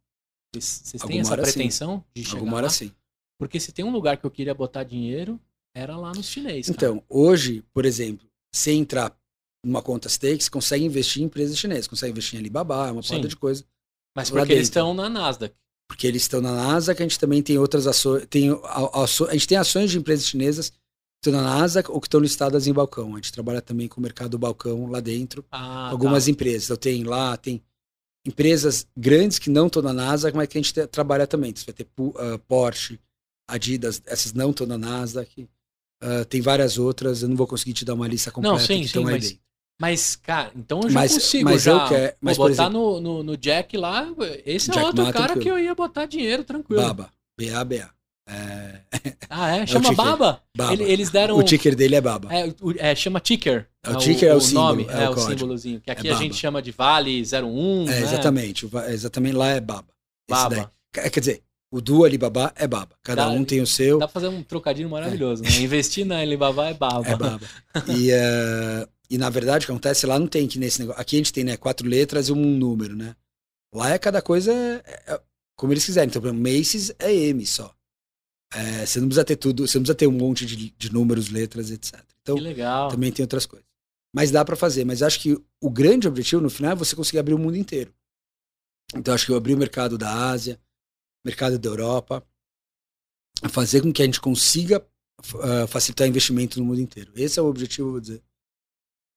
Vocês 0.55 1.03
têm 1.07 1.21
essa 1.21 1.33
hora 1.33 1.45
sim. 1.45 1.53
pretensão 1.53 2.05
de 2.15 2.25
chegar 2.25 2.39
Alguma 2.39 2.53
lá? 2.53 2.59
hora 2.59 2.71
sim. 2.71 2.91
Porque 3.39 3.61
se 3.61 3.73
tem 3.73 3.85
um 3.85 3.91
lugar 3.93 4.17
que 4.17 4.25
eu 4.27 4.31
queria 4.31 4.55
botar 4.55 4.85
dinheiro, 4.85 5.39
era 5.75 5.97
lá 5.97 6.13
nos 6.13 6.27
chineses. 6.27 6.67
cara. 6.75 6.93
Então, 6.93 7.05
hoje, 7.09 7.63
por 7.73 7.85
exemplo, 7.85 8.27
se 8.55 8.71
entrar 8.73 9.17
numa 9.65 9.81
conta 9.83 10.09
stake, 10.09 10.43
você 10.43 10.51
consegue 10.51 10.85
investir 10.85 11.23
em 11.23 11.27
empresas 11.27 11.57
chinesas, 11.57 11.87
consegue 11.87 12.11
investir 12.11 12.37
em 12.37 12.41
Alibaba, 12.41 12.91
uma 12.93 13.03
porrada 13.03 13.29
de 13.29 13.37
coisa. 13.37 13.65
mas 14.17 14.29
porque 14.31 14.53
eles 14.53 14.69
dentro. 14.69 14.81
estão 14.81 14.95
na 14.95 15.09
Nasdaq. 15.09 15.55
Porque 15.89 16.07
eles 16.07 16.23
estão 16.23 16.41
na 16.41 16.53
Nasdaq, 16.53 17.01
a 17.01 17.05
gente 17.05 17.19
também 17.19 17.43
tem 17.43 17.57
outras 17.59 17.87
ações. 17.87 18.27
Tem, 18.27 18.51
a, 18.51 19.03
aço- 19.03 19.27
a 19.27 19.33
gente 19.33 19.47
tem 19.47 19.57
ações 19.59 19.91
de 19.91 19.99
empresas 19.99 20.27
chinesas 20.27 20.73
estão 21.21 21.33
na 21.33 21.43
Nasdaq 21.43 21.91
ou 21.91 22.01
que 22.01 22.07
estão 22.07 22.21
listadas 22.21 22.67
em 22.67 22.73
balcão. 22.73 23.13
A 23.13 23.17
gente 23.17 23.33
trabalha 23.33 23.61
também 23.61 23.87
com 23.89 24.01
o 24.01 24.03
mercado 24.03 24.39
balcão 24.39 24.87
lá 24.91 25.01
dentro. 25.01 25.45
Ah, 25.51 25.91
algumas 25.91 26.25
tá. 26.25 26.31
empresas. 26.31 26.65
Então 26.65 26.77
tem 26.77 27.05
lá, 27.05 27.37
tem 27.37 27.63
empresas 28.27 28.87
grandes 28.97 29.39
que 29.39 29.51
não 29.51 29.67
estão 29.67 29.83
na 29.83 29.93
Nasdaq, 29.93 30.37
mas 30.37 30.49
que 30.49 30.59
a 30.59 30.61
gente 30.63 30.73
te- 30.75 30.87
trabalha 30.87 31.27
também. 31.27 31.51
Então, 31.51 31.63
Você 31.63 31.73
vai 31.73 31.75
ter 31.75 31.89
ah, 32.35 32.39
Porsche, 32.49 32.99
Adidas, 33.49 34.03
essas 34.07 34.33
não 34.33 34.51
estão 34.51 34.67
na 34.67 34.79
Nasdaq. 34.79 35.49
Ah, 36.03 36.25
tem 36.25 36.41
várias 36.41 36.79
outras, 36.79 37.23
eu 37.23 37.29
não 37.29 37.37
vou 37.37 37.47
conseguir 37.47 37.75
te 37.75 37.85
dar 37.85 37.95
uma 37.95 38.09
lista 38.09 38.31
completa 38.31 38.57
Não, 38.59 38.65
sim, 38.67 38.87
sim, 38.87 39.01
mas-. 39.05 39.39
Mas, 39.81 40.15
cara, 40.15 40.53
então 40.55 40.81
eu 40.83 40.91
já 40.91 41.01
Mas- 41.01 41.15
consigo 41.15 41.45
mas 41.45 41.63
já 41.63 41.73
eu 41.73 41.89
quero- 41.89 42.17
mas, 42.21 42.37
botar 42.37 42.53
exemplo- 42.53 42.71
no, 42.73 43.01
no, 43.01 43.23
no 43.23 43.37
Jack 43.37 43.77
lá. 43.79 44.07
Esse 44.45 44.71
é 44.71 44.75
Jack 44.75 44.87
outro 44.87 45.05
cara 45.07 45.13
tranquilo. 45.29 45.41
que 45.43 45.49
eu 45.51 45.59
ia 45.59 45.75
botar 45.75 46.05
dinheiro 46.05 46.45
tranquilo. 46.45 46.83
Baba, 46.83 47.11
BABA. 47.41 47.91
É, 48.33 48.81
Ah, 49.29 49.57
é? 49.57 49.63
o 49.65 49.67
Chama 49.67 49.89
ticker. 49.91 49.97
Baba? 50.05 50.43
Baba. 50.57 50.73
Ele- 50.73 50.85
eles 50.85 51.11
deram. 51.11 51.37
O 51.37 51.43
ticker 51.43 51.75
dele 51.75 51.97
é 51.97 52.01
Baba. 52.01 52.33
É, 52.35 52.55
o- 52.61 52.75
é, 52.79 52.95
chama 52.95 53.19
ticker. 53.21 53.67
É, 53.85 53.91
o 53.91 53.97
ticker 53.97 54.29
é 54.29 54.35
o 54.35 54.41
símbolo, 54.41 54.67
nome, 54.67 54.87
é 54.89 55.03
é, 55.05 55.09
o 55.11 55.13
o 55.13 55.19
símbolozinho. 55.19 55.81
Que 55.81 55.91
aqui 55.91 56.09
É 56.09 56.13
a 56.13 56.15
gente 56.17 56.35
chama 56.37 56.61
de 56.63 56.71
Vale 56.71 57.25
01. 57.25 57.83
É, 57.83 57.87
né? 57.87 58.03
exatamente. 58.03 58.67
o 58.67 58.71
Exatamente 58.89 59.35
lá 59.37 59.49
é 59.49 59.61
Baba. 59.61 59.89
Baba. 60.29 60.73
Quer 60.93 61.21
dizer, 61.21 61.43
o 61.73 61.81
do 61.81 62.05
Alibaba 62.05 62.53
é 62.57 62.67
Baba. 62.67 62.95
Cada 63.03 63.25
Dá- 63.27 63.31
um 63.31 63.45
tem 63.45 63.61
o 63.61 63.67
seu. 63.67 63.99
Dá 63.99 64.07
pra 64.09 64.21
fazer 64.21 64.29
um 64.29 64.43
trocadilho 64.43 64.89
maravilhoso, 64.91 65.43
né? 65.43 65.51
Investir 65.61 66.05
na 66.05 66.19
Alibaba 66.19 66.69
é 66.69 66.75
Baba. 66.75 67.09
É 67.09 67.17
Baba. 67.17 67.41
E, 67.89 68.11
eh, 68.11 68.87
e 69.09 69.17
na 69.19 69.31
verdade, 69.31 69.65
o 69.65 69.67
que 69.67 69.73
acontece 69.73 70.07
lá 70.07 70.19
não 70.19 70.27
tem 70.27 70.47
que 70.47 70.59
nesse 70.59 70.81
negócio. 70.81 71.01
Aqui 71.01 71.17
a 71.17 71.19
gente 71.19 71.33
tem 71.33 71.43
né, 71.45 71.57
quatro 71.57 71.89
letras 71.89 72.29
e 72.29 72.33
um 72.33 72.37
número, 72.37 72.95
né? 72.97 73.15
Lá 73.75 73.91
é 73.91 73.99
cada 73.99 74.21
coisa 74.21 74.53
é- 74.53 74.83
é 75.15 75.21
como 75.57 75.73
eles 75.73 75.85
quiserem. 75.85 76.09
Então, 76.09 76.21
por 76.21 76.29
exemplo, 76.29 76.43
Macy's 76.43 76.93
é 76.99 77.13
M 77.15 77.45
só. 77.47 77.73
É, 78.53 78.85
você 78.85 79.01
não 79.01 79.07
precisa 79.07 79.25
ter 79.25 79.37
tudo, 79.37 79.67
você 79.67 79.79
não 79.79 79.83
precisa 79.83 79.95
ter 79.95 80.07
um 80.07 80.13
monte 80.13 80.45
de, 80.45 80.71
de 80.71 80.93
números, 80.93 81.29
letras, 81.29 81.71
etc. 81.71 82.03
Então, 82.23 82.37
também 82.91 83.13
tem 83.13 83.23
outras 83.23 83.47
coisas. 83.47 83.67
Mas 84.13 84.31
dá 84.31 84.45
para 84.45 84.57
fazer. 84.57 84.85
Mas 84.85 85.03
acho 85.03 85.21
que 85.21 85.41
o 85.61 85.71
grande 85.71 86.09
objetivo 86.09 86.43
no 86.43 86.51
final 86.51 86.73
é 86.73 86.75
você 86.75 86.97
conseguir 86.97 87.19
abrir 87.19 87.35
o 87.35 87.39
mundo 87.39 87.57
inteiro. 87.57 87.95
Então 88.95 89.15
acho 89.15 89.27
que 89.27 89.33
eu 89.33 89.37
abri 89.37 89.55
o 89.55 89.59
mercado 89.59 89.97
da 89.97 90.31
Ásia, 90.31 90.61
mercado 91.25 91.59
da 91.59 91.69
Europa, 91.69 92.27
fazer 93.51 93.83
com 93.83 93.93
que 93.93 94.03
a 94.03 94.05
gente 94.05 94.21
consiga 94.21 94.85
ah, 95.43 95.67
facilitar 95.67 96.09
investimento 96.09 96.59
no 96.59 96.67
mundo 96.67 96.81
inteiro. 96.81 97.13
Esse 97.15 97.39
é 97.39 97.43
o 97.43 97.47
objetivo, 97.47 97.93
vou 97.93 98.01
dizer, 98.01 98.23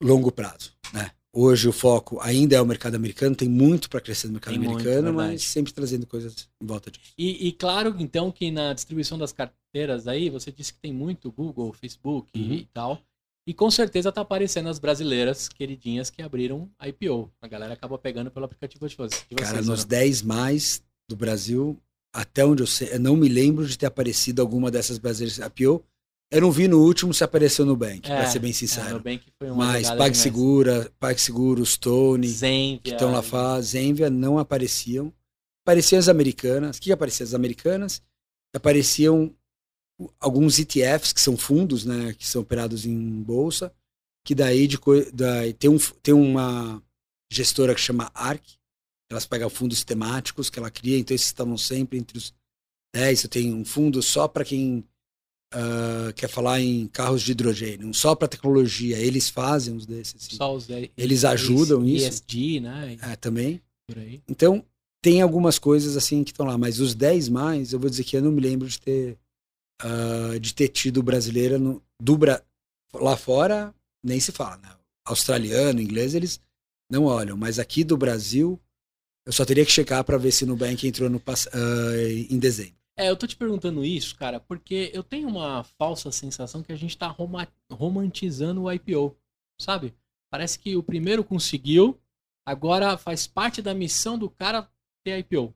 longo 0.01 0.31
prazo, 0.31 0.75
né? 0.93 1.11
Hoje 1.35 1.67
o 1.67 1.71
foco 1.71 2.19
ainda 2.21 2.55
é 2.55 2.61
o 2.61 2.65
mercado 2.65 2.93
americano, 2.95 3.35
tem 3.35 3.49
muito 3.49 3.89
para 3.89 3.99
crescer 3.99 4.27
no 4.27 4.33
mercado 4.33 4.51
Tem 4.53 4.59
muito, 4.59 4.73
americano, 4.81 5.07
verdade. 5.17 5.31
mas 5.33 5.43
sempre 5.43 5.73
trazendo 5.73 6.05
coisas 6.05 6.47
em 6.61 6.65
volta 6.65 6.91
disso. 6.91 7.11
E, 7.17 7.47
e 7.47 7.51
claro, 7.51 7.95
então, 7.97 8.31
que 8.31 8.51
na 8.51 8.71
distribuição 8.73 9.17
das 9.17 9.31
carteiras 9.31 10.07
aí, 10.07 10.29
você 10.29 10.51
disse 10.51 10.71
que 10.73 10.79
tem 10.79 10.93
muito 10.93 11.31
Google, 11.31 11.73
Facebook 11.73 12.29
e- 12.35 12.39
Uhum. 12.39 12.53
e 12.53 12.65
tal. 12.71 13.01
E 13.47 13.53
com 13.53 13.69
certeza 13.71 14.11
tá 14.11 14.21
aparecendo 14.21 14.69
as 14.69 14.77
brasileiras 14.79 15.49
queridinhas 15.49 16.09
que 16.09 16.21
abriram 16.21 16.69
a 16.79 16.87
IPO. 16.87 17.29
A 17.41 17.47
galera 17.47 17.73
acabou 17.73 17.97
pegando 17.97 18.29
pelo 18.31 18.45
aplicativo 18.45 18.87
de 18.87 18.95
vocês. 18.95 19.25
Cara, 19.35 19.61
nos 19.63 19.83
né? 19.83 19.89
10 19.89 20.21
mais 20.21 20.81
do 21.09 21.15
Brasil, 21.15 21.77
até 22.13 22.45
onde 22.45 22.61
eu 22.63 22.67
sei, 22.67 22.93
eu 22.93 22.99
não 22.99 23.17
me 23.17 23.27
lembro 23.27 23.65
de 23.67 23.77
ter 23.77 23.87
aparecido 23.87 24.39
alguma 24.41 24.69
dessas 24.71 24.97
brasileiras 24.99 25.39
IPO. 25.39 25.83
Eu 26.33 26.41
não 26.41 26.51
vi 26.51 26.67
no 26.67 26.79
último 26.79 27.13
se 27.13 27.23
apareceu 27.23 27.65
no 27.65 27.75
Bank, 27.75 28.11
É, 28.11 28.15
pra 28.17 28.25
ser 28.29 28.39
bem 28.39 28.49
É, 28.49 28.53
sincero. 28.53 28.95
Nubank 28.95 29.23
foi 29.37 29.49
uma 29.51 29.65
mas 29.65 29.87
PagSegura. 29.89 30.91
PagSeguro, 30.99 31.65
Stone, 31.65 32.27
Zenvia. 32.27 32.79
que 32.79 32.89
estão 32.89 33.11
lá 33.11 33.21
Zenvia 33.61 34.09
não 34.09 34.39
apareciam. 34.39 35.13
Apareciam 35.63 35.99
as 35.99 36.09
americanas. 36.09 36.77
O 36.77 36.81
que 36.81 36.91
apareciam? 36.91 37.25
As 37.27 37.33
americanas. 37.33 38.01
Apareciam 38.55 39.33
alguns 40.19 40.57
ETFs, 40.59 41.13
que 41.13 41.21
são 41.21 41.37
fundos, 41.37 41.85
né, 41.85 42.13
que 42.13 42.27
são 42.27 42.41
operados 42.41 42.85
em 42.85 43.21
bolsa, 43.21 43.71
que 44.25 44.33
daí, 44.33 44.67
de, 44.67 44.77
daí 45.13 45.53
tem, 45.53 45.69
um, 45.69 45.77
tem 46.01 46.13
uma 46.13 46.81
gestora 47.31 47.75
que 47.75 47.81
chama 47.81 48.11
ARC, 48.13 48.43
elas 49.09 49.25
pegam 49.25 49.49
fundos 49.49 49.83
temáticos 49.83 50.49
que 50.49 50.57
ela 50.57 50.71
cria, 50.71 50.97
então 50.97 51.13
esses 51.13 51.27
estavam 51.27 51.57
sempre 51.57 51.99
entre 51.99 52.17
os 52.17 52.33
10. 52.95 53.23
Eu 53.23 53.29
tenho 53.29 53.55
um 53.55 53.63
fundo 53.63 54.01
só 54.01 54.27
para 54.27 54.43
quem 54.43 54.83
ah, 55.53 56.11
quer 56.13 56.27
falar 56.27 56.59
em 56.59 56.87
carros 56.87 57.21
de 57.21 57.31
hidrogênio, 57.31 57.93
só 57.93 58.15
para 58.15 58.27
tecnologia. 58.27 58.97
Eles 58.97 59.29
fazem 59.29 59.73
uns 59.73 59.85
desses. 59.85 60.15
assim. 60.15 60.35
Só 60.35 60.53
os 60.55 60.67
Eles 60.97 61.23
ajudam 61.23 61.85
ES- 61.87 62.03
isso? 62.03 62.23
ESG, 62.27 62.59
né? 62.59 62.97
É, 63.01 63.15
também. 63.15 63.61
Então, 64.27 64.65
tem 65.01 65.21
algumas 65.21 65.59
coisas 65.59 65.95
assim 65.97 66.23
que 66.23 66.31
estão 66.31 66.45
lá, 66.45 66.57
mas 66.57 66.79
os 66.79 66.95
10 66.95 67.29
mais, 67.29 67.73
eu 67.73 67.79
vou 67.79 67.89
dizer 67.89 68.03
que 68.03 68.15
eu 68.17 68.21
não 68.21 68.31
me 68.31 68.41
lembro 68.41 68.67
de 68.67 68.79
ter 68.79 69.17
ah, 69.81 70.37
de 70.39 70.53
ter 70.53 70.69
tido 70.69 71.03
brasileira 71.03 71.59
no, 71.59 71.81
do 72.01 72.17
Bra- 72.17 72.41
lá 72.93 73.17
fora, 73.17 73.73
nem 74.03 74.19
se 74.19 74.31
fala, 74.31 74.57
né? 74.57 74.69
Australiano, 75.05 75.81
inglês, 75.81 76.15
eles 76.15 76.39
não 76.89 77.03
olham, 77.05 77.35
mas 77.35 77.59
aqui 77.59 77.83
do 77.83 77.97
Brasil, 77.97 78.59
eu 79.25 79.33
só 79.33 79.43
teria 79.43 79.65
que 79.65 79.71
checar 79.71 80.03
para 80.03 80.17
ver 80.17 80.31
se 80.31 80.43
o 80.45 80.47
Nubank 80.47 80.87
entrou 80.87 81.09
no, 81.09 81.21
ah, 81.27 81.97
em 82.29 82.39
dezembro. 82.39 82.75
É, 82.97 83.09
eu 83.09 83.15
tô 83.17 83.25
te 83.25 83.35
perguntando 83.35 83.83
isso, 83.83 84.15
cara, 84.15 84.39
porque 84.39 84.91
eu 84.93 85.03
tenho 85.03 85.27
uma 85.27 85.63
falsa 85.63 86.11
sensação 86.11 86.61
que 86.61 86.71
a 86.71 86.75
gente 86.75 86.97
tá 86.97 87.07
roma- 87.07 87.47
romantizando 87.71 88.63
o 88.63 88.71
IPO, 88.71 89.15
sabe? 89.59 89.93
Parece 90.31 90.59
que 90.59 90.75
o 90.75 90.83
primeiro 90.83 91.23
conseguiu, 91.23 91.99
agora 92.45 92.97
faz 92.97 93.25
parte 93.25 93.61
da 93.61 93.73
missão 93.73 94.17
do 94.17 94.29
cara 94.29 94.69
ter 95.03 95.17
IPO. 95.19 95.53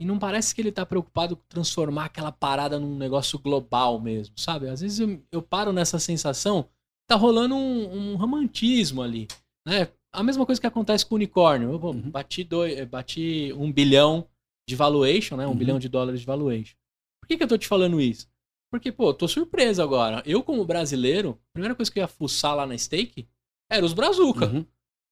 E 0.00 0.04
não 0.04 0.18
parece 0.18 0.54
que 0.54 0.60
ele 0.60 0.72
tá 0.72 0.84
preocupado 0.86 1.36
com 1.36 1.42
transformar 1.48 2.06
aquela 2.06 2.30
parada 2.32 2.78
num 2.78 2.96
negócio 2.96 3.38
global 3.38 4.00
mesmo, 4.00 4.34
sabe? 4.38 4.68
Às 4.68 4.80
vezes 4.80 5.00
eu, 5.00 5.22
eu 5.32 5.42
paro 5.42 5.72
nessa 5.72 5.98
sensação, 5.98 6.68
tá 7.08 7.16
rolando 7.16 7.54
um, 7.56 8.12
um 8.12 8.16
romantismo 8.16 9.02
ali, 9.02 9.26
né? 9.66 9.88
A 10.12 10.22
mesma 10.22 10.46
coisa 10.46 10.60
que 10.60 10.66
acontece 10.66 11.04
com 11.04 11.14
o 11.14 11.16
unicórnio. 11.16 11.72
Eu 11.72 11.80
Uhum. 11.80 12.10
bati, 12.10 12.44
dois, 12.44 12.84
bati 12.88 13.52
um 13.56 13.72
bilhão 13.72 14.28
de 14.68 14.74
valuation, 14.76 15.36
né? 15.36 15.46
Um 15.46 15.50
Uhum. 15.50 15.56
bilhão 15.56 15.78
de 15.78 15.88
dólares 15.88 16.20
de 16.20 16.26
valuation. 16.26 16.74
Por 17.20 17.28
que, 17.28 17.36
que 17.36 17.42
eu 17.42 17.48
tô 17.48 17.58
te 17.58 17.66
falando 17.68 18.00
isso? 18.00 18.28
Porque, 18.70 18.90
pô, 18.90 19.14
tô 19.14 19.28
surpreso 19.28 19.82
agora. 19.82 20.22
Eu, 20.26 20.42
como 20.42 20.64
brasileiro, 20.64 21.38
a 21.50 21.52
primeira 21.52 21.74
coisa 21.74 21.90
que 21.90 21.98
eu 21.98 22.02
ia 22.02 22.08
fuçar 22.08 22.54
lá 22.56 22.66
na 22.66 22.76
stake 22.76 23.28
era 23.70 23.84
os 23.84 23.92
brazuca. 23.92 24.46
Uhum. 24.46 24.66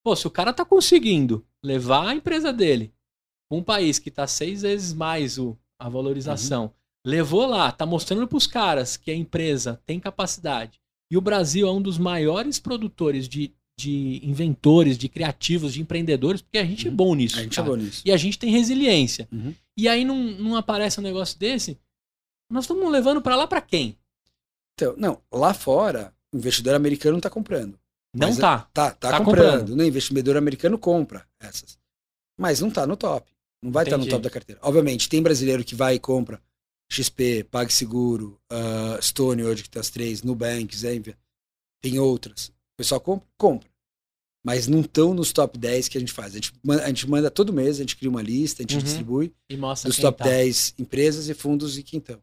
Pô, 0.05 0.17
se 0.17 0.27
o 0.27 0.31
cara 0.31 0.53
tá 0.53 0.65
conseguindo 0.65 1.47
levar 1.63 2.09
a 2.09 2.15
empresa 2.15 2.53
dele 2.53 2.93
pra 3.49 3.57
um 3.59 3.63
país 3.63 3.99
que 3.99 4.11
tá 4.11 4.27
seis 4.27 4.63
vezes 4.63 4.93
mais 4.93 5.39
o, 5.39 5.57
a 5.79 5.89
valorização, 5.89 6.65
Uhum. 6.65 6.71
levou 7.07 7.47
lá, 7.47 7.71
tá 7.71 7.87
mostrando 7.87 8.27
pros 8.27 8.47
caras 8.47 8.97
que 8.97 9.11
a 9.11 9.15
empresa 9.17 9.81
tem 9.87 10.01
capacidade. 10.01 10.81
E 11.11 11.17
o 11.17 11.21
Brasil 11.21 11.69
é 11.69 11.71
um 11.71 11.81
dos 11.83 11.99
maiores 11.99 12.59
produtores 12.59 13.29
de, 13.29 13.55
de 13.79 14.21
inventores, 14.25 14.97
de 14.99 15.09
criativos, 15.09 15.73
de 15.75 15.81
empreendedores, 15.81 16.43
porque 16.43 16.59
a 16.59 16.65
gente 16.65 16.87
é 16.87 16.91
Uhum. 16.91 16.97
bom 16.97 17.15
nisso. 17.15 17.39
A 17.39 17.43
gente 17.43 17.57
cara. 17.57 17.67
chegou 17.67 17.77
nisso. 17.83 18.03
E 18.05 18.13
a 18.13 18.17
gente 18.17 18.39
tem 18.39 18.51
resiliência. 18.51 19.29
Uhum. 19.33 19.55
E 19.77 19.89
aí 19.89 20.05
não, 20.05 20.17
não 20.17 20.57
aparece 20.57 21.01
um 21.01 21.03
negócio 21.03 21.39
desse. 21.39 21.79
Nós 22.51 22.65
estamos 22.65 22.91
levando 22.93 23.23
pra 23.23 23.35
lá 23.35 23.47
pra 23.47 23.61
quem? 23.61 23.97
Então, 24.75 24.95
não, 24.97 25.21
lá 25.33 25.55
fora, 25.55 26.15
o 26.33 26.37
investidor 26.37 26.75
americano 26.75 27.13
não 27.13 27.19
está 27.19 27.31
comprando. 27.31 27.79
Não 28.15 28.29
Mas, 28.29 28.37
tá. 28.39 28.69
Tá, 28.75 28.91
tá, 28.91 29.11
Tá 29.13 29.19
comprando. 29.25 29.61
comprando. 29.61 29.79
O 29.81 29.85
investidor 29.85 30.37
americano 30.37 30.79
compra 30.79 31.27
essas. 31.41 31.79
Mas 32.39 32.61
não 32.61 32.71
tá 32.71 32.87
no 32.87 32.97
top. 32.97 33.31
Não 33.63 33.73
vai 33.73 33.85
estar 33.85 33.97
no 33.97 34.03
Entendi. 34.03 34.11
top 34.17 34.23
da 34.25 34.31
carteira. 34.31 34.61
Obviamente, 34.63 35.09
tem 35.09 35.23
brasileiro 35.23 35.65
que 35.65 35.75
vai 35.75 35.95
e 35.95 35.99
compra 35.99 36.43
XP, 36.91 37.45
PagSeguro, 37.45 38.39
ah, 38.51 38.99
Stone, 39.01 39.43
hoje 39.45 39.63
que 39.63 39.71
tem 39.71 39.81
as 39.81 39.89
três, 39.89 40.23
Nubank, 40.23 40.77
Zenvia. 40.77 41.17
Tem 41.81 41.99
outras. 41.99 42.53
Pessoal 42.83 43.01
compra? 43.01 43.29
Compra. 43.39 43.69
Mas 44.45 44.67
não 44.67 44.81
estão 44.81 45.15
nos 45.15 45.33
top 45.33 45.57
10 45.57 45.87
que 45.87 45.97
a 45.97 46.01
gente 46.01 46.13
faz. 46.13 46.33
A 46.33 46.35
gente, 46.35 46.53
manda, 46.65 46.83
a 46.83 46.89
gente 46.89 47.09
manda 47.09 47.31
todo 47.31 47.53
mês, 47.53 47.77
a 47.77 47.83
gente 47.83 47.97
cria 47.97 48.11
uma 48.11 48.21
lista, 48.21 48.61
a 48.61 48.65
gente 48.65 48.75
Uhum. 48.77 48.83
distribui 48.83 49.33
E 49.49 49.57
mostra 49.57 49.89
dos 49.89 49.99
top 49.99 50.19
tá. 50.19 50.25
10 50.25 50.75
empresas 50.81 51.29
e 51.29 51.35
fundos 51.35 51.79
e 51.79 51.83
quintão. 51.85 52.21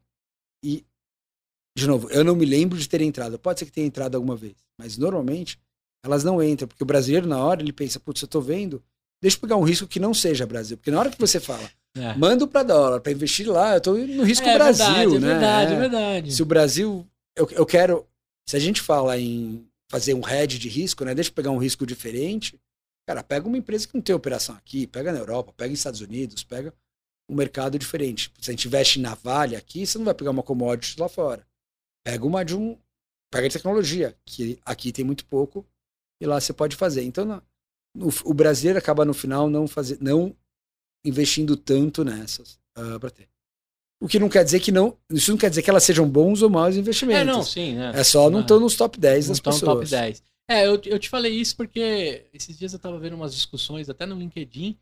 E, 0.62 0.84
de 1.74 1.86
novo, 1.86 2.10
eu 2.10 2.22
não 2.22 2.36
me 2.36 2.44
lembro 2.44 2.76
de 2.78 2.86
ter 2.86 3.00
entrado. 3.00 3.38
Pode 3.38 3.58
ser 3.58 3.64
que 3.64 3.72
tenha 3.72 3.86
entrado 3.86 4.16
alguma 4.16 4.36
vez, 4.36 4.54
mas 4.78 4.98
normalmente 4.98 5.58
elas 6.04 6.22
não 6.22 6.42
entram, 6.42 6.68
porque 6.68 6.82
o 6.82 6.86
brasileiro, 6.86 7.26
na 7.26 7.42
hora, 7.42 7.62
ele 7.62 7.72
pensa, 7.72 7.98
putz, 7.98 8.20
eu 8.20 8.28
tô 8.28 8.40
vendo, 8.40 8.82
deixa 9.22 9.38
eu 9.38 9.40
pegar 9.40 9.56
um 9.56 9.62
risco 9.62 9.86
que 9.86 9.98
não 9.98 10.12
seja 10.12 10.46
Brasil. 10.46 10.76
Porque 10.76 10.90
na 10.90 10.98
hora 11.00 11.10
que 11.10 11.18
você 11.18 11.40
fala, 11.40 11.70
É. 11.96 12.14
mando 12.18 12.46
para 12.46 12.62
dólar, 12.64 13.00
para 13.00 13.12
investir 13.12 13.48
lá, 13.48 13.76
eu 13.76 13.80
tô 13.80 13.96
indo 13.96 14.12
no 14.14 14.24
risco 14.24 14.46
é 14.46 14.54
Brasil, 14.58 14.84
verdade, 14.86 15.18
né? 15.18 15.26
É 15.26 15.30
verdade, 15.32 15.72
É. 15.72 15.74
é 15.74 15.78
verdade. 15.78 16.34
Se 16.34 16.42
o 16.42 16.46
Brasil, 16.46 17.06
eu, 17.34 17.48
eu 17.52 17.64
quero, 17.64 18.06
se 18.46 18.56
a 18.56 18.60
gente 18.60 18.82
fala 18.82 19.18
em 19.18 19.66
fazer 19.90 20.14
um 20.14 20.26
hedge 20.26 20.56
de 20.56 20.68
risco, 20.68 21.04
né? 21.04 21.12
Deixa 21.12 21.30
eu 21.30 21.34
pegar 21.34 21.50
um 21.50 21.58
risco 21.58 21.84
diferente. 21.84 22.58
Cara, 23.04 23.24
pega 23.24 23.48
uma 23.48 23.58
empresa 23.58 23.88
que 23.88 23.94
não 23.94 24.00
tem 24.00 24.14
operação 24.14 24.54
aqui, 24.54 24.86
pega 24.86 25.10
na 25.10 25.18
Europa, 25.18 25.52
pega 25.52 25.70
nos 25.70 25.80
Estados 25.80 26.00
Unidos, 26.00 26.44
pega 26.44 26.72
um 27.28 27.34
mercado 27.34 27.76
diferente. 27.76 28.32
Se 28.40 28.50
a 28.50 28.52
gente 28.52 28.68
investe 28.68 29.00
na 29.00 29.16
Vale 29.16 29.56
aqui, 29.56 29.84
você 29.84 29.98
não 29.98 30.04
vai 30.04 30.14
pegar 30.14 30.30
uma 30.30 30.44
commodity 30.44 31.00
lá 31.00 31.08
fora. 31.08 31.44
Pega 32.04 32.24
uma 32.24 32.44
de 32.44 32.54
um. 32.56 32.78
Pega 33.32 33.48
de 33.48 33.54
tecnologia, 33.54 34.16
que 34.24 34.60
aqui 34.64 34.92
tem 34.92 35.04
muito 35.04 35.24
pouco, 35.24 35.66
e 36.20 36.26
lá 36.26 36.40
você 36.40 36.52
pode 36.52 36.76
fazer. 36.76 37.02
Então, 37.02 37.42
o 38.24 38.32
brasileiro 38.32 38.78
acaba 38.78 39.04
no 39.04 39.14
final 39.14 39.50
não, 39.50 39.66
fazer, 39.66 39.98
não 40.00 40.36
investindo 41.04 41.56
tanto 41.56 42.04
nessas 42.04 42.60
para 42.74 43.10
ter. 43.10 43.28
O 44.02 44.08
que 44.08 44.18
não 44.18 44.28
quer 44.30 44.42
dizer 44.44 44.60
que 44.60 44.72
não. 44.72 44.96
Isso 45.10 45.30
não 45.30 45.38
quer 45.38 45.50
dizer 45.50 45.62
que 45.62 45.68
elas 45.70 45.84
sejam 45.84 46.08
bons 46.08 46.40
ou 46.42 46.48
maus 46.48 46.74
investimentos. 46.76 47.20
É, 47.22 47.24
não, 47.24 47.42
sim, 47.42 47.74
né? 47.74 47.92
É 47.94 48.02
só 48.02 48.30
não 48.30 48.40
estão 48.40 48.58
nos 48.58 48.74
top 48.74 48.98
10 48.98 49.26
não 49.26 49.32
das 49.32 49.40
pessoas. 49.40 49.60
top 49.62 49.86
10. 49.90 50.22
É, 50.48 50.66
eu, 50.66 50.80
eu 50.86 50.98
te 50.98 51.08
falei 51.08 51.32
isso 51.32 51.54
porque 51.56 52.24
esses 52.32 52.58
dias 52.58 52.72
eu 52.72 52.78
tava 52.78 52.98
vendo 52.98 53.14
umas 53.14 53.34
discussões, 53.34 53.88
até 53.90 54.04
no 54.06 54.18
LinkedIn, 54.18 54.76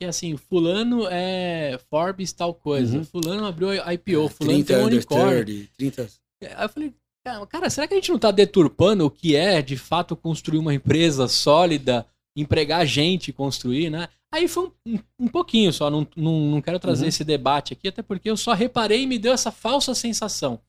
que 0.00 0.06
assim, 0.06 0.36
fulano 0.36 1.06
é 1.10 1.78
Forbes 1.90 2.32
tal 2.32 2.54
coisa, 2.54 2.98
Uhum. 2.98 3.04
fulano 3.04 3.44
abriu 3.44 3.68
IPO, 3.74 4.26
É, 4.26 4.28
fulano 4.30 4.64
tem 4.64 4.76
um 4.76 4.84
unicórnio. 4.84 5.44
30, 5.44 5.68
30. 5.76 6.08
Aí 6.56 6.64
eu 6.64 6.68
falei, 6.70 6.94
cara, 7.22 7.46
cara, 7.46 7.68
será 7.70 7.86
que 7.86 7.92
a 7.92 7.96
gente 7.98 8.10
não 8.10 8.18
tá 8.18 8.30
deturpando 8.30 9.04
o 9.04 9.10
que 9.10 9.36
é, 9.36 9.60
de 9.60 9.76
fato, 9.76 10.16
construir 10.16 10.58
uma 10.58 10.72
empresa 10.72 11.28
sólida, 11.28 12.06
empregar 12.36 12.86
gente, 12.86 13.32
construir, 13.32 13.90
né? 13.90 14.08
Aí 14.32 14.46
foi 14.46 14.70
um, 14.86 14.98
um- 15.18 15.28
pouquinho 15.28 15.72
só, 15.72 15.90
não, 15.90 16.06
não, 16.16 16.40
não 16.42 16.62
quero 16.62 16.78
trazer 16.78 17.02
Uhum. 17.04 17.08
esse 17.08 17.24
debate 17.24 17.72
aqui, 17.72 17.88
até 17.88 18.02
porque 18.02 18.30
eu 18.30 18.36
só 18.36 18.52
reparei 18.52 19.02
e 19.02 19.06
me 19.06 19.18
deu 19.18 19.32
essa 19.32 19.50
falsa 19.50 19.94
sensação. 19.94 20.60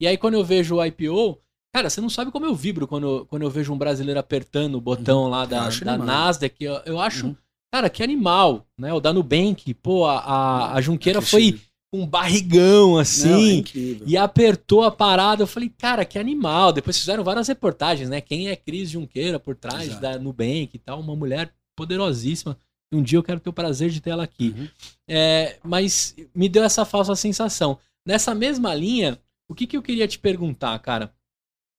E 0.00 0.06
aí 0.06 0.16
quando 0.16 0.34
eu 0.34 0.44
vejo 0.44 0.76
o 0.76 0.84
IPO, 0.84 1.38
cara, 1.74 1.90
você 1.90 2.00
não 2.00 2.08
sabe 2.08 2.30
como 2.30 2.46
eu 2.46 2.54
vibro 2.54 2.86
quando, 2.86 3.06
eu- 3.06 3.26
quando 3.26 3.42
eu 3.42 3.50
vejo 3.50 3.72
um 3.72 3.78
brasileiro 3.78 4.20
apertando 4.20 4.76
o 4.76 4.80
botão 4.80 5.28
lá 5.28 5.42
Eu 5.42 5.46
da, 5.48 5.68
da 5.68 5.92
animal. 5.92 5.98
Nasdaq, 6.06 6.54
eu, 6.64 6.74
eu 6.86 7.00
acho, 7.00 7.26
Uhum. 7.26 7.36
cara, 7.72 7.90
que 7.90 8.02
animal, 8.02 8.64
né? 8.78 8.92
O 8.92 9.00
da 9.00 9.12
Nubank, 9.12 9.74
pô, 9.74 10.06
a, 10.06 10.18
a, 10.18 10.74
a 10.74 10.80
Junqueira 10.80 11.18
Aquele 11.18 11.30
foi. 11.52 11.60
Com 11.90 12.02
um 12.02 12.06
barrigão, 12.06 12.96
assim, 12.96 13.28
Não, 13.28 13.38
é 13.40 13.52
incrível. 13.52 14.06
e 14.06 14.16
apertou 14.16 14.84
a 14.84 14.90
parada. 14.90 15.42
Eu 15.42 15.46
falei, 15.46 15.68
cara, 15.68 16.04
que 16.04 16.18
animal. 16.18 16.72
Depois 16.72 16.98
fizeram 16.98 17.24
várias 17.24 17.48
reportagens, 17.48 18.08
né? 18.08 18.20
Quem 18.20 18.48
é 18.48 18.54
Cris 18.56 18.90
Junqueira 18.90 19.40
por 19.40 19.56
trás 19.56 19.88
Exato. 19.88 20.00
da 20.00 20.18
Nubank 20.18 20.70
e 20.72 20.78
tal. 20.78 21.00
Uma 21.00 21.16
mulher 21.16 21.52
poderosíssima. 21.74 22.56
Um 22.92 23.02
dia 23.02 23.18
eu 23.18 23.22
quero 23.22 23.40
ter 23.40 23.50
o 23.50 23.52
prazer 23.52 23.90
de 23.90 24.00
ter 24.00 24.10
ela 24.10 24.24
aqui. 24.24 24.54
Uhum. 24.56 24.68
É, 25.08 25.58
mas 25.64 26.14
me 26.34 26.48
deu 26.48 26.62
essa 26.62 26.84
falsa 26.84 27.14
sensação. 27.16 27.78
Nessa 28.06 28.34
mesma 28.34 28.74
linha, 28.74 29.18
o 29.48 29.54
que, 29.54 29.66
que 29.66 29.76
eu 29.76 29.82
queria 29.82 30.06
te 30.06 30.18
perguntar, 30.18 30.78
cara? 30.78 31.12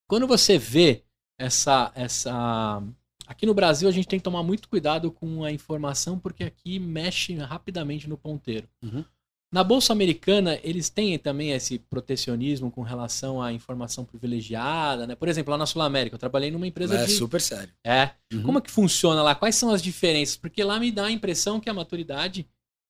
Quando 0.10 0.28
você 0.28 0.58
vê 0.58 1.04
essa, 1.40 1.92
essa. 1.96 2.84
Aqui 3.28 3.46
no 3.46 3.54
Brasil 3.54 3.88
a 3.88 3.92
gente 3.92 4.08
tem 4.08 4.20
que 4.20 4.24
tomar 4.24 4.44
muito 4.44 4.68
cuidado 4.68 5.10
com 5.10 5.44
a 5.46 5.52
informação, 5.52 6.20
porque 6.20 6.44
aqui 6.44 6.80
mexe 6.80 7.34
rapidamente 7.36 8.10
no 8.10 8.18
ponteiro. 8.18 8.68
Uhum. 8.84 9.06
Na 9.54 9.66
Bolsa 9.66 9.92
Americana, 9.92 10.58
eles 10.64 10.90
têm 10.90 11.20
também 11.20 11.52
esse 11.52 11.78
protecionismo 11.78 12.72
com 12.72 12.84
relação 12.84 13.42
à 13.42 13.52
informação 13.52 14.06
privilegiada, 14.06 15.06
né? 15.06 15.14
Por 15.14 15.28
exemplo, 15.28 15.52
lá 15.52 15.58
na 15.58 15.66
Sul 15.66 15.82
América, 15.82 16.16
eu 16.16 16.20
trabalhei 16.20 16.50
numa 16.50 16.66
empresa 16.66 16.96
é 16.96 17.06
de... 17.06 17.12
super 17.12 17.42
sério. 17.42 17.74
É. 17.86 18.12
Uhum. 18.32 18.44
Como 18.44 18.58
é 18.60 18.62
que 18.62 18.72
funciona 18.72 19.22
lá? 19.22 19.36
Quais 19.36 19.56
são 19.56 19.70
as 19.72 19.82
diferenças? 19.82 20.38
Porque 20.38 20.64
lá 20.64 20.80
me 20.80 20.90
dá 20.90 21.08
a 21.08 21.12
impressão 21.12 21.60
que 21.60 21.70
a 21.70 21.74
maturidade 21.74 22.48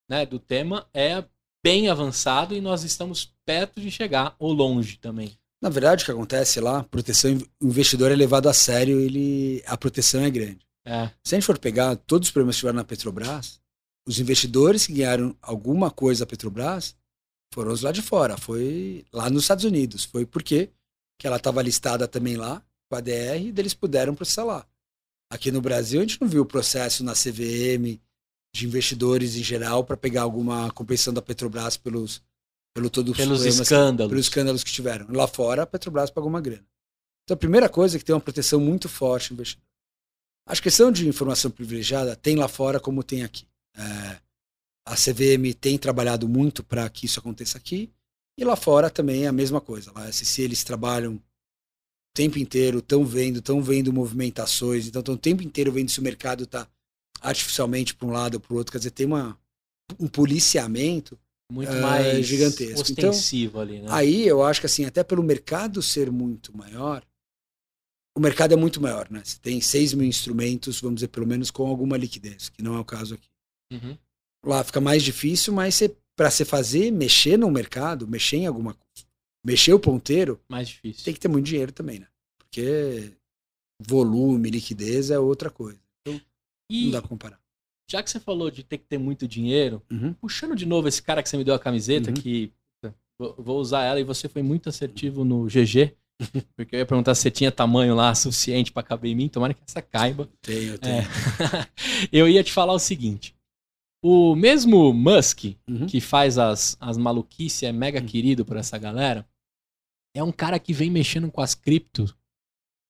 né, 0.08 0.24
do 0.24 0.38
tema 0.38 0.86
é 0.94 1.24
bem 1.64 1.88
avançado 1.88 2.54
e 2.54 2.60
nós 2.60 2.84
estamos 2.84 3.32
perto 3.44 3.80
de 3.80 3.90
chegar, 3.90 4.36
ou 4.38 4.52
longe 4.52 4.98
também. 4.98 5.32
Na 5.60 5.68
verdade, 5.68 6.02
o 6.02 6.06
que 6.06 6.12
acontece 6.12 6.60
lá, 6.60 6.84
proteção, 6.84 7.38
o 7.60 7.66
investidor 7.66 8.10
é 8.10 8.16
levado 8.16 8.48
a 8.48 8.52
sério, 8.52 9.00
ele, 9.00 9.62
a 9.66 9.76
proteção 9.76 10.20
é 10.22 10.30
grande. 10.30 10.66
É. 10.84 11.08
Se 11.22 11.34
a 11.34 11.38
gente 11.38 11.46
for 11.46 11.58
pegar 11.58 11.94
todos 11.96 12.28
os 12.28 12.32
problemas 12.32 12.56
que 12.56 12.60
tiveram 12.60 12.76
na 12.76 12.84
Petrobras, 12.84 13.60
os 14.06 14.18
investidores 14.18 14.86
que 14.86 14.92
ganharam 14.94 15.36
alguma 15.40 15.90
coisa 15.90 16.24
da 16.24 16.28
Petrobras 16.30 16.94
foram 17.54 17.72
os 17.72 17.82
lá 17.82 17.92
de 17.92 18.02
fora. 18.02 18.36
Foi 18.36 19.04
lá 19.12 19.28
nos 19.30 19.42
Estados 19.44 19.64
Unidos. 19.64 20.04
Foi 20.04 20.24
porque 20.26 20.70
que 21.20 21.26
ela 21.26 21.36
estava 21.36 21.62
listada 21.62 22.08
também 22.08 22.36
lá, 22.36 22.62
com 22.90 22.96
a 22.96 23.00
DR, 23.00 23.38
e 23.40 23.48
eles 23.56 23.74
puderam 23.74 24.14
processar 24.14 24.44
lá. 24.44 24.66
Aqui 25.30 25.52
no 25.52 25.60
Brasil, 25.60 26.00
a 26.00 26.02
gente 26.02 26.20
não 26.20 26.28
viu 26.28 26.42
o 26.42 26.46
processo 26.46 27.04
na 27.04 27.12
CVM 27.14 28.00
de 28.54 28.66
investidores 28.66 29.36
em 29.36 29.42
geral 29.42 29.84
para 29.84 29.96
pegar 29.96 30.22
alguma 30.22 30.70
compensação 30.72 31.14
da 31.14 31.22
Petrobras 31.22 31.76
pelos, 31.76 32.20
pelo 32.74 32.90
todo 32.90 33.14
Pelos 33.14 33.42
que- 33.42 33.48
escândalos. 33.48 34.10
pelos 34.10 34.26
escândalos 34.26 34.64
que 34.64 34.72
tiveram. 34.72 35.06
Lá 35.10 35.26
fora, 35.28 35.62
a 35.62 35.66
Petrobras 35.66 36.10
pagou 36.10 36.28
uma 36.28 36.40
grana. 36.40 36.66
Então, 37.24 37.34
a 37.34 37.38
primeira 37.38 37.68
coisa 37.68 37.96
é 37.96 37.98
que 37.98 38.04
tem 38.04 38.14
uma 38.14 38.20
proteção 38.20 38.58
muito 38.60 38.88
forte 38.88 39.30
no 39.30 39.36
investidor. 39.36 39.64
A 40.46 40.56
questão 40.56 40.90
de 40.90 41.06
informação 41.08 41.50
privilegiada 41.52 42.16
tem 42.16 42.34
lá 42.36 42.48
fora 42.48 42.80
como 42.80 43.02
tem 43.04 43.22
aqui. 43.22 43.46
É, 43.76 44.20
a 44.86 44.94
CVM 44.94 45.52
tem 45.58 45.78
trabalhado 45.78 46.28
muito 46.28 46.62
para 46.62 46.88
que 46.90 47.06
isso 47.06 47.20
aconteça 47.20 47.56
aqui. 47.58 47.90
E 48.38 48.44
lá 48.44 48.56
fora 48.56 48.90
também 48.90 49.24
é 49.24 49.28
a 49.28 49.32
mesma 49.32 49.60
coisa. 49.60 49.92
Lá, 49.92 50.10
se 50.10 50.42
eles 50.42 50.64
trabalham 50.64 51.14
o 51.14 51.22
tempo 52.14 52.38
inteiro, 52.38 52.78
estão 52.78 53.04
vendo, 53.04 53.38
estão 53.38 53.62
vendo 53.62 53.92
movimentações, 53.92 54.86
então 54.86 55.00
estão 55.00 55.14
o 55.14 55.18
tempo 55.18 55.42
inteiro 55.42 55.72
vendo 55.72 55.90
se 55.90 56.00
o 56.00 56.02
mercado 56.02 56.44
está 56.44 56.68
artificialmente 57.20 57.94
para 57.94 58.08
um 58.08 58.10
lado 58.10 58.34
ou 58.34 58.40
para 58.40 58.54
o 58.54 58.56
outro. 58.56 58.72
Quer 58.72 58.78
dizer, 58.78 58.90
tem 58.90 59.06
uma, 59.06 59.38
um 59.98 60.08
policiamento 60.08 61.18
Muito 61.50 61.70
É, 61.70 61.80
mais 61.80 62.26
gigantesco. 62.26 62.90
Então, 62.90 63.10
ostensivo 63.10 63.60
ali, 63.60 63.80
né? 63.80 63.88
Aí 63.90 64.26
eu 64.26 64.42
acho 64.42 64.60
que 64.60 64.66
assim, 64.66 64.84
até 64.84 65.04
pelo 65.04 65.22
mercado 65.22 65.82
ser 65.82 66.10
muito 66.10 66.56
maior, 66.56 67.04
o 68.16 68.20
mercado 68.20 68.52
é 68.52 68.56
muito 68.56 68.80
maior, 68.80 69.10
né? 69.10 69.22
Você 69.24 69.38
tem 69.38 69.60
6 69.60 69.94
mil 69.94 70.06
instrumentos, 70.06 70.80
vamos 70.80 70.96
dizer, 70.96 71.08
pelo 71.08 71.26
menos 71.26 71.50
com 71.50 71.66
alguma 71.66 71.96
liquidez, 71.96 72.48
que 72.48 72.62
não 72.62 72.76
é 72.76 72.80
o 72.80 72.84
caso 72.84 73.14
aqui. 73.14 73.28
Uhum. 73.72 73.96
Lá 74.44 74.62
fica 74.64 74.80
mais 74.80 75.02
difícil, 75.02 75.52
mas 75.52 75.80
para 76.16 76.30
você 76.30 76.44
fazer, 76.44 76.90
mexer 76.90 77.36
no 77.38 77.50
mercado, 77.50 78.06
mexer 78.08 78.36
em 78.38 78.46
alguma 78.46 78.74
coisa, 78.74 79.06
mexer 79.44 79.72
o 79.72 79.78
ponteiro, 79.80 80.40
Mais 80.48 80.68
difícil. 80.68 81.04
tem 81.04 81.14
que 81.14 81.20
ter 81.20 81.28
muito 81.28 81.46
dinheiro 81.46 81.72
também, 81.72 82.00
né? 82.00 82.06
Porque 82.38 83.12
volume, 83.80 84.50
liquidez 84.50 85.10
é 85.10 85.18
outra 85.18 85.50
coisa. 85.50 85.78
Não 86.06 86.20
E 86.70 86.90
dá 86.90 87.00
pra 87.00 87.08
comparar. 87.08 87.40
já 87.90 88.02
que 88.02 88.10
você 88.10 88.18
falou 88.20 88.50
de 88.50 88.62
ter 88.62 88.78
que 88.78 88.84
ter 88.84 88.98
muito 88.98 89.26
dinheiro, 89.28 89.82
Uhum. 89.90 90.12
puxando 90.14 90.54
de 90.56 90.64
novo 90.66 90.88
esse 90.88 91.02
cara 91.02 91.22
que 91.22 91.28
você 91.28 91.36
me 91.36 91.44
deu 91.44 91.54
a 91.54 91.58
camiseta, 91.58 92.08
Uhum. 92.10 92.14
que 92.14 92.52
vou 93.38 93.58
usar 93.60 93.84
ela 93.84 94.00
e 94.00 94.04
você 94.04 94.28
foi 94.28 94.42
muito 94.42 94.68
assertivo 94.68 95.24
no 95.24 95.46
GG, 95.48 95.94
porque 96.56 96.74
eu 96.76 96.80
ia 96.80 96.86
perguntar 96.86 97.14
se 97.14 97.22
você 97.22 97.30
tinha 97.30 97.52
tamanho 97.52 97.94
lá 97.94 98.14
suficiente 98.14 98.72
para 98.72 98.82
caber 98.82 99.10
em 99.12 99.14
mim, 99.14 99.28
tomara 99.28 99.54
que 99.54 99.62
essa 99.66 99.80
caiba. 99.82 100.28
Tenho, 100.40 100.78
tenho. 100.78 100.96
É. 101.02 101.04
eu 102.12 102.28
ia 102.28 102.42
te 102.42 102.52
falar 102.52 102.72
o 102.72 102.78
seguinte: 102.78 103.34
o 104.02 104.34
mesmo 104.34 104.92
Musk, 104.92 105.44
Uhum. 105.68 105.86
que 105.86 106.00
faz 106.00 106.36
as, 106.38 106.76
as 106.80 106.96
maluquices, 106.98 107.62
é 107.62 107.72
mega 107.72 108.00
Uhum. 108.00 108.06
querido 108.06 108.44
por 108.44 108.56
essa 108.56 108.76
galera, 108.78 109.26
é 110.14 110.22
um 110.22 110.32
cara 110.32 110.58
que 110.58 110.72
vem 110.72 110.90
mexendo 110.90 111.30
com 111.30 111.40
as 111.40 111.54
criptos 111.54 112.14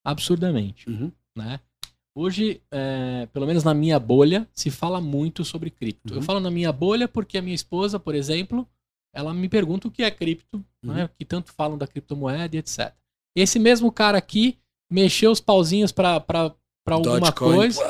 absurdamente, 0.05 0.89
Uhum. 0.89 1.13
né? 1.37 1.61
Hoje, 2.15 2.61
é, 2.71 3.27
pelo 3.33 3.47
menos 3.47 3.65
na 3.65 3.73
minha 3.73 3.99
bolha, 3.99 4.47
se 4.53 4.71
fala 4.71 5.01
muito 5.01 5.45
sobre 5.45 5.71
cripto. 5.71 6.13
Eu 6.13 6.19
Uhum. 6.19 6.23
falo 6.23 6.41
na 6.41 6.51
minha 6.51 6.71
bolha 6.71 7.09
porque 7.09 7.39
a 7.39 7.43
minha 7.43 7.55
esposa, 7.55 7.99
por 7.99 8.15
exemplo, 8.15 8.69
ela 9.15 9.33
me 9.33 9.49
pergunta 9.49 9.89
o 9.89 9.91
que 9.91 10.03
é 10.03 10.11
cripto, 10.11 10.63
né? 10.83 11.09
que 11.19 11.25
tanto 11.25 11.53
falam 11.53 11.79
da 11.79 11.87
criptomoeda 11.87 12.55
e 12.57 12.59
etc. 12.59 12.93
Esse 13.37 13.59
mesmo 13.59 13.91
cara 13.91 14.19
aqui 14.19 14.59
mexeu 14.91 15.31
os 15.31 15.41
pauzinhos 15.41 15.91
pra 15.93 16.23
alguma 16.87 17.19
Dogecoin, 17.21 17.55
coisa. 17.57 17.83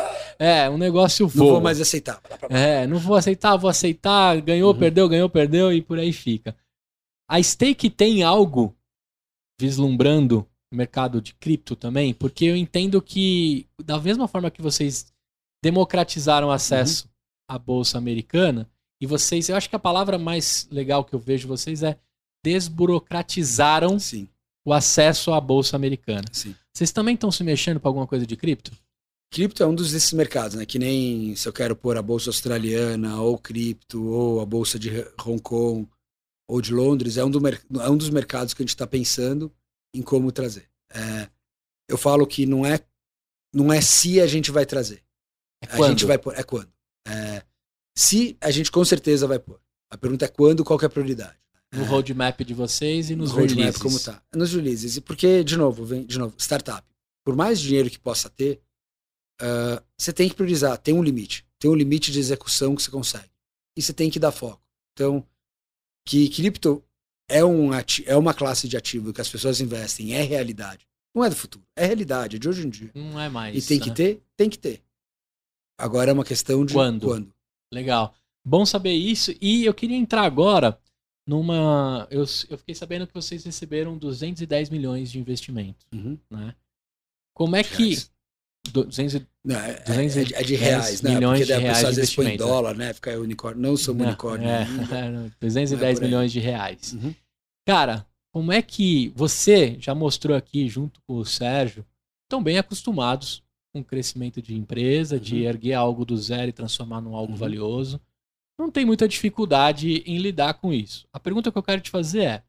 É, 0.42 0.68
um 0.68 0.76
negócio 0.78 1.24
Não 1.26 1.30
voa. 1.30 1.52
vou 1.52 1.60
mais 1.60 1.80
aceitar. 1.80 2.20
É, 2.50 2.86
não 2.86 2.98
vou 2.98 3.14
aceitar, 3.16 3.56
vou 3.56 3.70
aceitar, 3.70 4.40
ganhou, 4.40 4.72
Uhum. 4.72 4.78
perdeu, 4.78 5.08
ganhou, 5.08 5.28
perdeu 5.30 5.72
e 5.72 5.80
por 5.80 5.98
aí 5.98 6.12
fica. 6.12 6.56
A 7.28 7.40
Stake 7.42 7.88
tem 7.88 8.22
algo 8.22 8.74
vislumbrando 9.60 10.46
o 10.72 10.76
mercado 10.76 11.20
de 11.20 11.34
cripto 11.34 11.76
também, 11.76 12.12
porque 12.12 12.46
eu 12.46 12.56
entendo 12.56 13.00
que 13.00 13.66
da 13.84 14.00
mesma 14.00 14.26
forma 14.26 14.50
que 14.50 14.60
vocês 14.62 15.12
democratizaram 15.62 16.48
o 16.48 16.50
acesso 16.50 17.08
à 17.48 17.58
bolsa 17.58 17.96
americana 17.98 18.68
e 19.00 19.06
vocês, 19.06 19.48
eu 19.48 19.56
acho 19.56 19.68
que 19.70 19.76
a 19.76 19.78
palavra 19.78 20.18
mais 20.18 20.66
legal 20.70 21.04
que 21.04 21.14
eu 21.14 21.18
vejo 21.20 21.46
vocês 21.46 21.82
é 21.82 21.96
desburocratizaram 22.44 23.98
Sim, 23.98 24.28
o 24.64 24.72
acesso 24.72 25.32
à 25.32 25.40
bolsa 25.40 25.76
americana. 25.76 26.24
sim. 26.32 26.54
Vocês 26.74 26.90
também 26.90 27.14
estão 27.14 27.30
se 27.30 27.44
mexendo 27.44 27.78
para 27.78 27.90
alguma 27.90 28.06
coisa 28.06 28.26
de 28.26 28.34
cripto? 28.34 28.72
Cripto 29.32 29.62
é 29.62 29.66
um 29.66 29.74
dos 29.74 29.92
desses 29.92 30.12
mercados, 30.12 30.54
né? 30.56 30.66
Que 30.66 30.78
nem 30.78 31.34
se 31.34 31.48
eu 31.48 31.54
quero 31.54 31.74
pôr 31.74 31.96
a 31.96 32.02
bolsa 32.02 32.28
australiana, 32.28 33.18
ou 33.18 33.38
cripto, 33.38 34.04
ou 34.04 34.42
a 34.42 34.46
bolsa 34.46 34.78
de 34.78 34.90
Hong 35.24 35.40
Kong, 35.40 35.88
ou 36.46 36.60
de 36.60 36.70
Londres, 36.70 37.16
é 37.16 37.24
um, 37.24 37.30
do 37.30 37.40
é 37.48 37.88
um 37.88 37.96
dos 37.96 38.10
mercados 38.10 38.52
que 38.52 38.62
a 38.62 38.64
gente 38.64 38.74
está 38.74 38.86
pensando 38.86 39.50
em 39.94 40.02
como 40.02 40.30
trazer. 40.30 40.68
É, 40.92 41.30
eu 41.88 41.96
falo 41.96 42.26
que 42.26 42.44
não 42.44 42.66
é, 42.66 42.78
não 43.54 43.72
é 43.72 43.80
se 43.80 44.20
a 44.20 44.26
gente 44.26 44.50
vai 44.50 44.66
trazer. 44.66 45.02
É 45.62 45.66
A 45.66 45.76
quando? 45.78 45.90
gente 45.92 46.04
vai 46.04 46.18
pôr. 46.18 46.34
É 46.38 46.42
quando. 46.42 46.70
É, 47.08 47.42
se 47.96 48.36
a 48.38 48.50
gente 48.50 48.70
com 48.70 48.84
certeza 48.84 49.26
vai 49.26 49.38
pôr. 49.38 49.58
A 49.90 49.96
pergunta 49.96 50.26
é 50.26 50.28
quando, 50.28 50.62
qual 50.62 50.78
que 50.78 50.84
é 50.84 50.88
a 50.88 50.90
prioridade. 50.90 51.38
No 51.72 51.84
roadmap 51.84 52.38
de 52.44 52.52
vocês 52.52 53.08
e 53.08 53.16
nos 53.16 53.30
no 53.30 53.36
roadmap 53.36 53.58
releases. 53.58 53.80
como 53.80 53.98
tá. 53.98 54.22
Nos 54.34 54.52
releases. 54.52 54.98
E 54.98 55.00
porque, 55.00 55.42
de 55.42 55.56
novo, 55.56 55.86
vem, 55.86 56.04
de 56.04 56.18
novo, 56.18 56.34
startup. 56.38 56.86
Por 57.24 57.34
mais 57.34 57.58
dinheiro 57.58 57.88
que 57.88 57.98
possa 57.98 58.28
ter, 58.28 58.60
ah, 59.42 59.82
você 59.98 60.12
tem 60.12 60.28
que 60.28 60.34
priorizar, 60.34 60.78
tem 60.78 60.94
um 60.94 61.02
limite. 61.02 61.44
Tem 61.58 61.70
um 61.70 61.74
limite 61.74 62.10
de 62.12 62.18
execução 62.18 62.74
que 62.76 62.82
você 62.82 62.90
consegue. 62.90 63.30
E 63.76 63.82
você 63.82 63.92
tem 63.92 64.08
que 64.10 64.18
dar 64.18 64.32
foco. 64.32 64.62
Então, 64.92 65.26
que 66.06 66.28
cripto 66.28 66.82
é, 67.28 67.44
um 67.44 67.70
é 68.06 68.16
uma 68.16 68.34
classe 68.34 68.68
de 68.68 68.76
ativo 68.76 69.12
que 69.12 69.20
as 69.20 69.28
pessoas 69.28 69.60
investem, 69.60 70.12
é 70.14 70.22
realidade. 70.22 70.86
Não 71.14 71.24
é 71.24 71.28
do 71.28 71.36
futuro, 71.36 71.64
é 71.76 71.86
realidade, 71.86 72.36
é 72.36 72.38
de 72.38 72.48
hoje 72.48 72.66
em 72.66 72.70
dia. 72.70 72.90
Não 72.94 73.18
é 73.20 73.28
mais. 73.28 73.56
e 73.64 73.68
tem 73.68 73.78
que 73.80 73.90
né? 73.90 73.94
ter? 73.94 74.22
Tem 74.36 74.48
que 74.48 74.58
ter. 74.58 74.82
Agora 75.78 76.10
é 76.10 76.14
uma 76.14 76.24
questão 76.24 76.64
de 76.64 76.72
Quando? 76.74 77.06
quando. 77.06 77.34
Legal. 77.72 78.14
Bom 78.44 78.64
saber 78.66 78.92
isso. 78.92 79.32
E 79.40 79.64
eu 79.64 79.74
queria 79.74 79.96
entrar 79.96 80.22
agora 80.22 80.78
numa. 81.26 82.06
Eu, 82.10 82.24
eu 82.48 82.58
fiquei 82.58 82.74
sabendo 82.74 83.06
que 83.06 83.14
vocês 83.14 83.44
receberam 83.44 83.96
210 83.96 84.70
milhões 84.70 85.10
de 85.10 85.18
investimento, 85.18 85.86
Uhum. 85.92 86.18
né? 86.30 86.54
Como 87.34 87.56
é 87.56 87.64
que. 87.64 87.90
Reais. 87.90 88.11
200 88.70 89.14
e- 89.14 89.26
Não, 89.44 89.56
é, 89.58 89.70
é- 89.72 89.82
210 89.84 90.32
é 90.32 90.42
de 90.44 90.54
reais, 90.54 91.02
né? 91.02 91.14
milhões 91.14 91.40
Porque 91.40 91.52
de 91.54 91.60
reais 91.60 91.78
de 91.80 91.86
às 91.86 91.96
vezes 91.96 92.14
põe 92.14 92.26
em 92.26 92.28
né? 92.30 92.36
dólar, 92.36 92.74
né? 92.76 92.92
Fica 92.92 93.18
unicórnio. 93.18 93.60
Não 93.62 93.76
sou 93.76 93.94
Não, 93.94 94.06
unicórnio 94.06 94.48
é, 94.48 94.62
ainda. 94.62 95.32
210 95.40 95.98
Não 95.98 96.04
é 96.04 96.08
milhões 96.08 96.32
de 96.32 96.38
reais. 96.40 96.92
Uhum. 96.92 97.14
Cara, 97.66 98.06
como 98.32 98.52
é 98.52 98.62
que 98.62 99.12
você 99.16 99.76
já 99.80 99.94
mostrou 99.94 100.36
aqui, 100.36 100.68
junto 100.68 101.00
com 101.06 101.16
o 101.16 101.24
Sérgio, 101.24 101.84
estão 102.24 102.42
bem 102.42 102.56
acostumados 102.58 103.42
com 103.74 103.80
o 103.80 103.84
crescimento 103.84 104.40
de 104.40 104.54
empresa, 104.54 105.18
de 105.18 105.36
Uhum. 105.36 105.42
erguer 105.48 105.74
algo 105.74 106.04
do 106.04 106.16
zero 106.16 106.48
e 106.48 106.52
transformar 106.52 107.00
num 107.00 107.16
algo 107.16 107.32
Uhum. 107.32 107.38
valioso. 107.38 108.00
Não 108.58 108.70
tem 108.70 108.84
muita 108.84 109.08
dificuldade 109.08 110.02
em 110.06 110.18
lidar 110.18 110.54
com 110.54 110.72
isso. 110.72 111.06
A 111.12 111.18
pergunta 111.18 111.50
que 111.50 111.58
eu 111.58 111.62
quero 111.62 111.80
te 111.80 111.90
fazer 111.90 112.22
é: 112.22 112.42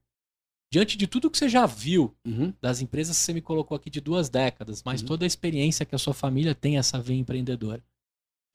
diante 0.73 0.97
de 0.97 1.05
tudo 1.05 1.29
que 1.29 1.37
você 1.37 1.47
já 1.47 1.67
viu 1.67 2.15
Uhum. 2.25 2.51
das 2.59 2.81
empresas 2.81 3.15
que 3.15 3.23
você 3.23 3.31
me 3.33 3.41
colocou 3.41 3.75
aqui 3.77 3.91
de 3.91 4.01
duas 4.01 4.27
décadas, 4.27 4.81
mas 4.83 5.01
Uhum. 5.01 5.07
toda 5.07 5.23
a 5.23 5.27
experiência 5.27 5.85
que 5.85 5.93
a 5.93 5.99
sua 5.99 6.15
família 6.15 6.55
tem 6.55 6.79
essa 6.79 6.99
veia 6.99 7.19
empreendedora, 7.19 7.83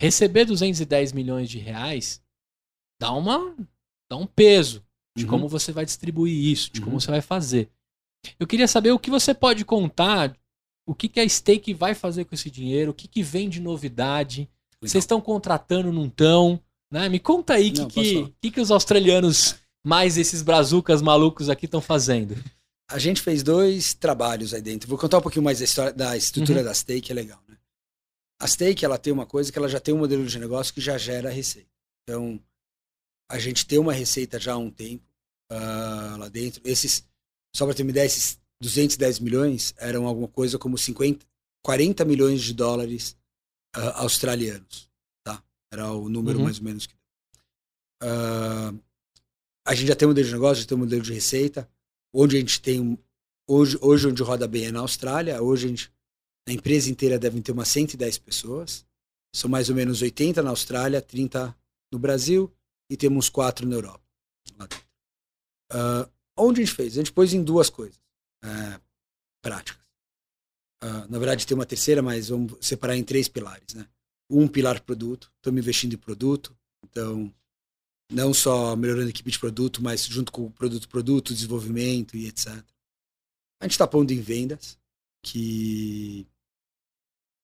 receber 0.00 0.44
210 0.44 1.12
milhões 1.12 1.48
de 1.48 1.58
reais 1.58 2.20
dá 3.00 3.12
uma 3.12 3.54
dá 4.10 4.16
um 4.16 4.26
peso 4.26 4.82
de 5.16 5.24
Uhum. 5.24 5.30
como 5.30 5.48
você 5.48 5.70
vai 5.70 5.84
distribuir 5.84 6.34
isso, 6.52 6.72
de 6.72 6.80
como 6.80 6.94
Uhum. 6.94 7.00
você 7.00 7.10
vai 7.10 7.20
fazer. 7.20 7.70
Eu 8.40 8.48
queria 8.48 8.66
saber 8.66 8.90
o 8.90 8.98
que 8.98 9.10
você 9.10 9.32
pode 9.32 9.64
contar, 9.64 10.36
o 10.88 10.94
que, 10.96 11.08
que 11.08 11.20
a 11.20 11.28
Stake 11.28 11.72
vai 11.72 11.94
fazer 11.94 12.24
com 12.24 12.34
esse 12.34 12.50
dinheiro, 12.50 12.90
o 12.90 12.94
que, 12.94 13.06
que 13.06 13.22
vem 13.22 13.48
de 13.48 13.60
novidade. 13.60 14.40
Legal. 14.40 14.50
Vocês 14.82 15.04
estão 15.04 15.20
contratando, 15.20 15.92
não 15.92 16.06
estão? 16.06 16.60
Né? 16.90 17.08
Me 17.08 17.20
conta 17.20 17.54
aí 17.54 17.68
o 17.70 17.86
que, 17.86 17.86
que, 17.86 18.34
que, 18.40 18.50
que 18.50 18.60
os 18.60 18.70
australianos, 18.72 19.54
mais 19.84 20.16
esses 20.16 20.42
brazucas 20.42 21.02
malucos 21.02 21.48
aqui, 21.48 21.66
estão 21.66 21.80
fazendo. 21.80 22.36
A 22.90 22.98
gente 22.98 23.20
fez 23.20 23.42
dois 23.42 23.94
trabalhos 23.94 24.54
aí 24.54 24.62
dentro. 24.62 24.88
Vou 24.88 24.98
contar 24.98 25.18
um 25.18 25.22
pouquinho 25.22 25.44
mais 25.44 25.58
da 25.58 25.64
história 25.64 25.92
da 25.92 26.16
estrutura 26.16 26.60
Uhum. 26.60 26.64
da 26.64 26.74
Stake, 26.74 27.12
é 27.12 27.14
legal, 27.14 27.42
né? 27.46 27.56
A 28.40 28.46
Stake, 28.46 28.84
ela 28.84 28.96
tem 28.98 29.12
uma 29.12 29.26
coisa 29.26 29.52
que 29.52 29.58
ela 29.58 29.68
já 29.68 29.80
tem 29.80 29.92
um 29.92 29.98
modelo 29.98 30.24
de 30.24 30.38
negócio 30.38 30.72
que 30.72 30.80
já 30.80 30.96
gera 30.96 31.28
receita. 31.28 31.68
Então, 32.02 32.40
a 33.30 33.38
gente 33.38 33.66
tem 33.66 33.78
uma 33.78 33.92
receita 33.92 34.38
já 34.38 34.54
há 34.54 34.56
um 34.56 34.70
tempo 34.70 35.04
uh, 35.52 36.16
lá 36.16 36.28
dentro. 36.28 36.62
Esses, 36.64 37.04
só 37.54 37.66
para 37.66 37.74
ter 37.74 37.82
uma 37.82 37.90
ideia, 37.90 38.06
esses 38.06 38.40
210 38.60 39.18
milhões 39.18 39.74
eram 39.76 40.06
alguma 40.06 40.28
coisa 40.28 40.58
como 40.58 40.78
50, 40.78 41.26
40 41.62 42.04
milhões 42.04 42.42
de 42.42 42.54
dólares 42.54 43.16
uh, 43.76 43.92
australianos, 43.96 44.88
tá? 45.24 45.42
Era 45.70 45.92
o 45.92 46.08
número 46.08 46.38
uhum. 46.38 46.44
mais 46.44 46.58
ou 46.58 46.64
menos 46.64 46.86
que 46.86 46.94
uh, 48.02 48.80
a 49.68 49.74
gente 49.74 49.88
já 49.88 49.94
tem 49.94 50.08
um 50.08 50.10
modelo 50.10 50.26
de 50.26 50.32
negócio, 50.32 50.62
já 50.62 50.68
tem 50.68 50.76
um 50.76 50.80
modelo 50.80 51.02
de 51.02 51.12
receita, 51.12 51.68
onde 52.10 52.36
a 52.36 52.40
gente 52.40 52.58
tem 52.58 52.98
hoje, 53.46 53.76
hoje 53.82 54.08
onde 54.08 54.22
roda 54.22 54.48
bem 54.48 54.64
é 54.64 54.72
na 54.72 54.80
Austrália, 54.80 55.42
hoje 55.42 55.66
a 55.66 55.68
gente 55.68 55.92
a 56.48 56.52
empresa 56.52 56.90
inteira 56.90 57.18
deve 57.18 57.38
ter 57.42 57.52
umas 57.52 57.68
110 57.68 58.16
pessoas. 58.16 58.86
São 59.34 59.50
mais 59.50 59.68
ou 59.68 59.76
menos 59.76 60.00
80 60.00 60.42
na 60.42 60.48
Austrália, 60.48 61.02
30 61.02 61.54
no 61.92 61.98
Brasil 61.98 62.50
e 62.88 62.96
temos 62.96 63.28
quatro 63.28 63.68
na 63.68 63.76
Europa. 63.76 64.02
Uh, 65.70 66.10
onde 66.34 66.62
a 66.62 66.64
gente 66.64 66.74
fez? 66.74 66.94
A 66.94 66.96
gente 66.96 67.12
pôs 67.12 67.34
em 67.34 67.42
duas 67.42 67.68
coisas 67.68 68.00
uh, 68.42 68.80
práticas. 69.42 69.86
Uh, 70.82 71.04
na 71.10 71.18
verdade, 71.18 71.46
tem 71.46 71.54
uma 71.54 71.66
terceira, 71.66 72.00
mas 72.00 72.30
vamos 72.30 72.56
separar 72.62 72.96
em 72.96 73.04
três 73.04 73.28
pilares. 73.28 73.74
Né? 73.74 73.86
Um 74.30 74.48
pilar 74.48 74.80
produto, 74.80 75.30
estamos 75.36 75.60
investindo 75.60 75.92
em 75.92 75.98
produto, 75.98 76.56
então 76.82 77.30
não 78.10 78.32
só 78.32 78.74
melhorando 78.74 79.06
a 79.06 79.10
equipe 79.10 79.30
de 79.30 79.38
produto, 79.38 79.82
mas 79.82 80.04
junto 80.04 80.32
com 80.32 80.46
o 80.46 80.50
produto, 80.50 80.88
produto, 80.88 81.34
desenvolvimento 81.34 82.16
e 82.16 82.26
etc. 82.26 82.48
A 83.60 83.64
gente 83.64 83.72
está 83.72 83.86
pondo 83.86 84.12
em 84.12 84.20
vendas, 84.20 84.78
que 85.22 86.26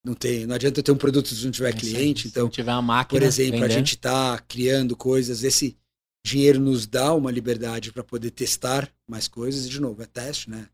não 0.05 0.15
tem, 0.15 0.47
não 0.47 0.55
adianta 0.55 0.83
ter 0.83 0.93
um 0.93 0.97
produto 0.97 1.29
se 1.29 1.45
não 1.45 1.51
tiver 1.51 1.75
cliente. 1.75 2.29
Então, 2.29 2.47
se 2.47 2.53
tiver 2.53 2.73
uma 2.73 2.83
máquina, 2.83 3.21
por 3.21 3.27
exemplo, 3.27 3.61
vender. 3.61 3.73
a 3.73 3.77
gente 3.77 3.95
está 3.95 4.39
criando 4.47 4.97
coisas. 4.97 5.43
Esse 5.43 5.77
dinheiro 6.25 6.61
nos 6.61 6.87
dá 6.87 7.13
uma 7.15 7.31
liberdade 7.31 7.93
para 7.93 8.05
poder 8.05 8.31
testar 8.31 8.91
mais 9.09 9.27
coisas. 9.27 9.67
E 9.67 9.69
de 9.69 9.81
novo, 9.81 10.03
é 10.03 10.07
teste, 10.07 10.51
né? 10.51 10.69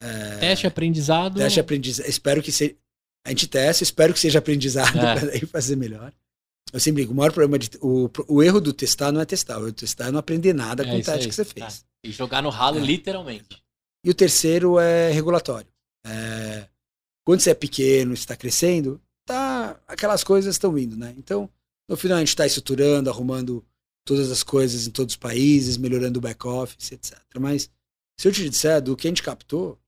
É, 0.00 0.38
teste, 0.38 0.66
aprendizado. 0.66 1.36
Teste, 1.36 1.60
aprendizado. 1.60 2.08
Espero 2.08 2.42
que 2.42 2.52
seja. 2.52 2.76
A 3.26 3.30
gente 3.30 3.48
testa, 3.48 3.82
espero 3.82 4.12
que 4.12 4.20
seja 4.20 4.38
aprendizado 4.38 4.98
é. 4.98 5.38
para 5.40 5.46
fazer 5.48 5.76
melhor. 5.76 6.12
Eu 6.72 6.80
sempre 6.80 7.02
digo, 7.02 7.12
o 7.12 7.16
maior 7.16 7.32
problema 7.32 7.58
de. 7.58 7.70
O, 7.80 8.10
o 8.26 8.42
erro 8.42 8.60
do 8.60 8.72
testar 8.72 9.12
não 9.12 9.20
é 9.20 9.24
testar. 9.24 9.58
O 9.58 9.62
erro 9.62 9.72
do 9.72 9.74
testar 9.74 10.08
é 10.08 10.10
não 10.10 10.18
aprender 10.18 10.52
nada 10.52 10.82
é 10.82 10.86
com 10.86 10.96
o 10.98 11.02
teste 11.02 11.28
que 11.28 11.34
você 11.34 11.44
fez. 11.44 11.80
Tá. 11.80 11.86
E 12.02 12.10
jogar 12.10 12.42
no 12.42 12.50
ralo, 12.50 12.78
é. 12.78 12.82
literalmente. 12.82 13.62
E 14.04 14.10
o 14.10 14.14
terceiro 14.14 14.78
é 14.78 15.10
regulatório. 15.10 15.68
É, 16.06 16.68
quando 17.24 17.40
você 17.40 17.50
é 17.50 17.54
pequeno, 17.54 18.12
está 18.12 18.36
crescendo, 18.36 19.00
tá, 19.24 19.80
aquelas 19.86 20.22
coisas 20.22 20.54
estão 20.54 20.76
indo, 20.76 20.96
né? 20.96 21.14
Então, 21.16 21.48
no 21.88 21.96
final 21.96 22.18
a 22.18 22.20
gente 22.20 22.28
está 22.28 22.46
estruturando, 22.46 23.08
arrumando 23.08 23.64
todas 24.04 24.30
as 24.30 24.42
coisas 24.42 24.86
em 24.86 24.90
todos 24.90 25.14
os 25.14 25.18
países, 25.18 25.78
melhorando 25.78 26.18
o 26.18 26.22
back-office, 26.22 26.92
etc. 26.92 27.18
Mas, 27.38 27.70
se 28.18 28.28
eu 28.28 28.32
te 28.32 28.48
disser 28.48 28.82
do 28.82 28.94
que 28.94 29.06
a 29.06 29.10
gente 29.10 29.22
captou, 29.22 29.78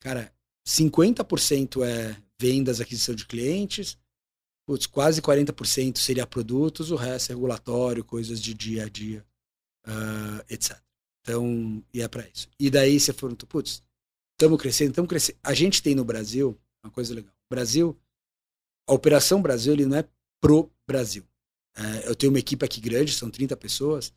cara, 0.00 0.30
50% 0.68 1.82
é 1.84 2.16
vendas, 2.38 2.80
aquisição 2.80 3.14
de 3.14 3.26
clientes, 3.26 3.96
putz, 4.72 4.86
quase 4.86 5.20
40% 5.20 5.98
seria 5.98 6.26
produtos, 6.26 6.90
o 6.90 6.96
resto 6.96 7.30
é 7.30 7.34
regulatório, 7.34 8.02
coisas 8.02 8.40
de 8.40 8.54
dia 8.54 8.86
a 8.86 8.88
dia, 8.88 9.22
uh, 9.86 10.42
etc. 10.48 10.78
Então, 11.20 11.84
e 11.92 12.00
é 12.00 12.08
para 12.08 12.26
isso. 12.26 12.48
E 12.58 12.70
daí 12.70 12.98
você 12.98 13.12
falou, 13.12 13.36
putz, 13.36 13.82
estamos 14.32 14.58
crescendo, 14.58 14.90
estamos 14.90 15.10
crescendo. 15.10 15.38
A 15.42 15.52
gente 15.52 15.82
tem 15.82 15.94
no 15.94 16.06
Brasil 16.06 16.58
uma 16.82 16.90
coisa 16.90 17.14
legal. 17.14 17.34
Brasil, 17.50 17.94
a 18.88 18.94
Operação 18.94 19.42
Brasil, 19.42 19.74
ele 19.74 19.84
não 19.84 19.98
é 19.98 20.08
pro 20.40 20.72
Brasil. 20.86 21.24
É, 21.76 22.08
eu 22.08 22.14
tenho 22.14 22.32
uma 22.32 22.38
equipe 22.38 22.64
aqui 22.64 22.80
grande, 22.80 23.12
são 23.12 23.30
30 23.30 23.54
pessoas, 23.58 24.10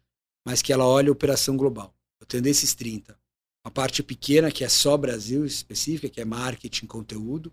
mas 0.45 0.61
que 0.61 0.71
ela 0.71 0.85
olha 0.85 1.09
a 1.09 1.11
operação 1.11 1.57
global. 1.57 1.93
Eu 2.17 2.25
tenho 2.25 2.41
desses 2.41 2.73
30. 2.73 3.19
Uma 3.65 3.71
parte 3.71 4.01
pequena 4.01 4.49
que 4.49 4.63
é 4.63 4.69
só 4.69 4.95
Brasil 4.95 5.45
específica, 5.45 6.07
que 6.07 6.21
é 6.21 6.25
marketing, 6.25 6.85
conteúdo, 6.85 7.51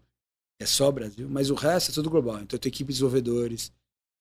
é 0.63 0.67
só 0.67 0.91
Brasil, 0.91 1.29
mas 1.29 1.51
o 1.51 1.55
resto 1.55 1.91
é 1.91 1.95
tudo 1.95 2.11
global. 2.11 2.37
Então 2.37 2.57
eu 2.57 2.61
tenho 2.61 2.73
equipe 2.73 2.89
de 2.89 2.95
desenvolvedores, 2.95 3.71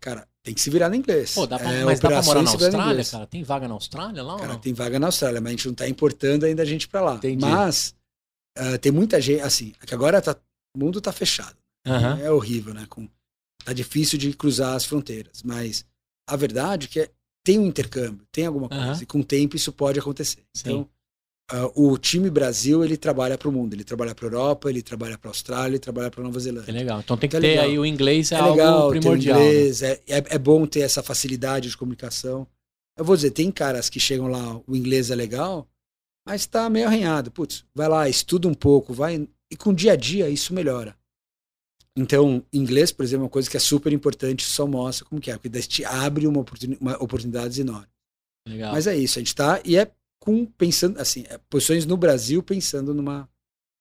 cara, 0.00 0.26
tem 0.42 0.52
que 0.52 0.60
se 0.60 0.68
virar 0.68 0.88
no 0.88 0.96
inglês. 0.96 1.34
Pô, 1.34 1.46
dá 1.46 1.58
pra, 1.58 1.72
é, 1.72 1.84
mas 1.84 2.00
dá 2.00 2.08
pra 2.08 2.22
morar 2.22 2.42
na 2.42 2.50
Austrália, 2.50 3.04
cara? 3.04 3.26
Tem 3.26 3.42
vaga 3.44 3.68
na 3.68 3.74
Austrália 3.74 4.22
lá? 4.22 4.36
Cara, 4.36 4.58
tem 4.58 4.72
vaga 4.72 4.98
na 4.98 5.06
Austrália, 5.06 5.40
mas 5.40 5.48
a 5.48 5.50
gente 5.52 5.66
não 5.68 5.74
tá 5.74 5.88
importando 5.88 6.44
ainda 6.44 6.62
a 6.62 6.66
gente 6.66 6.88
para 6.88 7.00
lá. 7.00 7.14
Entendi. 7.14 7.40
Mas 7.40 7.94
uh, 8.58 8.78
tem 8.78 8.90
muita 8.90 9.20
gente, 9.20 9.42
assim, 9.42 9.72
é 9.80 9.86
que 9.86 9.94
agora 9.94 10.20
tá, 10.20 10.36
o 10.74 10.78
mundo 10.78 11.00
tá 11.00 11.12
fechado. 11.12 11.56
Uhum. 11.86 12.18
É 12.20 12.30
horrível, 12.30 12.74
né? 12.74 12.84
Com, 12.88 13.08
tá 13.64 13.72
difícil 13.72 14.18
de 14.18 14.32
cruzar 14.32 14.74
as 14.74 14.84
fronteiras. 14.84 15.42
Mas 15.44 15.84
a 16.28 16.34
verdade 16.34 16.86
é 16.86 16.88
que 16.88 17.10
tem 17.44 17.58
um 17.58 17.66
intercâmbio, 17.66 18.26
tem 18.32 18.46
alguma 18.46 18.68
coisa. 18.68 18.92
Uhum. 18.92 19.02
E 19.02 19.06
com 19.06 19.20
o 19.20 19.24
tempo 19.24 19.56
isso 19.56 19.72
pode 19.72 19.98
acontecer. 19.98 20.44
Sim. 20.52 20.62
Então, 20.62 20.88
Uh, 21.50 21.92
o 21.92 21.96
time 21.96 22.28
Brasil 22.28 22.84
ele 22.84 22.98
trabalha 22.98 23.38
para 23.38 23.48
o 23.48 23.52
mundo, 23.52 23.72
ele 23.72 23.82
trabalha 23.82 24.14
para 24.14 24.26
a 24.26 24.28
Europa, 24.28 24.68
ele 24.68 24.82
trabalha 24.82 25.16
para 25.16 25.30
a 25.30 25.30
Austrália, 25.30 25.70
ele 25.70 25.78
trabalha 25.78 26.10
para 26.10 26.22
Nova 26.22 26.38
Zelândia. 26.38 26.66
Que 26.66 26.78
legal. 26.78 27.00
Então 27.00 27.16
tem 27.16 27.28
que 27.28 27.36
então, 27.38 27.48
é 27.48 27.54
ter 27.54 27.58
aí 27.58 27.78
o 27.78 27.86
inglês 27.86 28.30
é, 28.32 28.34
é 28.34 28.38
algo 28.38 28.56
legal, 28.56 28.90
primordial. 28.90 29.40
Inglês, 29.40 29.80
né? 29.80 29.92
é, 30.06 30.18
é, 30.18 30.24
é, 30.28 30.38
bom 30.38 30.66
ter 30.66 30.80
essa 30.80 31.02
facilidade 31.02 31.70
de 31.70 31.76
comunicação. 31.76 32.46
Eu 32.98 33.04
vou 33.04 33.16
dizer, 33.16 33.30
tem 33.30 33.50
caras 33.50 33.88
que 33.88 33.98
chegam 33.98 34.26
lá, 34.28 34.60
o 34.66 34.76
inglês 34.76 35.10
é 35.10 35.14
legal, 35.14 35.66
mas 36.26 36.42
está 36.42 36.68
meio 36.68 36.86
arranhado. 36.86 37.30
Putz, 37.30 37.64
vai 37.74 37.88
lá, 37.88 38.06
estuda 38.10 38.46
um 38.46 38.54
pouco, 38.54 38.92
vai 38.92 39.26
e 39.50 39.56
com 39.56 39.70
o 39.70 39.74
dia 39.74 39.92
a 39.92 39.96
dia 39.96 40.28
isso 40.28 40.52
melhora. 40.52 40.94
Então, 41.96 42.44
inglês, 42.52 42.92
por 42.92 43.04
exemplo, 43.04 43.22
é 43.22 43.24
uma 43.24 43.30
coisa 43.30 43.48
que 43.48 43.56
é 43.56 43.60
super 43.60 43.92
importante, 43.92 44.44
só 44.44 44.66
mostra 44.66 45.06
como 45.06 45.20
que 45.20 45.30
é, 45.30 45.38
porque 45.38 45.48
te 45.62 45.84
abre 45.84 46.26
uma, 46.26 46.40
oportunidade, 46.40 46.82
uma 46.82 47.02
oportunidades 47.02 47.58
enormes. 47.58 47.88
Legal. 48.46 48.72
Mas 48.72 48.86
é 48.86 48.96
isso, 48.96 49.18
a 49.18 49.20
gente 49.20 49.28
está 49.28 49.60
e 49.64 49.76
é 49.76 49.90
com 50.28 50.44
pensando 50.44 51.00
assim, 51.00 51.24
é, 51.30 51.38
posições 51.48 51.86
no 51.86 51.96
Brasil 51.96 52.42
pensando 52.42 52.92
numa 52.92 53.26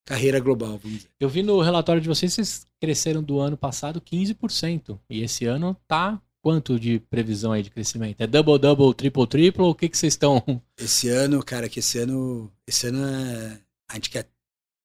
carreira 0.06 0.40
global, 0.40 0.78
vamos 0.78 1.00
dizer. 1.00 1.10
Eu 1.20 1.28
vi 1.28 1.44
no 1.44 1.60
relatório 1.60 2.02
de 2.02 2.08
vocês, 2.08 2.34
vocês 2.34 2.66
cresceram 2.80 3.22
do 3.22 3.38
ano 3.42 3.58
passado 3.58 4.00
15%. 4.00 4.98
E 5.10 5.22
esse 5.22 5.44
ano 5.44 5.76
tá 5.86 6.22
quanto 6.42 6.80
de 6.80 7.02
previsão 7.02 7.52
aí 7.52 7.62
de 7.62 7.70
crescimento? 7.70 8.22
É 8.22 8.26
double, 8.26 8.58
double, 8.58 8.94
triple, 8.94 9.28
triple? 9.28 9.62
O 9.64 9.76
que 9.76 9.90
que 9.90 9.98
vocês 9.98 10.14
estão... 10.14 10.42
Esse 10.80 11.10
ano, 11.10 11.44
cara, 11.44 11.68
que 11.68 11.80
esse 11.80 12.00
ano... 12.00 12.50
Esse 12.66 12.88
ano 12.88 13.06
é... 13.06 13.60
A 13.92 13.96
gente 13.96 14.10
quer, 14.10 14.30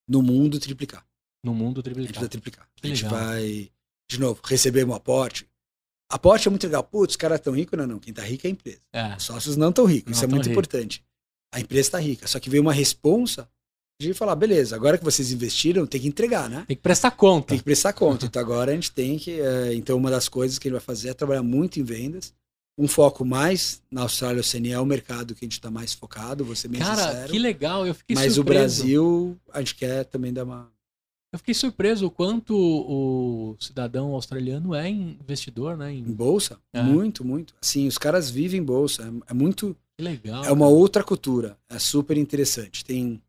no 0.09 0.21
mundo, 0.21 0.59
triplicar. 0.59 1.07
No 1.45 1.55
mundo, 1.55 1.81
triplicar. 1.81 2.11
A 2.11 2.13
gente 2.13 2.21
vai 2.21 2.29
triplicar. 2.29 2.69
Que 2.75 2.87
a 2.87 2.91
gente 2.91 3.05
legal. 3.05 3.21
vai, 3.21 3.71
de 4.11 4.19
novo, 4.19 4.41
receber 4.45 4.85
um 4.85 4.95
aporte. 4.95 5.49
Aporte 6.11 6.49
é 6.49 6.51
muito 6.51 6.65
legal. 6.65 6.83
Putz, 6.83 7.13
os 7.13 7.17
caras 7.17 7.41
tão 7.41 7.53
ricos? 7.53 7.79
Não, 7.79 7.87
não. 7.87 7.99
Quem 8.01 8.13
tá 8.13 8.23
rico 8.23 8.47
é 8.47 8.49
a 8.49 8.53
empresa. 8.53 8.81
É. 8.93 9.17
Os 9.17 9.23
sócios 9.23 9.57
não 9.57 9.71
tão 9.71 9.85
ricos. 9.85 10.17
Isso 10.17 10.25
é 10.25 10.29
muito 10.29 10.49
rico. 10.49 10.53
importante 10.53 11.05
a 11.53 11.61
empresa 11.61 11.89
está 11.89 11.99
rica. 11.99 12.27
Só 12.27 12.41
que 12.41 12.49
veio 12.51 12.63
uma 12.63 12.73
responsa 12.73 13.49
de 14.01 14.15
falar, 14.15 14.35
beleza, 14.35 14.75
agora 14.75 14.99
que 14.99 15.05
vocês 15.05 15.31
investiram, 15.31 15.87
tem 15.87 16.01
que 16.01 16.09
entregar, 16.09 16.51
né? 16.51 16.65
Tem 16.67 16.77
que 16.77 16.83
prestar 16.83 17.13
conta. 17.13 17.49
Tem 17.49 17.59
que 17.59 17.65
prestar 17.65 17.93
conta. 17.93 18.27
Então 18.27 18.43
agora 18.43 18.73
a 18.73 18.75
gente 18.75 18.91
tem 18.91 19.19
que. 19.19 19.41
É, 19.41 19.75
então, 19.75 19.97
uma 19.97 20.11
das 20.11 20.29
coisas 20.29 20.59
que 20.59 20.67
ele 20.67 20.73
vai 20.73 20.81
fazer 20.81 21.11
é 21.11 21.15
trabalhar 21.15 21.43
muito 21.43 21.79
em 21.79 21.85
vendas. 21.85 22.35
Um 22.77 22.89
foco 22.89 23.25
mais 23.25 23.83
na 23.91 24.03
Austrália 24.03 24.41
Oceania 24.41 24.77
é 24.77 24.81
o 24.81 24.87
mercado 24.87 25.35
que 25.35 25.45
a 25.45 25.47
gente 25.47 25.53
está 25.53 25.71
mais 25.71 25.93
focado, 25.93 26.43
você 26.43 26.67
mesmo 26.69 26.87
Cara, 26.87 27.03
sincero. 27.03 27.33
que 27.33 27.39
legal, 27.39 27.87
eu 27.87 27.95
fiquei 27.95 28.17
Mas 28.17 28.33
surpreso. 28.33 28.41
o 28.41 28.45
Brasil, 28.45 29.41
a 29.53 29.59
gente 29.59 29.75
quer 29.75 30.05
também 30.07 30.33
dar 30.33 30.45
uma. 30.45 30.73
Eu 31.33 31.39
fiquei 31.39 31.55
surpreso 31.55 32.07
o 32.07 32.11
quanto 32.11 32.55
o 32.57 33.57
cidadão 33.61 34.13
australiano 34.13 34.75
é 34.75 34.89
investidor, 34.89 35.77
né? 35.77 35.93
Em, 35.93 35.99
em 35.99 36.13
bolsa? 36.13 36.59
É. 36.73 36.83
Muito, 36.83 37.25
muito. 37.25 37.55
Assim, 37.63 37.87
os 37.87 37.99
caras 37.99 38.31
vivem 38.31 38.61
em 38.61 38.65
bolsa. 38.65 39.03
É, 39.03 39.31
é 39.31 39.35
muito 39.35 39.77
que 40.03 40.29
legal. 40.29 40.45
É 40.45 40.53
uma 40.53 40.67
cara. 40.67 40.77
outra 40.77 41.05
cultura. 41.05 41.59
É 41.69 41.79
super 41.79 42.19
interessante. 42.19 42.85
Tem. 42.85 43.23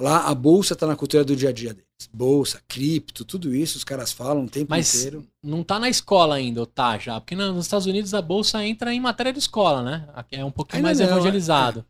Lá 0.00 0.26
a 0.28 0.34
bolsa 0.34 0.74
está 0.74 0.86
na 0.86 0.96
cultura 0.96 1.24
do 1.24 1.36
dia 1.36 1.50
a 1.50 1.52
dia 1.52 1.72
deles. 1.72 1.86
Bolsa, 2.12 2.62
cripto, 2.68 3.24
tudo 3.24 3.54
isso 3.54 3.78
os 3.78 3.84
caras 3.84 4.12
falam 4.12 4.44
o 4.44 4.48
tempo 4.50 4.68
Mas 4.68 4.94
inteiro. 4.94 5.26
Não 5.42 5.64
tá 5.64 5.78
na 5.78 5.88
escola 5.88 6.34
ainda, 6.34 6.60
ou 6.60 6.66
tá 6.66 6.98
já? 6.98 7.18
Porque 7.18 7.34
nos 7.34 7.64
Estados 7.64 7.86
Unidos 7.86 8.12
a 8.12 8.20
bolsa 8.20 8.62
entra 8.64 8.92
em 8.92 9.00
matéria 9.00 9.32
de 9.32 9.38
escola, 9.38 9.82
né? 9.82 10.06
É 10.30 10.44
um 10.44 10.50
pouquinho 10.50 10.78
ainda 10.78 10.88
mais 10.88 10.98
não, 10.98 11.06
evangelizado. 11.06 11.86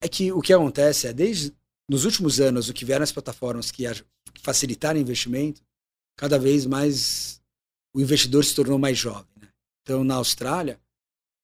É, 0.00 0.06
é, 0.06 0.08
que 0.08 0.30
o 0.30 0.40
que 0.40 0.52
acontece 0.52 1.08
é, 1.08 1.12
desde 1.12 1.52
nos 1.90 2.04
últimos 2.04 2.38
anos, 2.40 2.68
o 2.68 2.74
que 2.74 2.84
vieram 2.84 3.02
as 3.02 3.10
plataformas 3.10 3.72
que 3.72 3.84
facilitaram 4.40 5.00
investimento, 5.00 5.60
cada 6.16 6.38
vez 6.38 6.64
mais 6.66 7.40
o 7.94 8.00
investidor 8.00 8.44
se 8.44 8.54
tornou 8.54 8.78
mais 8.78 8.96
jovem. 8.96 9.26
Né? 9.40 9.48
Então, 9.82 10.04
na 10.04 10.14
Austrália, 10.14 10.78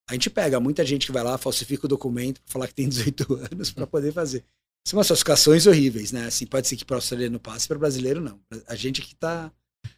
a 0.09 0.13
gente 0.13 0.29
pega 0.31 0.61
muita 0.61 0.85
gente 0.85 1.07
que 1.07 1.13
vai 1.13 1.23
lá, 1.23 1.39
falsifica 1.39 1.87
o 1.87 1.89
documento 1.89 2.41
para 2.43 2.53
falar 2.53 2.69
que 2.69 2.75
tem 2.75 2.89
18 2.89 3.35
anos 3.53 3.71
para 3.71 3.87
poder 3.87 4.13
fazer. 4.13 4.45
São 4.87 4.99
umas 4.99 5.09
falsificações 5.09 5.67
horríveis, 5.67 6.13
né? 6.13 6.27
Assim, 6.27 6.47
pode 6.47 6.69
ser 6.69 6.77
que 6.77 6.85
para 6.85 6.97
australiano 6.97 7.41
passe, 7.41 7.67
para 7.67 7.79
brasileiro 7.79 8.21
não. 8.21 8.39
A 8.69 8.75
gente 8.75 9.01
aqui 9.01 9.15
tá, 9.15 9.51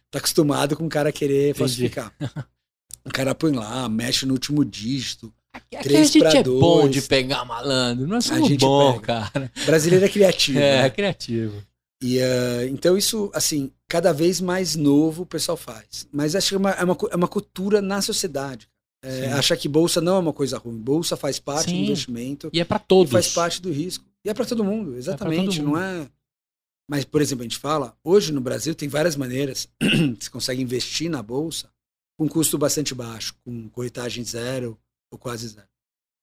tá 0.09 0.19
acostumado 0.19 0.77
com 0.77 0.85
o 0.85 0.89
cara 0.89 1.11
querer 1.11 1.49
Entendi. 1.49 1.59
falsificar. 1.59 2.13
O 3.03 3.09
cara 3.09 3.33
põe 3.33 3.53
lá, 3.53 3.87
mexe 3.87 4.25
no 4.25 4.33
último 4.33 4.63
dígito. 4.65 5.33
Aqui, 5.53 5.75
aqui 5.75 5.95
a 5.95 6.03
gente 6.03 6.37
é 6.37 6.43
dois. 6.43 6.59
bom 6.59 6.89
de 6.89 7.01
pegar 7.01 7.43
malandro. 7.45 8.05
Nós 8.05 8.25
somos 8.25 8.45
a 8.45 8.49
gente 8.49 8.61
bom, 8.61 8.99
pega. 8.99 9.05
cara. 9.05 9.51
Brasileiro 9.65 10.05
é 10.05 10.09
criativo. 10.09 10.59
é, 10.59 10.81
né? 10.81 10.85
é 10.85 10.89
criativo. 10.89 11.63
E, 12.01 12.19
uh, 12.19 12.67
então 12.69 12.97
isso, 12.97 13.31
assim, 13.33 13.71
cada 13.87 14.13
vez 14.13 14.39
mais 14.39 14.75
novo 14.75 15.23
o 15.23 15.25
pessoal 15.25 15.57
faz. 15.57 16.07
Mas 16.11 16.35
acho 16.35 16.49
que 16.49 16.55
é 16.55 16.57
uma, 16.57 16.71
é 16.71 16.83
uma, 16.83 16.97
é 17.11 17.15
uma 17.15 17.27
cultura 17.27 17.81
na 17.81 18.01
sociedade. 18.01 18.69
É, 19.03 19.31
achar 19.33 19.55
que 19.55 19.67
bolsa 19.67 20.01
não 20.01 20.15
é 20.15 20.19
uma 20.19 20.33
coisa 20.33 20.57
ruim. 20.57 20.77
Bolsa 20.77 21.15
faz 21.15 21.39
parte 21.39 21.69
Sim. 21.69 21.77
do 21.77 21.83
investimento. 21.83 22.49
E 22.51 22.59
é 22.59 22.65
para 22.65 22.79
todos. 22.79 23.11
faz 23.11 23.33
parte 23.33 23.61
do 23.61 23.71
risco. 23.71 24.05
E 24.25 24.29
é 24.29 24.33
para 24.33 24.45
todo 24.45 24.63
mundo, 24.63 24.95
é 24.95 24.97
exatamente. 24.97 25.59
É 25.59 25.61
todo 25.61 25.67
mundo. 25.67 25.75
Não 25.75 25.81
é. 25.81 26.09
Mas, 26.89 27.05
por 27.05 27.21
exemplo, 27.21 27.41
a 27.41 27.47
gente 27.47 27.57
fala, 27.57 27.97
hoje 28.03 28.31
no 28.31 28.41
Brasil 28.41 28.73
tem 28.73 28.87
várias 28.87 29.15
maneiras 29.15 29.69
que 29.79 30.23
você 30.23 30.29
consegue 30.29 30.61
investir 30.61 31.09
na 31.09 31.21
bolsa 31.21 31.69
com 32.17 32.27
custo 32.27 32.57
bastante 32.57 32.95
baixo, 32.95 33.35
com 33.43 33.69
corretagem 33.69 34.23
zero 34.23 34.79
ou 35.11 35.19
quase 35.19 35.49
zero. 35.49 35.67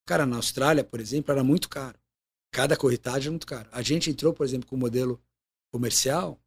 Cara, 0.07 0.27
na 0.27 0.37
Austrália, 0.37 0.83
por 0.83 1.01
exemplo, 1.01 1.33
era 1.33 1.45
muito 1.45 1.69
caro. 1.69 1.99
Cada 2.53 2.77
corretagem 2.77 3.29
é 3.29 3.31
muito 3.31 3.47
caro. 3.47 3.69
A 3.73 3.83
gente 3.83 4.11
entrou, 4.11 4.33
por 4.33 4.45
exemplo, 4.45 4.69
com 4.69 4.77
o 4.77 4.79
modelo 4.79 5.23
comercial, 5.73 6.39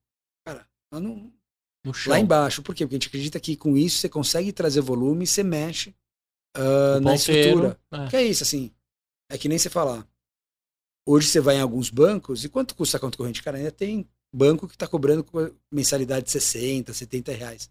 cara, 0.45 0.68
lá, 0.91 0.99
no, 0.99 1.32
lá 2.08 2.20
embaixo. 2.20 2.62
Por 2.62 2.76
quê? 2.76 2.86
Porque 2.86 2.95
a 2.95 2.99
gente 2.99 3.08
acredita 3.08 3.40
que 3.40 3.56
com 3.56 3.78
isso 3.78 3.99
você 3.99 4.10
consegue 4.10 4.52
trazer 4.52 4.82
volume 4.82 5.24
e 5.24 5.28
você 5.28 5.44
mexe 5.44 5.95
uh, 6.58 7.00
na 7.00 7.16
estrutura. 7.16 7.80
É. 7.92 8.08
Que 8.08 8.16
é 8.18 8.24
isso, 8.24 8.44
assim. 8.44 8.72
É 9.30 9.38
que 9.38 9.48
nem 9.48 9.58
você 9.58 9.70
falar. 9.70 10.08
Hoje 11.06 11.28
você 11.28 11.40
vai 11.40 11.56
em 11.56 11.62
alguns 11.62 11.90
bancos 11.90 12.44
e 12.44 12.50
quanto 12.50 12.76
custa 12.76 12.98
a 12.98 13.00
conta 13.00 13.18
corrente? 13.18 13.42
Cara, 13.42 13.58
ainda 13.58 13.72
tem 13.72 14.08
banco 14.34 14.68
que 14.68 14.76
está 14.76 14.88
cobrando 14.88 15.26
mensalidade 15.72 16.26
de 16.26 16.32
60, 16.32 16.94
70 16.94 17.32
reais. 17.32 17.70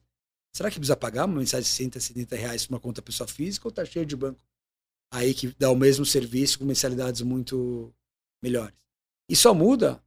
Será 0.54 0.70
que 0.70 0.78
precisa 0.78 0.96
pagar 0.96 1.26
uma 1.26 1.38
mensalidade 1.38 1.66
de 1.66 1.76
60, 1.76 2.00
70 2.00 2.36
reais 2.36 2.66
para 2.66 2.74
uma 2.74 2.80
conta 2.80 3.02
pessoa 3.02 3.28
física 3.28 3.68
ou 3.68 3.72
tá 3.72 3.84
cheio 3.84 4.06
de 4.06 4.16
banco 4.16 4.40
aí 5.12 5.34
que 5.34 5.54
dá 5.58 5.70
o 5.70 5.76
mesmo 5.76 6.04
serviço 6.04 6.58
com 6.58 6.64
mensalidades 6.64 7.20
muito 7.20 7.92
melhores? 8.42 8.74
E 9.28 9.36
só 9.36 9.52
muda 9.52 10.02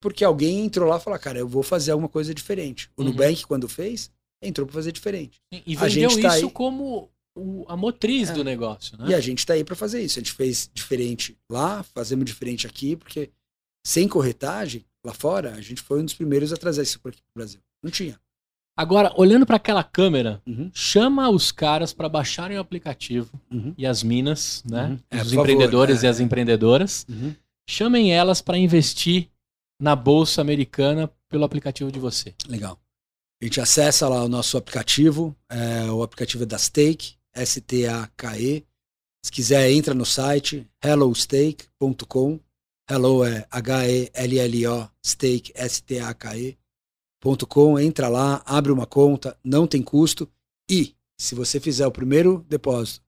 porque 0.00 0.22
alguém 0.22 0.66
entrou 0.66 0.86
lá 0.86 0.98
e 0.98 1.00
falou, 1.00 1.18
cara, 1.18 1.38
eu 1.38 1.48
vou 1.48 1.62
fazer 1.62 1.92
alguma 1.92 2.10
coisa 2.10 2.34
diferente. 2.34 2.90
O 2.94 3.00
uhum. 3.00 3.08
Nubank, 3.08 3.46
quando 3.46 3.66
fez, 3.66 4.10
entrou 4.42 4.66
para 4.66 4.74
fazer 4.74 4.92
diferente. 4.92 5.40
E 5.50 5.74
vendeu 5.74 6.10
tá 6.20 6.36
isso 6.36 6.46
aí... 6.46 6.52
como 6.52 7.10
o, 7.36 7.64
a 7.68 7.76
motriz 7.76 8.30
é. 8.30 8.32
do 8.32 8.44
negócio, 8.44 8.96
né? 8.96 9.10
E 9.10 9.14
a 9.14 9.20
gente 9.20 9.38
está 9.40 9.54
aí 9.54 9.64
para 9.64 9.74
fazer 9.74 10.02
isso. 10.02 10.18
A 10.18 10.22
gente 10.22 10.32
fez 10.32 10.70
diferente 10.72 11.36
lá, 11.50 11.82
fazemos 11.82 12.24
diferente 12.24 12.66
aqui, 12.66 12.96
porque 12.96 13.30
sem 13.84 14.08
corretagem, 14.08 14.84
lá 15.04 15.12
fora, 15.12 15.52
a 15.52 15.60
gente 15.60 15.82
foi 15.82 16.00
um 16.00 16.04
dos 16.04 16.14
primeiros 16.14 16.52
a 16.52 16.56
trazer 16.56 16.82
isso 16.82 17.00
para 17.00 17.10
o 17.10 17.14
Brasil. 17.36 17.60
Não 17.82 17.90
tinha. 17.90 18.18
Agora, 18.76 19.12
olhando 19.16 19.46
para 19.46 19.56
aquela 19.56 19.84
câmera, 19.84 20.42
uhum. 20.46 20.68
chama 20.74 21.30
os 21.30 21.52
caras 21.52 21.92
para 21.92 22.08
baixarem 22.08 22.56
o 22.56 22.60
aplicativo 22.60 23.40
uhum. 23.50 23.72
e 23.78 23.86
as 23.86 24.02
minas, 24.02 24.64
né? 24.68 24.88
Uhum. 24.88 24.98
É, 25.10 25.22
os 25.22 25.32
empreendedores 25.32 25.96
favor, 25.96 26.06
é. 26.06 26.08
e 26.08 26.10
as 26.10 26.20
empreendedoras. 26.20 27.06
Uhum. 27.08 27.34
Chamem 27.68 28.12
elas 28.12 28.40
para 28.40 28.58
investir 28.58 29.28
na 29.80 29.94
bolsa 29.94 30.40
americana 30.40 31.10
pelo 31.28 31.44
aplicativo 31.44 31.92
de 31.92 32.00
você. 32.00 32.34
Legal. 32.48 32.78
A 33.40 33.44
gente 33.44 33.60
acessa 33.60 34.08
lá 34.08 34.24
o 34.24 34.28
nosso 34.28 34.56
aplicativo, 34.56 35.36
é, 35.48 35.90
o 35.90 36.02
aplicativo 36.02 36.42
é 36.42 36.46
da 36.46 36.58
Stake, 36.58 37.14
S-T-A-K-E. 37.34 38.64
Se 39.24 39.32
quiser, 39.32 39.70
entra 39.70 39.94
no 39.94 40.04
site 40.06 40.68
hellostake.com. 40.82 42.38
Hello 42.88 43.24
é 43.24 43.46
H-E-L-L-O, 43.50 44.90
stake, 45.04 45.52
S-T-A-K-E.com. 45.54 46.58
Entra 47.78 48.08
lá, 48.08 48.42
abre 48.44 48.70
uma 48.70 48.86
conta, 48.86 49.38
não 49.42 49.66
tem 49.66 49.82
custo. 49.82 50.30
E, 50.70 50.94
se 51.18 51.34
você 51.34 51.58
fizer 51.58 51.86
o 51.86 51.92
primeiro 51.92 52.44
depósito 52.48 53.02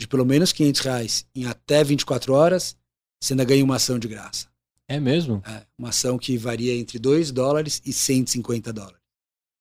de 0.00 0.06
pelo 0.06 0.24
menos 0.24 0.52
500 0.52 0.80
reais 0.80 1.26
em 1.34 1.44
até 1.46 1.82
24 1.82 2.32
horas, 2.32 2.76
você 3.20 3.32
ainda 3.32 3.44
ganha 3.44 3.64
uma 3.64 3.76
ação 3.76 3.98
de 3.98 4.08
graça. 4.08 4.48
É 4.86 4.98
mesmo? 4.98 5.42
É, 5.46 5.66
uma 5.76 5.90
ação 5.90 6.16
que 6.16 6.38
varia 6.38 6.74
entre 6.74 6.98
2 6.98 7.30
dólares 7.30 7.82
e 7.84 7.92
150 7.92 8.72
dólares. 8.72 8.97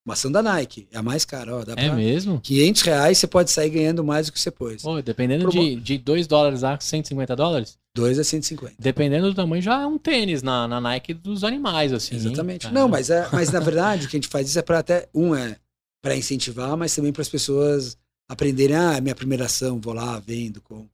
Uma 0.07 0.13
ação 0.13 0.31
da 0.31 0.41
Nike, 0.41 0.88
é 0.89 0.97
a 0.97 1.03
mais 1.03 1.25
cara. 1.25 1.53
Ó, 1.53 1.63
é 1.75 1.91
mesmo? 1.93 2.39
500 2.39 2.81
reais 2.84 3.17
você 3.17 3.27
pode 3.27 3.51
sair 3.51 3.69
ganhando 3.69 4.05
mais 4.05 4.27
do 4.27 4.31
que 4.31 4.39
você 4.39 4.49
pôs. 4.49 4.81
Pô, 4.81 5.01
dependendo 5.01 5.43
Pro... 5.43 5.51
de, 5.51 5.75
de 5.75 5.97
2 5.97 6.25
dólares 6.25 6.63
a 6.63 6.79
150 6.79 7.35
dólares? 7.35 7.77
2 7.93 8.17
a 8.17 8.23
150. 8.23 8.75
Dependendo 8.79 9.27
do 9.27 9.35
tamanho, 9.35 9.61
já 9.61 9.81
é 9.81 9.85
um 9.85 9.97
tênis 9.97 10.41
na, 10.41 10.65
na 10.65 10.79
Nike 10.79 11.13
dos 11.13 11.43
animais, 11.43 11.91
assim. 11.91 12.15
Exatamente. 12.15 12.67
Hein? 12.67 12.73
Não, 12.73 12.88
mas, 12.88 13.09
é, 13.09 13.27
mas 13.34 13.51
na 13.51 13.59
verdade 13.59 14.05
o 14.05 14.09
que 14.09 14.15
a 14.15 14.19
gente 14.19 14.29
faz 14.29 14.47
isso 14.47 14.57
é 14.57 14.61
para 14.61 14.79
até, 14.79 15.09
um 15.13 15.35
é 15.35 15.57
para 16.01 16.15
incentivar, 16.15 16.77
mas 16.77 16.95
também 16.95 17.11
para 17.11 17.21
as 17.21 17.27
pessoas 17.27 17.97
aprenderem, 18.29 18.77
ah, 18.77 18.95
é 18.95 19.01
minha 19.01 19.15
primeira 19.15 19.43
ação, 19.43 19.77
vou 19.77 19.93
lá, 19.93 20.21
vendo, 20.25 20.61
compro. 20.61 20.89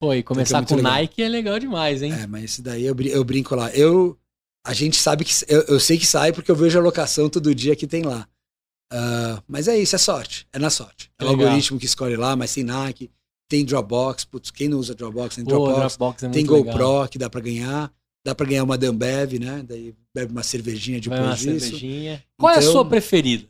Pô, 0.00 0.14
e 0.14 0.22
começar 0.22 0.62
então, 0.62 0.78
é 0.78 0.80
com 0.80 0.86
legal. 0.86 0.92
Nike 0.92 1.22
é 1.22 1.28
legal 1.28 1.58
demais, 1.58 2.00
hein? 2.00 2.10
É, 2.10 2.26
mas 2.26 2.44
esse 2.44 2.62
daí 2.62 2.86
eu, 2.86 2.96
eu 3.00 3.22
brinco 3.22 3.54
lá. 3.54 3.70
Eu, 3.72 4.16
a 4.64 4.72
gente 4.72 4.96
sabe 4.96 5.26
que. 5.26 5.34
Eu, 5.46 5.60
eu, 5.64 5.78
sei 5.78 5.98
que 5.98 6.06
sai 6.06 6.32
porque 6.32 6.50
eu 6.50 6.56
vejo 6.56 6.78
a 6.78 6.82
locação 6.82 7.28
todo 7.28 7.54
dia 7.54 7.76
que 7.76 7.86
tem 7.86 8.02
lá. 8.02 8.26
Uh, 8.92 9.42
mas 9.48 9.68
é 9.68 9.76
isso, 9.76 9.96
é 9.96 9.98
sorte. 9.98 10.46
É 10.52 10.58
na 10.58 10.70
sorte. 10.70 11.10
É 11.18 11.24
o 11.24 11.28
algoritmo 11.28 11.78
que 11.78 11.86
escolhe 11.86 12.16
lá, 12.16 12.36
mas 12.36 12.54
tem 12.54 12.64
Nike, 12.64 13.10
tem 13.48 13.64
Dropbox. 13.64 14.24
Putz, 14.24 14.50
quem 14.50 14.68
não 14.68 14.78
usa 14.78 14.94
Dropbox? 14.94 15.36
Tem 15.36 15.44
Dropbox. 15.44 15.96
Dropbox 15.96 16.22
é 16.22 16.28
tem 16.28 16.46
GoPro 16.46 16.72
legal. 16.72 17.08
que 17.08 17.18
dá 17.18 17.28
pra 17.28 17.40
ganhar. 17.40 17.92
Dá 18.24 18.34
pra 18.34 18.46
ganhar 18.46 18.64
uma 18.64 18.76
Dambev, 18.76 19.38
né? 19.38 19.64
Daí 19.66 19.94
bebe 20.12 20.32
uma 20.32 20.42
cervejinha 20.42 21.00
depois 21.00 21.20
uma 21.20 21.34
disso. 21.34 21.60
Cervejinha. 21.60 22.24
Qual 22.36 22.52
então, 22.52 22.62
é 22.62 22.66
a 22.66 22.72
sua 22.72 22.84
preferida? 22.84 23.46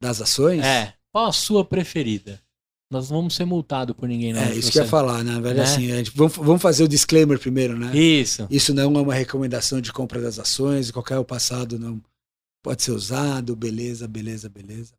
Das 0.00 0.20
ações? 0.20 0.64
É. 0.64 0.94
Qual 1.12 1.26
a 1.26 1.32
sua 1.32 1.64
preferida? 1.64 2.40
Nós 2.88 3.10
não 3.10 3.16
vamos 3.16 3.34
ser 3.34 3.44
multados 3.44 3.96
por 3.96 4.08
ninguém, 4.08 4.32
não. 4.32 4.40
É, 4.40 4.54
isso 4.54 4.70
que 4.70 4.78
eu 4.78 4.84
ia 4.84 4.88
falar, 4.88 5.24
né, 5.24 5.40
velho? 5.40 5.56
Né? 5.56 5.62
Assim, 5.64 5.88
gente, 5.88 6.12
vamos, 6.14 6.36
vamos 6.36 6.62
fazer 6.62 6.84
o 6.84 6.88
disclaimer 6.88 7.36
primeiro, 7.36 7.76
né? 7.76 7.96
Isso. 7.96 8.46
Isso 8.48 8.72
não 8.72 8.84
é 8.84 8.86
uma 8.86 9.14
recomendação 9.14 9.80
de 9.80 9.92
compra 9.92 10.20
das 10.20 10.38
ações, 10.38 10.92
qualquer 10.92 11.18
o 11.18 11.24
passado 11.24 11.80
não 11.80 12.00
pode 12.66 12.82
ser 12.82 12.90
usado, 12.90 13.54
beleza, 13.54 14.08
beleza, 14.08 14.48
beleza. 14.48 14.92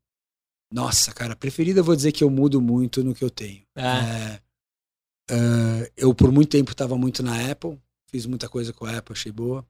Nossa, 0.73 1.13
cara, 1.13 1.35
preferida 1.35 1.81
eu 1.81 1.83
vou 1.83 1.97
dizer 1.97 2.13
que 2.13 2.23
eu 2.23 2.29
mudo 2.29 2.61
muito 2.61 3.03
no 3.03 3.13
que 3.13 3.25
eu 3.25 3.29
tenho. 3.29 3.61
É. 3.75 3.81
É, 3.81 5.33
uh, 5.33 5.91
eu, 5.97 6.15
por 6.15 6.31
muito 6.31 6.47
tempo, 6.47 6.71
estava 6.71 6.97
muito 6.97 7.21
na 7.21 7.51
Apple, 7.51 7.77
fiz 8.09 8.25
muita 8.25 8.47
coisa 8.47 8.71
com 8.71 8.85
a 8.85 8.97
Apple, 8.97 9.11
achei 9.11 9.33
boa. 9.33 9.67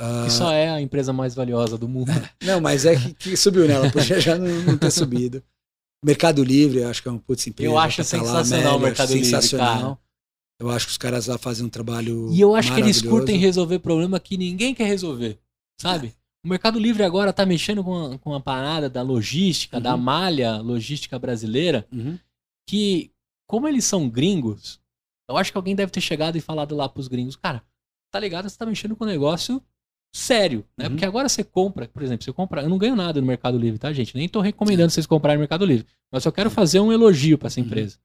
Uh, 0.00 0.26
que 0.26 0.30
só 0.30 0.52
é 0.52 0.68
a 0.68 0.80
empresa 0.80 1.12
mais 1.12 1.34
valiosa 1.34 1.76
do 1.76 1.88
mundo. 1.88 2.12
É, 2.12 2.30
não, 2.46 2.60
mas 2.60 2.86
é 2.86 2.94
que, 2.94 3.12
que 3.14 3.36
subiu 3.36 3.66
nela, 3.66 3.90
podia 3.90 4.20
já 4.20 4.38
não, 4.38 4.62
não 4.62 4.78
ter 4.78 4.92
subido. 4.92 5.42
Mercado 6.04 6.44
Livre, 6.44 6.82
eu 6.82 6.88
acho 6.88 7.02
que 7.02 7.08
é 7.08 7.10
um 7.10 7.18
putz 7.18 7.44
empresa. 7.48 7.68
Eu 7.68 7.76
acho 7.76 8.04
sensacional 8.04 8.76
o 8.76 8.80
Mercado 8.80 9.08
sensacional. 9.08 9.74
Livre, 9.74 9.84
cara. 9.88 9.98
Eu 10.60 10.70
acho 10.70 10.86
que 10.86 10.92
os 10.92 10.98
caras 10.98 11.26
lá 11.26 11.36
fazem 11.36 11.66
um 11.66 11.68
trabalho 11.68 12.30
E 12.32 12.40
eu 12.40 12.54
acho 12.54 12.72
que 12.72 12.80
eles 12.80 13.02
curtem 13.02 13.36
resolver 13.36 13.80
problema 13.80 14.20
que 14.20 14.38
ninguém 14.38 14.72
quer 14.72 14.86
resolver, 14.86 15.40
sabe? 15.80 16.14
É. 16.22 16.25
O 16.46 16.48
Mercado 16.48 16.78
Livre 16.78 17.02
agora 17.02 17.32
tá 17.32 17.44
mexendo 17.44 17.82
com 17.82 18.06
a, 18.06 18.18
com 18.18 18.32
a 18.32 18.40
parada 18.40 18.88
da 18.88 19.02
logística, 19.02 19.78
uhum. 19.78 19.82
da 19.82 19.96
malha 19.96 20.58
logística 20.58 21.18
brasileira, 21.18 21.84
uhum. 21.92 22.16
que 22.68 23.10
como 23.48 23.66
eles 23.66 23.84
são 23.84 24.08
gringos, 24.08 24.80
eu 25.28 25.36
acho 25.36 25.50
que 25.50 25.58
alguém 25.58 25.74
deve 25.74 25.90
ter 25.90 26.00
chegado 26.00 26.38
e 26.38 26.40
falado 26.40 26.76
lá 26.76 26.88
pros 26.88 27.08
gringos, 27.08 27.34
cara, 27.34 27.64
tá 28.12 28.20
ligado? 28.20 28.48
Você 28.48 28.56
tá 28.56 28.64
mexendo 28.64 28.94
com 28.94 29.02
um 29.02 29.08
negócio 29.08 29.60
sério, 30.14 30.64
né? 30.78 30.84
Uhum. 30.84 30.90
Porque 30.92 31.04
agora 31.04 31.28
você 31.28 31.42
compra, 31.42 31.88
por 31.88 32.00
exemplo, 32.00 32.24
você 32.24 32.32
compra. 32.32 32.62
Eu 32.62 32.68
não 32.68 32.78
ganho 32.78 32.94
nada 32.94 33.20
no 33.20 33.26
Mercado 33.26 33.58
Livre, 33.58 33.80
tá, 33.80 33.92
gente? 33.92 34.14
Nem 34.14 34.28
tô 34.28 34.40
recomendando 34.40 34.90
vocês 34.90 35.04
comprarem 35.04 35.38
no 35.38 35.42
Mercado 35.42 35.66
Livre. 35.66 35.84
Mas 36.12 36.24
eu 36.24 36.30
quero 36.30 36.48
fazer 36.48 36.78
um 36.78 36.92
elogio 36.92 37.36
para 37.36 37.48
essa 37.48 37.58
uhum. 37.58 37.66
empresa. 37.66 37.98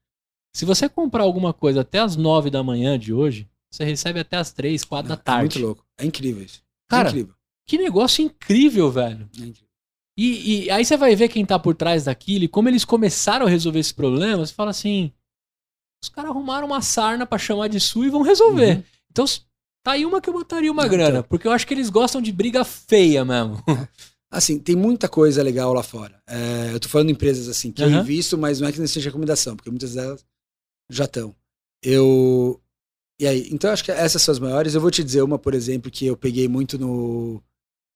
Se 0.52 0.64
você 0.64 0.88
comprar 0.88 1.22
alguma 1.22 1.52
coisa 1.52 1.82
até 1.82 2.00
as 2.00 2.16
9 2.16 2.50
da 2.50 2.60
manhã 2.60 2.98
de 2.98 3.12
hoje, 3.12 3.48
você 3.70 3.84
recebe 3.84 4.18
até 4.18 4.36
as 4.36 4.52
3, 4.52 4.84
4 4.84 5.08
não, 5.08 5.16
da 5.16 5.22
tarde. 5.22 5.58
É 5.58 5.60
muito 5.60 5.64
louco. 5.64 5.86
É 5.96 6.04
incrível 6.04 6.42
isso. 6.42 6.58
É 6.58 6.90
Cara, 6.90 7.08
incrível. 7.08 7.34
Que 7.66 7.78
negócio 7.78 8.24
incrível, 8.24 8.90
velho. 8.90 9.28
E, 10.16 10.64
e, 10.64 10.70
aí 10.70 10.84
você 10.84 10.96
vai 10.96 11.16
ver 11.16 11.28
quem 11.28 11.44
tá 11.44 11.58
por 11.58 11.74
trás 11.74 12.04
daquilo 12.04 12.44
e 12.44 12.48
como 12.48 12.68
eles 12.68 12.84
começaram 12.84 13.46
a 13.46 13.48
resolver 13.48 13.78
esse 13.78 13.94
problema. 13.94 14.44
Você 14.44 14.52
fala 14.52 14.70
assim: 14.70 15.12
os 16.02 16.08
caras 16.08 16.30
arrumaram 16.30 16.66
uma 16.66 16.82
sarna 16.82 17.26
para 17.26 17.38
chamar 17.38 17.68
de 17.68 17.80
sua 17.80 18.06
e 18.06 18.10
vão 18.10 18.22
resolver. 18.22 18.76
Uhum. 18.76 18.84
Então, 19.10 19.26
Tá 19.82 19.92
aí 19.92 20.06
uma 20.06 20.20
que 20.20 20.28
eu 20.28 20.32
botaria 20.32 20.70
uma 20.70 20.86
grana, 20.86 21.18
então. 21.18 21.22
porque 21.24 21.46
eu 21.46 21.50
acho 21.50 21.66
que 21.66 21.74
eles 21.74 21.90
gostam 21.90 22.22
de 22.22 22.30
briga 22.30 22.64
feia 22.64 23.24
mesmo. 23.24 23.62
Assim, 24.30 24.58
tem 24.58 24.76
muita 24.76 25.08
coisa 25.08 25.42
legal 25.42 25.74
lá 25.74 25.82
fora. 25.82 26.22
É, 26.26 26.70
eu 26.72 26.80
tô 26.80 26.88
falando 26.88 27.08
de 27.08 27.12
empresas 27.12 27.48
assim 27.48 27.70
que 27.70 27.82
uhum. 27.82 27.96
eu 27.96 28.00
invisto, 28.00 28.38
mas 28.38 28.60
não 28.60 28.68
é 28.68 28.72
que 28.72 28.80
não 28.80 28.86
seja 28.86 29.10
recomendação, 29.10 29.54
porque 29.54 29.68
muitas 29.68 29.92
delas 29.92 30.24
já 30.88 31.04
estão. 31.04 31.36
Eu. 31.82 32.58
E 33.20 33.26
aí, 33.26 33.46
então 33.50 33.68
eu 33.68 33.74
acho 33.74 33.84
que 33.84 33.92
essas 33.92 34.22
são 34.22 34.32
as 34.32 34.38
maiores. 34.38 34.74
Eu 34.74 34.80
vou 34.80 34.90
te 34.90 35.04
dizer 35.04 35.20
uma, 35.20 35.38
por 35.38 35.52
exemplo, 35.52 35.90
que 35.90 36.06
eu 36.06 36.16
peguei 36.16 36.48
muito 36.48 36.78
no. 36.78 37.42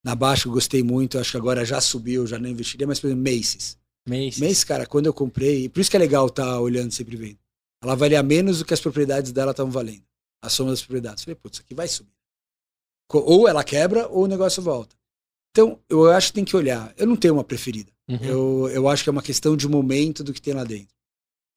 Na 0.07 0.15
Baixa, 0.15 0.47
gostei 0.47 0.81
muito, 0.81 1.19
acho 1.19 1.31
que 1.31 1.37
agora 1.37 1.65
já 1.65 1.81
subiu, 1.81 2.25
já 2.25 2.39
não 2.39 2.47
investiria, 2.47 2.87
mas 2.87 2.97
por 2.97 3.07
exemplo, 3.07 3.25
Macy's. 3.29 3.77
Macy's. 4.07 4.39
Macy's, 4.39 4.63
cara, 4.63 4.85
quando 4.85 5.07
eu 5.07 5.13
comprei, 5.13 5.67
por 5.67 5.81
isso 5.81 5.91
que 5.91 5.97
é 5.97 5.99
legal 5.99 6.27
estar 6.27 6.45
tá 6.45 6.61
olhando 6.61 6.93
sempre 6.93 7.17
vendo. 7.17 7.37
Ela 7.83 7.93
valia 7.93 8.23
menos 8.23 8.59
do 8.59 8.63
que 8.63 8.73
as 8.73 8.79
propriedades 8.79 9.33
dela 9.33 9.51
estavam 9.51 9.69
valendo. 9.69 10.03
A 10.41 10.47
soma 10.47 10.71
das 10.71 10.79
propriedades. 10.79 11.25
Falei, 11.25 11.35
putz, 11.35 11.57
isso 11.57 11.65
aqui 11.65 11.75
vai 11.75 11.89
subir. 11.89 12.13
Ou 13.11 13.49
ela 13.49 13.65
quebra 13.65 14.07
ou 14.07 14.23
o 14.23 14.27
negócio 14.27 14.63
volta. 14.63 14.95
Então, 15.51 15.77
eu 15.89 16.09
acho 16.09 16.27
que 16.27 16.35
tem 16.35 16.45
que 16.45 16.55
olhar. 16.55 16.93
Eu 16.95 17.05
não 17.05 17.17
tenho 17.17 17.33
uma 17.33 17.43
preferida. 17.43 17.91
Uhum. 18.07 18.23
Eu, 18.23 18.69
eu 18.69 18.87
acho 18.87 19.03
que 19.03 19.09
é 19.09 19.11
uma 19.11 19.21
questão 19.21 19.57
de 19.57 19.67
momento 19.67 20.23
do 20.23 20.31
que 20.31 20.41
tem 20.41 20.53
lá 20.53 20.63
dentro. 20.63 20.95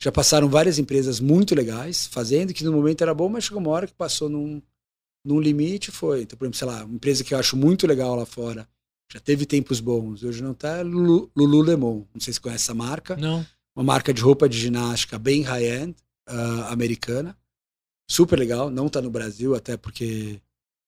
Já 0.02 0.10
passaram 0.10 0.48
várias 0.48 0.76
empresas 0.76 1.20
muito 1.20 1.54
legais 1.54 2.08
fazendo, 2.08 2.52
que 2.52 2.64
no 2.64 2.72
momento 2.72 3.02
era 3.02 3.14
bom, 3.14 3.28
mas 3.28 3.44
chegou 3.44 3.60
uma 3.60 3.70
hora 3.70 3.86
que 3.86 3.94
passou 3.94 4.28
num, 4.28 4.60
num 5.24 5.40
limite 5.40 5.90
foi. 5.90 6.22
Então, 6.22 6.38
por 6.38 6.44
exemplo, 6.44 6.58
sei 6.58 6.68
lá, 6.68 6.84
uma 6.84 6.94
empresa 6.94 7.24
que 7.24 7.34
eu 7.34 7.38
acho 7.38 7.56
muito 7.56 7.86
legal 7.86 8.14
lá 8.14 8.26
fora, 8.26 8.68
já 9.12 9.20
teve 9.20 9.44
tempos 9.44 9.80
bons, 9.80 10.22
hoje 10.22 10.42
não 10.42 10.54
tá, 10.54 10.78
é 10.78 10.82
Lululemon. 10.82 12.04
Não 12.14 12.20
sei 12.20 12.32
se 12.32 12.40
conhece 12.40 12.64
essa 12.64 12.74
marca. 12.74 13.16
Não. 13.16 13.44
Uma 13.74 13.84
marca 13.84 14.12
de 14.12 14.22
roupa 14.22 14.48
de 14.48 14.58
ginástica 14.58 15.18
bem 15.18 15.42
high-end, 15.42 15.96
uh, 16.28 16.64
americana. 16.68 17.36
Super 18.08 18.38
legal, 18.38 18.70
não 18.70 18.88
tá 18.88 19.00
no 19.00 19.10
Brasil, 19.10 19.54
até 19.54 19.76
porque. 19.76 20.40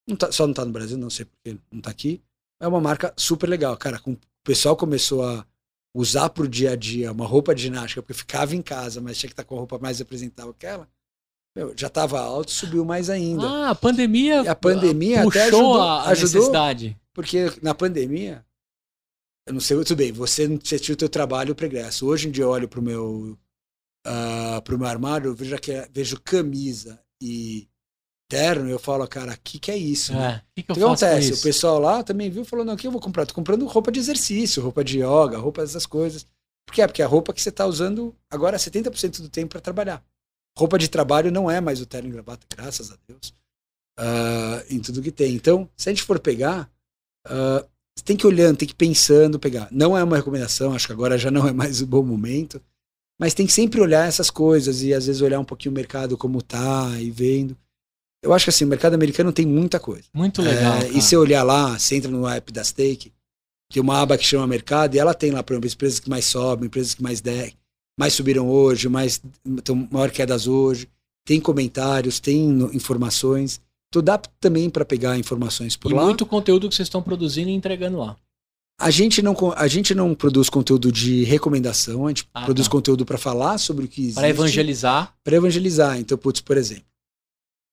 Não 0.06 0.16
tá, 0.16 0.32
só 0.32 0.46
não 0.46 0.54
tá 0.54 0.64
no 0.64 0.72
Brasil, 0.72 0.98
não 0.98 1.10
sei 1.10 1.24
porque 1.24 1.58
não 1.70 1.80
tá 1.80 1.90
aqui. 1.90 2.20
É 2.60 2.66
uma 2.66 2.80
marca 2.80 3.12
super 3.16 3.48
legal. 3.48 3.76
Cara, 3.76 3.98
com, 3.98 4.12
o 4.12 4.18
pessoal 4.44 4.76
começou 4.76 5.24
a 5.24 5.46
usar 5.94 6.30
pro 6.30 6.48
dia 6.48 6.72
a 6.72 6.76
dia 6.76 7.12
uma 7.12 7.26
roupa 7.26 7.54
de 7.54 7.62
ginástica, 7.62 8.02
porque 8.02 8.14
ficava 8.14 8.54
em 8.54 8.62
casa, 8.62 9.00
mas 9.00 9.18
tinha 9.18 9.28
que 9.28 9.34
estar 9.34 9.44
tá 9.44 9.48
com 9.48 9.56
a 9.56 9.58
roupa 9.58 9.78
mais 9.78 10.00
apresentável 10.00 10.54
que 10.54 10.66
ela 10.66 10.88
meu, 11.54 11.74
já 11.76 11.88
estava 11.88 12.18
alto, 12.20 12.50
subiu 12.50 12.84
mais 12.84 13.10
ainda. 13.10 13.46
Ah, 13.46 13.70
a 13.70 13.74
pandemia. 13.74 14.42
E 14.42 14.48
a 14.48 14.54
pandemia 14.54 15.22
puxou 15.22 15.40
até 15.40 15.48
ajudou, 15.48 15.80
a 15.80 16.08
ajudou, 16.08 16.40
necessidade. 16.40 16.96
Porque 17.12 17.52
na 17.60 17.74
pandemia, 17.74 18.44
eu 19.46 19.52
não 19.52 19.60
sei 19.60 19.76
muito 19.76 19.94
bem, 19.94 20.12
você, 20.12 20.48
você 20.48 20.78
tinha 20.78 20.94
o 20.94 20.98
teu 20.98 21.08
trabalho 21.08 21.50
e 21.50 21.52
o 21.52 21.56
progresso. 21.56 22.06
Hoje 22.06 22.28
em 22.28 22.30
dia 22.30 22.44
eu 22.44 22.50
olho 22.50 22.68
para 22.68 22.80
o 22.80 22.82
meu, 22.82 23.38
uh, 24.06 24.62
pro 24.62 24.78
meu 24.78 24.88
armário, 24.88 25.28
eu 25.28 25.34
vejo, 25.34 25.58
que, 25.58 25.86
vejo 25.92 26.18
camisa 26.20 26.98
e 27.20 27.68
terno, 28.30 28.70
eu 28.70 28.78
falo, 28.78 29.06
cara, 29.06 29.34
o 29.34 29.38
que, 29.44 29.58
que 29.58 29.70
é 29.70 29.76
isso? 29.76 30.12
É, 30.12 30.16
né? 30.16 30.42
que, 30.56 30.62
que, 30.62 30.72
o 30.72 30.74
que 30.74 30.82
acontece? 30.82 31.34
O 31.34 31.42
pessoal 31.42 31.78
lá 31.78 32.02
também 32.02 32.30
viu 32.30 32.46
falou, 32.46 32.64
não, 32.64 32.72
o 32.72 32.76
que 32.78 32.86
eu 32.86 32.90
vou 32.90 33.00
comprar? 33.00 33.26
Tô 33.26 33.34
comprando 33.34 33.66
roupa 33.66 33.92
de 33.92 34.00
exercício, 34.00 34.62
roupa 34.62 34.82
de 34.82 35.00
yoga, 35.00 35.36
roupa 35.36 35.60
dessas 35.60 35.84
coisas. 35.84 36.26
Por 36.64 36.74
quê? 36.74 36.86
Porque 36.86 37.02
é 37.02 37.04
a 37.04 37.08
roupa 37.08 37.34
que 37.34 37.42
você 37.42 37.50
está 37.50 37.66
usando 37.66 38.16
agora 38.30 38.56
70% 38.56 39.20
do 39.20 39.28
tempo 39.28 39.50
para 39.50 39.60
trabalhar. 39.60 40.02
Roupa 40.56 40.78
de 40.78 40.88
trabalho 40.88 41.30
não 41.30 41.50
é 41.50 41.60
mais 41.60 41.80
o 41.80 41.86
terno 41.86 42.08
e 42.08 42.12
gravata, 42.12 42.46
graças 42.54 42.90
a 42.90 42.96
Deus, 43.08 43.34
uh, 43.98 44.64
em 44.68 44.80
tudo 44.80 45.02
que 45.02 45.10
tem. 45.10 45.34
Então, 45.34 45.68
se 45.76 45.88
a 45.88 45.92
gente 45.92 46.02
for 46.02 46.18
pegar, 46.18 46.70
uh, 47.26 47.66
você 47.96 48.04
tem 48.04 48.16
que 48.16 48.26
ir 48.26 48.28
olhando, 48.28 48.56
tem 48.56 48.68
que 48.68 48.74
ir 48.74 48.76
pensando, 48.76 49.38
pegar. 49.38 49.68
Não 49.70 49.96
é 49.96 50.02
uma 50.02 50.16
recomendação, 50.16 50.74
acho 50.74 50.86
que 50.86 50.92
agora 50.92 51.18
já 51.18 51.30
não 51.30 51.46
é 51.46 51.52
mais 51.52 51.80
o 51.80 51.86
bom 51.86 52.02
momento, 52.02 52.60
mas 53.18 53.34
tem 53.34 53.46
que 53.46 53.52
sempre 53.52 53.80
olhar 53.80 54.06
essas 54.06 54.30
coisas 54.30 54.82
e 54.82 54.92
às 54.92 55.06
vezes 55.06 55.22
olhar 55.22 55.38
um 55.40 55.44
pouquinho 55.44 55.72
o 55.72 55.74
mercado 55.74 56.16
como 56.16 56.42
tá 56.42 56.90
e 56.98 57.10
vendo. 57.10 57.56
Eu 58.22 58.32
acho 58.32 58.44
que 58.44 58.50
assim, 58.50 58.64
o 58.64 58.68
mercado 58.68 58.94
americano 58.94 59.32
tem 59.32 59.44
muita 59.44 59.80
coisa. 59.80 60.04
Muito 60.14 60.40
legal. 60.42 60.78
É, 60.78 60.88
e 60.88 61.02
se 61.02 61.16
olhar 61.16 61.42
lá, 61.42 61.78
você 61.78 61.96
entra 61.96 62.10
no 62.10 62.26
app 62.26 62.52
da 62.52 62.62
Stake, 62.62 63.12
tem 63.72 63.82
uma 63.82 64.00
aba 64.00 64.16
que 64.16 64.24
chama 64.24 64.46
mercado, 64.46 64.94
e 64.94 64.98
ela 64.98 65.14
tem 65.14 65.30
lá, 65.30 65.42
por 65.42 65.54
exemplo, 65.54 65.68
empresas 65.68 65.98
que 65.98 66.08
mais 66.08 66.24
sobem, 66.24 66.66
empresas 66.66 66.94
que 66.94 67.02
mais, 67.02 67.20
de, 67.20 67.54
mais 67.98 68.14
subiram 68.14 68.48
hoje, 68.48 68.88
mais 68.88 69.20
estão 69.56 69.88
maior 69.90 70.10
quedas 70.10 70.46
hoje. 70.46 70.88
Tem 71.24 71.40
comentários, 71.40 72.18
tem 72.18 72.48
informações. 72.72 73.60
Então 73.88 74.02
dá 74.02 74.18
também 74.40 74.70
para 74.70 74.84
pegar 74.84 75.18
informações 75.18 75.76
por 75.76 75.92
e 75.92 75.94
lá. 75.94 76.04
muito 76.04 76.24
conteúdo 76.24 76.68
que 76.68 76.74
vocês 76.74 76.86
estão 76.86 77.02
produzindo 77.02 77.50
e 77.50 77.52
entregando 77.52 77.98
lá. 77.98 78.16
A 78.80 78.90
gente 78.90 79.22
não, 79.22 79.36
a 79.54 79.68
gente 79.68 79.94
não 79.94 80.14
produz 80.14 80.48
conteúdo 80.48 80.90
de 80.90 81.22
recomendação, 81.24 82.06
a 82.06 82.08
gente 82.08 82.28
ah, 82.34 82.44
produz 82.44 82.66
tá. 82.66 82.72
conteúdo 82.72 83.04
para 83.04 83.18
falar 83.18 83.58
sobre 83.58 83.84
o 83.84 83.88
que 83.88 84.00
existe. 84.00 84.16
Para 84.16 84.28
evangelizar. 84.28 85.14
Para 85.22 85.36
evangelizar. 85.36 86.00
Então, 86.00 86.18
putz, 86.18 86.40
por 86.40 86.56
exemplo, 86.56 86.84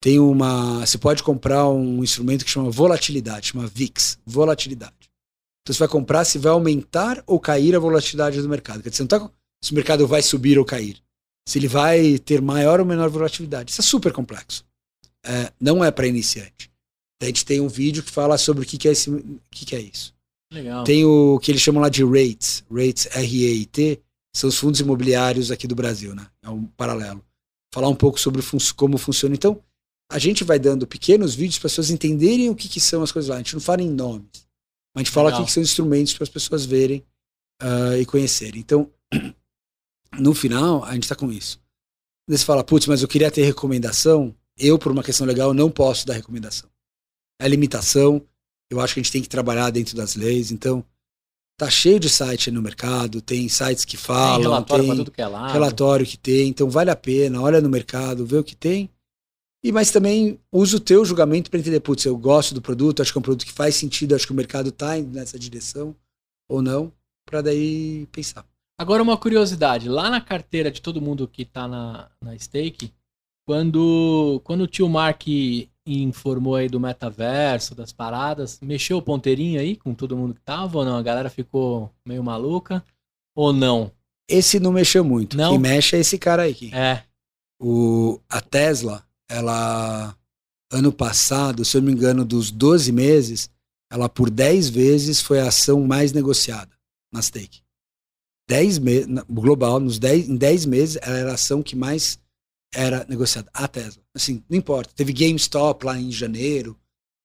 tem 0.02 0.20
uma. 0.20 0.86
Você 0.86 0.98
pode 0.98 1.24
comprar 1.24 1.68
um 1.68 2.04
instrumento 2.04 2.46
que 2.46 2.52
chama 2.52 2.70
volatilidade, 2.70 3.48
chama 3.48 3.68
VIX, 3.68 4.20
volatilidade. 4.26 4.94
Então 5.62 5.74
você 5.74 5.80
vai 5.80 5.88
comprar 5.88 6.26
se 6.26 6.38
vai 6.38 6.52
aumentar 6.52 7.24
ou 7.28 7.40
cair 7.40 7.76
a 7.76 7.80
volatilidade 7.80 8.42
do 8.42 8.50
mercado. 8.50 8.82
Quer 8.82 8.90
dizer, 8.90 8.98
você 9.08 9.16
não 9.16 9.18
está 9.18 9.32
se 9.64 9.72
o 9.72 9.76
mercado 9.76 10.08
vai 10.08 10.22
subir 10.22 10.58
ou 10.58 10.66
cair. 10.66 11.02
Se 11.48 11.58
ele 11.58 11.68
vai 11.68 12.20
ter 12.20 12.42
maior 12.42 12.80
ou 12.80 12.86
menor 12.86 13.10
volatilidade. 13.10 13.72
Isso 13.72 13.82
é 13.82 13.84
super 13.84 14.12
complexo. 14.14 14.66
É, 15.26 15.52
não 15.60 15.84
é 15.84 15.92
para 15.92 16.08
iniciante. 16.08 16.72
A 17.22 17.26
gente 17.26 17.46
tem 17.46 17.60
um 17.60 17.68
vídeo 17.68 18.02
que 18.02 18.12
fala 18.12 18.38
sobre 18.38 18.64
o 18.64 18.68
que, 18.68 18.78
que 18.78 18.88
é, 18.88 18.92
esse, 18.92 19.12
que, 19.52 19.66
que 19.66 19.76
é 19.76 19.80
isso. 19.80 20.14
Legal. 20.52 20.84
Tem 20.84 21.04
o 21.04 21.38
que 21.40 21.52
eles 21.52 21.62
chamam 21.62 21.82
lá 21.82 21.90
de 21.90 22.04
REITs, 22.04 22.64
REITs, 22.72 23.08
R-E-I-T, 23.12 24.02
são 24.36 24.48
os 24.50 24.58
fundos 24.58 24.80
imobiliários 24.80 25.52
aqui 25.52 25.68
do 25.68 25.76
Brasil, 25.76 26.16
né? 26.16 26.28
É 26.42 26.50
um 26.50 26.66
paralelo. 26.66 27.24
Falar 27.74 27.90
um 27.90 27.96
pouco 27.96 28.20
sobre 28.20 28.42
fun 28.42 28.58
como 28.76 28.98
funciona. 28.98 29.36
Então, 29.36 29.62
a 30.12 30.18
gente 30.18 30.44
vai 30.44 30.58
dando 30.58 30.88
pequenos 30.88 31.36
vídeos 31.36 31.60
para 31.60 31.68
as 31.68 31.74
pessoas 31.74 31.90
entenderem 31.92 32.50
o 32.50 32.56
que, 32.56 32.68
que, 32.68 32.80
são 32.80 33.04
as 33.04 33.12
coisas 33.12 33.30
lá. 33.30 33.36
A 33.36 33.40
gente 33.40 33.54
não 33.54 33.62
fala 33.62 33.82
em 33.82 33.90
nomes, 33.90 34.48
a 34.96 35.00
gente 35.00 35.12
fala 35.12 35.32
o 35.32 35.38
que, 35.38 35.46
que, 35.46 35.52
são 35.52 35.62
instrumentos 35.62 36.14
para 36.14 36.24
as 36.24 36.30
pessoas 36.30 36.66
verem 36.66 37.04
uh, 37.62 37.96
e 38.00 38.06
conhecerem. 38.06 38.60
Então, 38.60 38.90
no 40.18 40.34
final, 40.34 40.84
a 40.84 40.94
gente 40.94 41.04
está 41.04 41.16
com 41.16 41.32
isso. 41.32 41.60
Você 42.28 42.46
fala, 42.46 42.64
putz, 42.64 42.86
mas 42.88 43.02
eu 43.02 43.08
queria 43.08 43.32
ter 43.32 43.44
recomendação. 43.44 44.36
Eu, 44.58 44.78
por 44.78 44.92
uma 44.92 45.04
questão 45.04 45.26
legal, 45.26 45.54
não 45.54 45.72
posso 45.72 46.06
dar 46.06 46.14
recomendação. 46.14 46.70
É 47.42 47.48
limitação. 47.48 48.22
Eu 48.70 48.80
acho 48.80 48.94
que 48.94 49.00
a 49.00 49.04
gente 49.04 49.12
tem 49.12 49.22
que 49.22 49.30
trabalhar 49.30 49.72
dentro 49.72 49.96
das 49.96 50.16
leis. 50.16 50.52
Então, 50.52 50.84
tá 51.58 51.70
cheio 51.70 52.00
de 52.00 52.10
site 52.10 52.52
no 52.52 52.62
mercado. 52.62 53.22
Tem 53.22 53.50
sites 53.50 53.84
que 53.84 53.98
falam. 53.98 54.42
Tem 54.42 54.44
relatório 54.44 54.86
tem 54.86 54.96
tudo 54.98 55.12
que 55.12 55.22
é. 55.22 55.26
Relatório 55.26 56.06
que 56.06 56.18
tem. 56.18 56.50
Então, 56.50 56.70
vale 56.70 56.92
a 56.92 56.96
pena. 56.96 57.42
Olha 57.42 57.62
no 57.62 57.70
mercado, 57.70 58.26
vê 58.26 58.38
o 58.38 58.44
que 58.44 58.56
tem. 58.56 58.90
E 59.64 59.72
mas 59.72 59.92
também 59.92 60.40
usa 60.52 60.78
o 60.78 60.80
teu 60.80 61.04
julgamento 61.04 61.50
para 61.50 61.60
entender, 61.60 61.80
putz, 61.82 62.06
eu 62.06 62.18
gosto 62.18 62.54
do 62.54 62.62
produto, 62.62 63.02
acho 63.02 63.12
que 63.12 63.18
é 63.18 63.20
um 63.20 63.24
produto 63.24 63.46
que 63.46 63.52
faz 63.52 63.76
sentido, 63.76 64.16
acho 64.16 64.26
que 64.26 64.32
o 64.32 64.36
mercado 64.36 64.70
está 64.70 64.98
indo 64.98 65.12
nessa 65.12 65.38
direção 65.38 65.94
ou 66.48 66.62
não, 66.62 66.94
para 67.26 67.42
daí 67.42 68.08
pensar. 68.12 68.46
Agora 68.80 69.04
uma 69.04 69.18
curiosidade, 69.18 69.90
lá 69.90 70.10
na 70.10 70.22
carteira 70.22 70.72
de 70.72 70.82
todo 70.82 71.02
mundo 71.02 71.28
que 71.28 71.42
está 71.42 71.68
na, 71.68 72.10
na 72.24 72.40
stake, 72.40 72.94
quando, 73.46 74.40
quando 74.46 74.62
o 74.62 74.68
tio 74.68 74.88
Mark 74.88 75.22
informou 75.86 76.56
aí 76.56 76.70
do 76.70 76.80
metaverso, 76.80 77.76
das 77.76 77.92
paradas, 77.92 78.58
mexeu 78.62 78.98
o 78.98 79.02
ponteirinho 79.02 79.60
aí 79.60 79.76
com 79.76 79.94
todo 79.94 80.16
mundo 80.16 80.34
que 80.34 80.40
tava 80.40 80.78
ou 80.78 80.86
não? 80.86 80.96
A 80.96 81.02
galera 81.02 81.30
ficou 81.30 81.92
meio 82.08 82.24
maluca 82.24 82.82
ou 83.36 83.52
não? 83.52 83.92
Esse 84.30 84.62
não 84.62 84.72
mexeu 84.72 85.04
muito. 85.04 85.36
Não? 85.36 85.50
Quem 85.50 85.60
mexe 85.60 85.98
é 85.98 86.00
esse 86.00 86.18
cara 86.18 86.44
aí. 86.44 86.72
É. 86.74 87.04
O, 87.62 88.22
a 88.30 88.40
Tesla, 88.40 89.04
ela, 89.28 90.16
ano 90.72 90.94
passado, 90.94 91.66
se 91.66 91.76
eu 91.76 91.82
não 91.82 91.88
me 91.88 91.94
engano, 91.94 92.24
dos 92.24 92.50
12 92.50 92.94
meses, 92.94 93.50
ela 93.92 94.08
por 94.08 94.30
10 94.30 94.70
vezes 94.70 95.20
foi 95.20 95.42
a 95.42 95.50
ação 95.50 95.86
mais 95.86 96.14
negociada 96.14 96.72
na 97.12 97.22
stake. 97.22 97.62
10 98.50 98.80
meses, 98.80 99.08
global, 99.30 99.80
nos 99.80 100.00
10, 100.00 100.28
em 100.28 100.36
10 100.36 100.66
meses, 100.66 100.98
ela 101.04 101.18
era 101.18 101.32
a 101.32 101.36
ação 101.36 101.62
que 101.62 101.76
mais 101.76 102.20
era 102.74 103.06
negociada. 103.08 103.48
A 103.54 103.68
Tesla. 103.68 104.02
Assim, 104.14 104.44
não 104.50 104.58
importa. 104.58 104.92
Teve 104.96 105.14
GameStop 105.14 105.86
lá 105.86 106.00
em 106.00 106.12
janeiro. 106.12 106.76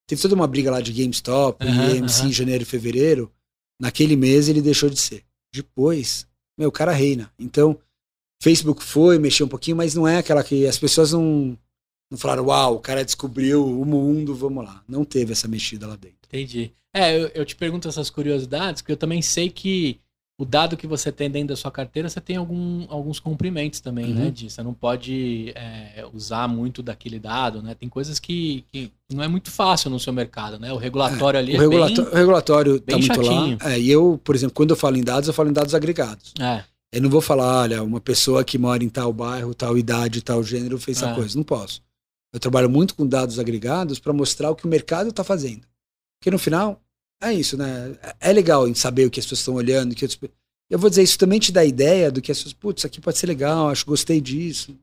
Teve 0.07 0.21
toda 0.21 0.35
uma 0.35 0.47
briga 0.47 0.71
lá 0.71 0.83
de 0.83 0.93
GameStop 0.93 1.65
uhum, 1.65 1.73
e 1.73 1.99
AMC 1.99 2.21
uhum. 2.21 2.29
em 2.29 2.33
janeiro 2.33 2.63
e 2.63 2.67
fevereiro. 2.67 3.33
Naquele 3.81 4.17
mês 4.17 4.51
ele 4.51 4.61
deixou 4.61 4.91
de 4.91 5.01
ser. 5.01 5.25
Depois, 5.53 6.27
meu, 6.59 6.69
o 6.69 6.73
cara 6.73 6.93
reina. 6.93 7.33
Então, 7.39 7.79
Facebook 8.43 8.85
foi, 8.85 9.19
mexeu 9.19 9.47
um 9.47 9.49
pouquinho, 9.49 9.79
mas 9.79 9.95
não 9.95 10.07
é 10.07 10.19
aquela 10.19 10.45
que 10.45 10.67
as 10.67 10.79
pessoas 10.79 11.13
não, 11.13 11.59
não 12.11 12.19
falaram, 12.19 12.45
uau, 12.45 12.75
o 12.75 12.81
cara 12.81 13.03
descobriu 13.03 13.67
o 13.67 13.85
mundo, 13.87 14.35
vamos 14.35 14.63
lá. 14.63 14.85
Não 14.87 15.07
teve 15.07 15.33
essa 15.33 15.49
mexida 15.49 15.87
lá 15.87 15.97
dentro. 15.97 16.19
Entendi. 16.29 16.71
É, 16.93 17.19
eu, 17.19 17.29
eu 17.29 17.47
te 17.47 17.57
pergunto 17.57 17.89
essas 17.89 18.11
curiosidades, 18.11 18.83
porque 18.83 18.93
eu 18.93 18.97
também 18.99 19.23
sei 19.23 19.49
que 19.49 20.01
o 20.37 20.45
dado 20.45 20.77
que 20.77 20.87
você 20.87 21.13
tem 21.13 21.31
dentro 21.31 21.49
da 21.49 21.57
sua 21.57 21.71
carteira, 21.71 22.09
você 22.09 22.21
tem 22.21 22.37
algum, 22.37 22.87
alguns 22.89 23.21
cumprimentos 23.21 23.81
também, 23.81 24.07
né, 24.07 24.11
uhum. 24.11 24.25
né? 24.25 24.31
De, 24.31 24.51
você 24.51 24.63
não 24.63 24.75
pode 24.75 25.53
é, 25.55 26.05
usar 26.13 26.49
muito 26.49 26.83
daquele 26.83 27.21
dado, 27.21 27.63
né? 27.63 27.75
Tem 27.75 27.89
coisas 27.89 28.19
que, 28.19 28.65
que 28.73 28.91
não 29.13 29.23
é 29.23 29.29
muito 29.29 29.51
fácil 29.51 29.91
no 29.91 30.01
seu 30.01 30.13
mercado, 30.13 30.59
né? 30.59 30.73
O 30.73 30.77
regulatório 30.77 31.39
é, 31.39 31.41
ali 31.41 31.57
o 31.57 31.63
é 31.63 31.69
bem, 31.69 31.99
o 31.99 32.15
regulatório 32.15 32.81
tá 32.81 32.99
muito 32.99 33.15
chatinho. 33.15 33.59
lá. 33.63 33.73
É, 33.73 33.79
e 33.79 33.89
eu, 33.89 34.21
por 34.25 34.35
exemplo, 34.35 34.55
quando 34.55 34.71
eu 34.71 34.77
falo 34.77 34.97
em 34.97 35.05
dados, 35.05 35.29
eu 35.29 35.35
falo 35.35 35.51
em 35.51 35.53
dados 35.53 35.75
agregados. 35.75 36.35
É. 36.41 36.65
Eu 36.93 37.03
não 37.03 37.11
vou 37.11 37.21
falar, 37.21 37.63
olha, 37.63 37.83
uma 37.83 38.01
pessoa 38.01 38.45
que 38.45 38.59
mora 38.59 38.83
em 38.83 38.89
tal 38.89 39.13
bairro, 39.13 39.55
tal 39.55 39.79
idade, 39.79 40.23
tal 40.23 40.43
gênero 40.43 40.79
fez 40.79 40.97
essa 40.97 41.11
é. 41.11 41.15
coisa. 41.15 41.37
Não 41.37 41.45
posso. 41.45 41.81
Eu 42.33 42.41
trabalho 42.41 42.69
muito 42.69 42.97
com 42.97 43.07
dados 43.07 43.39
agregados 43.39 44.01
para 44.01 44.13
mostrar 44.13 44.51
o 44.51 44.57
que 44.57 44.65
o 44.65 44.69
mercado 44.69 45.11
está 45.11 45.23
fazendo. 45.23 45.63
Porque 46.19 46.31
no 46.31 46.39
final, 46.39 46.81
é 47.23 47.33
isso, 47.33 47.57
né? 47.57 47.97
É 48.21 48.33
legal 48.33 48.69
em 48.69 48.75
saber 48.75 49.07
o 49.07 49.11
que 49.11 49.21
as 49.21 49.27
pessoas 49.27 49.41
estão 49.41 49.55
olhando. 49.55 49.95
Que 49.95 50.05
outros... 50.05 50.21
Eu 50.71 50.79
vou 50.79 50.91
dizer, 50.91 51.03
isso 51.03 51.19
também 51.19 51.39
te 51.39 51.53
dá 51.53 51.65
ideia 51.65 52.11
do 52.11 52.21
que 52.21 52.33
as 52.33 52.39
pessoas, 52.39 52.53
putz, 52.53 52.81
isso 52.81 52.87
aqui 52.87 53.01
pode 53.01 53.19
ser 53.19 53.27
legal, 53.27 53.69
acho 53.69 53.85
que 53.85 53.91
gostei 53.91 54.21
disso. 54.21 54.77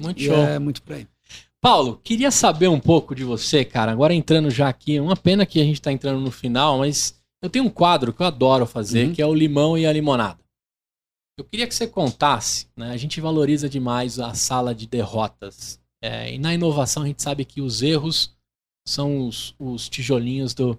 Muito 0.00 0.20
e 0.20 0.26
show. 0.26 0.36
É 0.36 0.58
muito 0.58 0.82
por 0.82 0.94
aí. 0.94 1.06
Paulo, 1.60 2.00
queria 2.04 2.30
saber 2.30 2.68
um 2.68 2.78
pouco 2.78 3.14
de 3.14 3.24
você, 3.24 3.64
cara. 3.64 3.90
Agora 3.90 4.14
entrando 4.14 4.50
já 4.50 4.68
aqui, 4.68 5.00
uma 5.00 5.16
pena 5.16 5.44
que 5.44 5.60
a 5.60 5.64
gente 5.64 5.80
está 5.80 5.90
entrando 5.90 6.20
no 6.20 6.30
final, 6.30 6.78
mas 6.78 7.14
eu 7.42 7.50
tenho 7.50 7.64
um 7.64 7.70
quadro 7.70 8.12
que 8.12 8.22
eu 8.22 8.26
adoro 8.26 8.64
fazer, 8.64 9.06
uhum. 9.06 9.12
que 9.12 9.22
é 9.22 9.26
o 9.26 9.34
limão 9.34 9.76
e 9.76 9.86
a 9.86 9.92
limonada. 9.92 10.38
Eu 11.36 11.44
queria 11.44 11.66
que 11.66 11.74
você 11.74 11.86
contasse, 11.86 12.66
né? 12.76 12.90
A 12.90 12.96
gente 12.96 13.20
valoriza 13.20 13.68
demais 13.68 14.18
a 14.18 14.34
sala 14.34 14.74
de 14.74 14.86
derrotas. 14.86 15.80
É, 16.02 16.34
e 16.34 16.38
na 16.38 16.54
inovação 16.54 17.02
a 17.02 17.06
gente 17.06 17.22
sabe 17.22 17.44
que 17.44 17.60
os 17.60 17.82
erros 17.82 18.36
são 18.86 19.26
os, 19.26 19.54
os 19.58 19.88
tijolinhos 19.88 20.54
do, 20.54 20.78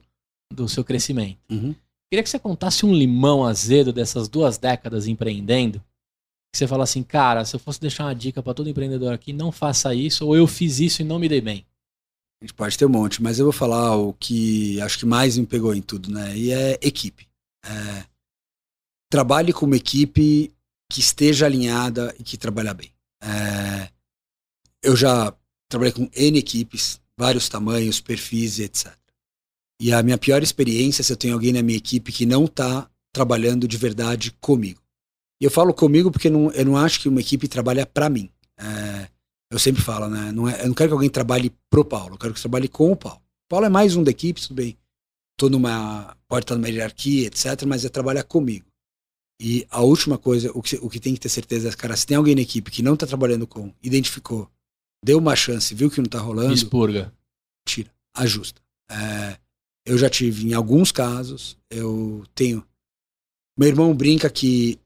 do 0.53 0.67
seu 0.67 0.83
crescimento. 0.83 1.39
Uhum. 1.49 1.75
Queria 2.11 2.23
que 2.23 2.29
você 2.29 2.39
contasse 2.39 2.85
um 2.85 2.93
limão 2.93 3.45
azedo 3.45 3.93
dessas 3.93 4.27
duas 4.27 4.57
décadas 4.57 5.07
empreendendo. 5.07 5.79
Que 6.51 6.57
você 6.57 6.67
fala 6.67 6.83
assim, 6.83 7.03
cara, 7.03 7.45
se 7.45 7.55
eu 7.55 7.59
fosse 7.59 7.79
deixar 7.79 8.05
uma 8.05 8.15
dica 8.15 8.41
para 8.41 8.55
todo 8.55 8.69
empreendedor 8.69 9.13
aqui, 9.13 9.31
não 9.31 9.51
faça 9.51 9.93
isso, 9.93 10.25
ou 10.25 10.35
eu 10.35 10.47
fiz 10.47 10.79
isso 10.79 11.01
e 11.01 11.05
não 11.05 11.19
me 11.19 11.29
dei 11.29 11.41
bem. 11.41 11.65
A 12.41 12.45
gente 12.45 12.53
pode 12.55 12.77
ter 12.77 12.85
um 12.85 12.89
monte, 12.89 13.21
mas 13.21 13.37
eu 13.37 13.45
vou 13.45 13.51
falar 13.51 13.95
o 13.95 14.13
que 14.13 14.81
acho 14.81 14.97
que 14.97 15.05
mais 15.05 15.37
me 15.37 15.45
pegou 15.45 15.75
em 15.75 15.81
tudo, 15.81 16.09
né? 16.09 16.35
E 16.35 16.51
é 16.51 16.79
equipe. 16.81 17.27
É, 17.63 18.05
trabalhe 19.11 19.53
com 19.53 19.65
uma 19.65 19.75
equipe 19.75 20.51
que 20.91 20.99
esteja 20.99 21.45
alinhada 21.45 22.15
e 22.17 22.23
que 22.23 22.37
trabalha 22.37 22.73
bem. 22.73 22.91
É, 23.21 23.91
eu 24.81 24.95
já 24.95 25.35
trabalhei 25.69 25.93
com 25.93 26.09
N 26.15 26.39
equipes, 26.39 26.99
vários 27.15 27.47
tamanhos, 27.47 28.01
perfis, 28.01 28.57
etc. 28.59 28.97
E 29.79 29.93
a 29.93 30.03
minha 30.03 30.17
pior 30.17 30.43
experiência 30.43 31.01
é 31.01 31.03
se 31.03 31.13
eu 31.13 31.17
tenho 31.17 31.33
alguém 31.33 31.53
na 31.53 31.63
minha 31.63 31.77
equipe 31.77 32.11
que 32.11 32.25
não 32.25 32.45
está 32.45 32.89
trabalhando 33.13 33.67
de 33.67 33.77
verdade 33.77 34.31
comigo. 34.41 34.81
E 35.41 35.45
eu 35.45 35.51
falo 35.51 35.73
comigo 35.73 36.11
porque 36.11 36.29
não, 36.29 36.51
eu 36.51 36.65
não 36.65 36.75
acho 36.75 36.99
que 36.99 37.07
uma 37.07 37.21
equipe 37.21 37.47
trabalha 37.47 37.85
para 37.85 38.09
mim. 38.09 38.29
É, 38.57 39.07
eu 39.51 39.57
sempre 39.57 39.81
falo, 39.81 40.09
né? 40.09 40.31
Não 40.31 40.49
é, 40.49 40.61
eu 40.63 40.67
não 40.67 40.73
quero 40.73 40.89
que 40.89 40.93
alguém 40.93 41.09
trabalhe 41.09 41.53
pro 41.69 41.85
Paulo, 41.85 42.15
eu 42.15 42.17
quero 42.17 42.33
que 42.33 42.41
trabalhe 42.41 42.67
com 42.67 42.91
o 42.91 42.95
Paulo. 42.95 43.19
O 43.19 43.49
Paulo 43.49 43.65
é 43.65 43.69
mais 43.69 43.95
um 43.95 44.03
da 44.03 44.11
equipe, 44.11 44.41
tudo 44.41 44.55
bem. 44.55 44.77
Tô 45.37 45.49
numa. 45.49 46.15
Pode 46.27 46.43
estar 46.43 46.55
numa 46.55 46.69
hierarquia, 46.69 47.27
etc., 47.27 47.63
mas 47.65 47.85
é 47.85 47.89
trabalhar 47.89 48.23
comigo. 48.23 48.65
E 49.41 49.65
a 49.71 49.81
última 49.81 50.17
coisa, 50.17 50.51
o 50.53 50.61
que, 50.61 50.75
o 50.75 50.89
que 50.89 50.99
tem 50.99 51.13
que 51.13 51.21
ter 51.21 51.29
certeza 51.29 51.69
é, 51.69 51.71
cara, 51.71 51.95
se 51.95 52.05
tem 52.05 52.17
alguém 52.17 52.35
na 52.35 52.41
equipe 52.41 52.69
que 52.69 52.83
não 52.83 52.97
tá 52.97 53.07
trabalhando 53.07 53.47
com, 53.47 53.73
identificou, 53.81 54.51
deu 55.03 55.17
uma 55.17 55.35
chance, 55.35 55.73
viu 55.73 55.89
que 55.89 56.01
não 56.01 56.09
tá 56.09 56.19
rolando. 56.19 56.53
Expurga. 56.53 57.13
Tira, 57.65 57.89
ajusta. 58.13 58.61
É, 58.91 59.37
eu 59.85 59.97
já 59.97 60.09
tive 60.09 60.47
em 60.47 60.53
alguns 60.53 60.91
casos, 60.91 61.57
eu 61.69 62.23
tenho. 62.35 62.65
Meu 63.57 63.67
irmão 63.67 63.93
brinca 63.93 64.29
que 64.29 64.79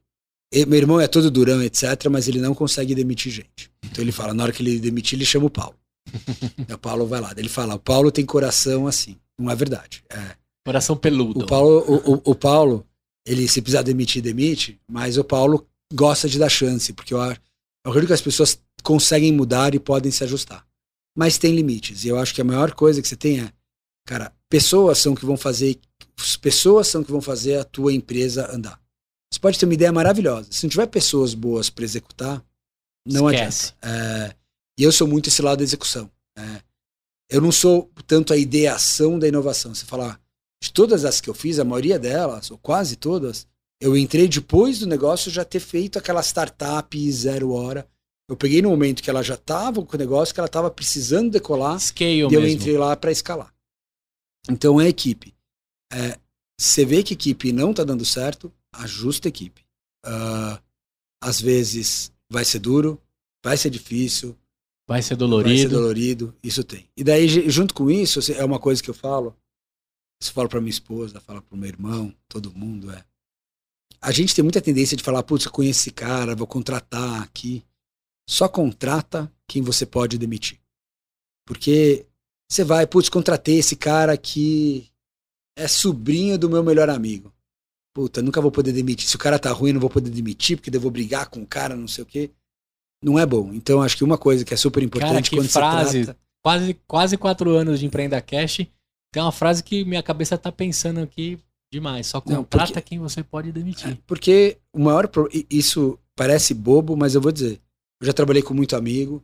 meu 0.68 0.78
irmão 0.78 1.02
é 1.02 1.08
todo 1.08 1.32
durão, 1.32 1.64
etc., 1.64 2.08
mas 2.12 2.28
ele 2.28 2.40
não 2.40 2.54
consegue 2.54 2.94
demitir 2.94 3.32
gente. 3.32 3.72
Então 3.86 4.04
ele 4.04 4.12
fala, 4.12 4.34
na 4.34 4.44
hora 4.44 4.52
que 4.52 4.62
ele 4.62 4.80
demitir, 4.80 5.18
ele 5.18 5.26
chama 5.26 5.48
o 5.48 5.50
Paulo. 5.50 5.76
o 6.72 6.78
Paulo 6.78 7.08
vai 7.08 7.20
lá. 7.20 7.34
Ele 7.36 7.50
fala, 7.50 7.76
o 7.76 7.80
Paulo 7.80 8.12
tem 8.12 8.26
coração 8.26 8.86
assim. 8.86 9.18
Não 9.40 9.50
é 9.50 9.56
verdade. 9.56 10.04
É. 10.10 10.36
Coração 10.66 10.96
peludo. 10.96 11.44
O 11.44 11.48
Paulo, 11.48 11.80
o, 11.88 12.14
o, 12.14 12.22
o, 12.26 12.36
Paulo, 12.36 12.86
ele 13.26 13.48
se 13.48 13.62
precisar 13.62 13.82
demitir, 13.82 14.22
demite, 14.22 14.80
mas 14.88 15.18
o 15.18 15.24
Paulo 15.24 15.68
gosta 15.94 16.30
de 16.30 16.38
dar 16.38 16.50
chance, 16.50 16.94
porque 16.94 17.14
eu, 17.14 17.20
eu 17.20 17.36
acredito 17.86 18.08
que 18.08 18.14
as 18.14 18.22
pessoas 18.22 18.60
conseguem 18.84 19.32
mudar 19.32 19.74
e 19.74 19.80
podem 19.80 20.12
se 20.12 20.24
ajustar. 20.24 20.66
Mas 21.18 21.38
tem 21.38 21.54
limites. 21.54 22.06
E 22.06 22.10
eu 22.10 22.18
acho 22.18 22.34
que 22.34 22.42
a 22.42 22.46
maior 22.46 22.74
coisa 22.74 23.02
que 23.02 23.08
você 23.08 23.16
tem 23.16 23.42
é, 23.42 23.52
cara, 24.06 24.34
pessoas 24.50 24.98
são 25.00 25.16
que 25.16 25.26
vão 25.26 25.38
fazer, 25.38 25.80
pessoas 26.42 26.88
são 26.88 27.04
que 27.04 27.12
vão 27.12 27.22
fazer 27.22 27.58
a 27.58 27.64
tua 27.64 27.94
empresa 27.94 28.54
andar. 28.54 28.80
Você 29.32 29.40
pode 29.40 29.58
ter 29.58 29.66
uma 29.66 29.74
ideia 29.74 29.92
maravilhosa. 29.92 30.48
Se 30.52 30.64
não 30.64 30.70
tiver 30.70 30.86
pessoas 30.88 31.34
boas 31.34 31.70
para 31.70 31.84
executar, 31.84 32.44
não 33.08 33.30
Esquece. 33.32 33.74
adianta. 33.82 34.32
É, 34.32 34.36
e 34.80 34.84
eu 34.84 34.92
sou 34.92 35.08
muito 35.08 35.30
esse 35.30 35.42
lado 35.42 35.58
da 35.58 35.64
execução. 35.64 36.10
É, 36.38 36.62
eu 37.30 37.42
não 37.42 37.52
sou 37.52 37.92
tanto 38.06 38.32
a 38.32 38.38
ideação 38.38 39.18
da 39.18 39.28
inovação. 39.28 39.74
Você 39.74 39.86
falar, 39.86 40.20
de 40.62 40.72
todas 40.72 41.04
as 41.04 41.20
que 41.20 41.30
eu 41.30 41.34
fiz, 41.34 41.60
a 41.60 41.64
maioria 41.64 41.98
delas, 41.98 42.52
ou 42.52 42.58
quase 42.58 42.96
todas, 42.96 43.48
eu 43.82 43.98
entrei 43.98 44.28
depois 44.28 44.80
do 44.80 44.88
negócio 44.88 45.32
já 45.32 45.44
ter 45.44 45.60
feito 45.60 45.98
aquela 45.98 46.22
startup 46.22 47.12
zero 47.12 47.52
hora. 47.52 47.88
Eu 48.30 48.38
peguei 48.38 48.62
no 48.62 48.70
momento 48.70 49.04
que 49.04 49.10
ela 49.10 49.22
já 49.22 49.34
estava 49.34 49.84
com 49.84 49.96
o 49.96 50.00
negócio, 50.00 50.34
que 50.34 50.40
ela 50.40 50.48
estava 50.48 50.72
precisando 50.72 51.32
decolar, 51.32 51.80
Scale 51.80 52.16
e 52.16 52.20
eu 52.20 52.30
mesmo. 52.30 52.48
entrei 52.48 52.78
lá 52.78 52.96
para 52.96 53.12
escalar. 53.12 53.53
Então 54.50 54.80
é 54.80 54.88
equipe. 54.88 55.34
É, 55.92 56.20
você 56.60 56.86
vê 56.86 57.04
que 57.04 57.14
equipe 57.14 57.52
não 57.52 57.72
está 57.72 57.84
dando 57.84 58.06
certo, 58.06 58.52
ajusta 58.72 59.28
a 59.28 59.30
equipe. 59.30 59.66
Uh, 60.06 60.62
às 61.22 61.40
vezes 61.40 62.12
vai 62.30 62.44
ser 62.44 62.60
duro, 62.60 63.02
vai 63.44 63.56
ser 63.56 63.70
difícil, 63.70 64.38
vai 64.88 65.02
ser 65.02 65.16
dolorido. 65.16 65.50
Vai 65.50 65.58
ser 65.58 65.70
dolorido, 65.70 66.36
isso 66.44 66.64
tem. 66.64 66.90
E 66.96 67.04
daí, 67.04 67.28
junto 67.50 67.74
com 67.74 67.90
isso, 67.90 68.20
é 68.34 68.44
uma 68.44 68.60
coisa 68.60 68.82
que 68.82 68.90
eu 68.90 68.94
falo, 68.94 69.36
isso 70.22 70.34
falo 70.34 70.50
para 70.50 70.60
minha 70.60 70.70
esposa, 70.70 71.22
falo 71.22 71.42
para 71.42 71.56
o 71.56 71.58
meu 71.58 71.70
irmão, 71.70 72.14
todo 72.28 72.54
mundo, 72.54 72.92
é. 72.92 73.04
A 74.02 74.12
gente 74.12 74.36
tem 74.36 74.44
muita 74.44 74.62
tendência 74.62 74.98
de 74.98 75.04
falar, 75.04 75.24
putz, 75.24 75.46
eu 75.46 75.52
conheço 75.52 75.80
esse 75.80 75.92
cara, 75.92 76.36
vou 76.36 76.48
contratar 76.48 77.22
aqui. 77.22 77.64
Só 78.28 78.50
contrata 78.50 79.32
quem 79.48 79.62
você 79.62 79.86
pode 79.86 80.18
demitir. 80.18 80.60
Porque 81.46 82.06
você 82.54 82.64
vai, 82.64 82.86
putz, 82.88 83.10
contratei 83.10 83.60
esse 83.60 83.76
cara 83.76 84.16
que 84.18 84.90
é 85.58 85.68
sobrinho 85.68 86.38
do 86.38 86.50
meu 86.50 86.64
melhor 86.64 86.90
amigo 86.90 87.34
puta, 87.94 88.22
nunca 88.22 88.42
vou 88.42 88.52
poder 88.52 88.74
demitir. 88.74 89.08
Se 89.08 89.16
o 89.16 89.20
cara 89.20 89.38
tá 89.38 89.52
ruim, 89.52 89.72
não 89.72 89.80
vou 89.80 89.90
poder 89.90 90.10
demitir, 90.10 90.58
porque 90.58 90.76
eu 90.76 90.82
vou 90.82 90.92
brigar 90.92 91.30
com 91.30 91.42
o 91.42 91.46
cara, 91.46 91.76
não 91.76 91.88
sei 91.88 92.04
o 92.04 92.08
quê. 92.08 92.32
Não 93.02 93.20
é 93.20 93.26
bom. 93.26 93.54
Então, 93.54 93.82
acho 93.82 93.96
que 93.96 94.04
uma 94.04 94.18
coisa 94.18 94.44
que 94.44 94.54
é 94.54 94.58
super 94.58 94.82
importante 94.82 95.30
cara, 95.30 95.42
quando 95.42 95.50
frase, 95.50 96.00
se 96.00 96.06
trata... 96.06 96.20
Quase, 96.42 96.74
quase 96.88 97.18
quatro 97.18 97.52
anos 97.52 97.80
de 97.80 97.86
Empreenda 97.86 98.20
Cash, 98.20 98.66
tem 99.14 99.22
uma 99.22 99.32
frase 99.32 99.64
que 99.64 99.86
minha 99.86 100.04
cabeça 100.04 100.38
tá 100.38 100.52
pensando 100.52 101.00
aqui 101.00 101.40
demais. 101.72 102.08
Só 102.08 102.20
contrata 102.20 102.36
não, 102.36 102.74
porque... 102.74 102.82
quem 102.82 103.00
você 103.00 103.24
pode 103.24 103.52
demitir. 103.52 103.92
É, 103.92 103.98
porque 104.08 104.58
o 104.74 104.80
maior... 104.80 105.08
Pro... 105.08 105.30
Isso 105.50 105.98
parece 106.16 106.54
bobo, 106.54 106.98
mas 106.98 107.16
eu 107.16 107.22
vou 107.22 107.32
dizer. 107.32 107.62
Eu 108.02 108.08
já 108.08 108.14
trabalhei 108.14 108.42
com 108.42 108.54
muito 108.54 108.76
amigo, 108.76 109.24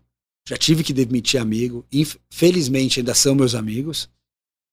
já 0.50 0.58
tive 0.58 0.84
que 0.84 0.92
demitir 0.92 1.40
amigo. 1.40 1.86
Infelizmente, 1.92 3.00
ainda 3.00 3.14
são 3.14 3.36
meus 3.36 3.54
amigos. 3.54 4.10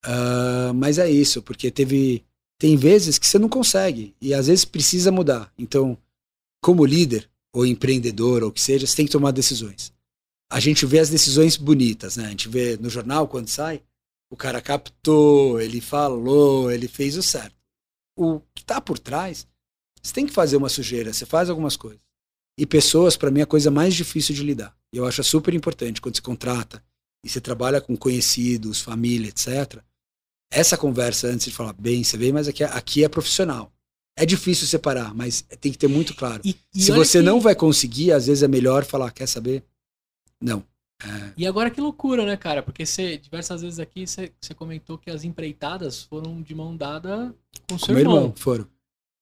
Uh, 0.06 0.72
mas 0.74 0.96
é 0.96 1.10
isso, 1.10 1.42
porque 1.42 1.70
teve 1.70 2.24
tem 2.58 2.78
vezes 2.78 3.18
que 3.18 3.26
você 3.26 3.38
não 3.38 3.50
consegue 3.50 4.14
e 4.18 4.32
às 4.32 4.46
vezes 4.46 4.64
precisa 4.64 5.12
mudar. 5.12 5.52
Então, 5.58 5.98
como 6.62 6.86
líder 6.86 7.28
ou 7.52 7.66
empreendedor 7.66 8.42
ou 8.42 8.48
o 8.48 8.52
que 8.52 8.60
seja, 8.60 8.86
você 8.86 8.96
tem 8.96 9.04
que 9.04 9.12
tomar 9.12 9.32
decisões. 9.32 9.92
A 10.50 10.58
gente 10.60 10.86
vê 10.86 10.98
as 10.98 11.10
decisões 11.10 11.58
bonitas, 11.58 12.16
né? 12.16 12.24
A 12.24 12.30
gente 12.30 12.48
vê 12.48 12.78
no 12.78 12.88
jornal 12.88 13.28
quando 13.28 13.48
sai, 13.48 13.82
o 14.30 14.36
cara 14.36 14.62
captou, 14.62 15.60
ele 15.60 15.82
falou, 15.82 16.70
ele 16.70 16.88
fez 16.88 17.18
o 17.18 17.22
certo. 17.22 17.54
O 18.16 18.40
que 18.54 18.62
está 18.62 18.80
por 18.80 18.98
trás, 18.98 19.46
você 20.02 20.14
tem 20.14 20.24
que 20.24 20.32
fazer 20.32 20.56
uma 20.56 20.70
sujeira, 20.70 21.12
você 21.12 21.26
faz 21.26 21.50
algumas 21.50 21.76
coisas. 21.76 22.05
E 22.58 22.64
pessoas, 22.64 23.16
para 23.16 23.30
mim, 23.30 23.40
é 23.40 23.42
a 23.42 23.46
coisa 23.46 23.70
mais 23.70 23.94
difícil 23.94 24.34
de 24.34 24.42
lidar. 24.42 24.74
E 24.92 24.96
eu 24.96 25.06
acho 25.06 25.22
super 25.22 25.52
importante 25.52 26.00
quando 26.00 26.16
você 26.16 26.22
contrata 26.22 26.82
e 27.24 27.28
você 27.28 27.40
trabalha 27.40 27.80
com 27.80 27.96
conhecidos, 27.96 28.80
família, 28.80 29.28
etc 29.28 29.82
essa 30.50 30.76
conversa 30.76 31.28
antes 31.28 31.46
de 31.46 31.52
falar, 31.52 31.72
bem, 31.74 32.02
você 32.02 32.16
vê, 32.16 32.32
mas 32.32 32.48
aqui, 32.48 32.62
é, 32.62 32.66
aqui 32.66 33.04
é 33.04 33.08
profissional. 33.08 33.72
É 34.18 34.24
difícil 34.24 34.66
separar, 34.66 35.14
mas 35.14 35.42
tem 35.60 35.70
que 35.70 35.78
ter 35.78 35.88
muito 35.88 36.14
claro. 36.14 36.40
E, 36.44 36.56
e 36.74 36.80
Se 36.80 36.92
você 36.92 37.18
que... 37.18 37.24
não 37.24 37.40
vai 37.40 37.54
conseguir, 37.54 38.12
às 38.12 38.26
vezes 38.26 38.42
é 38.42 38.48
melhor 38.48 38.84
falar, 38.84 39.10
quer 39.10 39.26
saber? 39.26 39.62
Não. 40.40 40.64
É... 41.02 41.32
E 41.36 41.46
agora 41.46 41.70
que 41.70 41.80
loucura, 41.80 42.24
né, 42.24 42.36
cara? 42.36 42.62
Porque 42.62 42.86
você, 42.86 43.18
diversas 43.18 43.60
vezes 43.60 43.78
aqui 43.78 44.06
você, 44.06 44.32
você 44.40 44.54
comentou 44.54 44.96
que 44.96 45.10
as 45.10 45.24
empreitadas 45.24 46.02
foram 46.02 46.40
de 46.40 46.54
mão 46.54 46.74
dada 46.74 47.34
com 47.68 47.74
o 47.74 47.78
seu 47.78 47.94
com 47.94 48.00
irmão. 48.00 48.16
irmão. 48.16 48.34
Foram. 48.34 48.66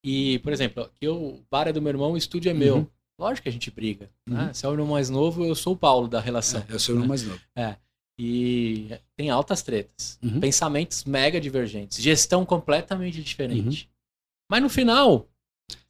E, 0.05 0.39
por 0.41 0.53
exemplo, 0.53 0.85
aqui 0.85 1.09
o 1.09 1.41
bar 1.51 1.67
é 1.67 1.73
do 1.73 1.83
meu 1.83 1.91
irmão, 1.91 2.13
o 2.13 2.17
estúdio 2.17 2.51
é 2.51 2.55
meu. 2.55 2.77
Uhum. 2.77 2.87
Lógico 3.19 3.45
que 3.45 3.49
a 3.49 3.53
gente 3.53 3.71
briga. 3.71 4.11
Né? 4.29 4.47
Uhum. 4.47 4.55
Se 4.55 4.67
é 4.67 4.69
o 4.69 4.73
irmão 4.73 4.89
mais 4.89 5.09
novo, 5.09 5.45
eu 5.45 5.55
sou 5.55 5.75
o 5.75 5.77
Paulo 5.77 6.09
da 6.09 6.21
relação. 6.21 6.65
É, 6.69 6.75
eu 6.75 6.79
sou 6.79 6.95
o 6.95 6.97
irmão 6.97 7.07
né? 7.07 7.09
mais 7.09 7.23
novo. 7.23 7.41
É. 7.57 7.77
E 8.19 8.91
tem 9.17 9.31
altas 9.31 9.63
tretas. 9.63 10.19
Uhum. 10.23 10.41
Pensamentos 10.41 11.05
mega 11.05 11.41
divergentes. 11.41 12.03
Gestão 12.03 12.45
completamente 12.45 13.23
diferente. 13.23 13.85
Uhum. 13.85 13.95
Mas 14.51 14.63
no 14.63 14.69
final, 14.69 15.29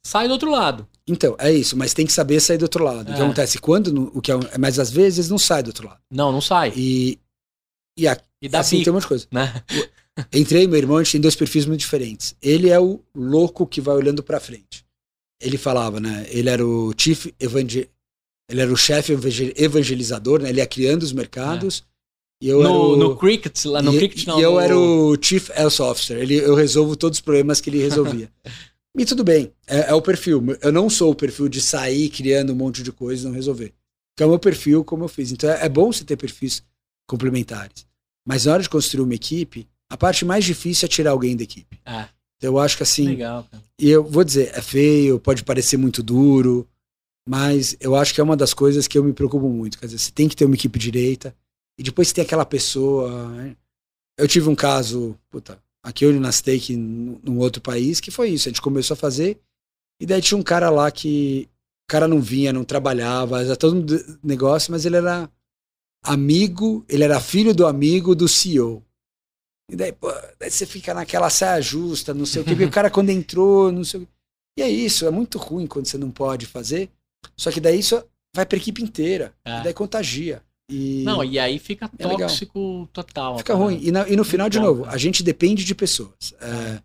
sai 0.03 0.27
do 0.27 0.33
outro 0.33 0.49
lado. 0.49 0.87
Então, 1.07 1.35
é 1.39 1.51
isso, 1.51 1.77
mas 1.77 1.93
tem 1.93 2.05
que 2.05 2.13
saber 2.13 2.39
sair 2.39 2.57
do 2.57 2.63
outro 2.63 2.83
lado. 2.83 3.09
É. 3.09 3.13
O 3.13 3.15
que 3.15 3.21
acontece 3.21 3.59
quando, 3.59 4.11
o 4.15 4.21
que 4.21 4.31
é, 4.31 4.35
mas 4.57 4.79
às 4.79 4.89
vezes 4.89 5.29
não 5.29 5.37
sai 5.37 5.61
do 5.61 5.67
outro 5.67 5.87
lado. 5.87 6.01
Não, 6.11 6.31
não 6.31 6.41
sai. 6.41 6.73
E, 6.75 7.19
e, 7.97 8.07
a, 8.07 8.19
e 8.41 8.49
dá 8.49 8.59
assim, 8.59 8.77
pico, 8.77 8.85
tem 8.85 8.91
um 8.91 8.95
monte 8.95 9.03
de 9.03 9.07
coisa. 9.07 9.27
Né? 9.31 9.63
Entrei 10.33 10.65
meu 10.67 10.77
irmão, 10.77 10.97
a 10.97 11.03
gente 11.03 11.13
tem 11.13 11.21
dois 11.21 11.35
perfis 11.35 11.65
muito 11.65 11.81
diferentes. 11.81 12.35
Ele 12.41 12.69
é 12.69 12.79
o 12.79 13.01
louco 13.13 13.67
que 13.67 13.81
vai 13.81 13.95
olhando 13.95 14.23
para 14.23 14.39
frente. 14.39 14.84
Ele 15.41 15.57
falava, 15.57 15.99
né? 15.99 16.25
Ele 16.29 16.49
era 16.49 16.65
o 16.65 16.93
chief 16.97 17.27
evangel... 17.39 17.85
ele 18.49 18.61
era 18.61 18.71
o 18.71 18.77
chefe 18.77 19.13
evangelizador, 19.55 20.41
né? 20.41 20.49
Ele 20.49 20.59
ia 20.59 20.67
criando 20.67 21.03
os 21.03 21.11
mercados. 21.11 21.83
É 21.91 21.95
e 22.45 22.49
eu 22.49 22.61
no, 22.61 22.93
o... 22.93 22.95
no 22.95 23.15
Cricket, 23.15 23.65
lá 23.65 23.81
no 23.81 23.93
e, 23.93 23.97
Cricket 23.97 24.27
não. 24.27 24.39
E 24.39 24.43
eu 24.43 24.53
no... 24.53 24.59
era 24.59 24.77
o 24.77 25.17
Chief 25.21 25.49
Health 25.49 25.79
Officer. 25.79 26.17
Ele, 26.17 26.35
eu 26.35 26.53
resolvo 26.53 26.95
todos 26.95 27.17
os 27.17 27.21
problemas 27.21 27.61
que 27.61 27.69
ele 27.69 27.81
resolvia. 27.81 28.31
e 28.97 29.05
tudo 29.05 29.23
bem, 29.23 29.51
é, 29.67 29.89
é, 29.89 29.93
o 29.93 30.01
perfil. 30.01 30.43
Eu 30.61 30.71
não 30.71 30.89
sou 30.89 31.11
o 31.11 31.15
perfil 31.15 31.47
de 31.47 31.61
sair 31.61 32.09
criando 32.09 32.53
um 32.53 32.55
monte 32.55 32.83
de 32.83 32.91
coisa 32.91 33.23
e 33.23 33.25
não 33.27 33.33
resolver. 33.33 33.73
Que 34.15 34.23
é 34.23 34.25
o 34.25 34.29
meu 34.29 34.39
perfil, 34.39 34.83
como 34.83 35.03
eu 35.03 35.07
fiz. 35.07 35.31
Então 35.31 35.49
é, 35.49 35.65
é 35.65 35.69
bom 35.69 35.91
você 35.91 36.03
ter 36.03 36.17
perfis 36.17 36.63
complementares. 37.07 37.85
Mas 38.25 38.45
na 38.45 38.53
hora 38.53 38.63
de 38.63 38.69
construir 38.69 39.03
uma 39.03 39.13
equipe, 39.13 39.67
a 39.89 39.95
parte 39.95 40.25
mais 40.25 40.43
difícil 40.43 40.85
é 40.85 40.89
tirar 40.89 41.11
alguém 41.11 41.35
da 41.35 41.43
equipe. 41.43 41.79
Ah. 41.85 42.09
Eu 42.41 42.59
acho 42.59 42.77
que 42.77 42.83
assim. 42.83 43.07
Legal, 43.07 43.47
cara. 43.49 43.63
E 43.79 43.89
eu 43.89 44.03
vou 44.03 44.23
dizer, 44.23 44.51
é 44.53 44.61
feio, 44.61 45.19
pode 45.19 45.43
parecer 45.43 45.77
muito 45.77 46.03
duro, 46.03 46.67
mas 47.27 47.75
eu 47.79 47.95
acho 47.95 48.13
que 48.13 48.21
é 48.21 48.23
uma 48.23 48.37
das 48.37 48.53
coisas 48.53 48.87
que 48.87 48.97
eu 48.97 49.03
me 49.03 49.13
preocupo 49.13 49.49
muito. 49.49 49.77
Quer 49.79 49.87
dizer, 49.87 49.99
você 49.99 50.11
tem 50.11 50.27
que 50.29 50.35
ter 50.35 50.45
uma 50.45 50.55
equipe 50.55 50.77
direita, 50.79 51.35
e 51.77 51.83
depois 51.83 52.11
tem 52.11 52.23
aquela 52.23 52.45
pessoa. 52.45 53.29
né? 53.33 53.55
Eu 54.17 54.27
tive 54.27 54.49
um 54.49 54.55
caso, 54.55 55.17
puta, 55.29 55.59
aqui 55.83 56.05
onde 56.05 56.19
na 56.19 56.31
Steak, 56.31 56.75
num 56.75 57.37
outro 57.39 57.61
país, 57.61 57.99
que 57.99 58.11
foi 58.11 58.29
isso. 58.29 58.47
A 58.47 58.51
gente 58.51 58.61
começou 58.61 58.93
a 58.95 58.97
fazer, 58.97 59.39
e 59.99 60.05
daí 60.05 60.21
tinha 60.21 60.37
um 60.37 60.43
cara 60.43 60.69
lá 60.69 60.89
que. 60.91 61.49
O 61.87 61.87
cara 61.87 62.07
não 62.07 62.19
vinha, 62.19 62.51
não 62.51 62.63
trabalhava, 62.63 63.43
era 63.43 63.55
todo 63.55 63.77
um 63.77 64.17
negócio, 64.23 64.71
mas 64.71 64.85
ele 64.85 64.95
era 64.95 65.29
amigo, 66.03 66.83
ele 66.89 67.03
era 67.03 67.19
filho 67.19 67.53
do 67.53 67.65
amigo 67.67 68.15
do 68.15 68.27
CEO. 68.27 68.83
E 69.71 69.75
daí, 69.75 69.91
pô, 69.91 70.11
daí 70.39 70.49
você 70.51 70.65
fica 70.65 70.93
naquela 70.93 71.29
saia 71.29 71.61
justa, 71.61 72.13
não 72.13 72.25
sei 72.25 72.41
o 72.41 72.45
quê, 72.45 72.51
porque 72.51 72.65
o 72.65 72.71
cara 72.71 72.89
quando 72.89 73.09
entrou, 73.09 73.71
não 73.71 73.83
sei 73.83 74.01
o 74.01 74.05
quê. 74.05 74.11
E 74.59 74.61
é 74.61 74.69
isso, 74.69 75.05
é 75.05 75.11
muito 75.11 75.37
ruim 75.37 75.65
quando 75.67 75.85
você 75.87 75.97
não 75.97 76.11
pode 76.11 76.45
fazer. 76.45 76.89
Só 77.35 77.51
que 77.51 77.59
daí 77.59 77.79
isso 77.79 78.01
vai 78.35 78.45
pra 78.45 78.57
equipe 78.57 78.81
inteira. 78.83 79.33
É. 79.43 79.59
E 79.59 79.63
daí 79.63 79.73
contagia. 79.73 80.41
E 80.69 81.03
Não, 81.03 81.23
e 81.23 81.37
aí 81.37 81.59
fica 81.59 81.89
É 81.97 82.03
legal. 82.07 82.27
tóxico 82.29 82.87
total. 82.93 83.37
fica 83.37 83.53
cara. 83.53 83.59
ruim. 83.65 83.79
E, 83.83 83.91
na- 83.91 84.07
e 84.07 84.15
no 84.15 84.23
final, 84.23 84.49
de 84.49 84.59
novo, 84.59 84.83
cara. 84.83 84.95
a 84.95 84.97
gente 84.99 85.21
depende 85.23 85.63
de 85.65 85.75
pessoas. 85.75 86.33
É, 86.39 86.81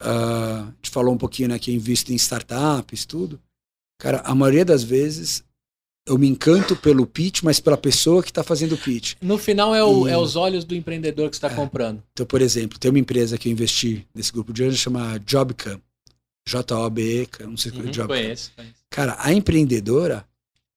ah, 0.00 0.62
a 0.68 0.72
gente 0.76 0.90
falou 0.90 1.14
um 1.14 1.18
pouquinho, 1.18 1.48
né, 1.48 1.58
que 1.58 1.70
eu 1.70 1.74
invisto 1.74 2.12
em 2.12 2.16
startups, 2.16 3.04
tudo. 3.04 3.40
Cara, 4.00 4.20
a 4.20 4.34
maioria 4.34 4.64
das 4.64 4.82
vezes 4.82 5.42
eu 6.06 6.16
me 6.16 6.28
encanto 6.28 6.76
pelo 6.76 7.04
pitch, 7.06 7.42
mas 7.42 7.58
pela 7.58 7.76
pessoa 7.76 8.22
que 8.22 8.30
está 8.30 8.44
fazendo 8.44 8.74
o 8.74 8.78
pitch. 8.78 9.14
No 9.20 9.36
final 9.38 9.74
é, 9.74 9.82
o- 9.82 10.06
E- 10.08 10.12
é 10.12 10.16
os 10.16 10.36
olhos 10.36 10.64
do 10.64 10.74
empreendedor 10.74 11.28
que 11.30 11.36
está 11.36 11.48
É. 11.50 11.54
comprando. 11.54 12.02
Então, 12.12 12.24
por 12.24 12.40
exemplo, 12.40 12.78
tem 12.78 12.90
uma 12.90 12.98
empresa 12.98 13.36
que 13.36 13.48
eu 13.48 13.52
investi 13.52 14.06
nesse 14.14 14.32
grupo 14.32 14.52
de 14.52 14.62
anjos, 14.64 14.78
chama 14.78 15.20
Jobcam. 15.26 15.80
J-O-B-E, 16.48 17.28
não 17.44 17.56
sei 17.56 17.70
o 17.72 17.74
que 17.74 17.80
é 17.80 17.84
Uhum, 17.84 17.92
Jobcam. 17.92 18.06
conheço, 18.16 18.52
conheço. 18.54 18.74
Cara, 18.88 19.16
a 19.18 19.32
empreendedora, 19.32 20.24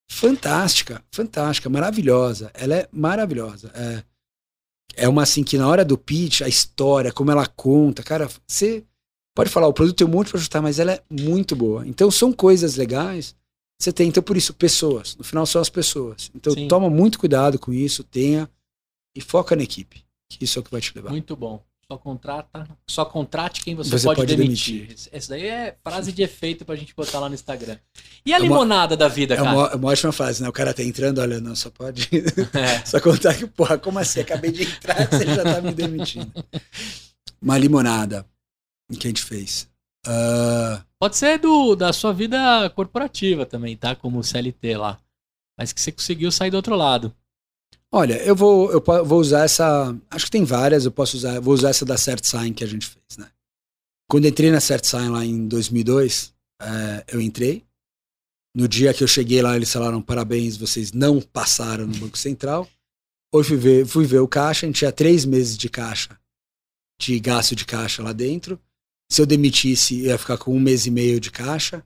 fantástica, 0.10 1.04
fantástica, 1.12 1.70
maravilhosa. 1.70 2.50
Ela 2.54 2.76
é 2.76 2.90
maravilhosa. 2.92 3.72
É, 3.76 4.04
é 4.96 5.08
uma 5.08 5.24
assim 5.24 5.44
que 5.44 5.58
na 5.58 5.68
hora 5.68 5.86
do 5.86 5.98
pitch, 5.98 6.42
a 6.42 6.48
história, 6.48 7.12
como 7.12 7.30
ela 7.32 7.46
conta, 7.46 8.02
cara, 8.02 8.28
você 8.48 8.84
pode 9.36 9.50
falar, 9.52 9.68
o 9.68 9.74
produto 9.74 9.96
tem 9.98 10.08
um 10.08 10.10
monte 10.10 10.30
para 10.32 10.38
ajustar, 10.38 10.62
mas 10.62 10.80
ela 10.80 10.92
é 10.94 11.02
muito 11.10 11.56
boa. 11.56 11.88
Então 11.88 12.10
são 12.10 12.34
coisas 12.34 12.76
legais. 12.76 13.36
Você 13.82 13.94
tem, 13.94 14.10
então 14.10 14.22
por 14.22 14.36
isso, 14.36 14.54
pessoas. 14.54 15.16
No 15.16 15.24
final 15.24 15.46
são 15.46 15.62
as 15.62 15.70
pessoas. 15.70 16.30
Então 16.36 16.54
Sim. 16.54 16.68
toma 16.68 16.90
muito 16.90 17.18
cuidado 17.18 17.58
com 17.58 17.72
isso, 17.72 18.04
tenha 18.04 18.50
e 19.16 19.22
foca 19.22 19.56
na 19.56 19.64
equipe. 19.64 20.04
Que 20.30 20.44
isso 20.44 20.60
é 20.60 20.62
o 20.62 20.64
que 20.64 20.72
vai 20.72 20.82
te 20.82 20.92
levar. 20.96 21.10
Muito 21.12 21.36
bom. 21.36 21.64
Só 21.92 21.98
contrata, 21.98 22.68
só 22.88 23.04
contrate 23.04 23.64
quem 23.64 23.74
você, 23.74 23.90
Você 23.90 24.06
pode, 24.06 24.18
pode 24.20 24.36
demitir. 24.36 24.82
demitir. 24.86 25.10
Essa 25.12 25.30
daí 25.30 25.48
é 25.48 25.76
frase 25.84 26.12
de 26.12 26.22
efeito 26.22 26.64
pra 26.64 26.76
gente 26.76 26.94
botar 26.96 27.20
lá 27.20 27.28
no 27.28 27.34
Instagram. 27.34 27.78
E 28.24 28.32
a 28.32 28.36
É 28.36 28.40
uma- 28.40 28.44
limonada 28.44 28.96
da 28.96 29.08
vida, 29.08 29.34
É 29.34 29.38
cara? 29.38 29.50
uma, 29.52 29.68
é 29.70 29.76
uma 29.76 29.90
ótima 29.90 30.12
frase, 30.12 30.44
né? 30.44 30.48
O 30.48 30.54
cara 30.54 30.72
tá 30.72 30.84
entrando, 30.84 31.20
olha, 31.20 31.40
não, 31.42 31.56
só 31.56 31.72
pode. 31.72 32.08
É. 32.54 32.86
Só 32.86 33.00
contar 33.00 33.34
que, 33.36 33.48
porra, 33.48 33.80
como 33.80 33.98
assim? 33.98 34.20
Acabei 34.20 34.52
de 34.52 34.64
entrar 34.64 35.10
você 35.10 35.26
já 35.26 35.42
tá 35.44 35.62
me 35.62 35.74
demitindo. 35.74 36.32
Uma 37.42 37.58
limonada 37.58 38.24
que 39.00 39.08
a 39.08 39.10
gente 39.10 39.24
fez. 39.24 39.68
Ah, 40.06 40.84
Pode 41.02 41.16
ser 41.16 41.40
do, 41.40 41.76
da 41.76 41.94
sua 41.94 42.12
vida 42.12 42.70
corporativa 42.72 43.46
também, 43.46 43.78
tá? 43.78 43.96
Como 43.96 44.24
CLT 44.24 44.76
lá. 44.76 45.00
Mas 45.58 45.72
que 45.72 45.80
você 45.80 45.92
conseguiu 45.92 46.32
sair 46.32 46.52
do 46.52 46.58
outro 46.58 46.76
lado. 46.76 47.16
olha, 47.92 48.22
eu 48.24 48.36
vou, 48.36 48.72
eu 48.72 48.82
vou 49.06 49.20
usar 49.20 49.46
essa. 49.46 49.96
Acho 50.12 50.26
que 50.26 50.32
tem 50.32 50.44
várias, 50.44 50.86
eu 50.86 50.92
posso 50.92 51.16
usar. 51.16 51.40
Vou 51.40 51.54
usar 51.54 51.70
essa 51.70 51.86
da 51.86 51.98
CertSign 51.98 52.54
que 52.54 52.64
a 52.64 52.68
gente 52.68 52.86
fez, 52.86 53.18
né? 53.18 53.30
Quando 54.10 54.28
entrei 54.28 54.52
na 54.52 54.60
CertSign 54.60 55.10
lá 55.10 55.24
em 55.24 55.48
2002, 55.48 56.34
eh, 56.62 57.04
eu 57.08 57.22
entrei. 57.22 57.64
No 58.56 58.68
dia 58.68 58.94
que 58.94 59.04
eu 59.04 59.08
cheguei 59.08 59.42
lá, 59.42 59.56
eles 59.56 59.72
falaram: 59.72 60.02
parabéns, 60.02 60.58
vocês 60.58 60.92
não 60.92 61.22
passaram 61.22 61.88
no 61.88 61.96
Banco 61.96 62.18
Central. 62.18 62.68
Hoje 63.32 63.50
fui 63.50 63.58
ver, 63.58 63.86
fui 63.86 64.06
ver 64.06 64.20
o 64.20 64.28
caixa, 64.28 64.66
a 64.66 64.68
gente 64.68 64.80
tinha 64.80 64.92
três 64.92 65.24
meses 65.24 65.56
de 65.56 65.70
caixa, 65.70 66.20
de 67.00 67.20
gasto 67.20 67.56
de 67.56 67.64
caixa 67.64 68.02
lá 68.02 68.12
dentro. 68.12 68.60
Se 69.12 69.22
eu 69.22 69.26
demitisse, 69.26 70.00
eu 70.02 70.08
ia 70.08 70.18
ficar 70.18 70.38
com 70.38 70.56
um 70.56 70.60
mês 70.60 70.86
e 70.86 70.92
meio 70.92 71.20
de 71.20 71.32
caixa. 71.32 71.84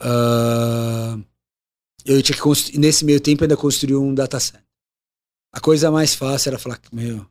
Ah, 0.00 1.18
eu 2.04 2.22
tinha 2.22 2.36
que 2.36 2.42
construir, 2.42 2.78
nesse 2.78 3.04
meio 3.04 3.20
tempo, 3.20 3.44
ainda 3.44 3.56
construir 3.56 3.96
um 3.96 4.14
data 4.14 4.38
center. 4.40 4.62
A 5.54 5.60
coisa 5.60 5.90
mais 5.90 6.14
fácil 6.14 6.50
era 6.50 6.58
falar, 6.58 6.80
meu, 6.92 7.26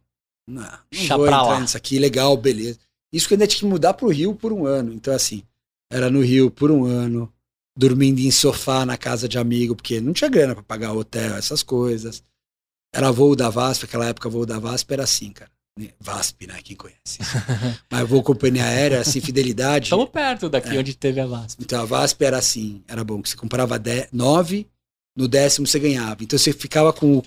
não, 0.48 0.62
não 0.62 0.80
Deixa 0.90 1.18
vou 1.18 1.26
entrar 1.26 1.44
lá. 1.44 1.60
nisso 1.60 1.78
aqui, 1.78 2.00
legal, 2.00 2.36
beleza. 2.38 2.80
Isso 3.12 3.28
que 3.28 3.34
eu 3.34 3.36
ainda 3.36 3.48
tinha 3.48 3.60
que 3.60 3.66
mudar 3.66 3.94
pro 3.94 4.10
Rio 4.10 4.34
por 4.36 4.54
um 4.54 4.66
ano. 4.66 4.94
Então, 4.94 5.14
assim, 5.14 5.44
era 5.92 6.10
no 6.10 6.22
Rio 6.22 6.50
por 6.50 6.72
um 6.72 6.86
ano, 6.86 7.32
dormindo 7.78 8.20
em 8.20 8.32
sofá 8.32 8.86
na 8.86 8.98
casa 8.98 9.28
de 9.28 9.38
amigo, 9.38 9.76
porque 9.76 10.00
não 10.00 10.14
tinha 10.14 10.30
grana 10.30 10.54
pra 10.54 10.64
pagar 10.64 10.94
hotel, 10.94 11.36
essas 11.36 11.62
coisas. 11.62 12.24
Era 12.94 13.12
voo 13.12 13.36
da 13.36 13.50
VASP, 13.50 13.86
aquela 13.86 14.08
época 14.08 14.30
voo 14.30 14.46
da 14.46 14.60
VASP 14.60 14.92
era 14.94 15.04
assim, 15.04 15.32
cara. 15.32 15.52
VASP, 16.00 16.48
né? 16.48 16.60
Quem 16.64 16.76
conhece. 16.76 17.20
Mas 17.90 18.08
voo 18.08 18.22
companhia 18.22 18.66
aérea, 18.66 19.00
assim, 19.02 19.22
fidelidade. 19.22 19.86
Estamos 19.86 20.10
perto 20.10 20.50
daqui 20.50 20.76
É. 20.76 20.80
onde 20.80 20.94
teve 20.96 21.20
a 21.20 21.26
VASP. 21.26 21.62
Então 21.64 21.82
a 21.82 21.86
VASP 21.86 22.24
era 22.24 22.38
assim, 22.38 22.84
era 22.88 23.04
bom, 23.04 23.22
que 23.22 23.30
você 23.30 23.36
comprava 23.38 23.80
10, 23.80 24.10
9, 24.12 24.68
no 25.16 25.28
décimo 25.28 25.66
você 25.66 25.80
ganhava. 25.80 26.24
Então 26.24 26.38
você 26.38 26.52
ficava 26.54 26.92
com 26.94 27.18
o 27.18 27.24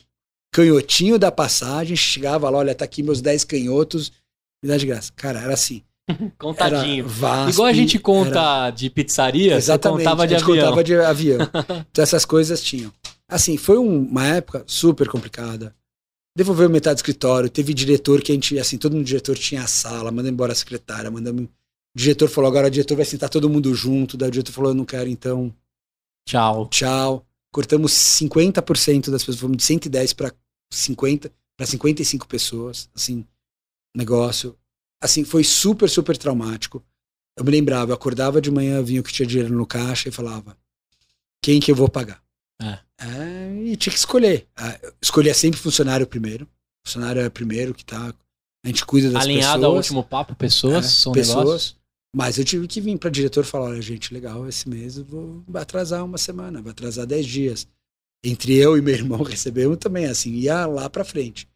canhotinho 0.52 1.18
da 1.18 1.32
passagem, 1.32 1.96
chegava 1.96 2.48
lá, 2.50 2.58
olha, 2.58 2.74
tá 2.74 2.84
aqui 2.84 3.02
meus 3.02 3.20
10 3.20 3.44
canhotos, 3.44 4.12
me 4.62 4.68
dá 4.68 4.76
de 4.76 4.86
graça. 4.86 5.10
Cara, 5.16 5.40
era 5.40 5.54
assim. 5.54 5.82
Contadinho. 6.38 7.04
Era 7.04 7.08
VASP, 7.12 7.50
Igual 7.52 7.68
a 7.68 7.72
gente 7.72 7.96
era- 7.96 8.04
conta 8.04 8.70
de 8.70 8.90
pizzaria, 8.90 9.54
Exatamente, 9.56 9.98
você 10.00 10.04
contava 10.04 10.26
de 10.28 10.34
a 10.34 10.38
gente 10.38 10.48
avião. 10.50 10.64
contava 10.64 10.84
de 10.84 10.94
avião. 10.96 11.38
então 11.90 12.02
essas 12.02 12.24
coisas 12.24 12.62
tinham. 12.62 12.92
Assim, 13.26 13.56
foi 13.56 13.78
um- 13.78 14.02
uma 14.06 14.26
época 14.26 14.62
super 14.66 15.08
complicada. 15.08 15.74
Devolveu 16.36 16.68
metade 16.68 16.96
do 16.96 16.98
escritório, 16.98 17.48
teve 17.48 17.72
diretor 17.72 18.20
que 18.20 18.32
a 18.32 18.34
gente, 18.34 18.58
assim, 18.58 18.76
todo 18.76 18.96
mundo 18.96 19.04
diretor 19.04 19.38
tinha 19.38 19.62
a 19.62 19.68
sala, 19.68 20.10
mandou 20.10 20.30
embora 20.30 20.52
a 20.52 20.56
secretária, 20.56 21.10
mandamos... 21.10 21.44
O 21.44 21.98
diretor 21.98 22.28
falou, 22.28 22.50
agora 22.50 22.66
o 22.66 22.70
diretor 22.70 22.96
vai 22.96 23.04
sentar 23.04 23.28
todo 23.28 23.48
mundo 23.48 23.72
junto, 23.72 24.16
daí 24.16 24.28
o 24.28 24.32
diretor 24.32 24.50
falou, 24.50 24.72
eu 24.72 24.74
não 24.74 24.84
quero, 24.84 25.08
então 25.08 25.54
Tchau. 26.26 26.68
tchau. 26.68 27.26
Cortamos 27.52 27.92
50% 27.92 29.10
das 29.10 29.22
pessoas, 29.22 29.38
fomos 29.38 29.56
de 29.56 29.62
110 29.62 30.12
para 30.14 30.32
50, 30.72 31.32
para 31.56 31.66
55 31.66 32.26
pessoas, 32.26 32.88
assim, 32.94 33.24
negócio. 33.94 34.56
Assim, 35.00 35.22
foi 35.22 35.44
super, 35.44 35.88
super 35.88 36.16
traumático. 36.16 36.82
Eu 37.36 37.44
me 37.44 37.50
lembrava, 37.50 37.92
eu 37.92 37.94
acordava 37.94 38.40
de 38.40 38.50
manhã, 38.50 38.82
vinha 38.82 39.00
o 39.00 39.04
que 39.04 39.12
tinha 39.12 39.26
dinheiro 39.26 39.54
no 39.54 39.66
caixa 39.66 40.08
e 40.08 40.12
falava: 40.12 40.56
quem 41.42 41.60
que 41.60 41.70
eu 41.70 41.76
vou 41.76 41.88
pagar? 41.88 42.23
É. 43.00 43.06
É, 43.06 43.62
e 43.64 43.76
tinha 43.76 43.92
que 43.92 43.98
escolher. 43.98 44.46
Ah, 44.56 44.78
eu 44.82 44.92
escolhia 45.02 45.34
sempre 45.34 45.58
funcionário 45.58 46.06
primeiro. 46.06 46.48
Funcionário 46.86 47.22
é 47.22 47.28
primeiro 47.30 47.74
que 47.74 47.84
tá. 47.84 48.14
A 48.64 48.68
gente 48.68 48.84
cuida 48.86 49.10
das 49.10 49.22
Alinhado 49.22 49.58
pessoas. 49.60 49.64
ao 49.64 49.76
último 49.76 50.04
papo, 50.04 50.34
pessoas, 50.34 50.84
É, 50.86 50.88
são 50.88 51.12
pessoas. 51.12 51.44
negócios. 51.44 51.76
Mas 52.16 52.38
eu 52.38 52.44
tive 52.44 52.68
que 52.68 52.80
vir 52.80 52.96
para 52.98 53.10
diretor 53.10 53.44
falar: 53.44 53.70
olha, 53.70 53.82
gente, 53.82 54.14
legal, 54.14 54.48
esse 54.48 54.68
mês 54.68 54.96
eu 54.96 55.04
vou 55.04 55.42
atrasar 55.54 56.04
uma 56.04 56.16
semana, 56.18 56.62
vai 56.62 56.70
atrasar 56.70 57.06
10 57.06 57.26
dias. 57.26 57.66
Entre 58.24 58.54
eu 58.54 58.78
e 58.78 58.80
meu 58.80 58.94
irmão 58.94 59.20
recebemos 59.24 59.76
também, 59.78 60.06
assim, 60.06 60.30
ia 60.32 60.64
lá 60.66 60.88
para 60.88 61.04
frente. 61.04 61.48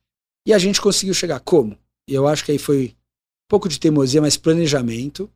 E 0.47 0.53
a 0.53 0.59
gente 0.59 0.81
conseguiu 0.81 1.15
chegar. 1.15 1.41
Como? 1.41 1.79
E 2.09 2.15
eu 2.15 2.27
acho 2.27 2.45
que 2.45 2.53
aí 2.53 2.59
foi 2.59 2.89
um 2.89 3.49
pouco 3.49 3.69
de 3.69 3.79
teimosia, 3.79 4.21
mas 4.21 4.37
planejamento, 4.37 5.31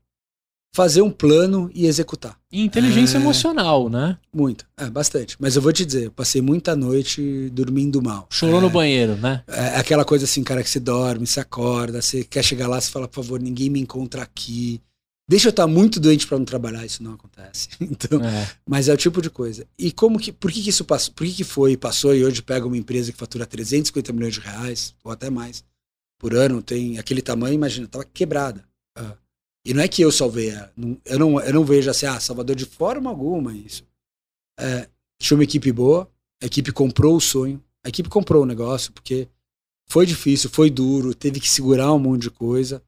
fazer 0.75 1.03
um 1.03 1.11
plano 1.11 1.71
e 1.75 1.87
executar. 1.87 2.37
E 2.51 2.63
inteligência 2.63 3.19
É. 3.19 3.21
emocional, 3.21 3.91
né? 3.91 4.17
Muito, 4.35 4.65
é, 4.77 4.89
bastante. 4.89 5.37
Mas 5.39 5.55
eu 5.55 5.61
vou 5.63 5.73
te 5.73 5.85
dizer, 5.85 6.07
eu 6.07 6.11
passei 6.11 6.41
muita 6.41 6.75
noite 6.75 7.51
dormindo 7.53 8.01
mal. 8.03 8.27
Chorou 8.31 8.59
é, 8.59 8.63
no 8.63 8.71
banheiro, 8.71 9.15
né? 9.17 9.43
é 9.47 9.77
aquela 9.77 10.05
coisa 10.05 10.25
assim, 10.25 10.43
cara, 10.43 10.63
que 10.63 10.71
você 10.71 10.81
dorme, 10.81 11.27
você 11.27 11.41
acorda, 11.41 12.01
você 12.01 12.25
quer 12.25 12.43
chegar 12.43 12.69
lá, 12.69 12.81
você 12.81 12.91
fala, 12.91 13.07
por 13.07 13.17
favor, 13.23 13.39
ninguém 13.41 13.69
me 13.69 13.81
encontra 13.81 14.23
aqui. 14.23 14.81
Deixa 15.29 15.49
eu 15.49 15.51
estar 15.51 15.67
muito 15.67 16.01
doente 16.01 16.27
para 16.27 16.39
não 16.39 16.45
trabalhar, 16.45 16.85
isso 16.85 17.03
não 17.03 17.13
acontece. 17.15 17.69
Então, 17.81 18.25
É. 18.25 18.49
mas 18.67 18.89
é 18.89 18.95
o 18.95 18.97
tipo 18.97 19.21
de 19.21 19.29
coisa. 19.31 19.67
E 19.79 19.93
como 19.93 20.19
que, 20.19 20.33
por 20.33 20.51
que, 20.51 20.63
que 20.63 20.71
isso 20.71 20.85
passou? 20.85 21.13
Por 21.15 21.27
que, 21.27 21.33
que 21.35 21.45
foi 21.45 21.73
e 21.73 21.77
passou 21.77 22.15
e 22.15 22.25
hoje 22.25 22.43
pega 22.43 22.67
uma 22.67 22.77
empresa 22.79 23.13
que 23.13 23.19
fatura 23.19 23.45
350 23.47 24.13
milhões 24.13 24.35
de 24.35 24.41
reais, 24.41 24.95
ou 25.05 25.13
até 25.13 25.29
mais, 25.29 25.63
por 26.19 26.35
ano, 26.35 26.63
tem 26.63 26.99
aquele 26.99 27.21
tamanho, 27.21 27.55
imagina, 27.55 27.87
tava 27.87 28.05
quebrada. 28.05 28.65
E 29.65 29.73
não 29.73 29.83
é 29.83 29.89
que 29.89 30.03
eu 30.03 30.11
salvei. 30.11 30.53
Não- 30.77 31.01
Eu 31.05 31.19
não, 31.19 31.41
eu 31.41 31.53
não 31.55 31.65
vejo 31.65 31.89
assim, 31.91 32.07
ah, 32.07 32.19
Salvador 32.19 32.57
de 32.57 32.65
forma 32.67 33.09
alguma 33.11 33.55
isso. 33.55 33.85
É, 34.59 34.89
tinha 35.21 35.37
uma 35.37 35.45
equipe 35.45 35.71
boa, 35.73 36.11
a 36.43 36.47
equipe 36.47 36.73
comprou 36.73 37.17
o 37.17 37.21
sonho, 37.21 37.63
a 37.85 37.89
equipe 37.89 38.09
comprou 38.09 38.43
o 38.43 38.47
negócio, 38.47 38.93
porque 38.93 39.29
foi 39.89 40.05
difícil, 40.07 40.51
foi 40.51 40.69
duro, 40.71 41.15
teve 41.15 41.39
que 41.41 41.49
segurar 41.49 41.93
um 41.93 41.99
monte 41.99 42.23
de 42.23 42.31
coisa. 42.31 42.83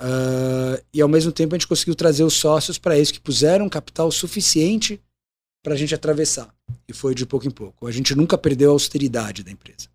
Ah, 0.00 0.80
e 0.92 1.00
ao 1.00 1.08
mesmo 1.08 1.32
tempo 1.32 1.54
a 1.54 1.58
gente 1.58 1.68
conseguiu 1.68 1.94
trazer 1.94 2.24
os 2.24 2.34
sócios 2.34 2.78
para 2.78 2.98
isso, 2.98 3.12
que 3.12 3.20
puseram 3.20 3.68
capital 3.68 4.10
suficiente 4.10 5.00
para 5.62 5.74
a 5.74 5.76
gente 5.76 5.94
atravessar. 5.94 6.54
E 6.88 6.92
foi 6.92 7.14
de 7.14 7.26
pouco 7.26 7.46
em 7.46 7.50
pouco. 7.50 7.86
A 7.86 7.92
gente 7.92 8.14
nunca 8.14 8.38
perdeu 8.38 8.70
a 8.70 8.72
austeridade 8.72 9.42
da 9.42 9.50
empresa. 9.50 9.88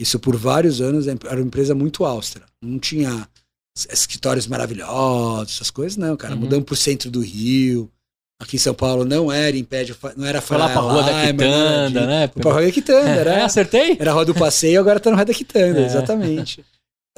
Isso 0.00 0.18
por 0.18 0.36
vários 0.36 0.80
anos 0.80 1.06
era 1.06 1.36
uma 1.36 1.46
empresa 1.46 1.74
muito 1.74 2.04
austera. 2.04 2.46
Não 2.60 2.78
tinha 2.78 3.28
escritórios 3.76 4.46
maravilhosos, 4.46 5.54
essas 5.56 5.70
coisas, 5.70 5.96
não, 5.96 6.16
cara. 6.16 6.34
Uhum. 6.34 6.40
Mudamos 6.40 6.64
pro 6.64 6.76
centro 6.76 7.10
do 7.10 7.20
Rio. 7.20 7.90
Aqui 8.40 8.56
em 8.56 8.58
São 8.58 8.74
Paulo 8.74 9.04
não 9.04 9.30
era 9.30 9.56
Império, 9.56 9.96
não 10.16 10.26
era 10.26 10.40
Foi 10.40 10.56
lá 10.58 10.68
pra 10.68 10.80
Rua 10.80 11.02
da 11.04 11.26
Quitanda, 11.26 12.06
né? 12.06 12.28
Foi 12.28 12.42
pra 12.42 12.52
Rua 12.52 12.62
da 12.62 12.72
Quitanda, 12.72 13.08
É, 13.08 13.18
era, 13.18 13.44
acertei? 13.46 13.96
era 13.98 14.10
a 14.10 14.14
Rua 14.14 14.24
do 14.24 14.34
Passeio, 14.34 14.80
agora 14.80 14.98
tá 15.00 15.08
no 15.10 15.16
Rua 15.16 15.24
da 15.24 15.32
Quitanda, 15.34 15.80
É. 15.80 15.86
exatamente. 15.86 16.64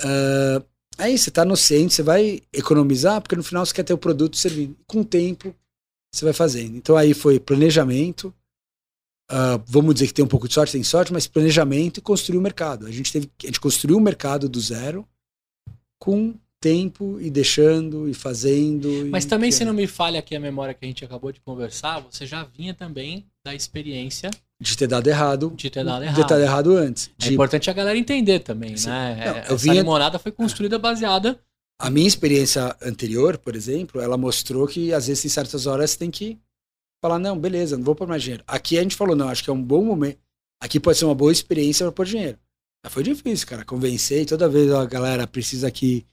Ah, 0.00 0.62
aí 0.98 1.16
você 1.18 1.30
tá 1.30 1.44
no 1.44 1.56
centro, 1.56 1.94
você 1.94 2.02
vai 2.02 2.42
economizar, 2.52 3.20
porque 3.20 3.34
no 3.34 3.42
final 3.42 3.64
você 3.64 3.72
quer 3.74 3.82
ter 3.82 3.94
o 3.94 3.98
produto 3.98 4.36
servindo. 4.36 4.76
Com 4.86 5.00
o 5.00 5.04
tempo, 5.04 5.54
você 6.14 6.24
vai 6.24 6.34
fazendo. 6.34 6.76
Então 6.76 6.96
aí 6.96 7.14
foi 7.14 7.40
planejamento, 7.40 8.32
ah, 9.30 9.58
vamos 9.66 9.94
dizer 9.94 10.08
que 10.08 10.14
tem 10.14 10.24
um 10.24 10.28
pouco 10.28 10.46
de 10.46 10.54
sorte, 10.54 10.72
tem 10.72 10.82
sorte, 10.82 11.12
mas 11.14 11.26
planejamento 11.26 11.98
e 11.98 12.02
construir 12.02 12.38
o 12.38 12.42
mercado. 12.42 12.86
A 12.86 12.90
gente 12.90 13.10
teve, 13.10 13.30
a 13.42 13.46
gente 13.46 13.60
construiu 13.60 13.96
o 13.96 14.00
mercado 14.02 14.48
do 14.50 14.60
zero 14.60 15.06
com 15.98 16.34
tempo 16.60 17.18
e 17.20 17.30
deixando 17.30 18.08
e 18.08 18.14
fazendo. 18.14 18.88
e 19.06 19.10
Mas 19.10 19.24
também, 19.24 19.50
se 19.52 19.58
criando. 19.58 19.68
não 19.74 19.76
me 19.82 19.86
falha 19.86 20.18
aqui 20.18 20.34
a 20.34 20.40
memória 20.40 20.74
que 20.74 20.84
a 20.84 20.88
gente 20.88 21.04
acabou 21.04 21.30
de 21.32 21.40
conversar, 21.40 22.00
você 22.00 22.26
já 22.26 22.44
vinha 22.44 22.74
também 22.74 23.26
da 23.44 23.54
experiência 23.54 24.30
de 24.60 24.76
ter 24.76 24.86
dado 24.86 25.06
errado, 25.06 25.52
de 25.54 25.68
ter 25.68 25.84
dado 25.84 26.00
de 26.00 26.06
errado. 26.06 26.16
ter 26.16 26.28
dado 26.28 26.42
errado 26.42 26.76
antes. 26.76 27.10
É 27.20 27.26
De- 27.28 27.34
importante 27.34 27.68
a 27.68 27.72
galera 27.72 27.98
entender 27.98 28.40
também, 28.40 28.76
Sim. 28.76 28.88
né? 28.88 29.16
Não, 29.26 29.36
É, 29.36 29.38
Essa 29.40 29.56
vinha- 29.56 29.74
limonada 29.74 30.18
foi 30.18 30.32
construída 30.32 30.78
baseada. 30.78 31.38
A 31.78 31.90
minha 31.90 32.08
experiência 32.08 32.74
anterior, 32.82 33.36
por 33.36 33.54
exemplo, 33.54 34.00
ela 34.00 34.16
mostrou 34.16 34.66
que 34.66 34.94
às 34.94 35.08
vezes 35.08 35.24
em 35.26 35.28
certas 35.28 35.66
horas 35.66 35.90
você 35.90 35.98
tem 35.98 36.10
que 36.10 36.38
falar, 37.02 37.18
não, 37.18 37.38
beleza, 37.38 37.76
não 37.76 37.84
vou 37.84 37.94
pôr 37.94 38.08
mais 38.08 38.22
dinheiro. 38.22 38.42
Aqui 38.46 38.78
a 38.78 38.82
gente 38.82 38.96
falou, 38.96 39.14
não, 39.14 39.28
acho 39.28 39.44
que 39.44 39.50
é 39.50 39.52
um 39.52 39.62
bom 39.62 39.84
momento. 39.84 40.18
Aqui 40.58 40.80
pode 40.80 40.96
ser 40.96 41.04
uma 41.04 41.14
boa 41.14 41.30
experiência 41.30 41.84
para 41.84 41.92
pôr 41.92 42.06
dinheiro. 42.06 42.38
Mas 42.82 42.90
foi 42.94 43.02
difícil, 43.02 43.46
cara, 43.46 43.62
convencer 43.62 44.22
e 44.22 44.26
toda 44.26 44.48
vez 44.48 44.72
a 44.72 44.86
galera 44.86 45.26
precisa 45.26 45.68
aqui 45.68 46.06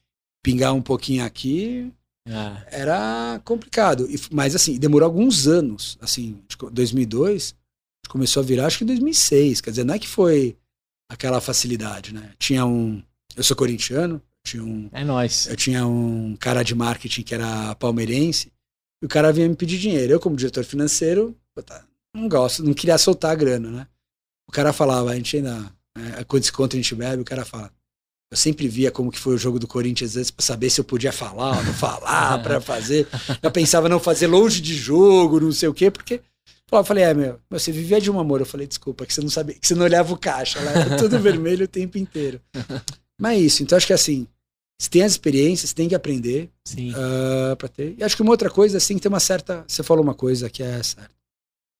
pingar 0.43 0.73
um 0.73 0.81
pouquinho 0.81 1.23
aqui, 1.25 1.91
É, 2.25 2.81
era 2.81 3.41
complicado. 3.43 4.09
E 4.09 4.19
Mas 4.31 4.55
assim, 4.55 4.77
demorou 4.77 5.05
alguns 5.05 5.47
anos, 5.47 5.97
assim, 6.01 6.41
acho 6.47 6.57
que 6.57 6.69
2002, 6.69 7.33
a 7.33 7.37
gente 7.37 8.11
começou 8.11 8.41
a 8.41 8.45
virar, 8.45 8.67
acho 8.67 8.77
que 8.77 8.83
em 8.83 8.87
2006, 8.87 9.59
quer 9.61 9.71
dizer, 9.71 9.83
não 9.83 9.95
é 9.95 9.99
que 9.99 10.07
foi 10.07 10.55
aquela 11.09 11.41
facilidade, 11.41 12.13
né? 12.13 12.31
Tinha 12.39 12.65
um, 12.65 13.01
eu 13.35 13.43
sou 13.43 13.57
corintiano, 13.57 14.21
tinha 14.45 14.63
um 14.63 14.89
é 14.91 15.03
nóis. 15.03 15.47
eu 15.47 15.55
tinha 15.55 15.85
um 15.85 16.35
cara 16.37 16.63
de 16.63 16.75
marketing 16.75 17.23
que 17.23 17.33
era 17.33 17.75
palmeirense, 17.75 18.51
e 19.01 19.05
o 19.05 19.09
cara 19.09 19.33
vinha 19.33 19.49
me 19.49 19.55
pedir 19.55 19.77
dinheiro. 19.77 20.13
Eu, 20.13 20.19
como 20.19 20.35
diretor 20.35 20.63
financeiro, 20.63 21.35
não 22.15 22.29
gosto, 22.29 22.63
não 22.63 22.73
queria 22.73 22.97
soltar 22.97 23.31
a 23.31 23.35
grana, 23.35 23.69
né? 23.69 23.87
O 24.47 24.51
cara 24.51 24.71
falava, 24.71 25.11
a 25.11 25.15
gente 25.15 25.37
ainda, 25.37 25.73
é, 26.19 26.23
quando 26.23 26.41
desconto 26.41 26.75
a 26.75 26.79
gente 26.79 26.95
bebe, 26.95 27.21
o 27.21 27.25
cara 27.25 27.43
fala. 27.43 27.71
Eu 28.33 28.37
sempre 28.37 28.67
via 28.67 28.89
como 28.89 29.11
que 29.11 29.19
foi 29.19 29.35
o 29.35 29.37
jogo 29.37 29.59
do 29.59 29.67
Corinthians 29.67 30.17
antes 30.17 30.31
pra 30.31 30.43
saber 30.43 30.67
se 30.71 30.81
eu 30.81 30.83
podia 30.83 31.11
falar 31.11 31.55
ou 31.55 31.63
não 31.63 31.73
falar, 31.75 32.41
pra 32.41 32.59
fazer. 32.59 33.07
Eu 33.43 33.51
pensava 33.51 33.87
não 33.87 33.99
fazer 33.99 34.25
longe 34.25 34.59
de 34.59 34.73
jogo, 34.73 35.39
não 35.39 35.51
sei 35.51 35.69
o 35.69 35.73
quê, 35.73 35.91
porque 35.91 36.19
eu 36.71 36.83
falei, 36.83 37.03
é, 37.03 37.13
meu, 37.13 37.39
você 37.47 37.71
vivia 37.71 38.01
de 38.01 38.09
um 38.09 38.19
amor. 38.19 38.39
Eu 38.39 38.45
falei, 38.47 38.65
desculpa, 38.65 39.05
que 39.05 39.13
você 39.13 39.21
não 39.21 39.29
sabia, 39.29 39.53
que 39.53 39.67
você 39.67 39.75
não 39.75 39.85
olhava 39.85 40.11
o 40.11 40.17
caixa, 40.17 40.59
lá 40.61 40.71
era 40.71 40.97
tudo 40.97 41.19
vermelho 41.21 41.65
o 41.65 41.67
tempo 41.67 41.99
inteiro. 41.99 42.41
Mas 43.21 43.37
é 43.37 43.41
isso, 43.41 43.61
então 43.61 43.77
acho 43.77 43.85
que 43.85 43.93
assim, 43.93 44.25
você 44.81 44.89
tem 44.89 45.03
as 45.03 45.11
experiências, 45.11 45.69
você 45.69 45.75
tem 45.75 45.87
que 45.87 45.93
aprender 45.93 46.49
Sim. 46.65 46.91
ah, 46.95 47.55
para 47.55 47.67
ter. 47.67 47.93
E 47.99 48.03
acho 48.03 48.15
que 48.15 48.23
uma 48.23 48.31
outra 48.31 48.49
coisa, 48.49 48.77
assim, 48.77 48.97
tem 48.97 49.09
uma 49.09 49.19
certa. 49.19 49.63
Você 49.67 49.83
falou 49.83 50.03
uma 50.03 50.15
coisa 50.15 50.49
que 50.49 50.63
é 50.63 50.81
certa. 50.81 51.11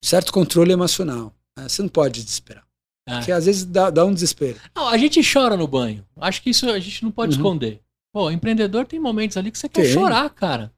Certo 0.06 0.32
controle 0.32 0.72
emocional. 0.72 1.34
né? 1.58 1.68
Você 1.68 1.82
não 1.82 1.90
pode 1.90 2.24
desesperar. 2.24 2.63
É. 3.08 3.18
Porque 3.18 3.32
às 3.32 3.46
vezes 3.46 3.66
dá, 3.66 3.90
dá 3.90 4.06
um 4.06 4.14
desespero. 4.14 4.60
Não, 4.76 4.88
a 4.88 4.98
gente 4.98 5.20
chora 5.30 5.58
no 5.58 5.68
banho. 5.68 6.06
Acho 6.18 6.42
que 6.42 6.50
isso 6.50 6.70
a 6.70 6.80
gente 6.80 7.04
não 7.04 7.12
pode 7.12 7.34
Uhum. 7.34 7.38
esconder. 7.42 7.82
Pô, 8.14 8.30
empreendedor 8.32 8.86
tem 8.86 9.00
momentos 9.00 9.36
ali 9.38 9.52
que 9.52 9.58
você 9.58 9.68
quer 9.68 9.84
Tem. 9.84 9.94
chorar, 9.94 10.30
cara. 10.30 10.72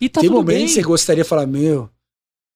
E 0.00 0.08
tá 0.08 0.20
tem 0.20 0.28
tudo 0.28 0.38
momentos 0.38 0.58
bem. 0.60 0.66
que 0.68 0.72
você 0.74 0.82
gostaria 0.82 1.22
de 1.22 1.28
falar, 1.28 1.46
meu, 1.46 1.88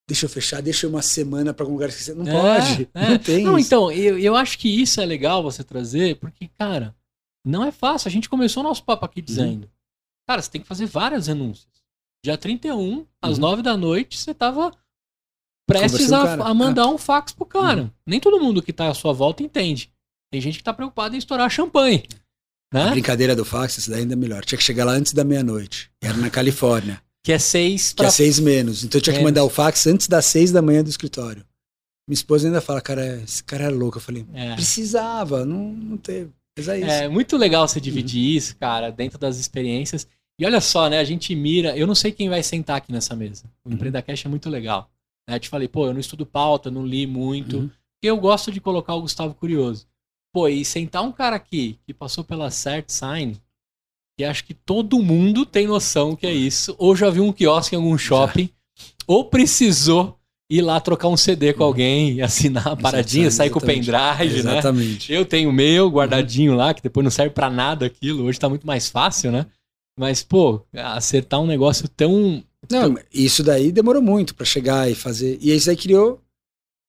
deixa 0.09 0.27
eu 0.27 0.31
fechar, 0.31 0.61
deixa 0.61 0.85
eu 0.87 0.91
uma 0.91 1.01
semana 1.03 1.55
para 1.55 1.65
algum 1.65 1.75
lugar 1.75 1.89
que 1.89 1.95
você. 1.95 2.13
Não 2.13 2.27
É, 2.27 2.33
pode. 2.61 2.89
é. 2.93 3.09
Não 3.11 3.19
tem. 3.19 3.45
Não, 3.45 3.57
isso. 3.59 3.67
então, 3.69 3.91
eu, 3.93 4.19
eu 4.19 4.35
acho 4.37 4.59
que 4.59 4.69
isso 4.69 5.01
é 5.01 5.07
legal 5.07 5.43
você 5.43 5.63
trazer, 5.65 6.17
porque, 6.17 6.49
cara, 6.59 6.95
não 7.45 7.65
é 7.65 7.71
fácil. 7.71 8.09
A 8.09 8.11
gente 8.13 8.29
começou 8.29 8.63
o 8.63 8.67
nosso 8.67 8.83
papo 8.85 9.05
Uhum. 9.05 9.11
aqui 9.11 9.23
dizendo, 9.23 9.71
cara, 10.29 10.43
você 10.43 10.51
tem 10.51 10.61
que 10.61 10.67
fazer 10.67 10.87
várias 10.87 11.29
renúncias. 11.29 11.69
Dia 12.25 12.37
31, 12.37 13.07
às 13.23 13.35
Uhum. 13.37 13.41
9 13.43 13.63
da 13.63 13.77
noite, 13.77 14.19
você 14.19 14.35
tava 14.35 14.73
prestes 15.67 16.13
a, 16.13 16.35
a 16.35 16.55
mandar 16.55 16.87
um 16.89 16.97
fax 16.99 17.33
pro 17.33 17.45
cara. 17.47 17.83
Uhum. 17.83 17.91
Nem 18.07 18.21
todo 18.21 18.41
mundo 18.41 18.63
que 18.63 18.73
tá 18.73 18.89
à 18.89 18.95
sua 18.95 19.13
volta 19.13 19.43
entende. 19.43 19.91
Tem 20.33 20.41
gente 20.41 20.59
que 20.59 20.65
tá 20.65 20.73
preocupada 20.73 21.15
em 21.15 21.19
estourar 21.19 21.51
champanhe. 21.51 22.05
A 22.75 22.85
Né? 22.87 22.91
brincadeira 22.91 23.35
do 23.37 23.45
fax, 23.45 23.79
essa 23.79 23.91
daí 23.91 24.01
ainda 24.01 24.15
é 24.15 24.17
melhor. 24.17 24.45
Tinha 24.45 24.59
que 24.59 24.65
chegar 24.65 24.85
lá 24.85 24.93
antes 24.93 25.13
da 25.13 25.25
meia-noite. 25.25 25.91
Era 26.03 26.17
na 26.17 26.29
Califórnia. 26.31 27.01
Que 27.25 27.33
é 27.33 27.39
seis 27.39 27.91
Que 27.91 27.97
pra 27.97 28.07
é 28.07 28.11
seis 28.11 28.39
menos. 28.39 28.85
Então 28.85 28.99
eu 28.99 29.03
tinha 29.03 29.13
que 29.15 29.19
Menos. 29.19 29.33
mandar 29.33 29.45
o 29.45 29.49
fax 29.51 29.87
antes 29.87 30.07
das 30.09 30.25
seis 30.27 30.53
da 30.53 30.63
manhã 30.63 30.83
do 30.83 30.91
escritório. 30.91 31.45
Minha 32.09 32.15
esposa 32.15 32.47
ainda 32.47 32.61
fala, 32.61 32.81
cara, 32.81 33.21
esse 33.25 33.43
cara 33.43 33.65
era 33.65 33.75
louco. 33.75 33.99
Eu 33.99 34.03
falei, 34.03 34.25
É. 34.33 34.55
precisava, 34.55 35.45
não, 35.45 35.73
não 35.73 35.97
teve. 35.97 36.31
Mas 36.57 36.69
é 36.69 36.79
isso. 36.79 36.89
É 36.91 37.09
muito 37.09 37.37
legal 37.37 37.67
você 37.67 37.81
dividir 37.81 38.31
Uhum. 38.33 38.37
isso, 38.37 38.57
cara, 38.57 38.91
dentro 38.91 39.19
das 39.19 39.39
experiências. 39.39 40.07
E 40.41 40.47
olha 40.47 40.61
só, 40.61 40.89
né? 40.89 40.99
A 41.01 41.05
gente 41.05 41.35
mira. 41.35 41.77
Eu 41.77 41.87
não 41.87 41.95
sei 41.95 42.13
quem 42.13 42.29
vai 42.29 42.43
sentar 42.43 42.77
aqui 42.77 42.93
nessa 42.93 43.17
mesa. 43.17 43.45
O 43.65 43.69
Uhum. 43.69 43.75
Empreenda 43.75 44.01
Cash 44.03 44.25
é 44.25 44.29
muito 44.29 44.49
legal. 44.49 44.89
Né? 45.29 45.39
Te 45.39 45.49
falei, 45.49 45.69
pô, 45.69 45.87
eu 45.87 45.93
não 45.93 46.01
estudo 46.01 46.25
pauta, 46.25 46.71
não 46.71 46.85
li 46.85 47.07
muito. 47.07 47.59
Uhum. 47.59 47.69
Porque 47.69 48.11
eu 48.11 48.17
gosto 48.19 48.53
de 48.53 48.61
colocar 48.61 48.95
o 48.95 49.03
Gustavo 49.03 49.35
Curioso. 49.35 49.87
Pô, 50.33 50.49
e 50.49 50.65
sentar 50.65 51.03
um 51.03 51.13
cara 51.13 51.37
aqui 51.37 51.79
que 51.87 51.95
passou 51.95 52.23
pela 52.23 52.51
Cert 52.51 52.91
Sign, 52.91 53.41
que 54.17 54.25
acho 54.25 54.45
que 54.45 54.55
todo 54.55 55.03
mundo 55.03 55.47
tem 55.47 55.67
noção 55.67 56.15
que 56.15 56.27
é 56.27 56.33
isso. 56.33 56.75
Ou 56.79 56.95
já 56.95 57.09
viu 57.11 57.25
um 57.25 57.33
quiosque 57.33 57.75
em 57.75 57.79
algum 57.79 57.97
shopping, 57.97 58.51
ou 59.07 59.25
precisou 59.25 60.19
ir 60.49 60.61
lá 60.61 60.79
trocar 60.81 61.09
um 61.09 61.17
CD 61.17 61.53
com 61.53 61.65
alguém, 61.65 62.21
assinar 62.23 62.69
a 62.69 62.77
paradinha, 62.77 63.31
sair 63.31 63.51
com 63.51 63.59
o 63.59 63.63
pendrive, 63.63 64.43
né? 64.43 64.59
Exatamente. 64.59 65.13
Eu 65.13 65.25
tenho 65.25 65.51
o 65.51 65.53
meu 65.53 65.89
guardadinho 65.89 66.55
lá, 66.55 66.73
que 66.73 66.83
depois 66.83 67.03
não 67.03 67.11
serve 67.11 67.35
pra 67.35 67.51
nada 67.51 67.87
aquilo. 67.87 68.25
Hoje 68.25 68.39
tá 68.39 68.49
muito 68.49 68.67
mais 68.67 68.89
fácil, 68.89 69.33
né? 69.33 69.47
Mas, 69.99 70.23
pô, 70.23 70.63
acertar 70.75 71.41
um 71.41 71.47
negócio 71.47 71.89
tão. 71.89 72.45
Não, 72.71 72.97
isso 73.13 73.43
daí 73.43 73.71
demorou 73.73 74.03
muito 74.03 74.35
para 74.35 74.45
chegar 74.47 74.91
e 74.91 74.95
fazer. 74.95 75.39
E 75.41 75.53
isso 75.55 75.69
aí 75.71 75.77
criou, 75.77 76.21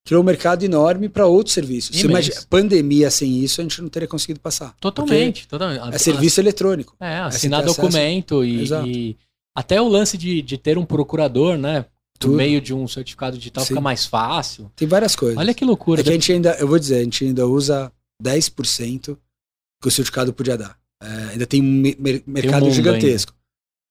criou 0.05 0.21
um 0.21 0.25
mercado 0.25 0.63
enorme 0.63 1.09
para 1.09 1.25
outros 1.25 1.53
serviços. 1.53 1.95
Você 1.95 2.05
Imenso. 2.05 2.29
imagina, 2.29 2.47
pandemia 2.49 3.11
sem 3.11 3.39
isso, 3.43 3.59
a 3.61 3.63
gente 3.63 3.81
não 3.81 3.89
teria 3.89 4.07
conseguido 4.07 4.39
passar. 4.39 4.75
Totalmente. 4.79 5.47
totalmente. 5.47 5.93
É 5.93 5.97
serviço 5.97 6.39
eletrônico. 6.39 6.95
É, 6.99 7.17
assinar 7.19 7.61
acesso. 7.61 7.75
documento 7.81 8.43
e, 8.45 8.63
e 8.85 9.17
até 9.55 9.81
o 9.81 9.87
lance 9.87 10.17
de, 10.17 10.41
de 10.41 10.57
ter 10.57 10.77
um 10.77 10.85
procurador, 10.85 11.57
né? 11.57 11.85
Por 12.19 12.29
Tudo. 12.29 12.35
meio 12.37 12.59
de 12.59 12.73
um 12.73 12.87
certificado 12.87 13.37
digital 13.37 13.63
Sim. 13.63 13.67
fica 13.69 13.81
mais 13.81 14.05
fácil. 14.07 14.71
Tem 14.75 14.87
várias 14.87 15.15
coisas. 15.15 15.37
Olha 15.37 15.53
que 15.53 15.63
loucura. 15.63 16.01
É 16.01 16.03
que 16.03 16.09
a 16.09 16.13
gente 16.13 16.31
ainda, 16.31 16.53
eu 16.59 16.67
vou 16.67 16.79
dizer, 16.79 16.95
a 16.95 17.03
gente 17.03 17.23
ainda 17.25 17.45
usa 17.45 17.91
10% 18.23 19.15
que 19.81 19.87
o 19.87 19.91
certificado 19.91 20.33
podia 20.33 20.57
dar. 20.57 20.77
É, 21.01 21.07
ainda 21.33 21.45
tem 21.45 21.61
um 21.61 21.65
me- 21.65 21.95
mer- 21.99 22.23
mercado 22.25 22.63
mundo 22.63 22.73
gigantesco. 22.73 23.33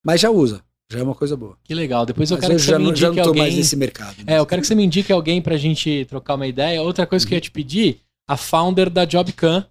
Mas 0.05 0.21
já 0.21 0.29
usa. 0.31 0.61
Já 0.91 1.01
é 1.01 1.03
uma 1.03 1.15
coisa 1.15 1.37
boa. 1.37 1.59
Que 1.65 1.75
legal. 1.75 2.07
Depois 2.07 2.31
eu 2.31 2.37
Mas 2.37 2.41
quero 2.43 2.53
eu 2.55 2.59
que 2.59 2.63
você 2.65 2.79
me 2.79 2.85
não, 2.85 2.95
já 2.95 3.07
indique 3.09 3.21
não 3.21 3.29
alguém. 3.29 3.43
mais 3.43 3.55
nesse 3.57 3.77
mercado. 3.77 4.17
É, 4.27 4.39
eu 4.39 4.47
quero 4.47 4.63
que 4.63 4.69
você 4.69 4.75
me 4.75 4.85
indique 4.85 5.13
alguém 5.13 5.43
pra 5.43 5.57
gente 5.57 6.05
trocar 6.09 6.35
uma 6.35 6.47
ideia. 6.47 6.81
Outra 6.83 7.07
coisa 7.07 7.27
que 7.27 7.35
eu 7.35 7.37
ia 7.37 7.41
te 7.41 7.51
pedir, 7.51 8.01
a 8.29 8.37
founder 8.37 8.89
da 8.89 9.05
JobCam, 9.05 9.67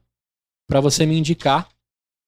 pra 0.68 0.82
você 0.82 1.06
me 1.06 1.18
indicar, 1.18 1.70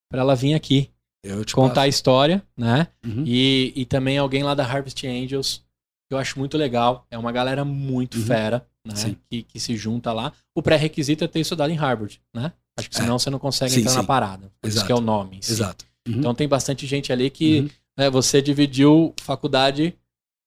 pra 0.10 0.22
ela 0.22 0.36
vir 0.36 0.54
aqui 0.54 0.90
Eu 1.24 1.44
te 1.44 1.54
contar 1.54 1.82
a 1.82 1.88
história, 1.88 2.42
né? 2.56 2.86
passo. 3.02 3.18
Uhum. 3.18 3.24
E, 3.28 3.74
e 3.76 3.86
também 3.86 4.18
alguém 4.18 4.44
lá 4.44 4.54
da 4.54 4.64
Harvest 4.66 5.06
Angels, 5.06 5.64
que 6.08 6.14
eu 6.14 6.18
acho 6.18 6.40
muito 6.40 6.58
legal. 6.58 7.06
É 7.12 7.18
uma 7.18 7.32
galera 7.34 7.66
muito 7.66 8.18
Uhum. 8.18 8.24
fera, 8.26 8.66
né? 8.86 8.94
Que, 9.30 9.44
que 9.44 9.60
se 9.60 9.76
junta 9.76 10.14
lá. 10.14 10.32
O 10.56 10.62
pré-requisito 10.64 11.26
é 11.26 11.28
ter 11.28 11.42
estudado 11.42 11.72
em 11.72 11.76
Harvard, 11.76 12.22
né? 12.34 12.54
Acho 12.80 12.90
que 12.90 12.96
É. 12.96 13.02
senão 13.02 13.20
você 13.20 13.30
não 13.30 13.40
consegue 13.40 13.72
Sim, 13.72 13.82
entrar 13.82 13.96
na 13.96 14.02
sim. 14.02 14.08
parada. 14.08 14.52
Por 14.62 14.68
isso 14.70 14.78
Exato. 14.78 14.86
que 14.86 14.92
é 14.94 14.96
o 14.96 15.02
nome. 15.02 15.40
si. 15.42 15.52
Exato. 15.52 15.86
Uhum. 16.08 16.20
Então 16.20 16.34
tem 16.34 16.48
bastante 16.48 16.88
gente 16.88 17.12
ali 17.12 17.30
que 17.30 17.60
Uhum. 17.62 17.70
Né, 17.98 18.10
você 18.10 18.42
dividiu 18.42 19.14
faculdade 19.22 19.94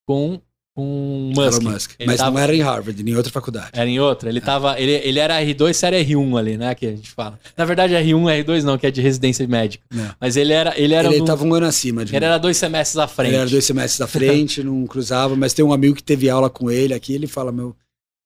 com, 0.07 0.41
com 0.75 1.33
Musk. 1.35 1.61
Elon 1.63 1.73
Musk. 1.73 1.91
Mas 2.07 2.17
tava- 2.19 2.31
não 2.31 2.39
era 2.39 2.55
em 2.55 2.61
Harvard, 2.63 3.03
em 3.11 3.15
outra 3.15 3.33
faculdade. 3.33 3.71
Era 3.73 3.89
em 3.89 3.99
outra. 4.01 4.29
Ele 4.29 4.41
tava. 4.41 4.81
Ele, 4.81 4.93
ele 4.93 5.19
era 5.19 5.41
R2, 5.43 5.73
você 5.75 5.87
era 5.87 5.97
R1 5.99 6.39
ali, 6.39 6.57
né? 6.57 6.75
Que 6.75 6.87
a 6.87 6.91
gente 6.91 7.11
fala. 7.11 7.39
Na 7.57 7.65
verdade, 7.65 7.95
R1 7.95 8.45
R2 8.45 8.63
não, 8.63 8.79
que 8.79 8.87
é 8.87 8.91
de 8.91 9.01
residência 9.01 9.47
médica. 9.47 9.85
Não. 9.93 10.15
Mas 10.21 10.37
ele 10.37 10.53
era. 10.53 10.79
Ele 10.81 10.95
era, 10.95 11.09
Ele 11.09 11.19
num- 11.19 11.25
estava 11.25 11.45
um 11.45 11.55
ano 11.55 11.67
acima 11.67 12.05
de 12.05 12.13
ele 12.13 12.21
mim. 12.21 12.27
era 12.27 12.39
dois 12.39 12.57
semestres 12.57 12.97
à 12.99 13.07
frente. 13.09 13.29
Ele 13.31 13.37
era 13.37 13.51
dois 13.51 13.65
semestres 13.65 14.01
à 14.01 14.07
frente, 14.07 14.63
não 14.65 14.87
cruzava, 14.87 15.35
mas 15.37 15.53
tem 15.55 15.65
um 15.65 15.73
amigo 15.73 15.95
que 15.95 16.03
teve 16.03 16.29
aula 16.31 16.49
com 16.51 16.71
ele 16.71 16.95
aqui, 16.95 17.15
ele 17.15 17.27
fala, 17.27 17.51
meu, 17.53 17.75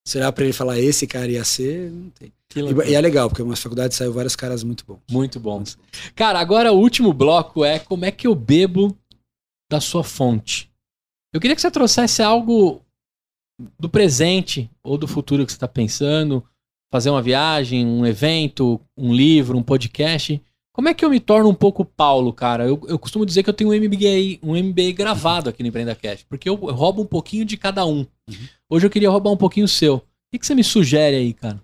será 0.06 0.30
pra 0.30 0.44
ele 0.44 0.52
falar 0.52 0.78
esse 0.78 1.06
cara 1.06 1.30
ia 1.30 1.44
ser? 1.44 1.90
Não 1.90 2.10
tem. 2.10 2.32
E, 2.56 2.90
e 2.90 2.94
é 2.94 3.00
legal, 3.00 3.28
porque 3.28 3.42
umas 3.42 3.58
faculdades 3.60 3.96
saiu 3.96 4.12
vários 4.12 4.36
caras 4.36 4.62
muito 4.62 4.84
bons. 4.86 5.00
Muito 5.10 5.40
bons. 5.40 5.76
Cara, 6.14 6.38
agora 6.38 6.72
o 6.72 6.78
último 6.78 7.12
bloco 7.12 7.64
é 7.64 7.80
como 7.80 8.04
é 8.04 8.12
que 8.12 8.28
eu 8.28 8.34
bebo 8.34 8.96
da 9.74 9.80
sua 9.80 10.04
fonte. 10.04 10.70
Eu 11.32 11.40
queria 11.40 11.56
que 11.56 11.60
você 11.60 11.70
trouxesse 11.70 12.22
algo 12.22 12.80
do 13.78 13.88
presente 13.88 14.70
ou 14.84 14.96
do 14.96 15.08
futuro 15.08 15.44
que 15.44 15.50
você 15.50 15.56
está 15.56 15.66
pensando, 15.66 16.44
fazer 16.92 17.10
uma 17.10 17.20
viagem, 17.20 17.84
um 17.84 18.06
evento, 18.06 18.80
um 18.96 19.12
livro, 19.12 19.58
um 19.58 19.62
podcast, 19.62 20.40
Como 20.72 20.88
é 20.88 20.94
que 20.94 21.04
eu 21.04 21.10
me 21.10 21.18
torno 21.18 21.48
um 21.48 21.54
pouco 21.54 21.84
Paulo, 21.84 22.32
cara? 22.32 22.64
Eu, 22.64 22.80
eu 22.88 22.98
costumo 22.98 23.26
dizer 23.26 23.42
que 23.42 23.50
eu 23.50 23.54
tenho 23.54 23.70
um 23.70 23.74
MBA, 23.74 24.38
um 24.42 24.56
MBA 24.56 24.92
gravado 24.92 25.50
aqui 25.50 25.62
no 25.62 25.68
Empreenda 25.68 25.94
Cash, 25.94 26.24
porque 26.28 26.48
eu, 26.48 26.54
roubo 26.54 27.02
um 27.02 27.06
pouquinho 27.06 27.44
de 27.44 27.56
cada 27.56 27.84
um. 27.84 28.06
Uhum. 28.28 28.48
Hoje 28.70 28.86
eu 28.86 28.90
queria 28.90 29.10
roubar 29.10 29.30
um 29.30 29.36
pouquinho 29.36 29.66
o 29.66 29.68
seu. 29.68 29.96
O 29.96 30.02
que, 30.32 30.38
que 30.38 30.46
você 30.46 30.54
me 30.54 30.64
sugere 30.64 31.16
aí, 31.16 31.32
cara? 31.32 31.60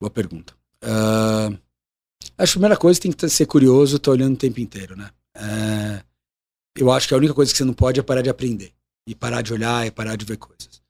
Boa 0.00 0.10
pergunta. 0.10 0.54
Uh, 0.82 1.56
acho 2.38 2.52
que 2.52 2.58
a 2.58 2.60
primeira 2.60 2.76
coisa 2.76 3.00
tem 3.00 3.12
que 3.12 3.28
ser 3.28 3.46
curioso, 3.46 3.98
tô 3.98 4.10
olhando 4.10 4.34
o 4.34 4.38
tempo 4.38 4.60
inteiro, 4.60 4.96
né? 4.96 5.10
Uh, 5.36 6.11
eu 6.76 6.90
acho 6.90 7.08
que 7.08 7.14
a 7.14 7.16
única 7.16 7.34
coisa 7.34 7.52
que 7.52 7.58
você 7.58 7.64
não 7.64 7.74
pode 7.74 8.00
é 8.00 8.02
parar 8.02 8.22
de 8.22 8.30
aprender. 8.30 8.72
E 9.06 9.14
parar 9.14 9.42
de 9.42 9.52
olhar 9.52 9.86
e 9.86 9.90
parar 9.90 10.16
de 10.16 10.24
ver 10.24 10.36
coisas. 10.36 10.80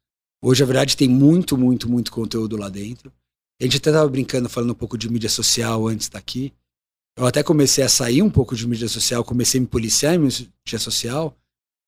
Hoje, 0.43 0.63
a 0.63 0.67
verdade, 0.67 0.97
tem 0.97 1.09
muito, 1.09 1.57
muito, 1.57 1.89
muito 1.89 2.11
conteúdo 2.13 2.57
lá 2.57 2.69
dentro. 2.69 3.13
A 3.61 3.65
gente 3.65 3.77
até 3.77 3.93
tava 3.93 4.09
brincando, 4.09 4.49
falando 4.49 4.71
um 4.71 4.75
pouco 4.75 4.99
de 4.99 5.11
mídia 5.11 5.31
social 5.31 5.87
antes 5.87 6.09
daqui. 6.09 6.53
Eu 7.17 7.27
até 7.27 7.43
comecei 7.43 7.85
a 7.85 7.89
sair 7.89 8.23
um 8.23 8.31
pouco 8.31 8.57
de 8.57 8.67
mídia 8.67 8.89
social, 8.89 9.25
comecei 9.25 9.59
a 9.59 9.61
me 9.61 9.67
policiar 9.67 10.15
em 10.15 10.19
mídia 10.19 10.79
social, 10.79 11.37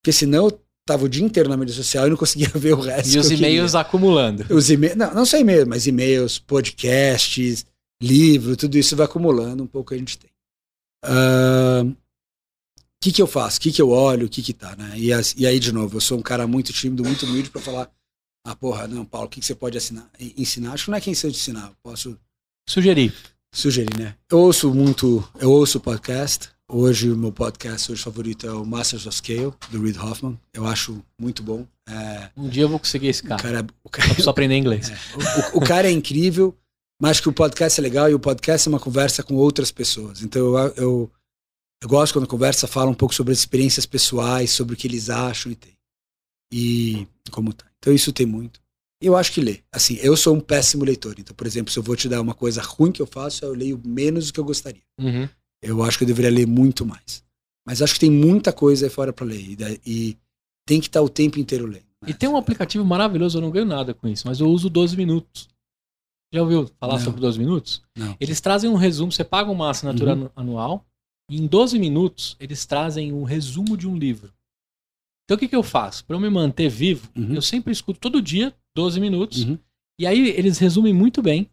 porque 0.01 0.12
senão 0.12 0.47
eu 0.47 0.61
tava 0.87 1.05
o 1.05 1.09
dia 1.09 1.25
inteiro 1.25 1.49
na 1.49 1.57
mídia 1.57 1.75
social 1.75 2.07
e 2.07 2.11
não 2.11 2.16
conseguia 2.16 2.49
ver 2.55 2.75
o 2.75 2.81
resto. 2.81 3.15
E 3.15 3.19
os 3.19 3.31
e-mails 3.31 3.75
acumulando. 3.75 4.47
Os 4.55 4.71
e 4.71 4.77
não, 4.95 5.15
não 5.15 5.25
só 5.25 5.39
e-mails, 5.39 5.66
mas 5.66 5.87
e-mails, 5.87 6.39
podcasts, 6.39 7.66
livro, 8.01 8.57
tudo 8.57 8.77
isso 8.77 8.95
vai 8.95 9.07
acumulando 9.07 9.62
um 9.62 9.66
pouco 9.66 9.95
a 9.95 9.97
gente 9.97 10.19
tem. 10.19 10.31
Uh, 11.05 11.97
que, 13.05 13.12
que 13.12 13.20
eu 13.20 13.26
faço? 13.26 13.59
O 13.59 13.60
que, 13.60 13.70
que 13.70 13.82
eu 13.82 13.90
olho? 13.90 14.26
O 14.26 14.31
que, 14.31 14.40
que 14.40 14.55
tá, 14.55 14.74
né? 14.76 14.94
E, 14.97 15.12
as, 15.12 15.35
e 15.36 15.47
aí, 15.47 15.60
de 15.60 15.70
novo, 15.72 15.98
eu 15.98 16.01
sou 16.01 16.18
um 16.18 16.22
cara 16.22 16.47
muito 16.47 16.72
tímido, 16.72 17.05
muito 17.05 17.26
humilde 17.26 17.51
para 17.51 17.60
falar. 17.60 17.90
Ah, 18.47 18.56
porra, 18.56 18.89
não, 18.89 19.05
Paulo, 19.05 19.26
o 19.26 19.31
que, 19.31 19.40
que 19.40 19.47
você 19.47 19.55
pode 19.55 19.76
assinar, 19.76 20.10
ensinar? 20.18 20.72
Acho 20.72 20.86
que 20.86 20.90
não 20.90 20.97
é 20.97 21.01
quem 21.02 21.14
você 21.14 21.28
ensinar. 21.28 21.66
Eu 21.66 21.76
posso. 21.82 22.18
Sugerir. 22.66 23.14
Sugerir, 23.55 23.94
né? 23.98 24.16
Eu 24.31 24.39
ouço 24.39 24.72
muito. 24.72 25.22
Eu 25.39 25.51
ouço 25.51 25.78
podcast. 25.81 26.48
Hoje, 26.66 27.10
o 27.10 27.16
meu 27.16 27.31
podcast 27.31 27.93
hoje 27.93 28.02
favorito 28.02 28.47
é 28.47 28.51
o 28.51 28.64
Masters 28.64 29.06
of 29.06 29.14
Scale, 29.14 29.52
do 29.70 29.82
Reid 29.82 29.98
Hoffman. 29.98 30.40
Eu 30.55 30.66
acho 30.66 31.05
muito 31.20 31.43
bom. 31.43 31.66
É, 31.86 32.31
um 32.35 32.48
dia 32.48 32.62
eu 32.62 32.70
vou 32.70 32.78
conseguir 32.78 33.09
esse 33.09 33.22
cara. 33.22 33.39
O 33.39 33.43
cara, 33.43 33.66
o 33.85 33.90
cara 33.90 34.22
só 34.22 34.31
aprender 34.31 34.56
inglês. 34.56 34.89
É, 34.89 34.97
o, 35.52 35.59
o, 35.59 35.60
cara 35.60 35.89
é 35.89 35.90
incrível, 35.90 36.56
mas 37.01 37.20
que 37.20 37.28
o 37.28 37.35
podcast 37.35 37.78
é 37.78 37.82
legal 37.82 38.10
e 38.10 38.14
o 38.14 38.18
podcast 38.18 38.66
é 38.66 38.70
uma 38.70 38.81
conversa 38.81 39.22
com 39.22 39.35
outras 39.35 39.70
pessoas. 39.70 40.22
Então, 40.22 40.40
eu, 40.40 40.74
eu, 40.76 41.12
eu 41.85 41.89
gosto 41.89 42.15
quando 42.15 42.24
a 42.24 42.28
conversa 42.28 42.66
fala 42.66 42.90
um 42.90 42.94
pouco 42.94 43.15
sobre 43.15 43.35
as 43.35 43.40
experiências 43.40 43.85
pessoais, 43.85 44.51
sobre 44.51 44.73
o 44.73 44.77
que 44.77 44.86
eles 44.86 45.11
acham 45.11 45.52
e 45.52 45.55
tem. 45.55 45.74
E 46.51 47.06
como 47.31 47.52
tá. 47.52 47.66
Então, 47.78 47.93
isso 47.93 48.11
tem 48.11 48.24
muito. 48.24 48.59
Eu 49.02 49.15
acho 49.15 49.31
que 49.31 49.43
lê. 49.43 49.61
Assim, 49.70 49.97
eu 49.97 50.16
sou 50.16 50.35
um 50.35 50.40
péssimo 50.40 50.82
leitor. 50.82 51.15
Então, 51.19 51.36
por 51.36 51.47
exemplo, 51.47 51.70
se 51.70 51.78
eu 51.78 51.82
vou 51.82 51.94
te 51.94 52.09
dar 52.09 52.23
uma 52.23 52.32
coisa 52.32 52.62
ruim 52.62 52.90
que 52.90 53.02
eu 53.02 53.06
faço, 53.06 53.44
eu 53.44 53.52
leio 53.52 53.78
menos 53.85 54.28
do 54.28 54.32
que 54.32 54.40
eu 54.40 54.44
gostaria. 54.44 54.81
Uhum. 54.98 55.28
Eu 55.61 55.82
acho 55.82 55.98
que 55.98 56.05
eu 56.05 56.09
deveria 56.09 56.31
ler 56.31 56.47
muito 56.47 56.86
mais. 56.86 57.23
Mas 57.66 57.82
acho 57.82 57.93
que 57.93 58.01
tem 58.01 58.11
muita 58.11 58.51
coisa 58.51 58.86
aí 58.86 58.90
fora 58.90 59.12
para 59.12 59.27
ler. 59.27 59.40
E, 59.40 59.81
e, 59.85 60.19
tem 60.66 60.81
que 60.81 60.86
estar 60.86 61.02
o 61.02 61.09
tempo 61.11 61.39
inteiro 61.39 61.66
lendo. 61.66 61.85
Né? 62.01 62.09
E 62.09 62.15
tem 62.15 62.31
um 62.31 62.39
aplicativo 62.39 62.82
maravilhoso, 62.82 63.36
eu 63.36 63.43
não 63.43 63.51
ganho 63.51 63.66
nada 63.66 63.93
com 63.93 64.09
isso, 64.09 64.27
mas 64.27 64.40
eu 64.40 64.48
uso 64.48 64.70
12 64.70 64.97
minutos. 64.97 65.51
Já 66.32 66.40
ouviu 66.40 66.70
falar 66.81 66.94
não. 66.94 67.05
sobre 67.05 67.20
12 67.20 67.39
minutos? 67.39 67.82
Não. 67.94 68.16
Eles 68.19 68.40
trazem 68.40 68.70
um 68.70 68.74
resumo, 68.74 69.12
você 69.12 69.23
paga 69.23 69.51
uma 69.51 69.69
assinatura 69.69 70.15
uhum. 70.15 70.31
anual, 70.35 70.86
e 71.28 71.40
em 71.40 71.46
12 71.46 71.78
minutos 71.78 72.36
eles 72.38 72.66
trazem 72.66 73.12
um 73.12 73.24
resumo 73.24 73.76
de 73.76 73.88
um 73.88 73.96
livro. 73.96 74.32
Então 75.24 75.36
o 75.36 75.38
que, 75.38 75.48
que 75.48 75.56
eu 75.56 75.62
faço? 75.62 76.05
Para 76.05 76.16
eu 76.16 76.20
me 76.20 76.28
manter 76.28 76.68
vivo, 76.68 77.09
uhum. 77.16 77.34
eu 77.34 77.42
sempre 77.42 77.72
escuto 77.72 77.98
todo 77.98 78.20
dia 78.20 78.55
12 78.74 79.01
minutos. 79.01 79.44
Uhum. 79.44 79.59
E 79.98 80.06
aí 80.06 80.28
eles 80.30 80.59
resumem 80.59 80.92
muito 80.92 81.22
bem. 81.22 81.48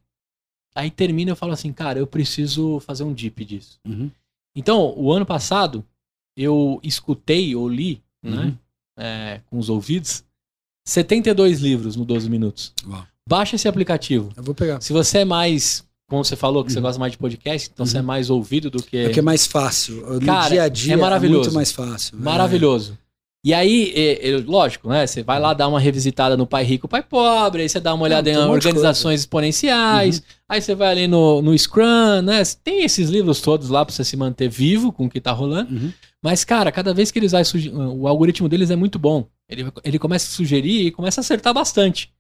Aí 0.76 0.90
termina 0.90 1.32
eu 1.32 1.36
falo 1.36 1.52
assim, 1.52 1.72
cara, 1.72 2.00
eu 2.00 2.08
preciso 2.08 2.80
fazer 2.80 3.04
um 3.04 3.14
deep 3.14 3.44
disso. 3.46 3.80
Uhum. 3.86 4.10
Então, 4.56 4.94
o 4.98 5.12
ano 5.12 5.26
passado, 5.26 5.86
eu 6.36 6.80
escutei 6.84 7.56
ou 7.56 7.68
li, 7.68 8.02
né, 8.22 8.58
é, 8.98 9.42
com 9.46 9.58
os 9.58 9.70
ouvidos, 9.70 10.24
72 10.86 11.60
livros 11.60 11.96
no 11.96 12.06
12 12.06 12.30
minutos. 12.30 12.74
Uau. 12.86 13.06
Baixa 13.28 13.56
esse 13.56 13.68
aplicativo. 13.68 14.32
Eu 14.36 14.44
vou 14.44 14.56
pegar. 14.56 14.82
Se 14.82 14.92
você 14.92 15.20
é 15.20 15.26
mais, 15.26 15.88
como 16.12 16.26
você 16.26 16.36
falou, 16.36 16.62
que 16.62 16.70
uhum. 16.72 16.74
você 16.74 16.82
gosta 16.82 17.00
mais 17.00 17.14
de 17.14 17.18
podcast, 17.18 17.70
então 17.74 17.86
você 17.86 17.96
é 17.96 18.00
uhum. 18.02 18.06
mais 18.06 18.30
ouvido 18.30 18.70
do 18.70 18.84
que. 18.84 18.98
É 18.98 19.10
que 19.12 19.20
é 19.20 19.22
mais 19.22 19.48
fácil. 19.48 20.06
No 20.06 20.20
Cara, 20.20 20.50
dia 20.50 20.64
a 20.64 20.68
dia 20.68 20.94
é, 20.94 20.98
maravilhoso. 20.98 21.40
é 21.40 21.44
muito 21.44 21.56
mais 21.56 21.72
fácil. 21.72 22.18
Maravilhoso. 22.20 22.98
E 23.46 23.54
aí, 23.54 23.94
é, 23.96 24.30
é, 24.30 24.38
lógico, 24.46 24.90
né? 24.90 25.08
Você 25.08 25.24
vai 25.24 25.40
lá 25.40 25.54
dar 25.54 25.70
uma 25.70 25.80
revisitada 25.80 26.36
no 26.36 26.46
Pai 26.46 26.66
Rico, 26.66 26.86
Pai 26.86 27.02
Pobre, 27.02 27.62
aí 27.62 27.70
você 27.70 27.80
dá 27.80 27.94
uma 27.94 28.04
olhada 28.04 28.30
Não, 28.30 28.42
em 28.42 28.50
um 28.50 28.52
organizações 28.52 29.22
exponenciais, 29.22 30.18
uhum. 30.18 30.24
aí 30.50 30.62
você 30.62 30.76
vai 30.76 30.92
ali 30.92 31.08
no, 31.08 31.42
no 31.42 31.58
Scrum, 31.58 32.22
né? 32.22 32.44
Tem 32.62 32.84
esses 32.84 33.10
livros 33.10 33.40
todos 33.40 33.70
lá 33.70 33.86
pra 33.86 33.96
você 33.96 34.04
se 34.04 34.18
manter 34.18 34.50
vivo 34.50 34.92
com 34.92 35.06
o 35.06 35.10
que 35.10 35.22
tá 35.22 35.32
rolando. 35.32 35.74
Uhum. 35.74 35.94
Mas, 36.22 36.44
cara, 36.44 36.74
cada 36.74 36.94
vez 36.94 37.10
que 37.10 37.18
eles 37.18 37.32
vai 37.32 37.44
o 37.74 38.06
algoritmo 38.06 38.50
deles 38.50 38.70
é 38.70 38.76
muito 38.76 39.00
bom. 39.00 39.26
Ele, 39.48 39.72
ele 39.82 39.98
começa 39.98 40.28
a 40.28 40.36
sugerir 40.36 40.88
e 40.88 40.92
começa 40.92 41.22
a 41.22 41.24
acertar 41.24 41.54
bastante. 41.54 42.12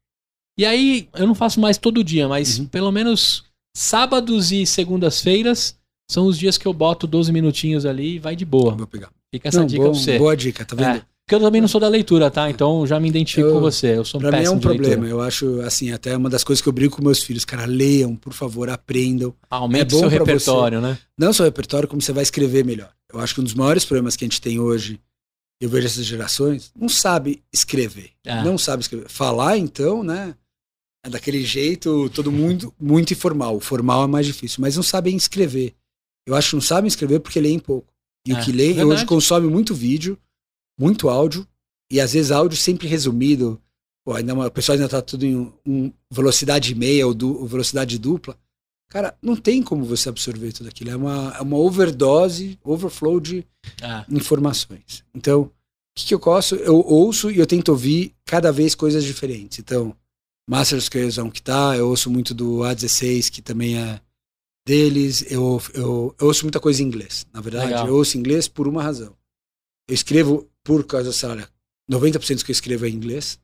E 0.57 0.65
aí, 0.65 1.09
eu 1.13 1.27
não 1.27 1.35
faço 1.35 1.59
mais 1.59 1.77
todo 1.77 2.03
dia, 2.05 2.27
mas 2.30 2.57
uhum. 2.57 2.68
pelo 2.68 2.89
menos 2.89 3.50
sábados 3.76 4.52
e 4.52 4.65
segundas-feiras 4.65 5.76
são 6.10 6.26
os 6.26 6.38
dias 6.38 6.57
que 6.57 6.68
eu 6.68 6.73
boto 6.73 7.07
12 7.07 7.31
minutinhos 7.31 7.85
ali 7.85 8.15
e 8.15 8.19
vai 8.19 8.35
de 8.35 8.45
boa. 8.45 8.76
Vou 8.76 8.88
pegar. 8.88 9.10
Fica 9.34 9.48
essa 9.48 9.61
não, 9.61 9.65
dica 9.65 9.84
bom, 9.84 9.91
pra 9.91 9.99
você. 9.99 10.18
Boa 10.18 10.35
dica, 10.35 10.65
tá 10.65 10.76
vendo? 10.76 10.98
É. 10.98 11.11
Porque 11.26 11.35
eu 11.35 11.39
também 11.39 11.61
não 11.61 11.68
sou 11.68 11.80
da 11.80 11.88
leitura, 11.88 12.30
tá? 12.30 12.49
Então 12.49 12.85
já 12.85 12.99
me 12.99 13.07
identifico 13.07 13.48
eu, 13.48 13.53
com 13.53 13.61
você. 13.61 13.98
Eu 13.98 14.03
sou 14.03 14.19
um 14.19 14.23
Pra 14.23 14.38
mim 14.38 14.43
é 14.43 14.49
um 14.49 14.60
problema. 14.60 15.03
Leitura. 15.03 15.10
Eu 15.10 15.22
acho, 15.22 15.61
assim, 15.61 15.91
até 15.91 16.18
uma 16.18 16.30
das 16.30 16.43
coisas 16.43 16.61
que 16.61 16.68
eu 16.68 16.73
brigo 16.73 16.93
com 16.93 17.02
meus 17.02 17.23
filhos. 17.23 17.45
Cara, 17.45 17.65
leiam, 17.65 18.15
por 18.18 18.34
favor, 18.34 18.69
aprendam. 18.69 19.34
Aumente 19.49 19.95
é 19.95 19.99
seu 19.99 20.10
repertório, 20.10 20.81
você, 20.81 20.88
né? 20.88 20.98
Não 21.18 21.31
só 21.31 21.45
repertório, 21.45 21.88
como 21.88 22.02
você 22.02 22.11
vai 22.11 22.23
escrever 22.23 22.65
melhor. 22.65 22.91
Eu 23.14 23.19
acho 23.22 23.34
que 23.34 23.39
um 23.39 23.45
dos 23.45 23.53
maiores 23.53 23.85
problemas 23.85 24.18
que 24.18 24.26
a 24.26 24.27
gente 24.27 24.41
tem 24.41 24.60
hoje, 24.60 24.99
eu 25.61 25.69
vejo 25.69 25.88
essas 25.88 26.06
gerações, 26.06 26.72
não 26.77 26.89
sabe 26.89 27.41
escrever. 27.53 28.10
É. 28.26 28.43
Não 28.43 28.57
sabe 28.57 28.81
escrever. 28.81 29.07
Falar, 29.07 29.57
então, 29.57 30.03
né? 30.03 30.35
É 31.03 31.09
daquele 31.09 31.43
jeito, 31.43 32.09
todo 32.11 32.31
mundo 32.31 32.73
muito 32.79 33.11
informal. 33.13 33.55
O 33.57 33.59
formal 33.59 34.03
é 34.03 34.07
mais 34.07 34.25
difícil, 34.25 34.57
mas 34.61 34.75
não 34.75 34.83
sabem 34.83 35.15
escrever. 35.15 35.73
Eu 36.27 36.35
acho 36.35 36.49
que 36.51 36.55
não 36.55 36.61
sabem 36.61 36.87
escrever 36.87 37.19
porque 37.19 37.39
leem 37.39 37.57
pouco. 37.59 37.91
E 38.27 38.31
É, 38.31 38.35
o 38.39 38.43
que 38.45 38.51
lê 38.51 38.67
verdade. 38.67 38.85
hoje 38.89 39.05
consome 39.05 39.47
muito 39.47 39.73
vídeo, 39.73 40.17
muito 40.79 41.09
áudio, 41.09 41.47
e 41.91 41.99
às 41.99 42.13
vezes 42.13 42.31
áudio 42.31 42.55
sempre 42.57 42.87
resumido. 42.87 43.59
Pô, 44.05 44.13
ainda 44.13 44.33
uma, 44.33 44.47
o 44.47 44.51
pessoal 44.51 44.75
ainda 44.75 44.87
tá 44.89 45.01
tudo 45.01 45.25
em 45.25 45.51
um, 45.65 45.91
velocidade 46.11 46.73
meia 46.75 47.05
ou 47.07 47.13
du, 47.15 47.45
velocidade 47.47 47.97
dupla. 47.97 48.37
Cara, 48.89 49.17
não 49.21 49.35
tem 49.35 49.63
como 49.63 49.83
você 49.85 50.09
absorver 50.09 50.51
tudo 50.51 50.67
aquilo. 50.69 50.91
É 50.91 50.95
uma, 50.95 51.35
é 51.37 51.41
uma 51.41 51.57
overdose, 51.57 52.59
overflow 52.63 53.19
de 53.19 53.45
É. 53.81 54.05
informações. 54.09 55.03
Então, 55.15 55.41
o 55.43 55.51
que, 55.95 56.05
que 56.07 56.13
eu 56.13 56.19
gosto? 56.19 56.55
Eu 56.55 56.75
ouço 56.77 57.31
e 57.31 57.39
eu 57.39 57.47
tento 57.47 57.69
ouvir 57.69 58.13
cada 58.25 58.51
vez 58.51 58.75
coisas 58.75 59.03
diferentes. 59.03 59.59
Então, 59.59 59.95
Masters 60.47 60.85
Scales 60.85 61.18
é 61.18 61.23
um 61.23 61.30
que 61.30 61.41
tá, 61.41 61.76
eu 61.77 61.89
ouço 61.89 62.09
muito 62.09 62.34
do 62.34 62.59
A16, 62.59 63.30
que 63.30 63.41
também 63.41 63.77
é 63.77 64.01
deles. 64.65 65.23
Eu, 65.31 65.61
eu, 65.73 66.15
eu 66.19 66.27
ouço 66.27 66.43
muita 66.43 66.59
coisa 66.59 66.81
em 66.81 66.85
inglês. 66.85 67.26
Na 67.34 67.41
verdade, 67.41 67.68
Legal. 67.68 67.88
eu 67.88 67.95
ouço 67.95 68.18
inglês 68.18 68.47
por 68.47 68.68
uma 68.68 68.84
razão. 68.84 69.15
Eu 69.88 69.93
escrevo 69.93 70.49
por 70.63 70.85
causa, 70.85 71.11
sei 71.11 71.30
lá, 71.30 71.47
90% 71.89 72.38
do 72.38 72.45
que 72.45 72.51
eu 72.51 72.53
escrevo 72.53 72.85
é 72.85 72.89
em 72.89 72.93
inglês. 72.93 73.39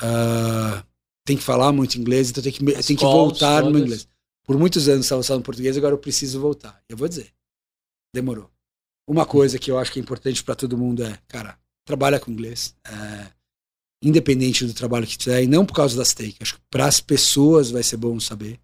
Ah, 0.00 0.84
tem 1.24 1.36
que 1.36 1.42
falar 1.42 1.72
muito 1.72 1.96
inglês, 1.96 2.30
então 2.30 2.42
tem 2.42 2.52
que, 2.52 2.64
tem 2.64 2.96
que 2.96 3.04
voltar 3.04 3.62
no 3.62 3.68
todas. 3.68 3.82
inglês. 3.82 4.08
Por 4.44 4.58
muitos 4.58 4.88
anos 4.88 5.06
estava 5.06 5.22
falando 5.22 5.44
português, 5.44 5.76
agora 5.76 5.94
eu 5.94 5.98
preciso 5.98 6.40
voltar. 6.40 6.82
Eu 6.88 6.96
vou 6.96 7.08
dizer. 7.08 7.32
Demorou. 8.14 8.50
Uma 9.06 9.24
coisa 9.24 9.58
que 9.58 9.70
eu 9.70 9.78
acho 9.78 9.92
que 9.92 9.98
é 9.98 10.02
importante 10.02 10.42
para 10.42 10.54
todo 10.54 10.76
mundo 10.76 11.02
é, 11.04 11.18
cara, 11.28 11.58
trabalha 11.84 12.18
com 12.18 12.30
inglês. 12.30 12.74
é, 12.84 13.41
independente 14.02 14.66
do 14.66 14.74
trabalho 14.74 15.06
que 15.06 15.16
tiver, 15.16 15.44
e 15.44 15.46
não 15.46 15.64
por 15.64 15.74
causa 15.74 15.96
das 15.96 16.12
take. 16.12 16.36
Acho 16.40 16.54
que 16.56 16.60
para 16.68 16.86
as 16.86 17.00
pessoas 17.00 17.70
vai 17.70 17.82
ser 17.82 17.96
bom 17.96 18.18
saber. 18.18 18.58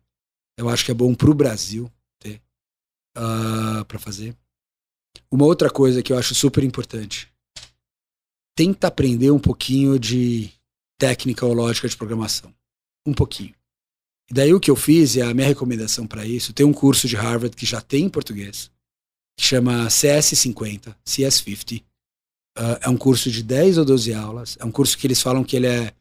Eu 0.57 0.69
acho 0.69 0.85
que 0.85 0.91
é 0.91 0.95
bom 0.95 1.15
para 1.15 1.31
o 1.31 1.35
Brasil 1.35 1.91
ter 2.19 2.43
para 3.15 3.99
fazer. 3.99 4.37
Uma 5.31 5.45
outra 5.45 5.71
coisa 5.71 6.03
que 6.03 6.13
eu 6.13 6.19
acho 6.19 6.35
super 6.35 6.65
importante. 6.65 7.33
Tenta 8.57 8.89
aprender 8.89 9.31
um 9.31 9.39
pouquinho 9.39 9.99
de 9.99 10.51
técnica 10.99 11.47
ou 11.47 11.53
lógica 11.53 11.89
de 11.89 11.97
programação. 11.97 12.53
Um 13.07 13.15
pouquinho. 13.15 13.55
E 14.31 14.35
daí 14.35 14.53
o 14.53 14.61
que 14.61 14.71
eu 14.71 14.77
fiz, 14.77 15.15
e 15.15 15.23
a 15.23 15.33
minha 15.33 15.47
recomendação 15.47 16.07
para 16.07 16.27
isso, 16.27 16.53
tem 16.53 16.67
um 16.67 16.73
curso 16.73 17.07
de 17.09 17.17
Harvard 17.17 17.57
que 17.57 17.65
já 17.65 17.81
tem 17.81 18.05
em 18.05 18.11
português, 18.11 18.71
que 19.37 19.45
chama 19.45 19.87
CS50, 19.87 20.95
CS50. 21.07 21.83
Ah, 22.59 22.81
é 22.83 22.89
um 22.89 22.97
curso 22.97 23.31
de 23.31 23.43
10 23.43 23.79
ou 23.79 23.85
12 23.85 24.13
aulas. 24.13 24.59
É 24.59 24.65
um 24.65 24.71
curso 24.71 24.99
que 24.99 25.07
eles 25.07 25.23
falam 25.23 25.45
que 25.45 25.55
ele 25.55 25.69
é 25.69 25.93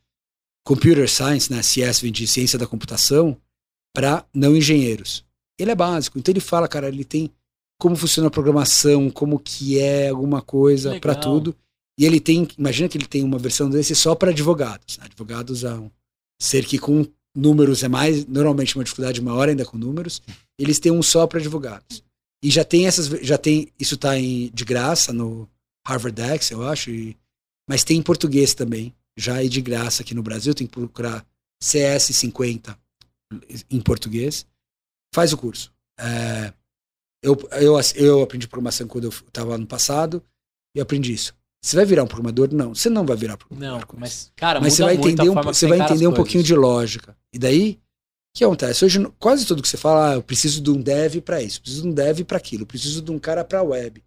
Computer 0.65 1.07
Science, 1.07 1.53
né? 1.53 1.61
CS 1.61 2.01
vem 2.01 2.11
de 2.11 2.27
ciência 2.27 2.57
da 2.57 2.65
computação, 2.65 3.37
para 3.93 4.25
não 4.33 4.55
engenheiros. 4.55 5.23
Ele 5.57 5.71
é 5.71 5.75
básico. 5.75 6.17
Então 6.17 6.31
ele 6.31 6.39
fala, 6.39 6.67
cara, 6.67 6.87
ele 6.87 7.05
tem 7.05 7.31
como 7.79 7.95
funciona 7.95 8.27
a 8.27 8.31
programação, 8.31 9.09
como 9.09 9.37
que 9.37 9.79
é 9.79 10.09
alguma 10.09 10.41
coisa 10.41 10.99
para 10.99 11.13
tudo. 11.13 11.55
E 11.97 12.05
ele 12.05 12.19
tem, 12.19 12.47
imagina 12.57 12.89
que 12.89 12.97
ele 12.97 13.05
tem 13.05 13.23
uma 13.23 13.37
versão 13.37 13.69
desse 13.69 13.95
só 13.95 14.15
para 14.15 14.31
advogados. 14.31 14.97
né? 14.97 15.05
Advogados 15.05 15.63
é 15.63 15.73
um 15.73 15.91
ser 16.41 16.65
que 16.65 16.79
com 16.79 17.05
números 17.35 17.83
é 17.83 17.87
mais, 17.87 18.25
normalmente 18.25 18.75
uma 18.75 18.83
dificuldade 18.83 19.21
maior 19.21 19.47
ainda 19.47 19.63
com 19.63 19.77
números. 19.77 20.23
Eles 20.57 20.79
têm 20.79 20.91
um 20.91 21.03
só 21.03 21.27
para 21.27 21.39
advogados. 21.39 22.03
E 22.41 22.49
já 22.49 22.63
tem 22.63 22.87
essas. 22.87 23.07
Já 23.21 23.37
tem. 23.37 23.69
Isso 23.79 23.95
tá 23.95 24.17
em, 24.17 24.51
de 24.53 24.65
graça 24.65 25.13
no 25.13 25.47
Harvard 25.87 26.21
X, 26.21 26.51
eu 26.51 26.67
acho. 26.67 26.89
E, 26.91 27.17
mas 27.67 27.83
tem 27.83 27.97
em 27.97 28.03
português 28.03 28.53
também. 28.53 28.93
Já 29.17 29.41
é 29.43 29.47
de 29.47 29.61
graça 29.61 30.03
aqui 30.03 30.13
no 30.13 30.21
Brasil. 30.21 30.53
Tem 30.53 30.67
que 30.67 30.73
procurar 30.73 31.25
CS50 31.63 32.77
em 33.71 33.81
português. 33.81 34.45
Faz 35.15 35.31
o 35.31 35.37
curso. 35.37 35.73
É, 35.97 36.53
eu, 37.23 37.37
eu, 37.53 37.79
eu 37.95 38.21
aprendi 38.21 38.47
programação 38.47 38.87
quando 38.87 39.05
eu 39.05 39.09
estava 39.09 39.57
no 39.57 39.65
passado. 39.65 40.21
E 40.75 40.81
aprendi 40.81 41.13
isso. 41.13 41.33
Você 41.63 41.75
vai 41.75 41.85
virar 41.85 42.03
um 42.03 42.07
programador? 42.07 42.53
Não, 42.53 42.75
você 42.75 42.89
não 42.89 43.05
vai 43.05 43.17
virar 43.17 43.37
programador. 43.37 43.79
Não, 43.79 43.99
mas, 43.99 44.31
cara, 44.35 44.59
mas 44.59 44.73
você 44.73 44.83
vai 44.83 44.95
entender 44.95 45.29
um, 45.29 45.33
você 45.35 45.67
vai 45.67 45.79
entender 45.79 46.07
um 46.07 46.13
pouquinho 46.13 46.43
de 46.43 46.53
lógica. 46.53 47.17
E 47.33 47.39
daí, 47.39 47.71
o 47.71 48.37
que 48.37 48.43
acontece? 48.43 48.85
Hoje, 48.85 49.03
quase 49.17 49.45
tudo 49.45 49.61
que 49.61 49.67
você 49.67 49.77
fala, 49.77 50.11
ah, 50.11 50.13
eu 50.15 50.21
preciso 50.21 50.61
de 50.61 50.69
um 50.69 50.79
dev 50.79 51.19
para 51.21 51.41
isso, 51.41 51.59
preciso 51.59 51.83
de 51.83 51.87
um 51.89 51.93
dev 51.93 52.21
para 52.21 52.37
aquilo, 52.37 52.65
preciso 52.65 53.01
de 53.01 53.11
um 53.11 53.17
cara 53.17 53.43
para 53.43 53.63
web. 53.63 54.03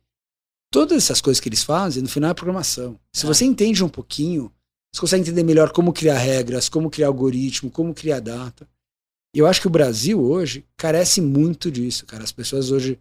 Todas 0.72 0.96
essas 0.96 1.20
coisas 1.20 1.40
que 1.40 1.48
eles 1.48 1.62
fazem, 1.62 2.02
no 2.02 2.08
final 2.08 2.30
é 2.30 2.34
programação. 2.34 2.98
Se 3.12 3.24
ah. 3.24 3.28
você 3.28 3.44
entende 3.44 3.82
um 3.82 3.88
pouquinho, 3.88 4.52
você 4.92 5.00
consegue 5.00 5.22
entender 5.22 5.42
melhor 5.42 5.72
como 5.72 5.92
criar 5.92 6.18
regras, 6.18 6.68
como 6.68 6.90
criar 6.90 7.08
algoritmo, 7.08 7.70
como 7.70 7.94
criar 7.94 8.20
data. 8.20 8.68
E 9.34 9.38
eu 9.38 9.46
acho 9.46 9.60
que 9.60 9.66
o 9.66 9.70
Brasil 9.70 10.20
hoje 10.20 10.64
carece 10.76 11.20
muito 11.20 11.70
disso, 11.70 12.06
cara. 12.06 12.24
As 12.24 12.32
pessoas 12.32 12.70
hoje, 12.70 12.98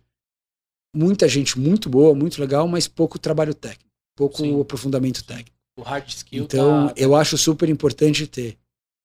muita 0.96 1.28
gente 1.28 1.60
muito 1.60 1.90
boa, 1.90 2.16
muito 2.16 2.40
legal, 2.40 2.68
mas 2.68 2.88
pouco 2.88 3.18
trabalho 3.18 3.54
técnico 3.54 3.90
pouco 4.20 4.40
Sim. 4.40 4.60
aprofundamento 4.60 5.24
técnico. 5.24 5.56
O 5.78 5.82
hard 5.82 6.10
skill 6.10 6.44
Então, 6.44 6.90
tá... 6.90 6.94
eu 6.98 7.16
acho 7.16 7.38
super 7.38 7.70
importante 7.70 8.28
ter. 8.28 8.58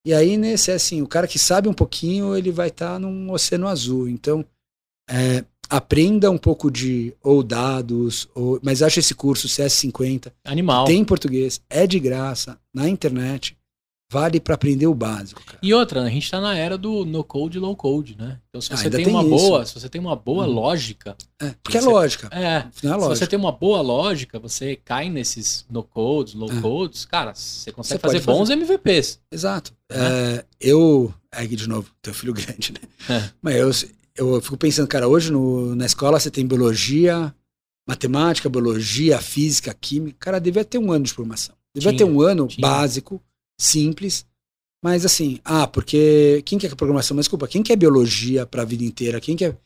E 0.05 0.13
aí, 0.13 0.37
nesse, 0.37 0.73
é 0.73 0.75
assim, 0.75 1.01
o 1.01 1.07
cara 1.07 1.29
que 1.29 1.39
sabe 1.39 1.69
um 1.69 1.73
pouquinho, 1.73 2.37
ele 2.37 2.51
vai 2.51 2.69
estar 2.69 2.95
tá 2.95 2.99
num 2.99 3.31
oceano 3.31 3.69
azul. 3.69 4.09
Então, 4.09 4.45
é, 5.09 5.45
aprenda 5.69 6.31
um 6.31 6.39
pouco 6.39 6.71
de 6.71 7.15
ou 7.23 7.43
dados, 7.43 8.29
ou, 8.35 8.59
mas 8.63 8.83
acho 8.83 9.01
esse 9.01 9.15
curso 9.15 9.49
CS50. 9.49 10.33
Animal. 10.45 10.85
Tem 10.85 11.01
em 11.01 11.05
português, 11.05 11.61
é 11.69 11.87
de 11.87 11.99
graça, 11.99 12.59
na 12.73 12.89
internet 12.89 13.57
vale 14.15 14.39
para 14.39 14.55
aprender 14.55 14.87
o 14.87 14.95
básico. 14.95 15.43
Cara. 15.45 15.59
E 15.61 15.75
outra, 15.75 16.03
a 16.03 16.09
gente 16.09 16.23
está 16.23 16.41
na 16.41 16.57
era 16.57 16.79
do 16.79 17.05
no 17.05 17.25
code 17.25 17.59
low 17.59 17.75
code, 17.75 18.17
né? 18.17 18.39
Então 18.49 18.61
se 18.61 18.71
você 18.71 18.89
tem, 18.89 19.05
tem, 19.05 19.13
uma 19.13 19.23
isso. 19.23 19.31
boa, 19.31 19.67
se 19.67 19.75
você 19.75 19.89
tem 19.89 20.01
uma 20.01 20.15
boa 20.15 20.47
hum. 20.47 20.53
lógica, 20.53 21.17
é, 21.43 21.53
porque 21.61 21.79
é 21.79 21.81
lógica. 21.81 22.29
É, 22.31 22.45
é 22.45 22.89
lógica. 22.89 23.15
se 23.15 23.19
você 23.19 23.27
tem 23.27 23.39
uma 23.39 23.51
boa 23.51 23.81
lógica, 23.81 24.39
você 24.39 24.77
cai 24.77 25.09
nesses 25.09 25.67
no 25.69 25.83
codes, 25.83 26.35
low 26.35 26.51
é. 26.51 26.61
codes, 26.61 27.05
cara, 27.05 27.35
você 27.35 27.73
consegue 27.73 28.01
você 28.01 28.19
fazer 28.19 28.21
bons 28.21 28.49
fazer. 28.49 28.55
MVPs. 28.55 29.19
Exato. 29.33 29.73
É. 29.91 29.99
é 29.99 30.45
eu, 30.61 31.13
é 31.33 31.45
de 31.45 31.69
novo, 31.69 31.91
teu 32.01 32.15
filho 32.15 32.33
grande, 32.35 32.73
né? 32.73 33.17
É. 33.17 33.31
Mas 33.43 33.57
eu, 33.57 33.71
eu 34.17 34.41
fico 34.41 34.57
pensando, 34.57 34.89
cara, 34.89 35.09
hoje 35.09 35.31
no, 35.31 35.75
na 35.75 35.87
escola 35.87 36.21
você 36.21 36.31
tem 36.31 36.47
biologia, 36.47 37.35
matemática, 37.87 38.49
biologia, 38.49 39.21
física, 39.21 39.75
química. 39.75 40.17
Cara, 40.21 40.39
devia 40.39 40.65
ter 40.65 40.79
um 40.79 40.93
ano 40.93 41.05
de 41.05 41.13
formação. 41.13 41.55
Devia 41.75 41.91
tinha, 41.91 41.99
ter 41.99 42.05
um 42.05 42.21
ano 42.21 42.47
tinha. 42.47 42.67
básico 42.67 43.21
simples. 43.61 44.25
Mas 44.83 45.05
assim, 45.05 45.41
ah, 45.45 45.67
porque 45.67 46.43
quem 46.45 46.59
quer 46.59 46.75
programação? 46.75 47.17
Mas 47.17 47.25
desculpa, 47.25 47.49
quem 47.49 47.63
quer 47.63 47.77
biologia 47.77 48.47
para 48.47 48.63
a 48.63 48.65
vida 48.67 48.85
inteira? 48.85 49.21
Quem 49.21 49.35
quer. 49.37 49.59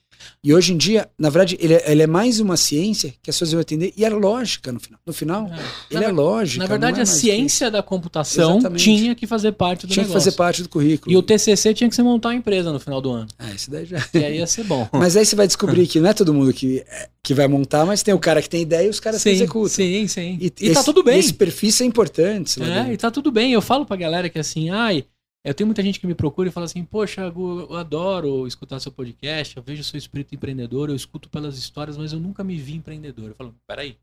E 0.42 0.54
hoje 0.54 0.72
em 0.72 0.76
dia, 0.76 1.08
na 1.18 1.30
verdade, 1.30 1.56
ele 1.60 1.74
é, 1.74 1.90
ele 1.90 2.02
é 2.02 2.06
mais 2.06 2.40
uma 2.40 2.56
ciência 2.56 3.14
que 3.22 3.30
as 3.30 3.36
pessoas 3.36 3.52
vão 3.52 3.60
entender 3.60 3.92
e 3.96 4.04
é 4.04 4.08
lógica 4.08 4.70
no 4.72 4.80
final. 4.80 5.00
No 5.04 5.12
final, 5.12 5.46
é. 5.46 5.58
ele 5.90 6.00
na, 6.00 6.06
é 6.06 6.12
lógica. 6.12 6.62
Na 6.62 6.68
verdade, 6.68 7.00
é 7.00 7.02
a 7.02 7.06
ciência 7.06 7.70
da 7.70 7.82
computação 7.82 8.58
Exatamente. 8.58 8.84
tinha 8.84 9.14
que 9.14 9.26
fazer 9.26 9.52
parte 9.52 9.86
do 9.86 9.92
Tinha 9.92 10.04
negócio. 10.04 10.18
que 10.18 10.24
fazer 10.24 10.36
parte 10.36 10.62
do 10.62 10.68
currículo. 10.68 11.12
E 11.12 11.16
o 11.16 11.22
TCC 11.22 11.74
tinha 11.74 11.88
que 11.88 11.96
ser 11.96 12.02
montar 12.02 12.28
uma 12.28 12.34
empresa 12.34 12.72
no 12.72 12.80
final 12.80 13.00
do 13.00 13.10
ano. 13.10 13.28
É, 13.38 13.54
isso 13.54 13.70
daí 13.70 13.84
já. 13.84 14.04
E 14.14 14.24
aí 14.24 14.38
ia 14.38 14.46
ser 14.46 14.64
bom. 14.64 14.88
mas 14.92 15.16
aí 15.16 15.24
você 15.24 15.36
vai 15.36 15.46
descobrir 15.46 15.86
que 15.86 16.00
não 16.00 16.08
é 16.08 16.14
todo 16.14 16.32
mundo 16.32 16.52
que, 16.52 16.84
que 17.22 17.34
vai 17.34 17.48
montar, 17.48 17.84
mas 17.84 18.02
tem 18.02 18.14
o 18.14 18.18
cara 18.18 18.40
que 18.40 18.48
tem 18.48 18.62
ideia 18.62 18.86
e 18.86 18.90
os 18.90 19.00
caras 19.00 19.20
sim, 19.20 19.30
que 19.30 19.36
executam. 19.36 19.68
Sim, 19.68 20.06
sim. 20.06 20.38
E, 20.40 20.46
e 20.46 20.50
tá 20.50 20.64
esse, 20.64 20.74
tá 20.74 20.82
tudo 20.82 21.02
bem. 21.02 21.18
esse 21.18 21.32
perfis 21.32 21.80
é 21.80 21.84
importante. 21.84 22.62
É, 22.62 22.92
e 22.92 22.96
tá 22.96 23.10
tudo 23.10 23.30
bem. 23.30 23.52
Eu 23.52 23.62
falo 23.62 23.84
pra 23.84 23.96
galera 23.96 24.28
que 24.28 24.38
assim, 24.38 24.70
ai. 24.70 25.04
Eu 25.44 25.54
tenho 25.54 25.66
muita 25.66 25.82
gente 25.82 26.00
que 26.00 26.06
me 26.06 26.14
procura 26.14 26.48
e 26.48 26.52
fala 26.52 26.66
assim: 26.66 26.84
Poxa, 26.84 27.22
eu 27.22 27.76
adoro 27.76 28.46
escutar 28.46 28.80
seu 28.80 28.92
podcast, 28.92 29.56
eu 29.56 29.62
vejo 29.62 29.84
seu 29.84 29.96
espírito 29.96 30.34
empreendedor, 30.34 30.88
eu 30.90 30.96
escuto 30.96 31.28
pelas 31.28 31.56
histórias, 31.56 31.96
mas 31.96 32.12
eu 32.12 32.18
nunca 32.18 32.42
me 32.42 32.56
vi 32.56 32.74
empreendedor. 32.74 33.30
Eu 33.30 33.34
falo: 33.34 33.54
Peraí, 33.66 33.96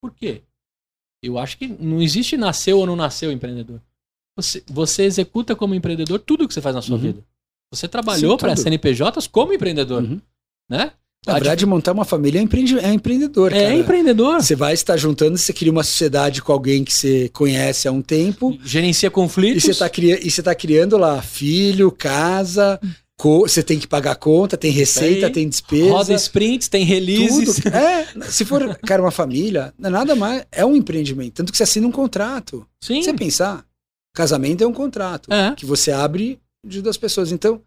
por 0.00 0.14
quê? 0.14 0.42
Eu 1.22 1.38
acho 1.38 1.58
que 1.58 1.66
não 1.66 2.00
existe 2.00 2.36
nasceu 2.36 2.78
ou 2.78 2.86
não 2.86 2.94
nasceu 2.94 3.32
empreendedor. 3.32 3.80
Você, 4.36 4.62
você 4.68 5.02
executa 5.02 5.56
como 5.56 5.74
empreendedor 5.74 6.20
tudo 6.20 6.46
que 6.46 6.54
você 6.54 6.60
faz 6.60 6.76
na 6.76 6.82
sua 6.82 6.94
uhum. 6.94 7.02
vida. 7.02 7.26
Você 7.72 7.88
trabalhou 7.88 8.38
para 8.38 8.54
CNPJs 8.54 9.26
como 9.26 9.52
empreendedor, 9.52 10.02
uhum. 10.02 10.20
né? 10.70 10.92
Na 11.26 11.34
verdade, 11.34 11.66
montar 11.66 11.92
uma 11.92 12.04
família 12.04 12.38
é, 12.38 12.42
empreende, 12.42 12.78
é 12.78 12.92
empreendedor. 12.92 13.52
É 13.52 13.64
cara. 13.64 13.74
empreendedor. 13.74 14.40
Você 14.40 14.54
vai 14.54 14.72
estar 14.72 14.96
juntando, 14.96 15.36
você 15.36 15.52
cria 15.52 15.70
uma 15.70 15.82
sociedade 15.82 16.40
com 16.40 16.52
alguém 16.52 16.84
que 16.84 16.92
você 16.92 17.28
conhece 17.30 17.86
há 17.86 17.92
um 17.92 18.00
tempo. 18.00 18.56
Gerencia 18.64 19.10
conflitos. 19.10 19.62
E 19.62 19.66
você 19.66 19.70
está 19.72 19.88
cria, 19.88 20.18
tá 20.42 20.54
criando 20.54 20.96
lá 20.96 21.20
filho, 21.20 21.90
casa. 21.90 22.80
Você 23.20 23.64
tem 23.64 23.80
que 23.80 23.86
pagar 23.86 24.14
conta, 24.14 24.56
tem 24.56 24.70
receita, 24.70 25.28
tem 25.28 25.48
despesa. 25.48 25.90
Roda 25.90 26.14
sprints, 26.14 26.68
tem 26.68 26.84
releases. 26.84 27.56
Tudo. 27.56 27.74
É, 27.74 28.06
se 28.30 28.44
for, 28.44 28.78
cara, 28.86 29.02
uma 29.02 29.10
família, 29.10 29.74
não 29.76 29.88
é 29.88 29.92
nada 29.92 30.14
mais. 30.14 30.46
É 30.52 30.64
um 30.64 30.76
empreendimento. 30.76 31.34
Tanto 31.34 31.50
que 31.50 31.58
você 31.58 31.64
assina 31.64 31.86
um 31.86 31.92
contrato. 31.92 32.64
Sim. 32.80 33.02
Você 33.02 33.12
pensar, 33.12 33.66
casamento 34.14 34.62
é 34.62 34.66
um 34.66 34.72
contrato. 34.72 35.32
É. 35.32 35.52
Que 35.56 35.66
você 35.66 35.90
abre 35.90 36.38
de 36.64 36.80
duas 36.80 36.96
pessoas. 36.96 37.32
Então, 37.32 37.60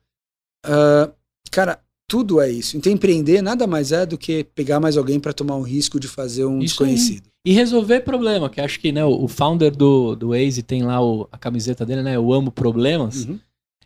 uh, 0.65 1.11
cara, 1.51 1.81
tudo 2.11 2.41
é 2.41 2.51
isso. 2.51 2.75
Então, 2.75 2.91
empreender 2.91 3.41
nada 3.41 3.65
mais 3.65 3.93
é 3.93 4.05
do 4.05 4.17
que 4.17 4.43
pegar 4.43 4.81
mais 4.81 4.97
alguém 4.97 5.17
para 5.17 5.31
tomar 5.31 5.55
um 5.55 5.61
risco 5.61 5.97
de 5.97 6.09
fazer 6.09 6.43
um 6.43 6.57
isso 6.57 6.73
desconhecido. 6.73 7.23
Aí. 7.23 7.31
E 7.45 7.53
resolver 7.53 8.01
problema, 8.01 8.49
que 8.49 8.59
acho 8.59 8.81
que 8.81 8.91
né, 8.91 9.05
o 9.05 9.29
founder 9.29 9.73
do, 9.73 10.13
do 10.13 10.31
Waze 10.31 10.61
tem 10.61 10.83
lá 10.83 11.01
o, 11.01 11.25
a 11.31 11.37
camiseta 11.37 11.85
dele, 11.85 12.03
né? 12.03 12.17
Eu 12.17 12.33
amo 12.33 12.51
problemas. 12.51 13.23
Uhum. 13.23 13.39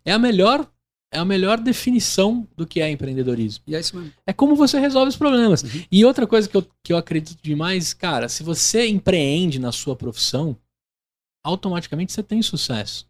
É 0.03 0.11
a 0.11 0.18
melhor 0.18 0.68
é 1.14 1.19
a 1.19 1.23
melhor 1.23 1.60
definição 1.60 2.47
do 2.57 2.65
que 2.65 2.81
é 2.81 2.89
empreendedorismo. 2.89 3.64
E 3.68 3.76
é 3.76 3.80
isso 3.80 3.95
mesmo. 3.95 4.11
É 4.26 4.34
como 4.34 4.56
você 4.56 4.80
resolve 4.80 5.10
os 5.10 5.15
problemas. 5.15 5.61
Uhum. 5.61 5.84
E 5.91 6.03
outra 6.03 6.26
coisa 6.26 6.49
que 6.49 6.57
eu, 6.57 6.68
que 6.84 6.91
eu 6.91 6.97
acredito 6.97 7.39
demais, 7.43 7.93
cara, 7.93 8.27
se 8.27 8.41
você 8.41 8.88
empreende 8.88 9.60
na 9.60 9.72
sua 9.72 9.95
profissão, 9.95 10.57
automaticamente 11.43 12.11
você 12.11 12.23
tem 12.23 12.41
sucesso. 12.41 13.07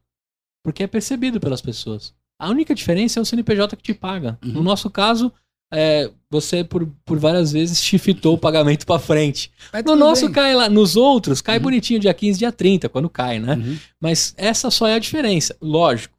Porque 0.61 0.83
é 0.83 0.87
percebido 0.87 1.39
pelas 1.39 1.61
pessoas. 1.61 2.13
A 2.39 2.49
única 2.49 2.75
diferença 2.75 3.19
é 3.19 3.21
o 3.21 3.25
CNPJ 3.25 3.75
que 3.75 3.83
te 3.83 3.93
paga. 3.93 4.37
Uhum. 4.43 4.53
No 4.53 4.63
nosso 4.63 4.89
caso, 4.89 5.31
é, 5.73 6.11
você 6.29 6.63
por, 6.63 6.87
por 7.03 7.17
várias 7.17 7.51
vezes 7.51 7.83
chifitou 7.83 8.35
o 8.35 8.37
pagamento 8.37 8.85
para 8.85 8.99
frente. 8.99 9.51
no 9.85 9.95
nosso 9.95 10.25
bem. 10.25 10.33
cai 10.33 10.55
lá, 10.55 10.69
nos 10.69 10.95
outros 10.95 11.41
cai 11.41 11.57
uhum. 11.57 11.63
bonitinho 11.63 11.99
dia 11.99 12.13
15, 12.13 12.39
dia 12.39 12.51
30, 12.51 12.89
quando 12.89 13.09
cai, 13.09 13.39
né? 13.39 13.55
Uhum. 13.55 13.77
Mas 13.99 14.33
essa 14.37 14.69
só 14.69 14.87
é 14.87 14.95
a 14.95 14.99
diferença. 14.99 15.55
Lógico, 15.61 16.17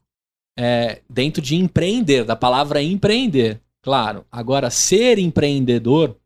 é, 0.59 1.02
dentro 1.09 1.43
de 1.43 1.55
empreender, 1.55 2.24
da 2.24 2.34
palavra 2.34 2.82
empreender, 2.82 3.60
claro. 3.82 4.24
Agora, 4.32 4.70
ser 4.70 5.18
empreendedor 5.18 6.16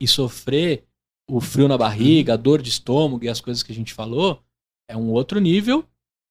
e 0.00 0.06
sofrer 0.06 0.84
o 1.28 1.40
frio 1.40 1.68
na 1.68 1.78
barriga, 1.78 2.34
a 2.34 2.36
dor 2.36 2.60
de 2.60 2.70
estômago 2.70 3.24
e 3.24 3.28
as 3.28 3.40
coisas 3.40 3.62
que 3.62 3.72
a 3.72 3.74
gente 3.74 3.94
falou, 3.94 4.42
é 4.88 4.96
um 4.96 5.10
outro 5.10 5.38
nível 5.38 5.84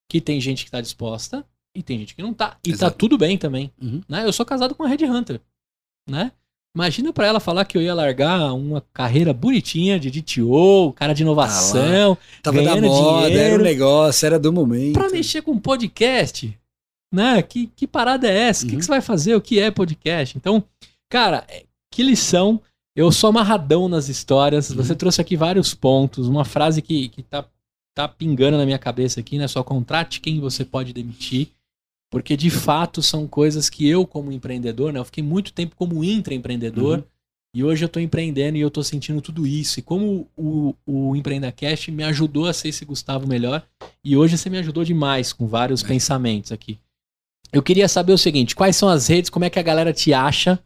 que 0.10 0.19
tem 0.19 0.41
gente 0.41 0.64
que 0.64 0.68
está 0.68 0.81
disposta 0.81 1.45
e 1.76 1.84
tem 1.84 2.00
gente 2.00 2.16
que 2.16 2.22
não 2.22 2.34
tá. 2.34 2.58
E 2.64 2.70
tá 2.70 2.76
Exato. 2.76 2.91
tá 2.91 2.98
tudo 2.98 3.18
bem 3.18 3.38
também. 3.38 3.72
Uhum. 3.82 4.02
Né? 4.08 4.26
Eu 4.26 4.34
sou 4.34 4.46
casado 4.46 4.76
com 4.76 4.84
uma 4.84 4.90
Red 4.90 5.06
Hunter. 5.06 5.40
Né? 6.10 6.32
Imagina 6.76 7.12
para 7.12 7.26
ela 7.26 7.40
falar 7.40 7.66
que 7.66 7.78
eu 7.78 7.82
ia 7.82 7.94
largar 7.94 8.54
uma 8.54 8.82
carreira 8.94 9.34
bonitinha 9.34 10.00
de 10.00 10.12
DTO, 10.12 10.94
cara 10.94 11.14
de 11.14 11.24
inovação. 11.24 12.18
Ah, 12.22 12.41
Tava 12.44 12.62
da 12.62 12.80
moda, 12.80 13.28
dinheiro, 13.28 13.40
era 13.40 13.60
um 13.60 13.64
negócio, 13.64 14.26
era 14.26 14.40
do 14.40 14.54
momento. 14.54 14.94
Pra 14.94 15.10
mexer 15.10 15.41
com 15.41 15.58
podcast. 15.58 16.56
Né? 17.14 17.41
Que, 17.41 17.68
que 17.76 17.88
parada 17.88 18.30
é 18.30 18.38
essa? 18.38 18.64
O 18.64 18.66
uhum. 18.66 18.70
que, 18.70 18.78
que 18.78 18.86
você 18.86 18.91
vai 18.91 19.02
fazer? 19.02 19.36
O 19.36 19.41
que 19.41 19.60
é 19.60 19.72
podcast? 19.72 20.38
Então, 20.38 20.64
cara, 21.10 21.44
é, 21.50 21.66
que 21.91 22.04
lição. 22.04 22.62
Eu 22.96 23.12
sou 23.12 23.30
amarradão 23.30 23.90
nas 23.90 24.08
histórias. 24.08 24.70
Uhum. 24.70 24.78
Você 24.78 24.96
trouxe 24.96 25.22
aqui 25.22 25.36
vários 25.36 25.74
pontos. 25.74 26.28
Uma 26.28 26.46
frase 26.46 26.82
que, 26.82 27.10
que 27.10 27.24
tá, 27.24 27.46
tá 27.96 28.08
pingando 28.08 28.58
na 28.58 28.66
minha 28.66 28.80
cabeça 28.80 29.20
aqui, 29.20 29.38
né? 29.38 29.48
Só 29.48 29.64
contrate 29.64 30.22
quem 30.22 30.40
você 30.40 30.64
pode 30.64 30.94
demitir. 30.94 31.50
Porque 32.10 32.36
de 32.36 32.49
fato 32.49 33.02
são 33.02 33.27
coisas 33.27 33.69
que 33.69 33.88
eu, 33.88 34.06
como 34.06 34.31
empreendedor, 34.31 34.91
né? 34.91 34.99
Eu 34.99 35.06
fiquei 35.06 35.23
muito 35.23 35.53
tempo 35.53 35.76
como 35.76 36.03
intraempreendedor. 36.03 36.99
Uhum. 36.99 37.03
E 37.53 37.64
hoje 37.64 37.84
eu 37.84 37.88
estou 37.88 38.02
empreendendo 38.02 38.57
e 38.57 38.61
eu 38.61 38.68
estou 38.68 38.84
sentindo 38.84 39.22
tudo 39.22 39.45
isso. 39.45 39.80
E 39.80 39.84
como 39.84 40.27
o, 40.38 40.76
o 40.86 41.15
EmpreendaCast 41.15 41.91
me 41.91 42.03
ajudou 42.03 42.48
a 42.48 42.53
ser 42.53 42.69
esse 42.69 42.86
Gustavo 42.86 43.27
melhor. 43.27 43.64
E 44.03 44.15
hoje 44.15 44.38
você 44.38 44.49
me 44.49 44.57
ajudou 44.57 44.84
demais 44.84 45.34
com 45.34 45.48
vários 45.48 45.84
é. 45.84 45.88
pensamentos 45.88 46.52
aqui. 46.52 46.80
Eu 47.52 47.64
queria 47.64 47.88
saber 47.88 48.14
o 48.14 48.18
seguinte: 48.18 48.56
quais 48.56 48.76
são 48.76 48.90
as 48.90 49.07
redes, 49.07 49.30
como 49.30 49.45
é 49.45 49.49
que 49.49 49.60
a 49.60 49.64
galera 49.64 49.94
te 49.94 50.14
acha? 50.14 50.60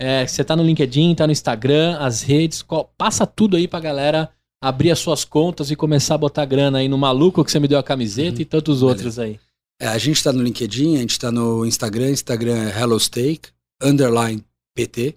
É, 0.00 0.26
você 0.26 0.44
tá 0.44 0.54
no 0.54 0.62
LinkedIn, 0.62 1.14
tá 1.14 1.26
no 1.26 1.32
Instagram, 1.32 1.96
as 1.98 2.22
redes, 2.22 2.62
qual, 2.62 2.92
passa 2.96 3.26
tudo 3.26 3.56
aí 3.56 3.66
pra 3.66 3.80
galera 3.80 4.30
abrir 4.62 4.90
as 4.90 4.98
suas 4.98 5.24
contas 5.24 5.70
e 5.70 5.76
começar 5.76 6.14
a 6.14 6.18
botar 6.18 6.44
grana 6.44 6.78
aí 6.78 6.88
no 6.88 6.96
maluco 6.96 7.44
que 7.44 7.50
você 7.50 7.58
me 7.58 7.66
deu 7.66 7.78
a 7.78 7.82
camiseta 7.82 8.36
uhum. 8.36 8.42
e 8.42 8.44
tantos 8.44 8.82
outros 8.82 9.18
aí. 9.18 9.40
É, 9.80 9.86
a 9.86 9.98
gente 9.98 10.16
está 10.16 10.32
no 10.32 10.42
LinkedIn, 10.42 10.96
a 10.96 11.00
gente 11.00 11.12
está 11.12 11.30
no 11.30 11.64
Instagram, 11.64 12.10
Instagram 12.10 12.68
é 12.68 12.80
HelloSteak, 12.80 13.50
underline 13.80 14.44
PT. 14.74 15.16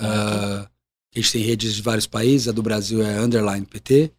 Uh, 0.00 0.68
A 1.14 1.18
gente 1.18 1.32
tem 1.32 1.42
redes 1.42 1.74
de 1.74 1.82
vários 1.82 2.06
países, 2.06 2.46
a 2.46 2.52
do 2.52 2.62
Brasil 2.62 3.02
é 3.02 3.18
underline 3.18 3.66
PT. 3.66 4.12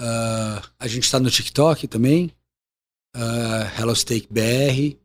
Uh, 0.00 0.66
a 0.78 0.86
gente 0.88 1.04
está 1.04 1.20
no 1.20 1.30
TikTok 1.30 1.86
também, 1.86 2.32
uh, 3.14 4.30
BR. 4.30 4.96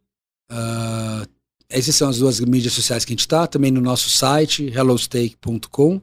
Uh, 0.50 1.28
essas 1.70 1.94
são 1.94 2.08
as 2.08 2.20
duas 2.20 2.40
mídias 2.40 2.72
sociais 2.72 3.04
que 3.04 3.12
a 3.12 3.14
gente 3.14 3.22
está. 3.22 3.46
Também 3.46 3.72
no 3.72 3.82
nosso 3.82 4.10
site, 4.10 4.72
hellosteak.com. 4.74 6.02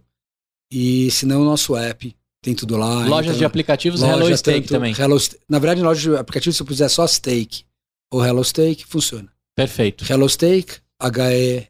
E 0.71 1.11
se 1.11 1.25
não, 1.25 1.41
o 1.41 1.45
nosso 1.45 1.75
app. 1.75 2.15
Tem 2.43 2.55
tudo 2.55 2.77
lá. 2.77 3.07
Lojas 3.07 3.29
então, 3.29 3.39
de 3.39 3.45
aplicativos 3.47 4.03
loja, 4.03 4.13
Hello 4.13 4.37
Steak 4.37 4.69
também. 4.69 4.93
Hello, 4.93 5.17
na 5.49 5.59
verdade, 5.59 5.81
loja 5.81 6.11
de 6.11 6.17
aplicativos, 6.19 6.57
se 6.57 6.63
eu 6.63 6.67
puser 6.67 6.91
só 6.91 7.07
Steak 7.07 7.65
ou 8.11 8.25
Hello 8.25 8.45
Steak, 8.45 8.87
funciona. 8.87 9.29
Perfeito. 9.57 10.05
Hello 10.11 10.29
Steak, 10.29 10.79
H-E-L-L-O-S-T-A-K-E. 10.99 11.65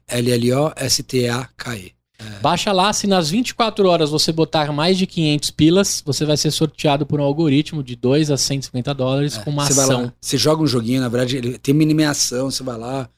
É. 2.17 2.39
Baixa 2.39 2.71
lá, 2.71 2.93
se 2.93 3.07
nas 3.07 3.29
24 3.29 3.87
horas 3.87 4.09
você 4.09 4.31
botar 4.31 4.71
mais 4.71 4.97
de 4.97 5.05
500 5.05 5.51
pilas, 5.51 6.01
você 6.05 6.23
vai 6.25 6.37
ser 6.37 6.49
sorteado 6.51 7.05
por 7.05 7.19
um 7.19 7.23
algoritmo 7.23 7.83
de 7.83 7.95
2 7.95 8.31
a 8.31 8.37
150 8.37 8.93
dólares 8.93 9.37
é, 9.37 9.43
com 9.43 9.49
uma 9.49 9.65
você 9.65 9.79
ação. 9.79 10.03
Lá, 10.03 10.13
você 10.21 10.37
joga 10.37 10.63
um 10.63 10.67
joguinho, 10.67 11.01
na 11.01 11.09
verdade, 11.09 11.37
ele 11.37 11.57
tem 11.57 11.75
uma 11.75 12.09
ação, 12.09 12.49
você 12.49 12.63
vai 12.63 12.77
lá, 12.77 13.09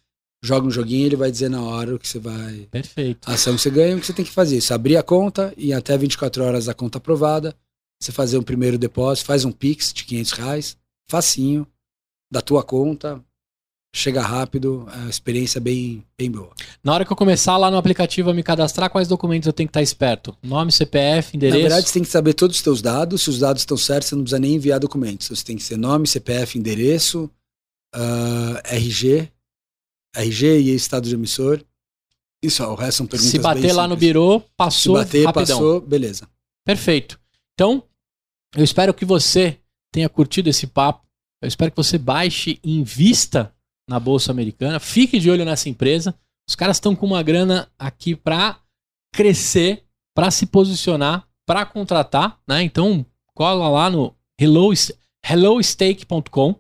joga 0.43 0.67
um 0.67 0.71
joguinho 0.71 1.03
e 1.03 1.05
ele 1.05 1.15
vai 1.15 1.29
dizer 1.29 1.49
na 1.49 1.61
hora 1.61 1.95
o 1.95 1.99
que 1.99 2.07
você 2.07 2.19
vai. 2.19 2.67
Perfeito. 2.71 3.29
A 3.29 3.33
ação 3.33 3.55
que 3.55 3.61
você 3.61 3.69
ganha, 3.69 3.95
o 3.95 3.99
que 3.99 4.05
você 4.05 4.13
tem 4.13 4.25
que 4.25 4.31
fazer. 4.31 4.57
Isso, 4.57 4.73
abrir 4.73 4.97
a 4.97 5.03
conta 5.03 5.53
e 5.55 5.73
até 5.73 5.95
24 5.95 6.43
horas 6.43 6.67
a 6.67 6.73
conta 6.73 6.97
aprovada, 6.97 7.55
você 8.01 8.11
fazer 8.11 8.37
um 8.37 8.43
primeiro 8.43 8.77
depósito, 8.77 9.27
faz 9.27 9.45
um 9.45 9.51
Pix 9.51 9.93
de 9.93 10.03
500 10.05 10.31
reais, 10.31 10.77
facinho, 11.09 11.67
da 12.31 12.41
tua 12.41 12.63
conta, 12.63 13.23
chega 13.95 14.21
rápido, 14.21 14.87
é 14.93 15.05
a 15.05 15.09
experiência 15.09 15.59
bem, 15.59 16.03
bem 16.17 16.29
boa. 16.29 16.51
Na 16.83 16.93
hora 16.93 17.05
que 17.05 17.11
eu 17.11 17.15
começar 17.17 17.57
lá 17.57 17.71
no 17.71 17.77
aplicativo 17.77 18.29
a 18.29 18.33
me 18.33 18.43
cadastrar, 18.43 18.89
quais 18.89 19.07
documentos 19.07 19.47
eu 19.47 19.53
tenho 19.53 19.67
que 19.67 19.71
estar 19.71 19.81
esperto? 19.81 20.37
Nome, 20.43 20.71
CPF, 20.71 21.35
endereço? 21.35 21.57
Na 21.57 21.61
verdade, 21.63 21.87
você 21.87 21.93
tem 21.93 22.03
que 22.03 22.09
saber 22.09 22.33
todos 22.33 22.57
os 22.57 22.63
seus 22.63 22.81
dados. 22.81 23.23
Se 23.23 23.29
os 23.29 23.39
dados 23.39 23.61
estão 23.61 23.77
certos, 23.77 24.09
você 24.09 24.15
não 24.15 24.23
precisa 24.23 24.39
nem 24.39 24.55
enviar 24.55 24.79
documentos. 24.79 25.27
Você 25.27 25.43
tem 25.43 25.57
que 25.57 25.63
ser 25.63 25.77
nome, 25.77 26.07
CPF, 26.07 26.57
endereço, 26.57 27.29
uh, 27.95 28.59
RG, 28.65 29.31
RG 30.15 30.59
e 30.59 30.75
estado 30.75 31.07
de 31.07 31.15
emissor. 31.15 31.63
Isso, 32.43 32.63
o 32.63 32.75
resto 32.75 32.97
são 32.97 33.07
perguntas 33.07 33.31
Se 33.31 33.39
bater 33.39 33.73
lá 33.73 33.87
no 33.87 33.95
birô, 33.95 34.41
passou 34.55 34.95
Se 34.95 35.03
bater, 35.03 35.25
rapidão. 35.25 35.57
passou, 35.57 35.81
beleza. 35.81 36.27
Perfeito. 36.63 37.19
Então, 37.53 37.83
eu 38.55 38.63
espero 38.63 38.93
que 38.93 39.05
você 39.05 39.57
tenha 39.91 40.07
curtido 40.07 40.49
esse 40.49 40.67
papo. 40.67 41.06
Eu 41.41 41.47
espero 41.47 41.71
que 41.71 41.77
você 41.77 41.97
baixe 41.97 42.59
e 42.63 42.77
invista 42.77 43.53
na 43.87 43.99
Bolsa 43.99 44.31
Americana. 44.31 44.79
Fique 44.79 45.19
de 45.19 45.29
olho 45.29 45.45
nessa 45.45 45.69
empresa. 45.69 46.15
Os 46.49 46.55
caras 46.55 46.77
estão 46.77 46.95
com 46.95 47.05
uma 47.05 47.21
grana 47.21 47.69
aqui 47.77 48.15
para 48.15 48.59
crescer, 49.13 49.83
para 50.15 50.31
se 50.31 50.45
posicionar, 50.45 51.27
para 51.45 51.65
contratar, 51.65 52.39
né? 52.47 52.63
Então, 52.63 53.05
cola 53.33 53.69
lá 53.69 53.89
no 53.89 54.15
hello, 54.39 54.73
hellostake.com. 55.23 56.55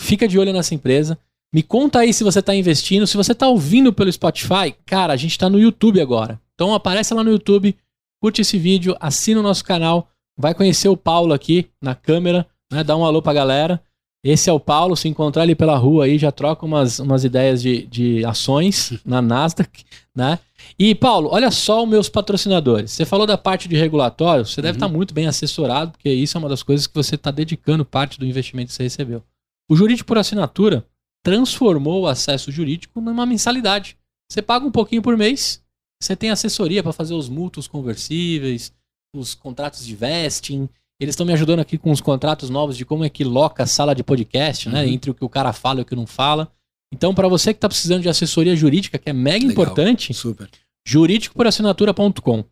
Fica 0.00 0.26
de 0.26 0.38
olho 0.38 0.52
nessa 0.52 0.74
empresa. 0.74 1.18
Me 1.52 1.62
conta 1.62 1.98
aí 2.00 2.12
se 2.14 2.24
você 2.24 2.38
está 2.38 2.54
investindo. 2.54 3.06
Se 3.06 3.16
você 3.16 3.32
está 3.32 3.48
ouvindo 3.48 3.92
pelo 3.92 4.10
Spotify, 4.10 4.74
cara, 4.86 5.12
a 5.12 5.16
gente 5.16 5.32
está 5.32 5.50
no 5.50 5.58
YouTube 5.58 6.00
agora. 6.00 6.40
Então 6.54 6.74
aparece 6.74 7.12
lá 7.12 7.24
no 7.24 7.30
YouTube, 7.30 7.76
curte 8.22 8.42
esse 8.42 8.58
vídeo, 8.58 8.96
assina 9.00 9.40
o 9.40 9.42
nosso 9.42 9.64
canal, 9.64 10.10
vai 10.38 10.54
conhecer 10.54 10.88
o 10.88 10.96
Paulo 10.96 11.32
aqui 11.32 11.70
na 11.82 11.94
câmera, 11.94 12.46
né? 12.70 12.84
Dá 12.84 12.96
um 12.96 13.04
alô 13.04 13.20
pra 13.20 13.32
galera. 13.32 13.82
Esse 14.22 14.50
é 14.50 14.52
o 14.52 14.60
Paulo, 14.60 14.96
se 14.96 15.08
encontrar 15.08 15.44
ele 15.44 15.54
pela 15.54 15.76
rua 15.76 16.04
aí, 16.04 16.18
já 16.18 16.30
troca 16.30 16.66
umas, 16.66 16.98
umas 16.98 17.24
ideias 17.24 17.62
de, 17.62 17.86
de 17.86 18.24
ações 18.24 18.92
na 19.04 19.22
Nasdaq, 19.22 19.84
né? 20.14 20.38
E, 20.78 20.94
Paulo, 20.94 21.30
olha 21.32 21.50
só 21.50 21.82
os 21.82 21.88
meus 21.88 22.08
patrocinadores. 22.08 22.90
Você 22.92 23.06
falou 23.06 23.26
da 23.26 23.38
parte 23.38 23.66
de 23.66 23.76
regulatório, 23.76 24.44
você 24.44 24.60
deve 24.60 24.76
estar 24.76 24.86
uhum. 24.86 24.92
muito 24.92 25.14
bem 25.14 25.26
assessorado, 25.26 25.92
porque 25.92 26.10
isso 26.10 26.36
é 26.36 26.38
uma 26.38 26.48
das 26.48 26.62
coisas 26.62 26.86
que 26.86 26.94
você 26.94 27.14
está 27.14 27.30
dedicando 27.30 27.84
parte 27.84 28.18
do 28.18 28.26
investimento 28.26 28.68
que 28.68 28.74
você 28.74 28.82
recebeu. 28.82 29.22
O 29.68 29.74
Jurídico 29.74 30.06
por 30.06 30.18
Assinatura 30.18 30.84
transformou 31.22 32.02
o 32.02 32.06
acesso 32.06 32.50
jurídico 32.50 33.00
numa 33.00 33.26
mensalidade. 33.26 33.96
Você 34.30 34.42
paga 34.42 34.66
um 34.66 34.70
pouquinho 34.70 35.02
por 35.02 35.16
mês, 35.16 35.62
você 36.02 36.14
tem 36.14 36.30
assessoria 36.30 36.82
para 36.82 36.92
fazer 36.92 37.14
os 37.14 37.28
mútuos 37.28 37.66
conversíveis, 37.66 38.72
os 39.14 39.34
contratos 39.34 39.84
de 39.84 39.94
vesting, 39.94 40.68
eles 41.00 41.14
estão 41.14 41.26
me 41.26 41.32
ajudando 41.32 41.60
aqui 41.60 41.78
com 41.78 41.90
os 41.90 42.00
contratos 42.00 42.50
novos 42.50 42.76
de 42.76 42.84
como 42.84 43.04
é 43.04 43.08
que 43.08 43.24
loca 43.24 43.62
a 43.62 43.66
sala 43.66 43.94
de 43.94 44.04
podcast, 44.04 44.68
né? 44.68 44.82
Uhum. 44.84 44.88
Entre 44.90 45.10
o 45.10 45.14
que 45.14 45.24
o 45.24 45.28
cara 45.28 45.52
fala 45.52 45.80
e 45.80 45.82
o 45.82 45.86
que 45.86 45.96
não 45.96 46.06
fala. 46.06 46.52
Então, 46.92 47.14
para 47.14 47.26
você 47.26 47.54
que 47.54 47.58
está 47.58 47.68
precisando 47.68 48.02
de 48.02 48.08
assessoria 48.08 48.54
jurídica, 48.54 48.98
que 48.98 49.08
é 49.08 49.12
mega 49.12 49.46
Legal. 49.46 49.52
importante, 49.52 50.12
Super. 50.12 50.48
jurídicoporassinatura.com. 50.86 52.44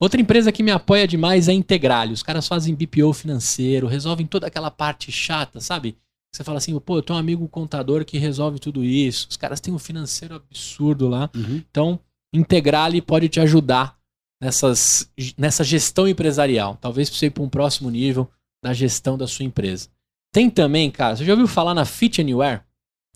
Outra 0.00 0.20
empresa 0.20 0.52
que 0.52 0.62
me 0.62 0.70
apoia 0.70 1.08
demais 1.08 1.48
é 1.48 1.52
Integrale. 1.52 2.12
Os 2.12 2.22
caras 2.22 2.46
fazem 2.46 2.74
BPO 2.74 3.12
financeiro, 3.12 3.88
resolvem 3.88 4.26
toda 4.26 4.46
aquela 4.46 4.70
parte 4.70 5.10
chata, 5.10 5.60
sabe? 5.60 5.96
Você 6.32 6.44
fala 6.44 6.58
assim, 6.58 6.78
pô, 6.78 6.98
eu 6.98 7.02
tenho 7.02 7.16
um 7.16 7.20
amigo 7.20 7.48
contador 7.48 8.04
que 8.04 8.18
resolve 8.18 8.60
tudo 8.60 8.84
isso. 8.84 9.26
Os 9.28 9.36
caras 9.36 9.60
têm 9.60 9.74
um 9.74 9.78
financeiro 9.78 10.36
absurdo 10.36 11.08
lá. 11.08 11.28
Uhum. 11.34 11.62
Então, 11.68 11.98
Integrale 12.32 13.00
pode 13.00 13.28
te 13.28 13.40
ajudar 13.40 13.97
nessas, 14.40 15.10
nessa 15.36 15.64
gestão 15.64 16.06
empresarial. 16.06 16.76
Talvez 16.80 17.08
para 17.10 17.18
você 17.18 17.26
ir 17.26 17.30
para 17.30 17.42
um 17.42 17.48
próximo 17.48 17.90
nível 17.90 18.30
da 18.62 18.72
gestão 18.72 19.16
da 19.16 19.26
sua 19.26 19.44
empresa. 19.44 19.88
Tem 20.32 20.50
também, 20.50 20.90
cara, 20.90 21.16
você 21.16 21.24
já 21.24 21.32
ouviu 21.32 21.48
falar 21.48 21.74
na 21.74 21.84
Fit 21.84 22.20
Anywhere? 22.20 22.60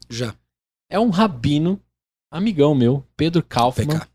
Já. 0.08 0.34
É 0.90 0.98
um 0.98 1.10
rabino, 1.10 1.80
amigão 2.30 2.74
meu, 2.74 3.04
Pedro 3.16 3.42
Kaufmann. 3.42 3.98
PK. 3.98 4.06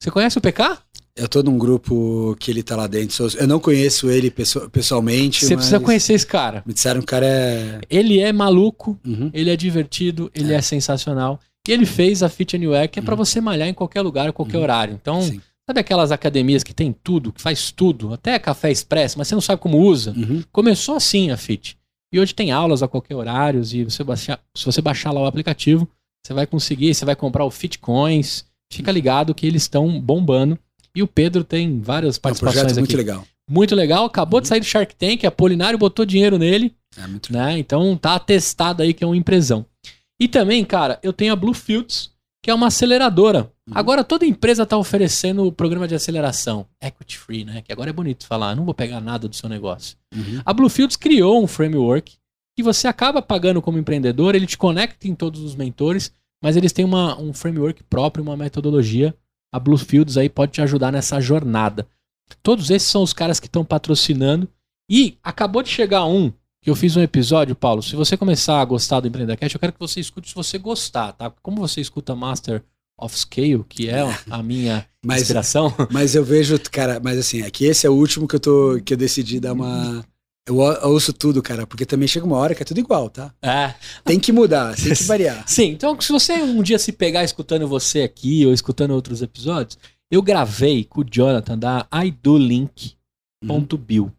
Você 0.00 0.10
conhece 0.10 0.38
o 0.38 0.40
PK? 0.40 0.78
Eu 1.14 1.28
tô 1.28 1.42
num 1.42 1.58
grupo 1.58 2.34
que 2.40 2.50
ele 2.50 2.62
tá 2.62 2.74
lá 2.74 2.86
dentro. 2.86 3.26
Eu 3.38 3.46
não 3.46 3.60
conheço 3.60 4.10
ele 4.10 4.30
pessoalmente. 4.30 5.44
Você 5.44 5.54
precisa 5.54 5.78
conhecer 5.78 6.14
esse 6.14 6.26
cara. 6.26 6.62
Me 6.64 6.72
disseram 6.72 7.00
que 7.00 7.04
o 7.04 7.06
cara 7.06 7.26
é. 7.26 7.80
Ele 7.90 8.18
é 8.18 8.32
maluco, 8.32 8.98
uhum. 9.04 9.30
ele 9.34 9.50
é 9.50 9.56
divertido, 9.56 10.30
ele 10.34 10.52
é. 10.52 10.56
é. 10.56 10.62
sensacional. 10.62 11.38
E 11.68 11.70
ele 11.70 11.86
fez 11.86 12.22
a 12.22 12.28
Fit 12.28 12.56
Anywhere, 12.56 12.88
que 12.88 12.98
é 12.98 13.00
uhum. 13.00 13.06
para 13.06 13.14
você 13.14 13.40
malhar 13.40 13.68
em 13.68 13.74
qualquer 13.74 14.00
lugar, 14.00 14.32
qualquer 14.32 14.56
uhum. 14.56 14.62
horário. 14.62 14.94
Então, 15.00 15.22
Sim. 15.22 15.40
Sabe 15.68 15.80
aquelas 15.80 16.10
academias 16.10 16.64
que 16.64 16.74
tem 16.74 16.92
tudo, 16.92 17.32
que 17.32 17.40
faz 17.40 17.70
tudo, 17.70 18.12
até 18.12 18.38
café 18.38 18.70
expresso, 18.70 19.16
mas 19.18 19.28
você 19.28 19.34
não 19.34 19.40
sabe 19.40 19.60
como 19.60 19.78
usa? 19.78 20.12
Uhum. 20.12 20.42
Começou 20.50 20.96
assim 20.96 21.30
a 21.30 21.36
FIT. 21.36 21.76
E 22.12 22.20
hoje 22.20 22.34
tem 22.34 22.50
aulas 22.50 22.82
a 22.82 22.88
qualquer 22.88 23.14
horário, 23.14 23.62
e 23.72 23.84
você 23.84 24.04
baixar, 24.04 24.40
se 24.56 24.64
você 24.64 24.82
baixar 24.82 25.12
lá 25.12 25.20
o 25.22 25.26
aplicativo, 25.26 25.88
você 26.24 26.34
vai 26.34 26.46
conseguir, 26.46 26.94
você 26.94 27.04
vai 27.04 27.16
comprar 27.16 27.44
o 27.44 27.50
Fit 27.50 27.78
Coins. 27.78 28.44
Fica 28.72 28.92
ligado 28.92 29.34
que 29.34 29.46
eles 29.46 29.62
estão 29.62 30.00
bombando. 30.00 30.58
E 30.94 31.02
o 31.02 31.06
Pedro 31.06 31.42
tem 31.42 31.80
várias 31.80 32.18
participações 32.18 32.56
é 32.56 32.60
um 32.60 32.64
projeto 32.64 32.78
muito 32.80 32.96
legal. 32.96 33.26
Muito 33.50 33.74
legal. 33.74 34.04
Acabou 34.04 34.38
uhum. 34.38 34.42
de 34.42 34.48
sair 34.48 34.60
do 34.60 34.66
Shark 34.66 34.94
Tank, 34.94 35.24
a 35.24 35.30
Polinário 35.30 35.78
botou 35.78 36.04
dinheiro 36.04 36.38
nele. 36.38 36.74
É 36.96 37.06
muito 37.06 37.32
né? 37.32 37.58
Então 37.58 37.96
tá 37.96 38.14
atestado 38.14 38.82
aí 38.82 38.92
que 38.92 39.02
é 39.02 39.06
uma 39.06 39.16
empresão. 39.16 39.64
E 40.20 40.28
também, 40.28 40.64
cara, 40.64 41.00
eu 41.02 41.12
tenho 41.12 41.32
a 41.32 41.36
Bluefields, 41.36 42.11
que 42.42 42.50
é 42.50 42.54
uma 42.54 42.66
aceleradora. 42.66 43.52
Uhum. 43.68 43.74
Agora 43.74 44.02
toda 44.02 44.26
empresa 44.26 44.64
está 44.64 44.76
oferecendo 44.76 45.46
o 45.46 45.52
programa 45.52 45.86
de 45.86 45.94
aceleração, 45.94 46.66
equity 46.80 47.16
free, 47.16 47.44
né? 47.44 47.62
Que 47.62 47.72
agora 47.72 47.90
é 47.90 47.92
bonito 47.92 48.26
falar, 48.26 48.56
não 48.56 48.64
vou 48.64 48.74
pegar 48.74 49.00
nada 49.00 49.28
do 49.28 49.36
seu 49.36 49.48
negócio. 49.48 49.96
Uhum. 50.14 50.42
A 50.44 50.52
Bluefields 50.52 50.96
criou 50.96 51.42
um 51.42 51.46
framework 51.46 52.16
que 52.56 52.62
você 52.62 52.88
acaba 52.88 53.22
pagando 53.22 53.62
como 53.62 53.78
empreendedor, 53.78 54.34
ele 54.34 54.46
te 54.46 54.58
conecta 54.58 55.08
em 55.08 55.14
todos 55.14 55.40
os 55.40 55.54
mentores, 55.54 56.12
mas 56.42 56.56
eles 56.56 56.72
têm 56.72 56.84
uma, 56.84 57.18
um 57.18 57.32
framework 57.32 57.82
próprio, 57.84 58.22
uma 58.22 58.36
metodologia. 58.36 59.14
A 59.52 59.60
Bluefields 59.60 60.16
aí 60.16 60.28
pode 60.28 60.52
te 60.52 60.60
ajudar 60.60 60.90
nessa 60.90 61.20
jornada. 61.20 61.86
Todos 62.42 62.70
esses 62.70 62.88
são 62.88 63.02
os 63.02 63.12
caras 63.12 63.38
que 63.38 63.46
estão 63.46 63.64
patrocinando. 63.64 64.48
E 64.90 65.16
acabou 65.22 65.62
de 65.62 65.68
chegar 65.68 66.04
um 66.04 66.32
que 66.62 66.70
eu 66.70 66.76
fiz 66.76 66.96
um 66.96 67.02
episódio, 67.02 67.56
Paulo. 67.56 67.82
Se 67.82 67.96
você 67.96 68.16
começar 68.16 68.60
a 68.60 68.64
gostar 68.64 69.00
do 69.00 69.08
Empreendedor 69.08 69.36
eu 69.42 69.58
quero 69.58 69.72
que 69.72 69.80
você 69.80 69.98
escute 69.98 70.28
se 70.28 70.34
você 70.34 70.58
gostar, 70.58 71.12
tá? 71.12 71.28
Como 71.42 71.60
você 71.60 71.80
escuta 71.80 72.14
Master 72.14 72.62
of 72.96 73.18
Scale, 73.18 73.64
que 73.68 73.88
é 73.88 74.00
a 74.30 74.42
minha 74.44 74.86
mas, 75.04 75.22
inspiração. 75.22 75.74
Mas 75.90 76.14
eu 76.14 76.24
vejo, 76.24 76.56
cara, 76.70 77.00
mas 77.00 77.18
assim, 77.18 77.42
aqui 77.42 77.64
esse 77.64 77.84
é 77.84 77.90
o 77.90 77.94
último 77.94 78.28
que 78.28 78.36
eu 78.36 78.40
tô 78.40 78.80
que 78.84 78.94
eu 78.94 78.96
decidi 78.96 79.40
dar 79.40 79.54
uma 79.54 80.04
eu 80.46 80.56
ouço 80.56 81.12
tudo, 81.12 81.42
cara, 81.42 81.66
porque 81.66 81.86
também 81.86 82.06
chega 82.06 82.26
uma 82.26 82.36
hora 82.36 82.54
que 82.54 82.62
é 82.62 82.66
tudo 82.66 82.78
igual, 82.78 83.08
tá? 83.08 83.32
É. 83.42 83.74
Tem 84.04 84.20
que 84.20 84.32
mudar, 84.32 84.74
tem 84.76 84.94
que 84.94 85.04
variar. 85.04 85.48
Sim, 85.48 85.70
então 85.70 86.00
se 86.00 86.12
você 86.12 86.34
um 86.34 86.62
dia 86.62 86.78
se 86.78 86.92
pegar 86.92 87.24
escutando 87.24 87.66
você 87.66 88.02
aqui 88.02 88.46
ou 88.46 88.52
escutando 88.52 88.92
outros 88.92 89.22
episódios, 89.22 89.78
eu 90.10 90.22
gravei 90.22 90.84
com 90.84 91.00
o 91.00 91.04
Jonathan 91.04 91.58
da 91.58 91.86
idolink.bill. 92.04 94.04
Uhum. 94.04 94.08
O 94.08 94.12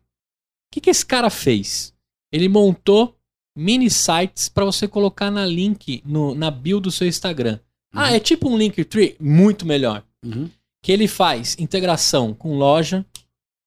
que, 0.74 0.82
que 0.82 0.90
esse 0.90 1.06
cara 1.06 1.30
fez? 1.30 1.93
Ele 2.34 2.49
montou 2.49 3.15
mini 3.55 3.89
sites 3.89 4.49
para 4.49 4.65
você 4.65 4.88
colocar 4.88 5.30
na 5.30 5.45
link 5.45 6.01
no, 6.03 6.34
na 6.34 6.49
bio 6.49 6.80
do 6.80 6.89
seu 6.89 7.07
Instagram. 7.07 7.60
Ah, 7.93 7.99
uhum. 7.99 8.05
Ah, 8.05 8.11
é 8.14 8.19
tipo 8.19 8.49
um 8.49 8.57
Linktree? 8.57 9.15
Muito 9.19 9.68
melhor. 9.68 10.03
Uhum. 10.26 10.49
Que 10.81 10.91
ele 10.91 11.07
faz 11.07 11.55
integração 11.60 12.34
com 12.34 12.57
loja, 12.57 13.05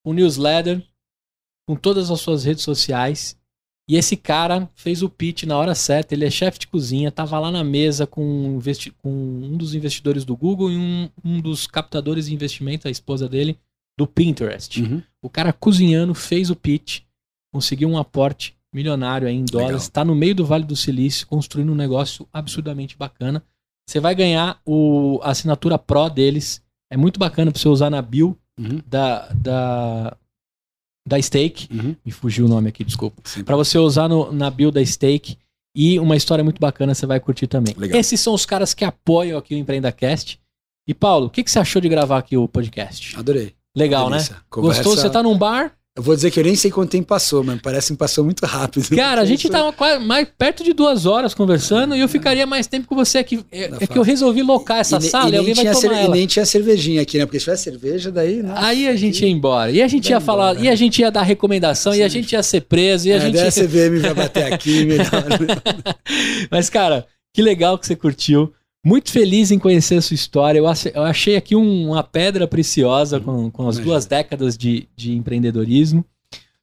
com 0.05 0.13
newsletter, 0.13 0.83
com 1.65 1.77
todas 1.77 2.11
as 2.11 2.21
suas 2.21 2.45
redes 2.45 2.65
sociais. 2.65 3.39
E 3.89 3.95
esse 3.97 4.17
cara 4.17 4.69
fez 4.75 5.01
o 5.01 5.09
pitch 5.09 5.45
na 5.45 5.57
hora 5.57 5.73
certa. 5.73 6.13
Ele 6.13 6.25
é 6.25 6.31
chefe 6.31 6.59
de 6.59 6.67
cozinha, 6.67 7.13
tava 7.13 7.39
lá 7.39 7.53
na 7.53 7.63
mesa 7.63 8.05
com, 8.05 8.59
com 8.99 9.09
um 9.09 9.57
dos 9.57 9.77
investidores 9.77 10.25
do 10.25 10.37
Google 10.37 10.73
e 10.73 10.77
um, 10.77 11.09
um 11.25 11.41
dos 11.41 11.69
captadores 11.69 12.27
de 12.27 12.35
investimento, 12.35 12.89
a 12.89 12.91
esposa 12.91 13.29
dele. 13.29 13.57
do 13.97 14.09
Pinterest. 14.09 14.83
Uhum. 14.83 15.01
O 15.23 15.31
cara 15.31 15.53
cozinhando 15.53 16.15
fez 16.15 16.51
o 16.51 16.57
pitch, 16.57 17.03
conseguiu 17.53 17.89
um 17.89 17.97
aporte 17.97 18.56
milionário 18.77 19.27
aí 19.27 19.35
em 19.35 19.45
dólares, 19.45 19.83
está 19.85 20.05
no 20.05 20.15
meio 20.15 20.35
do 20.35 20.45
Vale 20.45 20.65
do 20.65 20.77
Silício, 20.77 21.27
construindo 21.27 21.73
um 21.73 21.75
negócio 21.75 22.29
absurdamente 22.33 22.97
bacana. 22.97 23.43
Você 23.89 23.99
vai 23.99 24.15
ganhar 24.15 24.61
o, 24.67 25.19
a 25.23 25.31
assinatura 25.31 25.79
Pro 25.79 26.09
deles. 26.11 26.63
É 26.93 26.97
muito 26.97 27.19
bacana 27.19 27.51
para 27.51 27.59
você 27.61 27.69
usar 27.69 27.89
na 27.91 28.03
bio 28.03 28.39
Uhum. 28.59 28.81
da, 28.87 29.29
da, 29.35 30.17
da 31.07 31.21
Stake. 31.21 31.69
Uhum. 31.75 31.95
Me 32.05 32.11
fugiu 32.11 32.47
o 32.47 32.49
nome 32.49 32.69
aqui, 32.71 32.83
desculpa. 32.85 33.21
Para 33.45 33.55
você 33.57 33.77
usar 33.79 34.09
no, 34.09 34.33
na 34.33 34.51
bio 34.51 34.71
da 34.71 34.85
Stake. 34.85 35.37
E 35.79 35.99
uma 36.01 36.17
história 36.17 36.43
muito 36.43 36.59
bacana, 36.59 36.95
você 36.95 37.05
vai 37.05 37.21
curtir 37.21 37.47
também. 37.47 37.75
Legal. 37.77 37.99
Esses 38.01 38.19
são 38.19 38.33
os 38.33 38.47
caras 38.47 38.73
que 38.73 38.83
apoiam 38.85 39.39
aqui 39.39 39.55
o 39.55 39.59
EmpreendaCast. 39.59 40.41
E 40.89 40.95
Paulo, 40.95 41.27
o 41.27 41.31
que, 41.31 41.45
que 41.45 41.51
você 41.51 41.59
achou 41.59 41.83
de 41.83 41.89
gravar 41.89 42.17
aqui 42.19 42.35
o 42.37 42.49
podcast? 42.49 43.15
Adorei. 43.19 43.55
Legal, 43.77 44.09
né? 44.09 44.17
Conversa- 44.49 44.83
Gostou? 44.83 44.97
Você 44.97 45.11
tá 45.11 45.23
num 45.23 45.37
bar? 45.37 45.77
Eu 45.97 46.03
vou 46.03 46.15
dizer 46.15 46.31
que 46.31 46.39
eu 46.39 46.45
nem 46.45 46.55
sei 46.55 46.71
quanto 46.71 46.91
tempo 46.91 47.07
passou, 47.07 47.43
mas 47.43 47.59
parece 47.63 47.91
que 47.91 47.99
passou 47.99 48.23
muito 48.23 48.45
rápido. 48.45 48.95
Cara, 48.95 49.23
a 49.23 49.25
gente 49.27 49.49
tava 49.49 49.73
quase 49.73 50.05
mais 50.05 50.29
perto 50.37 50.63
de 50.63 50.75
duas 50.75 51.07
horas 51.07 51.33
conversando 51.33 51.97
e 51.97 52.01
eu 52.01 52.09
ficaria 52.09 52.45
mais 52.47 52.67
tempo 52.67 52.87
com 52.87 52.95
você 52.95 53.17
aqui. 53.17 53.43
É, 53.51 53.71
é 53.81 53.87
que 53.87 53.97
eu 53.99 54.03
resolvi 54.03 54.43
locar 54.43 54.81
essa 54.81 54.99
E 54.99 55.03
sala 55.03 55.29
e, 55.29 55.31
nem 55.31 55.39
alguém 55.39 55.55
vai 55.55 55.65
tinha 55.65 55.73
tomar 55.73 55.89
cer- 55.95 56.03
e 56.03 56.05
ela. 56.05 56.15
nem 56.15 56.27
tinha 56.27 56.45
cervejinha 56.45 57.01
aqui, 57.01 57.17
né? 57.17 57.25
Porque 57.25 57.39
se 57.39 57.45
tivesse 57.47 57.65
cerveja, 57.65 58.13
daí. 58.13 58.43
nossa, 58.43 58.67
Aí 58.67 58.87
a 58.89 58.95
gente 58.95 59.23
ia 59.25 59.31
embora. 59.31 59.71
E 59.71 59.81
a 59.81 59.89
gente 59.89 60.11
ia 60.11 60.21
falar, 60.21 60.51
embora, 60.53 60.67
e 60.67 60.69
a 60.69 60.75
gente 60.75 61.01
ia 61.01 61.11
dar 61.11 61.23
recomendação, 61.23 61.95
e 61.95 62.03
a 62.03 62.11
Sim. 62.11 62.21
gente 62.21 62.33
ia 62.33 62.43
ser 62.43 62.61
preso, 62.61 63.09
e 63.09 63.13
a 63.13 63.17
É, 63.17 63.21
gente. 63.21 63.35
daí 63.35 63.49
a 63.49 63.53
CVM 63.53 63.99
vai 64.03 64.13
bater 64.15 64.53
aqui, 64.53 64.85
melhor. 64.85 65.11
né? 65.11 65.95
Mas, 66.51 66.69
cara, 66.69 67.07
que 67.35 67.41
legal 67.41 67.79
que 67.79 67.87
você 67.87 67.97
curtiu. 67.97 68.53
Muito 68.87 69.11
feliz 69.11 69.51
em 69.51 69.59
conhecer 69.59 69.97
a 69.97 70.03
sua 70.03 70.15
história. 70.15 70.59
Eu 70.61 70.67
ach- 70.69 70.87
eu 70.95 71.03
achei 71.03 71.35
aqui 71.37 71.57
um- 71.57 71.91
uma 71.91 72.05
pedra 72.05 72.47
preciosa 72.47 73.19
com, 73.19 73.51
com 73.51 73.69
as 73.69 73.79
duas 73.79 74.07
décadas 74.07 74.57
de, 74.57 74.89
de 74.97 75.13
empreendedorismo. 75.13 76.05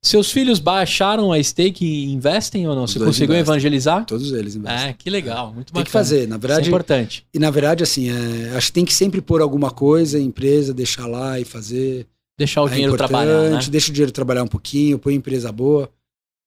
Seus 0.02 0.32
filhos 0.32 0.60
baixaram 0.60 1.32
a 1.32 1.41
stake 1.41 1.86
e 1.86 2.12
investem 2.14 2.68
ou 2.68 2.76
não? 2.76 2.86
Você 2.88 3.00
conseguiu 3.00 3.36
investem. 3.36 3.40
evangelizar? 3.54 4.06
Todos 4.06 4.32
eles 4.34 4.56
investem. 4.56 4.90
É, 4.90 4.94
que 4.94 5.10
legal. 5.10 5.54
Muito 5.54 5.68
Tem 5.72 5.82
bacana. 5.82 5.86
que 5.86 5.91
fazer, 5.91 6.28
na 6.28 6.36
Isso 6.36 6.36
é 6.36 6.38
verdade. 6.48 6.68
importante. 6.70 7.26
E 7.34 7.40
na 7.40 7.50
verdade, 7.50 7.84
assim, 7.84 8.10
é, 8.10 8.56
acho 8.56 8.68
que 8.68 8.74
tem 8.74 8.86
que 8.86 8.94
sempre 8.94 9.22
pôr 9.22 9.41
alguma 9.41 9.72
coisa, 9.72 10.20
empresa, 10.20 10.74
deixar 10.74 11.08
lá 11.08 11.40
e 11.40 11.45
fazer. 11.45 12.06
Deixar 12.38 12.64
o 12.64 12.68
é 12.68 12.72
dinheiro 12.72 12.98
trabalhar, 12.98 13.50
né? 13.50 13.60
Deixa 13.70 13.91
o 13.91 13.94
dinheiro 13.94 14.12
trabalhar 14.12 14.44
um 14.44 14.48
pouquinho, 14.48 15.00
põe 15.00 15.14
empresa 15.16 15.52
boa, 15.52 15.90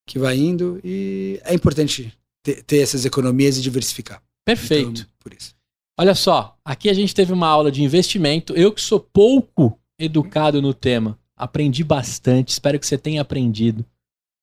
que 0.07 0.19
vai 0.19 0.37
indo. 0.37 0.79
E 0.85 1.41
é 1.45 1.55
importante 1.55 2.13
ter, 2.43 2.63
ter 2.63 2.79
essas 2.79 3.05
economias 3.07 3.57
e 3.57 3.63
diversificar. 3.63 4.23
Perfeito. 4.45 4.91
Então, 4.91 5.07
por 5.19 5.33
isso. 5.33 5.56
Olha 5.99 6.15
só, 6.15 6.59
aqui 6.63 6.91
a 6.91 6.95
gente 6.95 7.15
teve 7.15 7.33
uma 7.33 7.49
aula 7.49 7.73
de 7.73 7.83
investimento. 7.83 8.53
Eu 8.53 8.71
que 8.71 8.83
sou 8.83 9.01
pouco 9.01 9.81
educado 9.99 10.61
no 10.61 10.75
tema, 10.75 11.19
aprendi 11.35 11.83
bastante. 11.83 12.51
Espero 12.51 12.79
que 12.79 12.87
você 12.87 12.99
tenha 12.99 13.23
aprendido. 13.23 13.85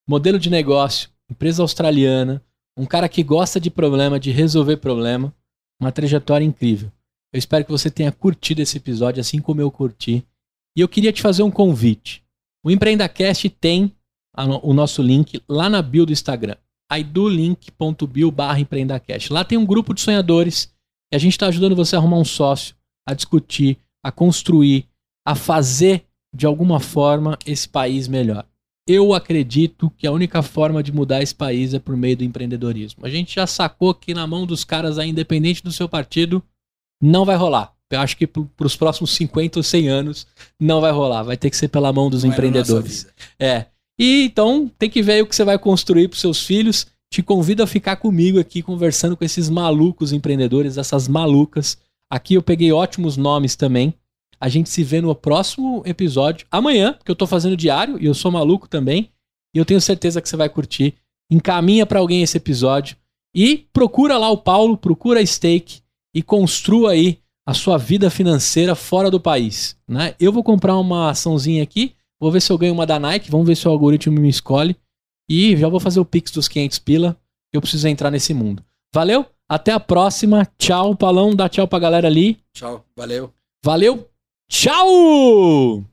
Modelo 0.10 0.40
de 0.40 0.50
negócio, 0.50 1.10
empresa 1.30 1.62
australiana, 1.62 2.44
um 2.76 2.88
cara 2.88 3.08
que 3.08 3.22
gosta 3.22 3.60
de 3.60 3.70
problema, 3.70 4.20
de 4.20 4.32
resolver 4.32 4.78
problema, 4.78 5.34
uma 5.80 5.92
trajetória 5.92 6.44
incrível. 6.44 6.92
Eu 7.32 7.38
espero 7.38 7.64
que 7.64 7.72
você 7.72 7.92
tenha 7.92 8.12
curtido 8.12 8.62
esse 8.62 8.78
episódio 8.78 9.22
assim 9.22 9.40
como 9.40 9.62
eu 9.62 9.70
curti. 9.70 10.26
E 10.76 10.82
eu 10.82 10.90
queria 10.90 11.14
te 11.14 11.22
fazer 11.22 11.44
um 11.44 11.52
convite. 11.52 12.24
O 12.66 12.72
EmpreendaCast 12.72 13.48
tem 13.50 13.96
o 14.64 14.74
nosso 14.74 15.04
link 15.04 15.40
lá 15.48 15.70
na 15.70 15.84
bio 15.84 16.04
do 16.04 16.12
Instagram, 16.12 16.56
aidulink.bio 16.90 18.32
barra 18.32 18.60
empreendacast. 18.60 19.32
Lá 19.32 19.46
tem 19.46 19.58
um 19.58 19.66
grupo 19.66 19.94
de 19.94 20.02
sonhadores 20.02 20.73
e 21.14 21.16
a 21.16 21.20
gente 21.20 21.34
está 21.34 21.46
ajudando 21.46 21.76
você 21.76 21.96
a 21.96 22.00
arrumar 22.00 22.18
um 22.18 22.26
sócio, 22.26 22.76
a 23.08 23.14
discutir, 23.14 23.78
a 24.04 24.12
construir, 24.12 24.88
a 25.24 25.36
fazer 25.36 26.06
de 26.36 26.48
alguma 26.48 26.80
forma 26.80 27.38
esse 27.46 27.70
país 27.70 28.08
melhor. 28.08 28.48
Eu 28.88 29.14
acredito 29.14 29.92
que 29.96 30.08
a 30.08 30.12
única 30.12 30.42
forma 30.42 30.82
de 30.82 30.92
mudar 30.92 31.22
esse 31.22 31.36
país 31.36 31.72
é 31.76 31.78
por 31.78 31.96
meio 31.96 32.18
do 32.18 32.24
empreendedorismo. 32.24 33.06
A 33.06 33.10
gente 33.10 33.36
já 33.36 33.46
sacou 33.46 33.94
que 33.94 34.12
na 34.12 34.26
mão 34.26 34.48
dos 34.48 34.64
caras 34.64 34.98
aí, 34.98 35.10
independente 35.10 35.64
do 35.64 35.72
seu 35.72 35.88
partido, 35.88 36.44
não 37.00 37.26
vai 37.26 37.36
rolar. 37.36 37.72
Eu 37.92 38.00
acho 38.00 38.18
que 38.18 38.26
para 38.26 38.66
os 38.66 38.76
próximos 38.76 39.12
50 39.12 39.60
ou 39.60 39.64
100 39.64 39.88
anos 39.90 40.26
não 40.60 40.82
vai 40.82 40.92
rolar. 40.92 41.22
Vai 41.22 41.38
ter 41.38 41.52
que 41.52 41.58
ser 41.58 41.68
pela 41.68 41.94
mão 41.94 42.10
dos 42.10 42.24
Não 42.24 42.32
empreendedores. 42.32 43.08
É. 43.40 43.68
E 44.00 44.24
então 44.26 44.68
tem 44.80 44.90
que 44.90 45.04
ver 45.04 45.22
o 45.22 45.28
que 45.28 45.36
você 45.36 45.44
vai 45.44 45.60
construir 45.60 46.08
para 46.08 46.18
seus 46.18 46.44
filhos. 46.44 46.88
Te 47.14 47.22
convido 47.22 47.62
a 47.62 47.68
ficar 47.68 47.98
comigo 47.98 48.40
aqui 48.40 48.64
conversando 48.64 49.16
com 49.16 49.24
esses 49.24 49.48
malucos 49.48 50.12
empreendedores, 50.12 50.80
essas 50.80 51.08
malucas. 51.08 51.78
Aqui 52.10 52.34
eu 52.34 52.42
peguei 52.42 52.72
ótimos 52.72 53.18
nomes 53.18 53.56
também. 53.56 53.94
A 54.40 54.50
gente 54.50 54.68
se 54.68 54.84
vê 54.84 55.00
no 55.00 55.14
próximo 55.14 55.84
episódio 55.86 56.48
amanhã, 56.50 56.94
porque 56.94 57.12
eu 57.12 57.16
tô 57.16 57.28
fazendo 57.28 57.56
diário 57.56 58.02
e 58.02 58.08
eu 58.08 58.16
sou 58.16 58.32
maluco 58.32 58.68
também. 58.68 59.12
E 59.54 59.60
eu 59.60 59.64
tenho 59.64 59.80
certeza 59.80 60.20
que 60.20 60.28
você 60.28 60.36
vai 60.36 60.50
curtir. 60.50 60.96
Encaminha 61.30 61.86
para 61.86 62.00
alguém 62.00 62.24
esse 62.24 62.38
episódio 62.38 62.98
e 63.32 63.68
procura 63.72 64.18
lá 64.18 64.32
o 64.32 64.38
Paulo, 64.40 64.76
procura 64.76 65.20
a 65.20 65.26
Stake 65.26 65.82
e 66.16 66.24
construa 66.24 66.94
aí 66.94 67.20
a 67.46 67.54
sua 67.54 67.78
vida 67.78 68.10
financeira 68.10 68.74
fora 68.74 69.12
do 69.12 69.20
país, 69.20 69.78
né? 69.88 70.16
Eu 70.20 70.32
vou 70.32 70.44
comprar 70.44 70.76
uma 70.80 71.12
açãozinha 71.12 71.62
aqui 71.62 71.94
Vou 72.24 72.32
ver 72.32 72.42
se 72.42 72.54
eu 72.54 72.58
ganho 72.58 72.74
uma 72.74 72.86
da 72.86 72.98
Nike, 72.98 73.30
vamos 73.30 73.46
ver 73.46 73.58
se 73.58 73.68
o 73.68 73.72
algoritmo 73.72 74.18
me 74.18 74.30
escolhe. 74.30 74.78
E 75.30 75.56
já 75.58 75.68
vou 75.68 75.80
fazer 75.80 76.00
o 76.00 76.06
pix 76.06 76.32
dos 76.32 76.48
500 76.48 76.80
pila. 76.80 77.18
Eu 77.52 77.62
preciso 77.62 77.88
entrar 77.88 78.12
nesse 78.12 78.34
mundo. 78.34 78.64
Valeu? 78.94 79.26
Até 79.48 79.72
a 79.72 79.80
próxima. 79.80 80.48
Tchau, 80.58 80.96
Palão. 80.96 81.36
Dá 81.36 81.48
tchau 81.48 81.68
pra 81.68 81.80
galera 81.80 82.08
ali. 82.08 82.40
Tchau, 82.54 82.86
valeu. 82.96 83.32
Valeu. 83.64 84.10
Tchau! 84.50 85.84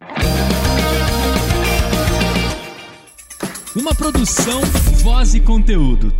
Uma 3.77 3.94
produção, 3.94 4.61
voz 5.02 5.35
e 5.35 5.40
conteúdo. 5.40 6.12